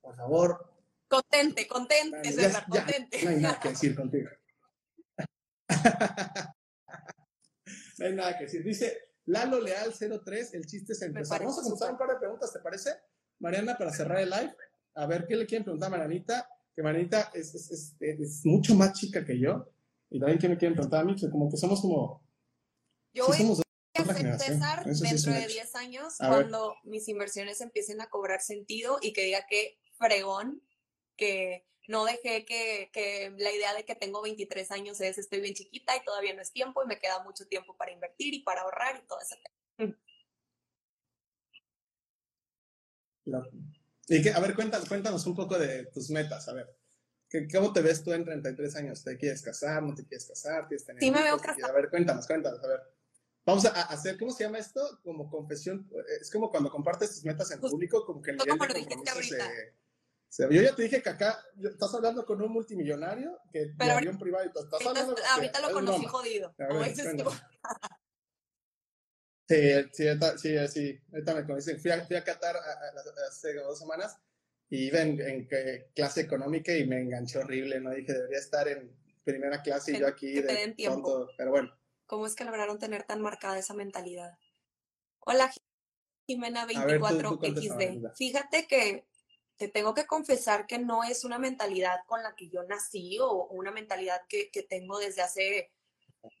por 0.00 0.14
favor. 0.14 0.72
Contente, 1.08 1.66
contente, 1.66 2.34
contente. 2.68 3.24
no 3.24 3.30
hay 3.30 3.36
nada 3.40 3.60
que 3.60 3.70
decir 3.70 3.94
contigo. 3.94 4.28
No 7.98 8.06
hay 8.06 8.14
nada 8.14 8.36
que 8.38 8.44
decir. 8.44 8.62
Dice, 8.62 9.10
Lalo 9.26 9.60
Leal 9.60 9.92
03, 9.92 10.54
el 10.54 10.66
chiste 10.66 10.92
es 10.92 11.02
empezar. 11.02 11.40
Vamos 11.40 11.58
a 11.58 11.62
contestar 11.62 11.92
un 11.92 11.98
par 11.98 12.10
de 12.10 12.16
preguntas, 12.16 12.52
¿te 12.52 12.60
parece? 12.60 12.90
Mariana, 13.40 13.76
para 13.76 13.92
cerrar 13.92 14.20
el 14.20 14.30
live, 14.30 14.54
a 14.94 15.06
ver 15.06 15.26
qué 15.26 15.36
le 15.36 15.46
quieren 15.46 15.64
preguntar 15.64 15.88
a 15.88 15.90
Marianita, 15.90 16.48
que 16.74 16.82
Marianita 16.82 17.30
es, 17.34 17.54
es, 17.54 17.94
es, 18.00 18.44
mucho 18.44 18.74
más 18.74 18.92
chica 18.92 19.24
que 19.24 19.38
yo, 19.38 19.68
y 20.10 20.18
también 20.18 20.38
qué 20.38 20.48
me 20.48 20.56
quieren 20.56 20.74
preguntar 20.74 21.00
a 21.00 21.04
mí, 21.04 21.16
que 21.16 21.28
como 21.30 21.50
que 21.50 21.56
somos 21.56 21.80
como... 21.80 22.24
Yo 23.12 23.26
voy 23.26 23.36
a 23.36 23.38
empezar 24.02 24.84
dentro 24.84 25.32
de 25.32 25.46
10 25.46 25.74
años, 25.74 26.14
cuando 26.18 26.76
mis 26.84 27.08
inversiones 27.08 27.60
empiecen 27.60 28.00
a 28.00 28.08
cobrar 28.08 28.40
sentido 28.40 28.98
y 29.00 29.12
que 29.12 29.24
diga 29.24 29.46
que 29.48 29.78
fregón, 29.98 30.62
que 31.16 31.66
no 31.88 32.04
dejé 32.04 32.44
que, 32.44 32.90
que, 32.92 33.32
la 33.38 33.52
idea 33.52 33.74
de 33.74 33.84
que 33.84 33.94
tengo 33.94 34.22
23 34.22 34.70
años 34.72 35.00
es 35.00 35.18
estoy 35.18 35.40
bien 35.40 35.54
chiquita 35.54 35.96
y 35.96 36.04
todavía 36.04 36.34
no 36.34 36.42
es 36.42 36.52
tiempo 36.52 36.82
y 36.82 36.86
me 36.86 36.98
queda 36.98 37.22
mucho 37.22 37.46
tiempo 37.46 37.76
para 37.76 37.92
invertir 37.92 38.34
y 38.34 38.42
para 38.42 38.62
ahorrar 38.62 39.00
y 39.02 39.06
todo 39.06 39.18
eso. 39.20 39.36
Y 44.08 44.22
que, 44.22 44.30
a 44.30 44.40
ver, 44.40 44.54
cuéntanos, 44.54 44.88
cuéntanos 44.88 45.26
un 45.26 45.34
poco 45.34 45.58
de 45.58 45.86
tus 45.86 46.10
metas, 46.10 46.48
a 46.48 46.54
ver. 46.54 46.76
¿Cómo 47.52 47.72
te 47.72 47.82
ves 47.82 48.04
tú 48.04 48.12
en 48.12 48.24
33 48.24 48.76
años? 48.76 49.02
¿Te 49.02 49.16
quieres 49.18 49.42
casar? 49.42 49.82
¿No 49.82 49.94
te 49.94 50.06
quieres 50.06 50.26
casar? 50.26 50.68
¿Quieres 50.68 50.86
tener 50.86 51.02
sí, 51.02 51.10
me 51.10 51.22
veo 51.22 51.36
casada. 51.38 51.68
A 51.68 51.72
ver, 51.72 51.90
cuéntanos, 51.90 52.26
cuéntanos, 52.26 52.62
a 52.62 52.68
ver. 52.68 52.80
Vamos 53.44 53.64
a 53.64 53.82
hacer, 53.82 54.18
¿cómo 54.18 54.30
se 54.30 54.44
llama 54.44 54.58
esto? 54.58 55.00
Como 55.02 55.28
confesión. 55.28 55.88
Es 56.20 56.30
como 56.30 56.50
cuando 56.50 56.70
compartes 56.70 57.14
tus 57.14 57.24
metas 57.24 57.50
en 57.50 57.60
público, 57.60 58.04
como 58.04 58.22
que 58.22 58.30
el 58.32 58.36
nivel 58.36 58.58
de 58.58 58.58
compromiso 58.58 59.22
se, 59.22 59.74
yo 60.38 60.62
ya 60.62 60.74
te 60.74 60.82
dije 60.82 61.02
que 61.02 61.08
acá 61.08 61.38
estás 61.62 61.94
hablando 61.94 62.24
con 62.26 62.42
un 62.42 62.52
multimillonario 62.52 63.38
que 63.52 63.72
Pero 63.78 63.92
de 63.92 63.96
avión 63.98 64.18
privado. 64.18 64.44
Estás 64.44 64.86
hablando, 64.86 65.16
ahorita 65.34 65.60
lo 65.60 65.72
conocí 65.72 66.04
jodido. 66.06 66.54
Sí, 69.48 69.56
sí, 69.92 70.04
sí, 70.38 70.68
sí. 70.68 71.00
Ahorita 71.12 71.34
me 71.34 71.46
conocen. 71.46 71.80
Fui 71.80 71.90
a, 71.90 72.04
fui 72.04 72.16
a 72.16 72.24
Qatar 72.24 72.56
hace 73.28 73.54
dos 73.54 73.78
semanas 73.78 74.18
y 74.68 74.86
iba 74.88 75.00
en, 75.00 75.48
clase 75.94 76.22
económica 76.22 76.76
y 76.76 76.86
me 76.86 77.00
enganchó 77.00 77.40
horrible, 77.40 77.80
¿no? 77.80 77.90
Dije, 77.90 78.12
debería 78.12 78.38
estar 78.38 78.66
en 78.66 78.90
primera 79.22 79.62
clase 79.62 79.92
y 79.92 80.00
yo 80.00 80.06
aquí 80.06 80.40
de 80.40 80.74
pronto, 80.84 81.30
pero 81.36 81.50
bueno. 81.50 81.72
¿Cómo 82.06 82.26
es 82.26 82.34
que 82.34 82.44
lograron 82.44 82.78
tener 82.78 83.04
tan 83.04 83.20
marcada 83.20 83.58
esa 83.58 83.74
mentalidad? 83.74 84.38
Hola, 85.20 85.52
Jimena 86.26 86.66
24XD. 86.66 88.16
Fíjate 88.16 88.66
que 88.66 89.06
te 89.56 89.68
tengo 89.68 89.94
que 89.94 90.06
confesar 90.06 90.66
que 90.66 90.78
no 90.78 91.02
es 91.02 91.24
una 91.24 91.38
mentalidad 91.38 92.00
con 92.06 92.22
la 92.22 92.34
que 92.34 92.48
yo 92.48 92.62
nací 92.64 93.18
o 93.20 93.46
una 93.46 93.70
mentalidad 93.70 94.22
que, 94.28 94.50
tengo 94.68 94.98
desde 94.98 95.22
hace, 95.22 95.72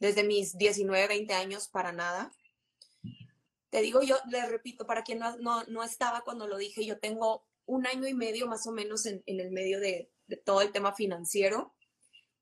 desde 0.00 0.22
mis 0.22 0.56
19, 0.58 1.08
20 1.08 1.34
años 1.34 1.68
para 1.68 1.92
nada. 1.92 2.32
Te 3.70 3.80
digo, 3.80 4.02
yo 4.02 4.16
le 4.28 4.46
repito, 4.46 4.86
para 4.86 5.02
quien 5.02 5.20
no, 5.40 5.82
estaba 5.82 6.22
cuando 6.22 6.46
lo 6.46 6.58
dije, 6.58 6.84
yo 6.84 6.98
tengo 6.98 7.46
un 7.64 7.86
año 7.86 8.06
y 8.06 8.14
medio 8.14 8.46
más 8.46 8.66
o 8.66 8.72
menos 8.72 9.06
en, 9.06 9.22
el 9.26 9.50
medio 9.50 9.80
de, 9.80 10.10
de, 10.26 10.36
todo 10.36 10.60
el 10.60 10.72
tema 10.72 10.94
financiero. 10.94 11.74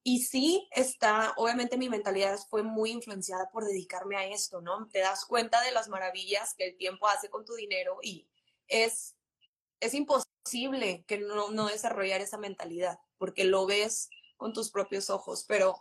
Y 0.03 0.23
sí 0.25 0.69
está, 0.73 1.33
obviamente 1.37 1.79
mi 1.79 1.89
mentalidad 1.89 2.39
fue 2.51 2.63
muy 2.63 2.91
influenciada 2.91 3.49
por 3.51 3.65
dedicarme 3.65 4.17
a 4.17 4.27
esto, 4.27 4.61
¿no? 4.61 4.87
Te 4.89 4.99
das 4.99 5.25
cuenta 5.25 5.63
de 5.63 5.73
las 5.73 5.89
maravillas 5.89 6.55
que 6.55 6.67
el 6.67 6.77
tiempo 6.77 7.09
hace 7.09 7.31
con 7.31 7.47
tu 7.47 7.55
dinero 7.55 7.99
y 8.03 8.29
es, 8.69 9.17
es 9.81 9.95
imposible 9.95 10.34
posible 10.45 11.05
que 11.07 11.19
no, 11.19 11.51
no 11.51 11.67
desarrollar 11.67 12.21
esa 12.21 12.39
mentalidad, 12.39 12.99
porque 13.19 13.45
lo 13.45 13.67
ves 13.67 14.11
con 14.37 14.53
tus 14.53 14.71
propios 14.71 15.09
ojos, 15.09 15.45
pero 15.49 15.77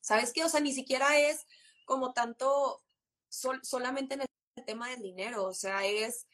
¿sabes 0.00 0.32
qué? 0.32 0.44
O 0.44 0.48
sea, 0.48 0.60
ni 0.60 0.72
siquiera 0.72 1.18
es 1.18 1.46
como 1.84 2.12
tanto 2.12 2.82
solamente 3.28 4.14
en 4.14 4.22
el 4.22 4.64
tema 4.64 4.88
del 4.88 5.02
dinero, 5.02 5.44
o 5.44 5.54
sea, 5.54 5.84
es, 5.86 6.26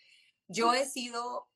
yo 0.47 0.73
he 0.73 0.87
sido 0.87 1.49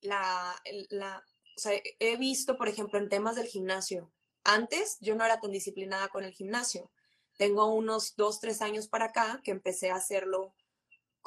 la, 0.00 0.54
la, 0.90 1.24
o 1.56 1.60
sea, 1.60 1.72
he 1.98 2.16
visto, 2.16 2.56
por 2.56 2.68
ejemplo, 2.68 2.98
en 2.98 3.08
temas 3.08 3.36
del 3.36 3.46
gimnasio, 3.46 4.12
antes 4.44 4.96
yo 5.00 5.14
no 5.14 5.24
era 5.24 5.40
tan 5.40 5.52
disciplinada 5.52 6.08
con 6.08 6.24
el 6.24 6.32
gimnasio, 6.32 6.90
tengo 7.36 7.66
unos 7.66 8.16
dos, 8.16 8.40
tres 8.40 8.62
años 8.62 8.88
para 8.88 9.06
acá 9.06 9.40
que 9.44 9.50
empecé 9.50 9.90
a 9.90 9.96
hacerlo 9.96 10.54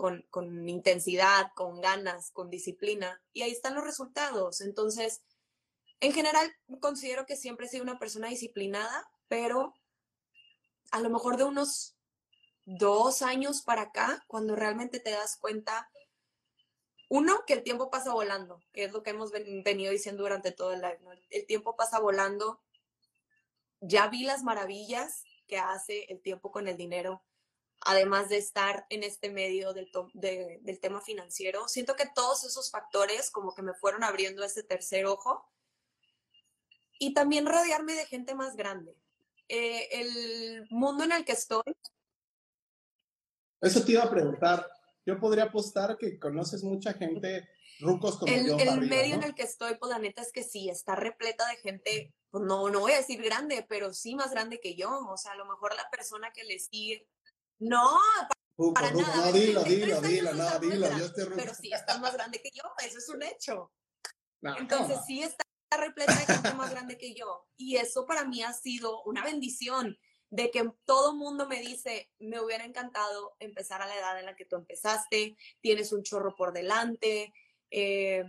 con, 0.01 0.67
intensidad, 0.67 1.51
con 1.53 1.79
ganas, 1.79 2.31
con 2.31 2.49
disciplina, 2.49 3.21
y 3.33 3.43
ahí 3.43 3.51
están 3.51 3.75
los 3.75 3.83
resultados. 3.83 4.61
Entonces, 4.61 5.21
en 5.99 6.11
general, 6.11 6.51
considero 6.79 7.27
que 7.27 7.35
siempre 7.35 7.67
he 7.67 7.69
sido 7.69 7.83
una 7.83 7.99
persona 7.99 8.29
disciplinada, 8.29 9.11
pero 9.27 9.75
a 10.89 10.99
lo 11.01 11.11
mejor 11.11 11.37
de 11.37 11.43
unos 11.43 11.95
dos 12.65 13.21
años 13.21 13.61
para 13.61 13.83
acá, 13.83 14.23
cuando 14.25 14.55
realmente 14.55 14.99
te 14.99 15.11
das 15.11 15.37
cuenta, 15.37 15.91
uno, 17.07 17.43
que 17.45 17.53
el 17.53 17.61
tiempo 17.61 17.91
pasa 17.91 18.11
volando, 18.11 18.59
que 18.73 18.85
es 18.85 18.93
lo 18.93 19.03
que 19.03 19.11
hemos 19.11 19.31
venido 19.31 19.91
diciendo 19.91 20.23
durante 20.23 20.51
todo 20.51 20.73
el 20.73 20.81
live, 20.81 20.99
El 21.29 21.45
tiempo 21.45 21.75
pasa 21.75 21.99
volando. 21.99 22.59
Ya 23.81 24.07
vi 24.07 24.23
las 24.23 24.41
maravillas 24.43 25.23
que 25.45 25.59
hace 25.59 26.05
el 26.05 26.21
tiempo 26.21 26.51
con 26.51 26.67
el 26.67 26.77
dinero 26.77 27.21
además 27.85 28.29
de 28.29 28.37
estar 28.37 28.85
en 28.89 29.03
este 29.03 29.29
medio 29.29 29.73
del, 29.73 29.89
del 30.13 30.79
tema 30.79 31.01
financiero. 31.01 31.67
Siento 31.67 31.95
que 31.95 32.09
todos 32.13 32.43
esos 32.43 32.71
factores 32.71 33.31
como 33.31 33.53
que 33.53 33.61
me 33.61 33.73
fueron 33.73 34.03
abriendo 34.03 34.43
ese 34.43 34.63
tercer 34.63 35.05
ojo 35.05 35.51
y 36.99 37.13
también 37.13 37.47
rodearme 37.47 37.93
de 37.93 38.05
gente 38.05 38.35
más 38.35 38.55
grande. 38.55 38.95
Eh, 39.47 39.89
el 39.91 40.67
mundo 40.69 41.03
en 41.03 41.11
el 41.11 41.25
que 41.25 41.33
estoy. 41.33 41.63
Eso 43.59 43.83
te 43.83 43.93
iba 43.93 44.03
a 44.03 44.09
preguntar. 44.09 44.65
Yo 45.05 45.19
podría 45.19 45.45
apostar 45.45 45.97
que 45.97 46.19
conoces 46.19 46.63
mucha 46.63 46.93
gente 46.93 47.49
rucos 47.79 48.17
como 48.17 48.31
el, 48.31 48.45
yo. 48.45 48.57
El 48.57 48.81
medio 48.81 49.15
en 49.15 49.23
el 49.23 49.33
que 49.33 49.43
estoy, 49.43 49.75
pues 49.75 49.89
la 49.89 49.99
neta 49.99 50.21
es 50.21 50.31
que 50.31 50.43
sí, 50.43 50.69
está 50.69 50.95
repleta 50.95 51.47
de 51.47 51.57
gente, 51.57 52.13
pues 52.29 52.43
no, 52.43 52.69
no 52.69 52.81
voy 52.81 52.91
a 52.93 52.97
decir 52.97 53.21
grande, 53.21 53.65
pero 53.67 53.93
sí 53.93 54.15
más 54.15 54.31
grande 54.31 54.59
que 54.61 54.75
yo. 54.75 54.89
O 55.09 55.17
sea, 55.17 55.31
a 55.31 55.37
lo 55.37 55.45
mejor 55.45 55.75
la 55.75 55.89
persona 55.89 56.31
que 56.31 56.43
le 56.43 56.59
sigue. 56.59 57.07
No, 57.61 57.99
para, 58.73 58.91
nada. 58.91 59.27
No, 59.27 59.31
dilo, 59.31 59.63
dilo, 59.63 60.01
dilo, 60.01 60.33
no, 60.33 60.59
dilo, 60.59 60.97
yo 60.97 61.05
estoy 61.05 61.27
Pero 61.35 61.53
sí, 61.53 61.71
está 61.71 61.99
más 61.99 62.13
grande 62.13 62.41
que 62.41 62.49
yo, 62.51 62.63
eso 62.83 62.97
es 62.97 63.07
un 63.09 63.21
hecho. 63.21 63.71
Entonces 64.41 64.97
sí 65.05 65.21
está 65.21 65.45
repleta 65.77 66.13
de 66.13 66.25
gente 66.25 66.53
más 66.55 66.71
grande 66.71 66.97
que 66.97 67.13
yo. 67.13 67.47
Y 67.57 67.77
eso 67.77 68.07
para 68.07 68.25
mí 68.25 68.41
ha 68.41 68.51
sido 68.51 69.03
una 69.03 69.23
bendición 69.23 69.95
de 70.31 70.49
que 70.49 70.67
todo 70.85 71.15
mundo 71.15 71.47
me 71.47 71.59
dice, 71.59 72.09
me 72.17 72.39
hubiera 72.39 72.65
encantado 72.65 73.35
empezar 73.39 73.81
a 73.83 73.87
la 73.87 73.95
edad 73.95 74.19
en 74.19 74.25
la 74.25 74.35
que 74.35 74.45
tú 74.45 74.55
empezaste, 74.55 75.37
tienes 75.59 75.91
un 75.91 76.01
chorro 76.01 76.35
por 76.35 76.53
delante, 76.53 77.33
eh, 77.69 78.23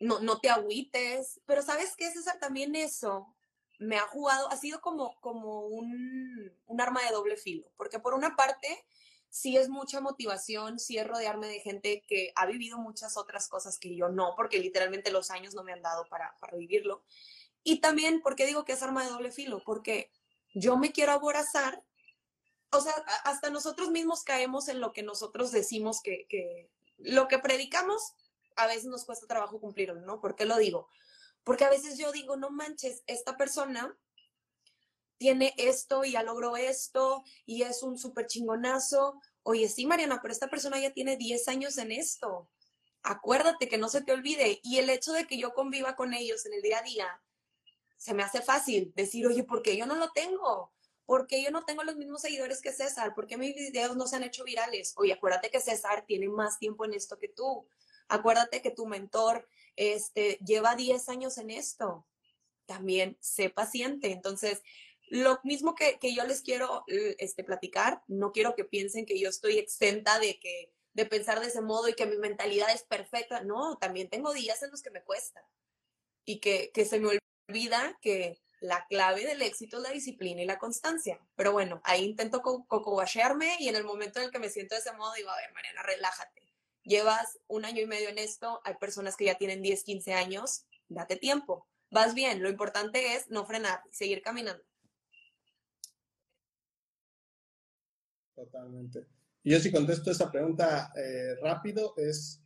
no, 0.00 0.20
no 0.20 0.40
te 0.40 0.50
agüites, 0.50 1.40
pero 1.46 1.62
sabes 1.62 1.94
qué, 1.96 2.10
César, 2.10 2.38
también 2.38 2.76
eso 2.76 3.35
me 3.78 3.96
ha 3.96 4.06
jugado, 4.06 4.50
ha 4.50 4.56
sido 4.56 4.80
como, 4.80 5.20
como 5.20 5.66
un, 5.66 6.52
un 6.66 6.80
arma 6.80 7.02
de 7.02 7.10
doble 7.10 7.36
filo, 7.36 7.70
porque 7.76 7.98
por 7.98 8.14
una 8.14 8.36
parte 8.36 8.86
sí 9.28 9.56
es 9.56 9.68
mucha 9.68 10.00
motivación, 10.00 10.78
sí 10.78 10.96
es 10.98 11.06
rodearme 11.06 11.46
de 11.46 11.60
gente 11.60 12.02
que 12.06 12.32
ha 12.36 12.46
vivido 12.46 12.78
muchas 12.78 13.16
otras 13.16 13.48
cosas 13.48 13.78
que 13.78 13.94
yo 13.94 14.08
no, 14.08 14.34
porque 14.34 14.58
literalmente 14.58 15.10
los 15.10 15.30
años 15.30 15.54
no 15.54 15.62
me 15.62 15.72
han 15.72 15.82
dado 15.82 16.06
para, 16.08 16.34
para 16.40 16.56
vivirlo. 16.56 17.02
Y 17.62 17.80
también, 17.80 18.22
¿por 18.22 18.34
qué 18.36 18.46
digo 18.46 18.64
que 18.64 18.72
es 18.72 18.82
arma 18.82 19.04
de 19.04 19.10
doble 19.10 19.30
filo? 19.30 19.62
Porque 19.64 20.10
yo 20.54 20.76
me 20.76 20.92
quiero 20.92 21.12
aborazar, 21.12 21.84
o 22.70 22.80
sea, 22.80 22.94
hasta 23.24 23.50
nosotros 23.50 23.90
mismos 23.90 24.22
caemos 24.22 24.68
en 24.68 24.80
lo 24.80 24.92
que 24.92 25.02
nosotros 25.02 25.52
decimos 25.52 26.00
que, 26.00 26.26
que 26.28 26.70
lo 26.96 27.28
que 27.28 27.38
predicamos, 27.38 28.14
a 28.56 28.66
veces 28.66 28.86
nos 28.86 29.04
cuesta 29.04 29.26
trabajo 29.26 29.60
cumplirlo, 29.60 30.00
¿no? 30.00 30.20
¿Por 30.20 30.34
qué 30.34 30.46
lo 30.46 30.56
digo? 30.56 30.88
Porque 31.46 31.64
a 31.64 31.70
veces 31.70 31.96
yo 31.96 32.10
digo, 32.10 32.36
no 32.36 32.50
manches, 32.50 33.04
esta 33.06 33.36
persona 33.36 33.96
tiene 35.16 35.54
esto 35.58 36.04
y 36.04 36.10
ya 36.10 36.24
logró 36.24 36.56
esto 36.56 37.22
y 37.44 37.62
es 37.62 37.84
un 37.84 37.96
súper 37.96 38.26
chingonazo. 38.26 39.20
Oye, 39.44 39.68
sí, 39.68 39.86
Mariana, 39.86 40.18
pero 40.20 40.32
esta 40.32 40.50
persona 40.50 40.80
ya 40.80 40.92
tiene 40.92 41.16
10 41.16 41.46
años 41.46 41.78
en 41.78 41.92
esto. 41.92 42.50
Acuérdate 43.04 43.68
que 43.68 43.78
no 43.78 43.88
se 43.88 44.02
te 44.02 44.12
olvide. 44.12 44.58
Y 44.64 44.78
el 44.78 44.90
hecho 44.90 45.12
de 45.12 45.28
que 45.28 45.38
yo 45.38 45.54
conviva 45.54 45.94
con 45.94 46.14
ellos 46.14 46.44
en 46.46 46.54
el 46.54 46.62
día 46.62 46.78
a 46.78 46.82
día, 46.82 47.22
se 47.96 48.12
me 48.12 48.24
hace 48.24 48.42
fácil 48.42 48.92
decir, 48.96 49.24
oye, 49.24 49.44
¿por 49.44 49.62
qué 49.62 49.76
yo 49.76 49.86
no 49.86 49.94
lo 49.94 50.10
tengo? 50.10 50.72
¿Por 51.04 51.28
qué 51.28 51.44
yo 51.44 51.52
no 51.52 51.64
tengo 51.64 51.84
los 51.84 51.94
mismos 51.94 52.22
seguidores 52.22 52.60
que 52.60 52.72
César? 52.72 53.14
¿Por 53.14 53.28
qué 53.28 53.36
mis 53.36 53.54
videos 53.54 53.96
no 53.96 54.08
se 54.08 54.16
han 54.16 54.24
hecho 54.24 54.42
virales? 54.42 54.94
Oye, 54.96 55.12
acuérdate 55.12 55.50
que 55.50 55.60
César 55.60 56.06
tiene 56.08 56.28
más 56.28 56.58
tiempo 56.58 56.84
en 56.84 56.94
esto 56.94 57.20
que 57.20 57.28
tú. 57.28 57.68
Acuérdate 58.08 58.62
que 58.62 58.72
tu 58.72 58.86
mentor 58.86 59.48
este, 59.76 60.38
lleva 60.44 60.74
10 60.74 61.08
años 61.08 61.38
en 61.38 61.50
esto. 61.50 62.06
También 62.66 63.16
sé 63.20 63.50
paciente. 63.50 64.10
Entonces, 64.10 64.62
lo 65.08 65.38
mismo 65.44 65.74
que, 65.74 65.98
que 65.98 66.14
yo 66.14 66.24
les 66.24 66.42
quiero 66.42 66.84
eh, 66.88 67.16
este, 67.18 67.44
platicar, 67.44 68.02
no 68.08 68.32
quiero 68.32 68.54
que 68.54 68.64
piensen 68.64 69.06
que 69.06 69.20
yo 69.20 69.28
estoy 69.28 69.58
exenta 69.58 70.18
de, 70.18 70.38
que, 70.40 70.72
de 70.94 71.06
pensar 71.06 71.40
de 71.40 71.46
ese 71.46 71.60
modo 71.60 71.88
y 71.88 71.94
que 71.94 72.06
mi 72.06 72.16
mentalidad 72.16 72.74
es 72.74 72.82
perfecta. 72.82 73.42
No, 73.42 73.76
también 73.78 74.08
tengo 74.08 74.32
días 74.32 74.62
en 74.62 74.70
los 74.70 74.82
que 74.82 74.90
me 74.90 75.04
cuesta 75.04 75.46
y 76.24 76.40
que, 76.40 76.70
que 76.74 76.84
se 76.84 76.98
me 76.98 77.18
olvida 77.48 77.98
que 78.00 78.40
la 78.60 78.86
clave 78.88 79.24
del 79.24 79.42
éxito 79.42 79.76
es 79.76 79.82
la 79.82 79.90
disciplina 79.90 80.42
y 80.42 80.46
la 80.46 80.58
constancia. 80.58 81.20
Pero 81.36 81.52
bueno, 81.52 81.80
ahí 81.84 82.04
intento 82.04 82.42
cocobachearme 82.42 83.56
y 83.60 83.68
en 83.68 83.76
el 83.76 83.84
momento 83.84 84.18
en 84.18 84.26
el 84.26 84.30
que 84.30 84.38
me 84.38 84.50
siento 84.50 84.74
de 84.74 84.80
ese 84.80 84.92
modo 84.92 85.12
digo, 85.14 85.30
a 85.30 85.36
ver, 85.36 85.52
Mariana, 85.52 85.82
relájate. 85.82 86.45
Llevas 86.86 87.40
un 87.48 87.64
año 87.64 87.82
y 87.82 87.86
medio 87.86 88.08
en 88.08 88.18
esto, 88.18 88.60
hay 88.64 88.74
personas 88.74 89.16
que 89.16 89.24
ya 89.24 89.36
tienen 89.36 89.60
10, 89.60 89.82
15 89.82 90.12
años, 90.14 90.66
date 90.88 91.16
tiempo. 91.16 91.66
Vas 91.90 92.14
bien, 92.14 92.42
lo 92.42 92.48
importante 92.48 93.14
es 93.14 93.28
no 93.28 93.44
frenar, 93.44 93.80
seguir 93.90 94.22
caminando. 94.22 94.62
Totalmente. 98.36 99.06
Yo 99.42 99.58
si 99.58 99.72
contesto 99.72 100.12
esa 100.12 100.30
pregunta 100.30 100.92
eh, 100.94 101.34
rápido 101.42 101.94
es 101.96 102.40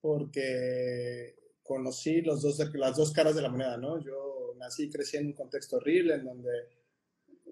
porque 0.00 1.34
conocí 1.62 2.22
los 2.22 2.40
dos, 2.40 2.58
las 2.74 2.96
dos 2.96 3.12
caras 3.12 3.34
de 3.34 3.42
la 3.42 3.50
moneda, 3.50 3.76
¿no? 3.76 3.98
Yo 3.98 4.54
nací 4.56 4.84
y 4.84 4.90
crecí 4.90 5.18
en 5.18 5.26
un 5.26 5.32
contexto 5.34 5.76
horrible, 5.76 6.14
en 6.14 6.24
donde 6.24 6.68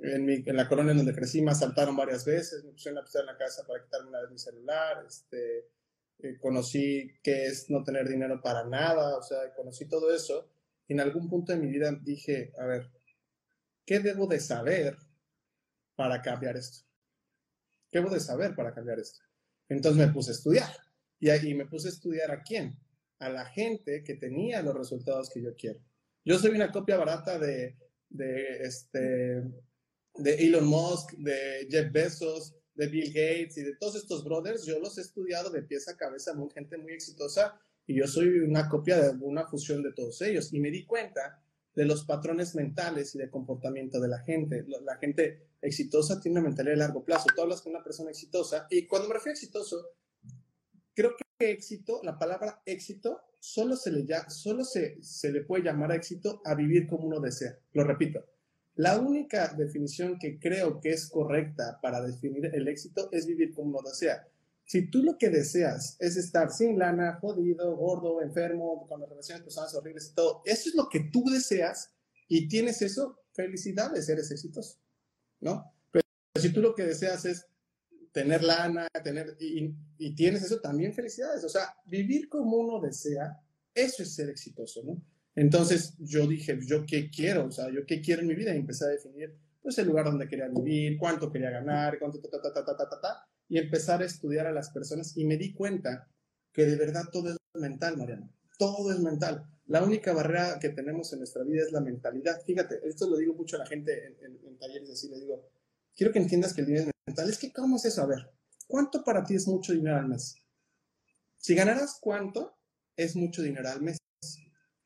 en, 0.02 0.24
mi, 0.24 0.42
la 0.44 0.66
colonia 0.66 0.92
en 0.92 0.98
donde 0.98 1.14
crecí 1.14 1.42
me 1.42 1.50
asaltaron 1.50 1.94
varias 1.94 2.24
veces, 2.24 2.64
me 2.64 2.72
pusieron 2.72 2.98
a 2.98 3.04
pisar 3.04 3.20
en 3.22 3.26
la 3.26 3.36
casa 3.36 3.66
para 3.66 3.82
quitarme 3.82 4.08
una 4.08 4.20
vez 4.22 4.30
mi 4.30 4.38
celular, 4.38 5.04
este, 5.06 5.68
eh, 6.22 6.38
conocí 6.40 7.12
qué 7.22 7.46
es 7.46 7.68
no 7.68 7.82
tener 7.82 8.08
dinero 8.08 8.40
para 8.40 8.64
nada, 8.64 9.16
o 9.18 9.22
sea, 9.22 9.52
conocí 9.54 9.86
todo 9.86 10.14
eso. 10.14 10.48
Y 10.86 10.94
en 10.94 11.00
algún 11.00 11.28
punto 11.28 11.52
de 11.52 11.58
mi 11.58 11.68
vida 11.68 11.92
dije, 12.02 12.52
a 12.58 12.66
ver, 12.66 12.90
¿qué 13.84 14.00
debo 14.00 14.26
de 14.26 14.40
saber 14.40 14.96
para 15.96 16.22
cambiar 16.22 16.56
esto? 16.56 16.86
¿Qué 17.90 17.98
debo 17.98 18.10
de 18.10 18.20
saber 18.20 18.54
para 18.54 18.72
cambiar 18.72 18.98
esto? 19.00 19.20
Entonces 19.68 20.06
me 20.06 20.12
puse 20.12 20.30
a 20.30 20.34
estudiar. 20.34 20.70
Y 21.18 21.30
ahí 21.30 21.54
me 21.54 21.66
puse 21.66 21.88
a 21.88 21.92
estudiar 21.92 22.30
a 22.30 22.42
quién? 22.42 22.76
A 23.18 23.28
la 23.28 23.44
gente 23.46 24.02
que 24.02 24.14
tenía 24.14 24.62
los 24.62 24.74
resultados 24.74 25.30
que 25.30 25.42
yo 25.42 25.54
quiero. 25.54 25.80
Yo 26.24 26.38
soy 26.38 26.52
una 26.52 26.70
copia 26.70 26.96
barata 26.96 27.38
de, 27.38 27.76
de, 28.08 28.62
este, 28.62 29.42
de 30.14 30.34
Elon 30.34 30.66
Musk, 30.66 31.12
de 31.12 31.66
Jeff 31.70 31.92
Bezos, 31.92 32.54
de 32.74 32.86
Bill 32.86 33.08
Gates 33.08 33.56
y 33.58 33.62
de 33.62 33.76
todos 33.76 33.96
estos 33.96 34.24
brothers. 34.24 34.64
Yo 34.64 34.78
los 34.78 34.98
he 34.98 35.02
estudiado 35.02 35.50
de 35.50 35.62
pies 35.62 35.88
a 35.88 35.96
cabeza, 35.96 36.34
muy 36.34 36.50
gente 36.50 36.78
muy 36.78 36.92
exitosa, 36.92 37.60
y 37.86 37.98
yo 37.98 38.06
soy 38.06 38.28
una 38.40 38.68
copia 38.68 39.00
de 39.00 39.24
una 39.24 39.46
fusión 39.46 39.82
de 39.82 39.92
todos 39.92 40.20
ellos. 40.22 40.52
Y 40.52 40.60
me 40.60 40.70
di 40.70 40.84
cuenta 40.84 41.42
de 41.74 41.84
los 41.84 42.04
patrones 42.04 42.54
mentales 42.54 43.14
y 43.14 43.18
de 43.18 43.30
comportamiento 43.30 44.00
de 44.00 44.08
la 44.08 44.18
gente. 44.20 44.64
La 44.84 44.96
gente 44.96 45.48
exitosa 45.60 46.20
tiene 46.20 46.38
una 46.38 46.48
mentalidad 46.48 46.74
de 46.74 46.78
largo 46.78 47.04
plazo. 47.04 47.26
Tú 47.34 47.42
hablas 47.42 47.62
con 47.62 47.74
una 47.74 47.82
persona 47.82 48.10
exitosa 48.10 48.66
y 48.70 48.86
cuando 48.86 49.08
me 49.08 49.14
refiero 49.14 49.32
a 49.32 49.34
exitoso, 49.34 49.86
creo 50.94 51.16
que 51.16 51.50
éxito, 51.50 52.00
la 52.04 52.18
palabra 52.18 52.62
éxito, 52.66 53.20
solo 53.38 53.76
se 53.76 53.90
le, 53.90 54.04
ya, 54.04 54.28
solo 54.30 54.64
se, 54.64 55.02
se 55.02 55.32
le 55.32 55.42
puede 55.42 55.64
llamar 55.64 55.92
éxito 55.92 56.40
a 56.44 56.54
vivir 56.54 56.86
como 56.86 57.06
uno 57.06 57.20
desea. 57.20 57.58
Lo 57.72 57.84
repito, 57.84 58.24
la 58.74 58.98
única 58.98 59.48
definición 59.48 60.18
que 60.18 60.38
creo 60.38 60.80
que 60.80 60.90
es 60.90 61.08
correcta 61.08 61.78
para 61.82 62.00
definir 62.00 62.46
el 62.54 62.68
éxito 62.68 63.10
es 63.12 63.26
vivir 63.26 63.52
como 63.52 63.78
uno 63.78 63.88
desea. 63.88 64.26
Si 64.64 64.88
tú 64.88 65.02
lo 65.02 65.18
que 65.18 65.28
deseas 65.28 65.96
es 65.98 66.16
estar 66.16 66.50
sin 66.50 66.78
lana, 66.78 67.18
jodido, 67.20 67.76
gordo, 67.76 68.22
enfermo, 68.22 68.86
con 68.88 69.00
las 69.00 69.08
relaciones 69.10 69.42
personales 69.42 69.74
horribles 69.74 70.08
y 70.10 70.14
todo, 70.14 70.42
eso 70.46 70.70
es 70.70 70.74
lo 70.74 70.88
que 70.88 71.00
tú 71.12 71.24
deseas 71.30 71.92
y 72.28 72.48
tienes 72.48 72.80
eso, 72.80 73.18
felicidades, 73.34 74.08
eres 74.08 74.30
exitoso, 74.30 74.78
¿no? 75.40 75.70
Pero 75.90 76.04
si 76.40 76.50
tú 76.50 76.62
lo 76.62 76.74
que 76.74 76.84
deseas 76.84 77.26
es 77.26 77.46
tener 78.12 78.42
lana, 78.42 78.88
tener, 79.04 79.36
y, 79.40 79.74
y 79.98 80.14
tienes 80.14 80.42
eso, 80.42 80.60
también 80.60 80.94
felicidades. 80.94 81.44
O 81.44 81.48
sea, 81.48 81.74
vivir 81.84 82.28
como 82.28 82.56
uno 82.56 82.80
desea, 82.80 83.38
eso 83.74 84.02
es 84.02 84.14
ser 84.14 84.30
exitoso, 84.30 84.82
¿no? 84.84 85.02
Entonces 85.34 85.94
yo 85.98 86.26
dije, 86.26 86.58
¿yo 86.66 86.84
qué 86.86 87.10
quiero? 87.10 87.46
O 87.46 87.50
sea, 87.50 87.70
¿yo 87.70 87.86
qué 87.86 88.00
quiero 88.00 88.22
en 88.22 88.28
mi 88.28 88.34
vida? 88.34 88.54
Y 88.54 88.58
empecé 88.58 88.84
a 88.84 88.88
definir, 88.88 89.34
pues, 89.62 89.78
el 89.78 89.86
lugar 89.86 90.06
donde 90.06 90.28
quería 90.28 90.48
vivir, 90.48 90.98
cuánto 90.98 91.30
quería 91.30 91.50
ganar, 91.50 91.98
cuánto, 91.98 92.20
ta, 92.20 93.26
y 93.48 93.58
empezar 93.58 94.02
a 94.02 94.06
estudiar 94.06 94.46
a 94.46 94.52
las 94.52 94.70
personas 94.70 95.16
y 95.16 95.24
me 95.24 95.36
di 95.36 95.52
cuenta 95.52 96.08
que 96.52 96.64
de 96.66 96.76
verdad 96.76 97.04
todo 97.10 97.30
es 97.30 97.36
mental, 97.54 97.96
Mariana. 97.96 98.30
Todo 98.58 98.92
es 98.92 99.00
mental. 99.00 99.46
La 99.66 99.82
única 99.82 100.12
barrera 100.12 100.58
que 100.60 100.68
tenemos 100.68 101.12
en 101.12 101.20
nuestra 101.20 101.42
vida 101.44 101.62
es 101.62 101.72
la 101.72 101.80
mentalidad. 101.80 102.42
Fíjate, 102.44 102.80
esto 102.84 103.08
lo 103.08 103.16
digo 103.16 103.34
mucho 103.34 103.56
a 103.56 103.60
la 103.60 103.66
gente 103.66 104.16
en, 104.20 104.58
talleres 104.58 104.90
así, 104.90 105.08
le 105.08 105.18
digo, 105.18 105.48
quiero 105.96 106.12
que 106.12 106.18
entiendas 106.18 106.52
que 106.52 106.60
el 106.60 106.66
dinero 106.66 106.86
es 106.86 106.92
mental. 107.06 107.30
Es 107.30 107.38
que, 107.38 107.52
¿cómo 107.52 107.76
es 107.76 107.84
eso? 107.86 108.02
A 108.02 108.06
ver, 108.06 108.30
¿cuánto 108.66 109.02
para 109.02 109.24
ti 109.24 109.34
es 109.34 109.48
mucho 109.48 109.72
dinero 109.72 109.96
al 109.96 110.08
mes? 110.08 110.36
Si 111.38 111.54
ganaras 111.54 111.98
cuánto, 112.00 112.56
es 112.96 113.16
mucho 113.16 113.42
dinero 113.42 113.68
al 113.68 113.82
mes. 113.82 113.98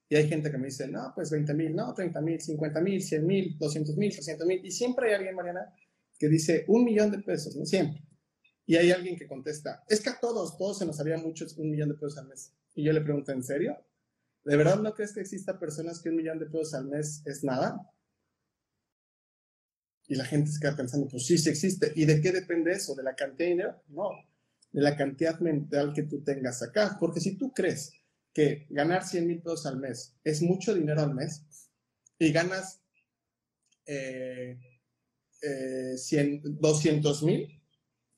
Y 0.09 0.17
hay 0.17 0.29
gente 0.29 0.51
que 0.51 0.59
me 0.59 0.67
dice, 0.67 0.87
no, 0.87 1.13
pues 1.15 1.31
20 1.31 1.53
mil, 1.55 1.75
no, 1.75 1.93
30 1.93 2.21
mil, 2.21 2.41
50 2.41 2.81
mil, 2.81 3.03
100 3.03 3.27
mil, 3.27 3.59
200 3.59 3.97
mil, 3.97 4.13
300 4.13 4.47
mil. 4.47 4.65
Y 4.65 4.71
siempre 4.71 5.09
hay 5.09 5.15
alguien, 5.15 5.35
Mariana, 5.35 5.75
que 6.19 6.29
dice 6.29 6.65
un 6.69 6.85
millón 6.85 7.11
de 7.11 7.19
pesos, 7.19 7.57
¿no? 7.57 7.67
Siempre. 7.67 8.03
Y 8.67 8.77
hay 8.77 8.91
alguien 8.91 9.17
que 9.17 9.27
contesta, 9.27 9.85
es 9.89 10.01
que 10.01 10.11
a 10.11 10.19
todos, 10.19 10.57
todos 10.59 10.79
se 10.79 10.87
nos 10.87 10.99
haría 11.01 11.17
mucho 11.19 11.47
un 11.57 11.71
millón 11.71 11.89
de 11.89 11.95
pesos 11.95 12.19
al 12.19 12.29
mes. 12.29 12.53
Y 12.75 12.85
yo 12.85 12.93
le 12.93 13.01
pregunto, 13.01 13.33
¿en 13.33 13.43
serio? 13.43 13.77
¿De 14.45 14.57
verdad 14.57 14.81
no 14.81 14.95
crees 14.95 15.13
que 15.13 15.21
exista 15.21 15.59
personas 15.59 16.01
que 16.01 16.09
un 16.09 16.17
millón 16.17 16.39
de 16.39 16.47
pesos 16.47 16.75
al 16.75 16.87
mes 16.87 17.23
es 17.27 17.43
nada? 17.45 17.91
Y 20.09 20.15
la 20.15 20.25
gente 20.25 20.51
se 20.51 20.61
queda 20.61 20.77
pensando, 20.77 21.09
pues 21.09 21.27
sí, 21.27 21.39
sí 21.39 21.49
existe. 21.49 21.93
¿Y 21.97 22.05
de 22.05 22.21
qué 22.21 22.31
depende 22.31 22.73
eso? 22.73 22.95
¿De 22.95 23.03
la 23.03 23.15
cantidad 23.15 23.47
de 23.47 23.51
dinero? 23.51 23.83
No, 23.89 24.11
de 24.73 24.81
la 24.81 24.97
cantidad 24.97 25.39
mental 25.41 25.93
que 25.93 26.05
tú 26.05 26.23
tengas 26.23 26.63
acá. 26.63 26.97
Porque 27.01 27.21
si 27.21 27.37
tú 27.37 27.53
crees 27.53 27.93
que 28.37 28.67
ganar 28.69 29.03
100 29.03 29.27
mil 29.27 29.41
pesos 29.41 29.65
al 29.65 29.79
mes 29.79 30.15
es 30.23 30.43
mucho 30.43 30.75
dinero 30.75 31.01
al 31.01 31.15
mes, 31.15 31.47
y 32.19 32.33
ganas 32.33 32.83
eh, 33.87 34.59
200 35.41 37.23
eh, 37.23 37.25
mil, 37.25 37.63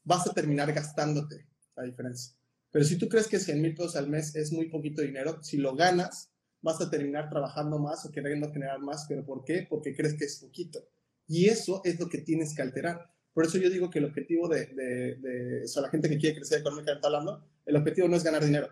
vas 0.03 0.27
a 0.27 0.35
terminar 0.35 0.73
gastándote 0.73 1.47
la 1.77 1.85
diferencia. 1.85 2.35
Pero 2.73 2.85
si 2.85 2.99
tú 2.99 3.09
crees 3.09 3.29
que 3.29 3.39
100 3.39 3.63
mil 3.63 3.77
pesos 3.77 3.95
al 3.95 4.09
mes 4.09 4.35
es 4.35 4.53
muy 4.53 4.69
poquito 4.69 5.03
dinero, 5.03 5.41
si 5.41 5.57
lo 5.57 5.77
ganas, 5.77 6.33
vas 6.63 6.81
a 6.81 6.91
terminar 6.91 7.31
trabajando 7.31 7.79
más 7.79 8.05
o 8.05 8.11
queriendo 8.11 8.53
generar 8.53 8.81
más. 8.81 9.07
¿Pero 9.09 9.25
por 9.25 9.45
qué? 9.45 9.69
Porque 9.71 9.95
crees 9.95 10.15
que 10.15 10.25
es 10.25 10.41
poquito. 10.41 10.85
Y 11.29 11.47
eso 11.47 11.81
es 11.85 12.01
lo 12.01 12.09
que 12.09 12.19
tienes 12.19 12.57
que 12.57 12.63
alterar. 12.63 13.09
Por 13.33 13.47
eso 13.47 13.57
yo 13.59 13.71
digo 13.71 13.89
que 13.89 14.01
el 14.01 14.07
objetivo 14.07 14.49
de, 14.49 14.67
de, 14.67 15.81
la 15.81 15.91
gente 15.91 16.09
que 16.09 16.19
quiere 16.19 16.37
crecer 16.37 16.59
económicamente 16.59 17.07
hablando, 17.07 17.47
el 17.65 17.77
objetivo 17.77 18.09
no 18.09 18.17
es 18.17 18.25
ganar 18.25 18.45
dinero. 18.45 18.69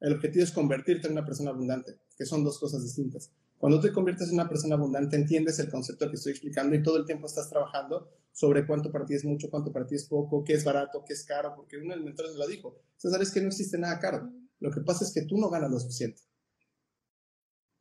El 0.00 0.14
objetivo 0.14 0.44
es 0.44 0.52
convertirte 0.52 1.06
en 1.06 1.12
una 1.12 1.24
persona 1.24 1.50
abundante, 1.50 1.98
que 2.16 2.24
son 2.24 2.44
dos 2.44 2.58
cosas 2.58 2.82
distintas. 2.82 3.32
Cuando 3.58 3.80
te 3.80 3.92
conviertes 3.92 4.28
en 4.28 4.34
una 4.34 4.48
persona 4.48 4.76
abundante, 4.76 5.16
entiendes 5.16 5.58
el 5.58 5.68
concepto 5.68 6.08
que 6.08 6.16
estoy 6.16 6.32
explicando 6.32 6.76
y 6.76 6.82
todo 6.82 6.96
el 6.96 7.04
tiempo 7.04 7.26
estás 7.26 7.50
trabajando 7.50 8.08
sobre 8.32 8.64
cuánto 8.66 8.92
para 8.92 9.04
es 9.08 9.24
mucho, 9.24 9.50
cuánto 9.50 9.72
para 9.72 9.84
es 9.90 10.04
poco, 10.04 10.44
qué 10.44 10.52
es 10.52 10.64
barato, 10.64 11.02
qué 11.04 11.12
es 11.12 11.24
caro, 11.24 11.54
porque 11.56 11.76
uno 11.76 11.90
de 11.90 11.96
los 11.96 12.04
mentores 12.04 12.36
lo 12.36 12.46
dijo. 12.46 12.78
César, 12.96 13.20
es 13.20 13.32
que 13.32 13.40
no 13.40 13.48
existe 13.48 13.76
nada 13.78 13.98
caro. 13.98 14.30
Lo 14.60 14.70
que 14.70 14.80
pasa 14.80 15.04
es 15.04 15.12
que 15.12 15.22
tú 15.22 15.36
no 15.38 15.50
ganas 15.50 15.70
lo 15.70 15.80
suficiente. 15.80 16.22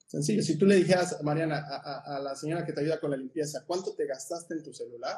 Sencillo. 0.07 0.41
Si 0.41 0.57
tú 0.57 0.65
le 0.65 0.75
dijeras, 0.75 1.21
Mariana, 1.21 1.59
a, 1.59 2.19
la 2.19 2.35
señora 2.35 2.65
que 2.65 2.73
te 2.73 2.81
ayuda 2.81 2.99
con 2.99 3.11
la 3.11 3.17
limpieza, 3.17 3.65
¿cuánto 3.67 3.93
te 3.93 4.07
gastaste 4.07 4.55
en 4.55 4.63
tu 4.63 4.73
celular? 4.73 5.17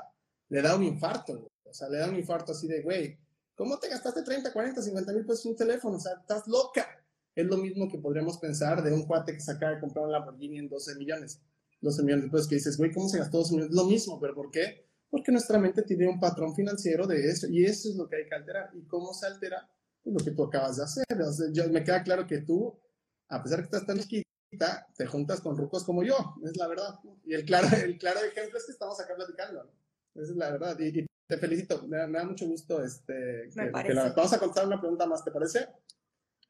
Le 0.49 0.61
da 0.61 0.75
un 0.75 0.83
infarto. 0.83 1.47
O 1.63 1.73
sea, 1.73 1.87
le 1.89 1.99
da 1.99 2.09
un 2.09 2.15
infarto 2.15 2.51
así 2.51 2.67
de, 2.67 2.81
güey, 2.81 3.17
¿cómo 3.59 3.77
te 3.77 3.89
gastaste 3.89 4.23
30, 4.23 4.53
40, 4.53 4.81
50 4.81 5.11
mil 5.11 5.25
pesos 5.25 5.45
en 5.45 5.51
un 5.51 5.57
teléfono? 5.57 5.97
O 5.97 5.99
sea, 5.99 6.13
estás 6.13 6.47
loca. 6.47 6.87
Es 7.35 7.45
lo 7.45 7.57
mismo 7.57 7.89
que 7.89 7.97
podríamos 7.97 8.37
pensar 8.37 8.81
de 8.81 8.93
un 8.93 9.05
cuate 9.05 9.33
que 9.33 9.41
se 9.41 9.51
acaba 9.51 9.73
de 9.73 9.81
comprar 9.81 10.05
un 10.05 10.13
Lamborghini 10.13 10.59
en 10.59 10.69
12 10.69 10.95
millones. 10.95 11.41
12 11.81 12.03
millones 12.03 12.23
después 12.23 12.47
que 12.47 12.55
dices, 12.55 12.77
güey, 12.77 12.93
¿cómo 12.93 13.09
se 13.09 13.17
gastó 13.17 13.39
12 13.39 13.55
millones? 13.55 13.75
Lo 13.75 13.83
mismo, 13.83 14.17
pero 14.17 14.33
¿por 14.33 14.49
qué? 14.49 14.87
Porque 15.09 15.33
nuestra 15.33 15.59
mente 15.59 15.81
tiene 15.83 16.07
un 16.07 16.21
patrón 16.21 16.55
financiero 16.55 17.05
de 17.05 17.29
eso 17.29 17.47
y 17.49 17.65
eso 17.65 17.89
es 17.89 17.95
lo 17.97 18.07
que 18.07 18.15
hay 18.15 18.29
que 18.29 18.35
alterar. 18.35 18.69
¿Y 18.73 18.85
cómo 18.87 19.13
se 19.13 19.27
altera? 19.27 19.69
Pues 20.01 20.15
lo 20.17 20.23
que 20.23 20.31
tú 20.31 20.45
acabas 20.45 20.77
de 20.77 20.83
hacer. 20.85 21.21
O 21.21 21.33
sea, 21.33 21.47
yo, 21.51 21.67
me 21.69 21.83
queda 21.83 22.01
claro 22.01 22.25
que 22.25 22.37
tú, 22.37 22.79
a 23.27 23.43
pesar 23.43 23.57
de 23.57 23.63
que 23.63 23.75
estás 23.75 23.85
tan 23.85 23.99
chiquita, 23.99 24.87
te 24.95 25.05
juntas 25.05 25.41
con 25.41 25.57
rucos 25.57 25.83
como 25.83 26.03
yo, 26.03 26.15
es 26.45 26.55
la 26.55 26.67
verdad. 26.69 26.97
Y 27.25 27.33
el 27.33 27.43
claro, 27.43 27.67
el 27.83 27.97
claro 27.97 28.21
ejemplo 28.21 28.57
es 28.57 28.65
que 28.65 28.71
estamos 28.71 28.97
acá 29.01 29.15
platicando. 29.17 29.65
¿no? 29.65 30.21
Esa 30.21 30.31
es 30.31 30.37
la 30.37 30.49
verdad. 30.49 30.79
Y, 30.79 31.08
te 31.29 31.37
felicito, 31.37 31.87
me 31.87 31.97
da, 31.97 32.25
mucho 32.25 32.47
gusto 32.47 32.83
este, 32.83 33.51
que, 33.53 33.93
vamos 33.93 34.33
a 34.33 34.39
contar 34.39 34.65
una 34.65 34.79
pregunta 34.79 35.05
más, 35.05 35.23
¿te 35.23 35.29
parece? 35.29 35.69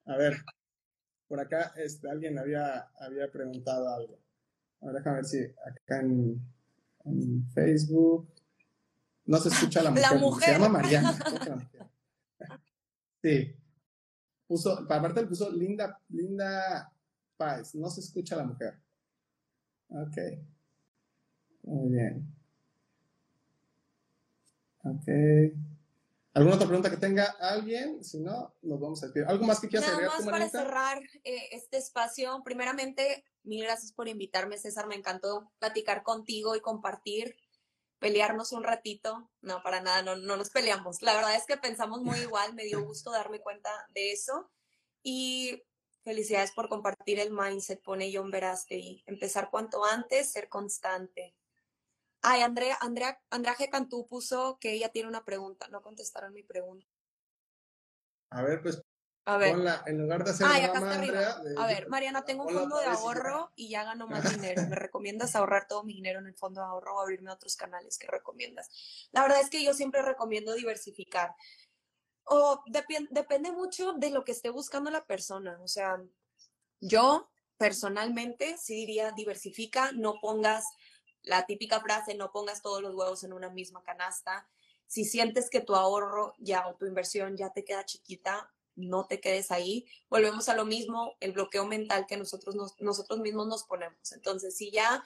A 0.06 0.16
ver, 0.16 0.38
por 1.28 1.38
acá 1.38 1.74
este, 1.76 2.10
alguien 2.10 2.40
había, 2.40 2.90
había 2.98 3.30
preguntado 3.30 3.94
algo. 3.94 4.18
A 4.82 4.94
déjame 4.94 5.18
ver 5.18 5.26
si 5.26 5.44
acá 5.44 6.00
en, 6.00 6.42
Facebook 7.54 8.34
no 9.26 9.38
se 9.38 9.50
escucha 9.50 9.84
la 9.84 9.90
mujer. 9.90 10.06
La 10.12 10.18
mujer. 10.18 10.46
Se 10.46 10.52
llama 10.54 10.70
Mariana. 10.70 11.20
Sí. 13.22 13.54
Puso, 14.48 14.80
aparte 14.80 15.22
le 15.22 15.28
puso 15.28 15.52
Linda, 15.52 16.00
Linda 16.08 16.90
Páez. 17.36 17.76
No 17.76 17.90
se 17.90 18.00
escucha 18.00 18.38
la 18.38 18.46
mujer. 18.46 18.80
Ok. 19.90 20.18
Muy 21.64 21.92
bien. 21.92 22.39
Ok. 24.90 25.08
¿Alguna 26.34 26.56
otra 26.56 26.68
pregunta 26.68 26.90
que 26.90 26.98
tenga 26.98 27.26
alguien? 27.40 28.04
Si 28.04 28.20
no, 28.20 28.56
nos 28.62 28.80
vamos 28.80 29.04
a 29.04 29.08
decir. 29.08 29.26
¿Algo 29.28 29.46
más 29.46 29.60
que 29.60 29.68
quieras 29.68 29.90
agregar? 29.90 30.12
Nada 30.12 30.26
más 30.26 30.32
para 30.32 30.50
cerrar 30.50 31.02
eh, 31.24 31.50
este 31.52 31.78
espacio. 31.78 32.42
Primeramente, 32.46 33.26
mil 33.44 33.64
gracias 33.64 33.92
por 33.92 34.08
invitarme, 34.08 34.58
César. 34.58 34.88
Me 34.88 34.96
encantó 34.96 35.52
platicar 35.60 36.04
contigo 36.04 36.56
y 36.56 36.62
compartir, 36.62 37.36
pelearnos 37.98 38.52
un 38.52 38.64
ratito. 38.64 39.30
No, 39.42 39.62
para 39.64 39.82
nada, 39.82 40.04
no, 40.04 40.16
no 40.16 40.38
nos 40.38 40.52
peleamos. 40.52 41.02
La 41.02 41.16
verdad 41.16 41.36
es 41.36 41.46
que 41.46 41.58
pensamos 41.58 42.02
muy 42.04 42.20
igual. 42.20 42.54
Me 42.54 42.64
dio 42.64 42.86
gusto 42.86 43.12
darme 43.12 43.40
cuenta 43.40 43.70
de 43.94 44.12
eso. 44.12 44.52
Y 45.02 45.64
felicidades 46.04 46.52
por 46.52 46.70
compartir 46.70 47.20
el 47.20 47.32
mindset, 47.32 47.82
pone 47.82 48.12
John 48.14 48.30
Veraste. 48.30 49.04
Empezar 49.08 49.50
cuanto 49.50 49.84
antes, 49.84 50.32
ser 50.32 50.48
constante. 50.48 51.36
Ay, 52.22 52.42
Andrea, 52.42 52.78
Andrea, 52.82 53.20
Andrea 53.30 53.56
G. 53.56 53.70
Cantú 53.70 54.08
puso 54.08 54.58
que 54.60 54.74
ella 54.74 54.90
tiene 54.90 55.08
una 55.08 55.24
pregunta. 55.24 55.68
No 55.70 55.82
contestaron 55.82 56.34
mi 56.34 56.44
pregunta. 56.44 56.86
A 58.32 58.44
ver, 58.44 58.62
pues 58.62 58.84
a 59.30 59.38
ver. 59.38 59.52
Ponla, 59.52 59.84
en 59.86 60.02
lugar 60.02 60.24
de 60.24 60.32
hacer 60.32 60.48
Ay, 60.50 60.64
acá 60.64 60.80
está 60.80 60.96
Andrea, 60.96 61.42
a 61.58 61.68
ver, 61.68 61.88
Mariana, 61.88 62.26
tengo 62.26 62.46
un 62.46 62.54
fondo 62.54 62.80
de 62.80 62.88
ahorro 62.88 63.52
y 63.56 63.70
ya 63.70 63.84
gano 63.84 64.08
más 64.08 64.24
dinero. 64.42 64.64
¿Me 64.68 64.76
recomiendas 64.76 65.36
ahorrar 65.36 65.68
todo 65.68 65.84
mi 65.84 65.94
dinero 65.94 66.20
en 66.20 66.26
el 66.26 66.36
fondo 66.36 66.62
de 66.62 66.68
ahorro 66.68 66.96
o 66.96 67.00
abrirme 67.00 67.30
a 67.30 67.36
otros 67.36 67.56
canales 67.56 68.00
que 68.00 68.08
recomiendas? 68.08 68.70
La 69.12 69.22
verdad 69.22 69.42
es 69.42 69.52
que 69.52 69.64
yo 69.64 69.76
siempre 69.76 70.02
recomiendo 70.02 70.56
diversificar. 70.56 71.36
O 72.24 72.64
depende 72.68 73.52
mucho 73.52 73.94
de 73.94 74.10
lo 74.10 74.24
que 74.24 74.32
esté 74.32 74.50
buscando 74.50 74.90
la 74.90 75.06
persona. 75.06 75.60
O 75.62 75.68
sea, 75.68 76.02
yo 76.80 77.30
personalmente 77.58 78.58
sí 78.58 78.74
diría 78.74 79.12
diversifica, 79.12 79.92
no 79.92 80.16
pongas 80.22 80.66
la 81.24 81.46
típica 81.46 81.80
frase, 81.80 82.16
no 82.16 82.32
pongas 82.32 82.62
todos 82.62 82.82
los 82.82 82.96
huevos 82.96 83.24
en 83.24 83.34
una 83.34 83.50
misma 83.50 83.84
canasta. 83.84 84.48
Si 84.88 85.06
sientes 85.06 85.50
que 85.50 85.62
tu 85.62 85.76
ahorro 85.76 86.34
ya 86.40 86.68
o 86.68 86.76
tu 86.76 86.86
inversión 86.86 87.38
ya 87.38 87.52
te 87.52 87.64
queda 87.64 87.86
chiquita, 87.86 88.52
no 88.76 89.06
te 89.06 89.20
quedes 89.20 89.52
ahí. 89.52 89.86
Volvemos 90.10 90.50
a 90.50 90.56
lo 90.56 90.66
mismo, 90.66 91.16
el 91.20 91.34
bloqueo 91.34 91.66
mental 91.66 92.06
que 92.08 92.18
nosotros, 92.18 92.56
nosotros 92.80 93.20
mismos 93.20 93.48
nos 93.48 93.64
ponemos. 93.64 94.12
Entonces, 94.14 94.56
si 94.56 94.72
ya 94.72 95.04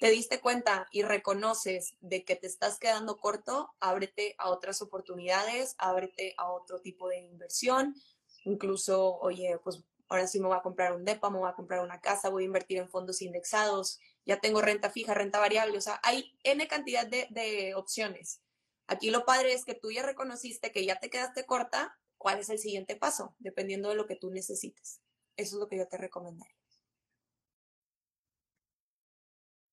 te 0.00 0.10
diste 0.10 0.40
cuenta 0.40 0.88
y 0.90 1.02
reconoces 1.02 1.94
de 2.00 2.24
que 2.24 2.34
te 2.34 2.48
estás 2.48 2.78
quedando 2.78 3.18
corto, 3.18 3.72
ábrete 3.78 4.34
a 4.38 4.50
otras 4.50 4.82
oportunidades, 4.82 5.76
ábrete 5.78 6.34
a 6.38 6.50
otro 6.50 6.80
tipo 6.80 7.08
de 7.08 7.20
inversión. 7.20 7.94
Incluso, 8.44 9.18
oye, 9.18 9.58
pues 9.62 9.84
ahora 10.08 10.26
sí 10.26 10.40
me 10.40 10.48
voy 10.48 10.56
a 10.56 10.62
comprar 10.62 10.92
un 10.92 11.04
DEPA, 11.04 11.30
me 11.30 11.38
voy 11.38 11.48
a 11.48 11.54
comprar 11.54 11.80
una 11.80 12.00
casa, 12.00 12.30
voy 12.30 12.42
a 12.42 12.46
invertir 12.46 12.78
en 12.78 12.88
fondos 12.88 13.22
indexados, 13.22 14.00
ya 14.24 14.40
tengo 14.40 14.60
renta 14.60 14.90
fija, 14.90 15.14
renta 15.14 15.38
variable, 15.38 15.78
o 15.78 15.80
sea, 15.80 16.00
hay 16.02 16.36
N 16.44 16.66
cantidad 16.68 17.06
de, 17.06 17.74
opciones. 17.74 18.40
Aquí 18.86 19.10
lo 19.10 19.24
padre 19.24 19.52
es 19.52 19.64
que 19.64 19.74
tú 19.74 19.90
ya 19.90 20.02
reconociste 20.02 20.72
que 20.72 20.84
ya 20.84 20.98
te 20.98 21.10
quedaste 21.10 21.46
corta, 21.46 21.98
¿cuál 22.18 22.38
es 22.38 22.50
el 22.50 22.58
siguiente 22.58 22.96
paso? 22.96 23.34
Dependiendo 23.38 23.88
de 23.88 23.96
lo 23.96 24.06
que 24.06 24.16
tú 24.16 24.30
necesites. 24.30 25.00
Eso 25.36 25.56
es 25.56 25.60
lo 25.60 25.68
que 25.68 25.78
yo 25.78 25.88
te 25.88 25.96
recomendaría. 25.96 26.56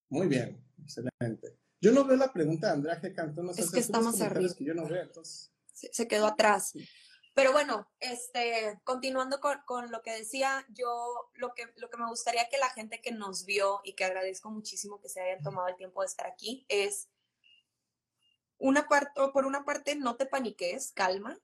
Muy 0.10 0.28
bien, 0.28 0.64
excelente. 0.82 1.60
Yo 1.82 1.92
no 1.92 2.06
veo 2.06 2.18
la 2.18 2.34
pregunta 2.34 2.68
de 2.68 2.74
Andrea 2.74 3.02
G. 3.02 3.14
Cantón. 3.14 3.50
es 3.50 3.72
que 3.72 3.80
estamos 3.80 4.20
arriba. 4.22 4.54
yo 4.60 4.74
no 4.74 4.88
veo, 4.88 5.04
entonces... 5.04 5.52
se, 5.74 6.08
quedó 6.08 6.28
atrás. 6.28 6.74
Pero 7.40 7.54
bueno, 7.54 7.88
este, 8.02 8.82
continuando 8.84 9.40
con, 9.40 9.90
lo 9.92 10.02
que 10.02 10.12
decía, 10.12 10.66
yo 10.68 11.32
lo 11.36 11.54
que, 11.54 11.72
lo 11.78 11.90
que 11.90 11.96
me 11.96 12.10
gustaría 12.10 12.50
que 12.50 12.58
la 12.58 12.70
gente 12.70 13.00
que 13.00 13.14
nos 13.14 13.46
vio 13.46 13.80
y 13.86 13.94
que 13.94 14.04
agradezco 14.04 14.50
muchísimo 14.52 15.00
que 15.00 15.08
se 15.08 15.22
hayan 15.22 15.42
tomado 15.42 15.70
el 15.70 15.78
tiempo 15.78 16.02
de 16.02 16.08
estar 16.08 16.28
aquí 16.28 16.66
es, 16.68 17.08
una 18.58 18.90
parte, 18.90 19.22
por 19.32 19.46
una 19.46 19.64
parte, 19.64 19.96
no 19.96 20.18
te 20.18 20.26
paniques, 20.26 20.92
calma. 20.92 21.40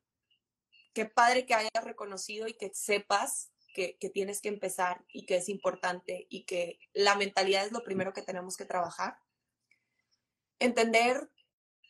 Qué 0.93 1.05
padre 1.05 1.45
que 1.45 1.53
hayas 1.53 1.85
reconocido 1.85 2.49
y 2.49 2.55
que 2.55 2.73
sepas 2.73 3.53
que, 3.73 3.97
que 3.97 4.09
tienes 4.09 4.41
que 4.41 4.49
empezar 4.49 5.05
y 5.07 5.25
que 5.25 5.37
es 5.37 5.47
importante 5.47 6.27
y 6.29 6.43
que 6.43 6.77
la 6.91 7.15
mentalidad 7.15 7.65
es 7.65 7.71
lo 7.71 7.85
primero 7.85 8.11
que 8.11 8.21
tenemos 8.21 8.57
que 8.57 8.65
trabajar. 8.65 9.17
Entender 10.59 11.29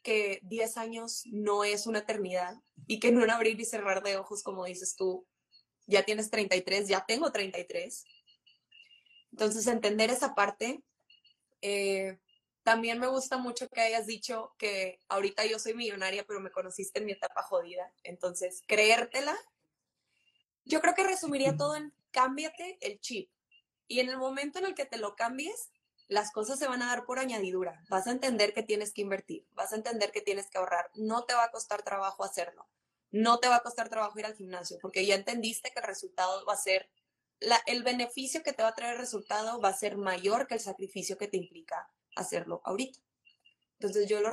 que 0.06 0.40
10 0.44 0.78
años 0.78 1.24
no 1.26 1.64
es 1.64 1.88
una 1.88 2.00
eternidad 2.00 2.54
y 2.86 3.00
que 3.00 3.08
en 3.08 3.18
un 3.18 3.32
abrir 3.32 3.60
y 3.60 3.66
cerrar 3.66 4.04
de 4.04 4.18
ojos, 4.18 4.44
como 4.44 4.64
dices 4.66 4.96
tú, 4.96 5.28
ya 5.88 6.04
tienes 6.04 6.30
33, 6.30 6.88
ya 6.88 7.04
tengo 7.08 7.32
33. 7.32 8.06
Entonces, 9.32 9.66
entender 9.66 10.12
esa 10.12 10.36
parte. 10.36 10.84
Eh, 11.62 12.20
también 12.62 13.00
me 13.00 13.08
gusta 13.08 13.38
mucho 13.38 13.68
que 13.68 13.82
hayas 13.82 14.06
dicho 14.06 14.54
que 14.60 15.00
ahorita 15.10 15.44
yo 15.46 15.58
soy 15.58 15.74
millonaria, 15.74 16.24
pero 16.28 16.40
me 16.40 16.52
conociste 16.52 17.00
en 17.00 17.06
mi 17.06 17.14
etapa 17.14 17.42
jodida. 17.42 17.92
Entonces, 18.04 18.62
creértela. 18.68 19.36
Yo 20.66 20.82
creo 20.82 20.94
que 20.94 21.04
resumiría 21.04 21.58
todo 21.58 21.76
en 21.76 21.92
cámbiate 22.12 22.78
el 22.82 23.00
chip. 23.00 23.32
Y 23.88 24.02
en 24.02 24.10
el 24.10 24.18
momento 24.18 24.60
en 24.60 24.66
el 24.66 24.76
que 24.76 24.86
te 24.86 24.98
lo 24.98 25.16
cambies, 25.16 25.72
las 26.08 26.32
cosas 26.32 26.60
se 26.60 26.68
van 26.68 26.82
a 26.82 26.88
dar 26.88 27.06
por 27.06 27.20
añadidura. 27.20 27.84
Vas 27.90 28.08
a 28.08 28.12
entender 28.12 28.54
que 28.54 28.64
tienes 28.64 28.94
que 28.94 29.02
invertir, 29.02 29.48
vas 29.54 29.74
a 29.74 29.76
entender 29.76 30.12
que 30.12 30.22
tienes 30.22 30.50
que 30.50 30.58
ahorrar. 30.58 30.90
No 30.96 31.26
te 31.26 31.34
va 31.34 31.46
a 31.46 31.52
costar 31.52 31.84
trabajo 31.84 32.24
hacerlo. 32.24 32.68
No 33.12 33.40
te 33.40 33.48
va 33.48 33.58
a 33.58 33.64
costar 33.64 33.90
trabajo 33.90 34.20
ir 34.20 34.26
al 34.26 34.36
gimnasio 34.36 34.78
porque 34.82 35.06
ya 35.06 35.16
entendiste 35.16 35.72
que 35.72 35.80
el 35.80 35.86
resultado 35.86 36.46
va 36.46 36.54
a 36.54 36.58
ser, 36.58 36.90
el 37.66 37.84
beneficio 37.84 38.44
que 38.44 38.54
te 38.54 38.64
va 38.64 38.70
a 38.70 38.76
traer 38.76 38.96
el 38.96 39.00
resultado 39.00 39.60
va 39.62 39.70
a 39.70 39.74
ser 39.74 39.98
mayor 39.98 40.48
que 40.48 40.56
el 40.56 40.60
sacrificio 40.60 41.18
que 41.18 41.28
te 41.28 41.38
implica 41.38 41.90
hacerlo 42.16 42.62
ahorita. 42.66 43.00
Entonces 43.80 44.08
yo 44.08 44.22
lo 44.22 44.30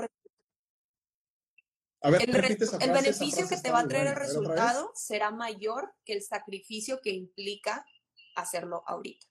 a 2.05 2.11
ver, 2.11 2.23
el, 2.23 2.35
el 2.35 2.91
beneficio 2.91 3.49
que 3.49 3.57
te 3.57 3.71
va 3.71 3.81
a 3.81 3.89
traer 3.89 4.09
el 4.09 4.17
resultado 4.17 4.91
será 4.97 5.31
mayor 5.31 5.95
que 6.05 6.15
el 6.15 6.23
sacrificio 6.23 7.01
que 7.01 7.11
implica 7.11 7.87
hacerlo 8.35 8.83
ahorita. 8.87 9.27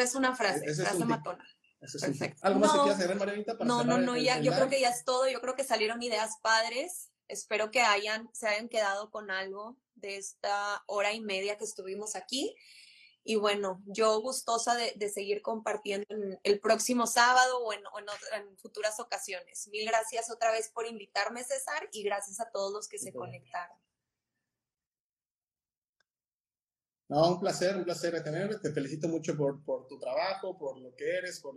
Es 0.00 0.14
una 0.14 0.34
frase, 0.34 0.64
Ese 0.64 0.82
frase 0.82 1.04
matona. 1.04 1.46
Perfecto. 1.80 2.46
¿Algo 2.46 2.60
más 2.60 2.74
no, 2.74 2.84
que 2.84 2.94
quieras 2.94 3.18
Marianita? 3.18 3.58
Para 3.58 3.66
no, 3.66 3.82
no, 3.82 3.98
no, 3.98 4.16
ya, 4.16 4.38
yo 4.38 4.52
creo 4.52 4.68
que 4.68 4.80
ya 4.80 4.90
es 4.90 5.04
todo. 5.04 5.28
Yo 5.28 5.40
creo 5.40 5.56
que 5.56 5.64
salieron 5.64 6.02
ideas 6.02 6.36
padres. 6.40 7.10
Espero 7.26 7.70
que 7.70 7.80
hayan, 7.80 8.28
se 8.32 8.46
hayan 8.46 8.68
quedado 8.68 9.10
con 9.10 9.30
algo 9.30 9.76
de 9.94 10.16
esta 10.16 10.82
hora 10.86 11.12
y 11.12 11.20
media 11.20 11.58
que 11.58 11.64
estuvimos 11.64 12.14
aquí. 12.14 12.54
Y 13.24 13.36
bueno, 13.36 13.82
yo 13.86 14.20
gustosa 14.20 14.74
de, 14.74 15.08
seguir 15.08 15.42
compartiendo 15.42 16.06
el 16.42 16.60
próximo 16.60 17.06
sábado 17.06 17.58
o, 17.64 17.72
en, 17.72 17.82
en, 18.34 18.58
futuras 18.58 18.98
ocasiones. 18.98 19.68
Mil 19.68 19.86
gracias 19.86 20.30
otra 20.30 20.50
vez 20.50 20.70
por 20.70 20.86
invitarme, 20.86 21.44
César, 21.44 21.88
y 21.92 22.02
gracias 22.02 22.40
a 22.40 22.50
todos 22.50 22.72
los 22.72 22.88
que 22.88 22.98
se 22.98 23.12
conectaron. 23.12 23.76
No, 27.12 27.34
un 27.34 27.40
placer, 27.40 27.76
un 27.76 27.84
placer 27.84 28.22
tenerte. 28.22 28.58
Te 28.58 28.72
felicito 28.72 29.06
mucho 29.06 29.36
por, 29.36 29.62
por 29.62 29.86
tu 29.86 29.98
trabajo, 29.98 30.56
por 30.56 30.78
lo 30.80 30.96
que 30.96 31.04
eres, 31.18 31.40
por 31.40 31.54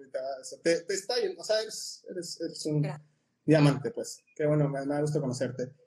te, 0.61 0.82
te 0.82 0.94
está, 0.94 1.14
o 1.38 1.44
sea, 1.45 1.61
eres, 1.61 2.06
eres, 2.10 2.65
un 2.65 2.86
diamante, 3.45 3.90
pues. 3.91 4.22
Qué 4.36 4.45
bueno, 4.45 4.68
me, 4.68 4.86
me 4.86 4.99
gusta 4.99 5.22
conocerte. 5.22 5.72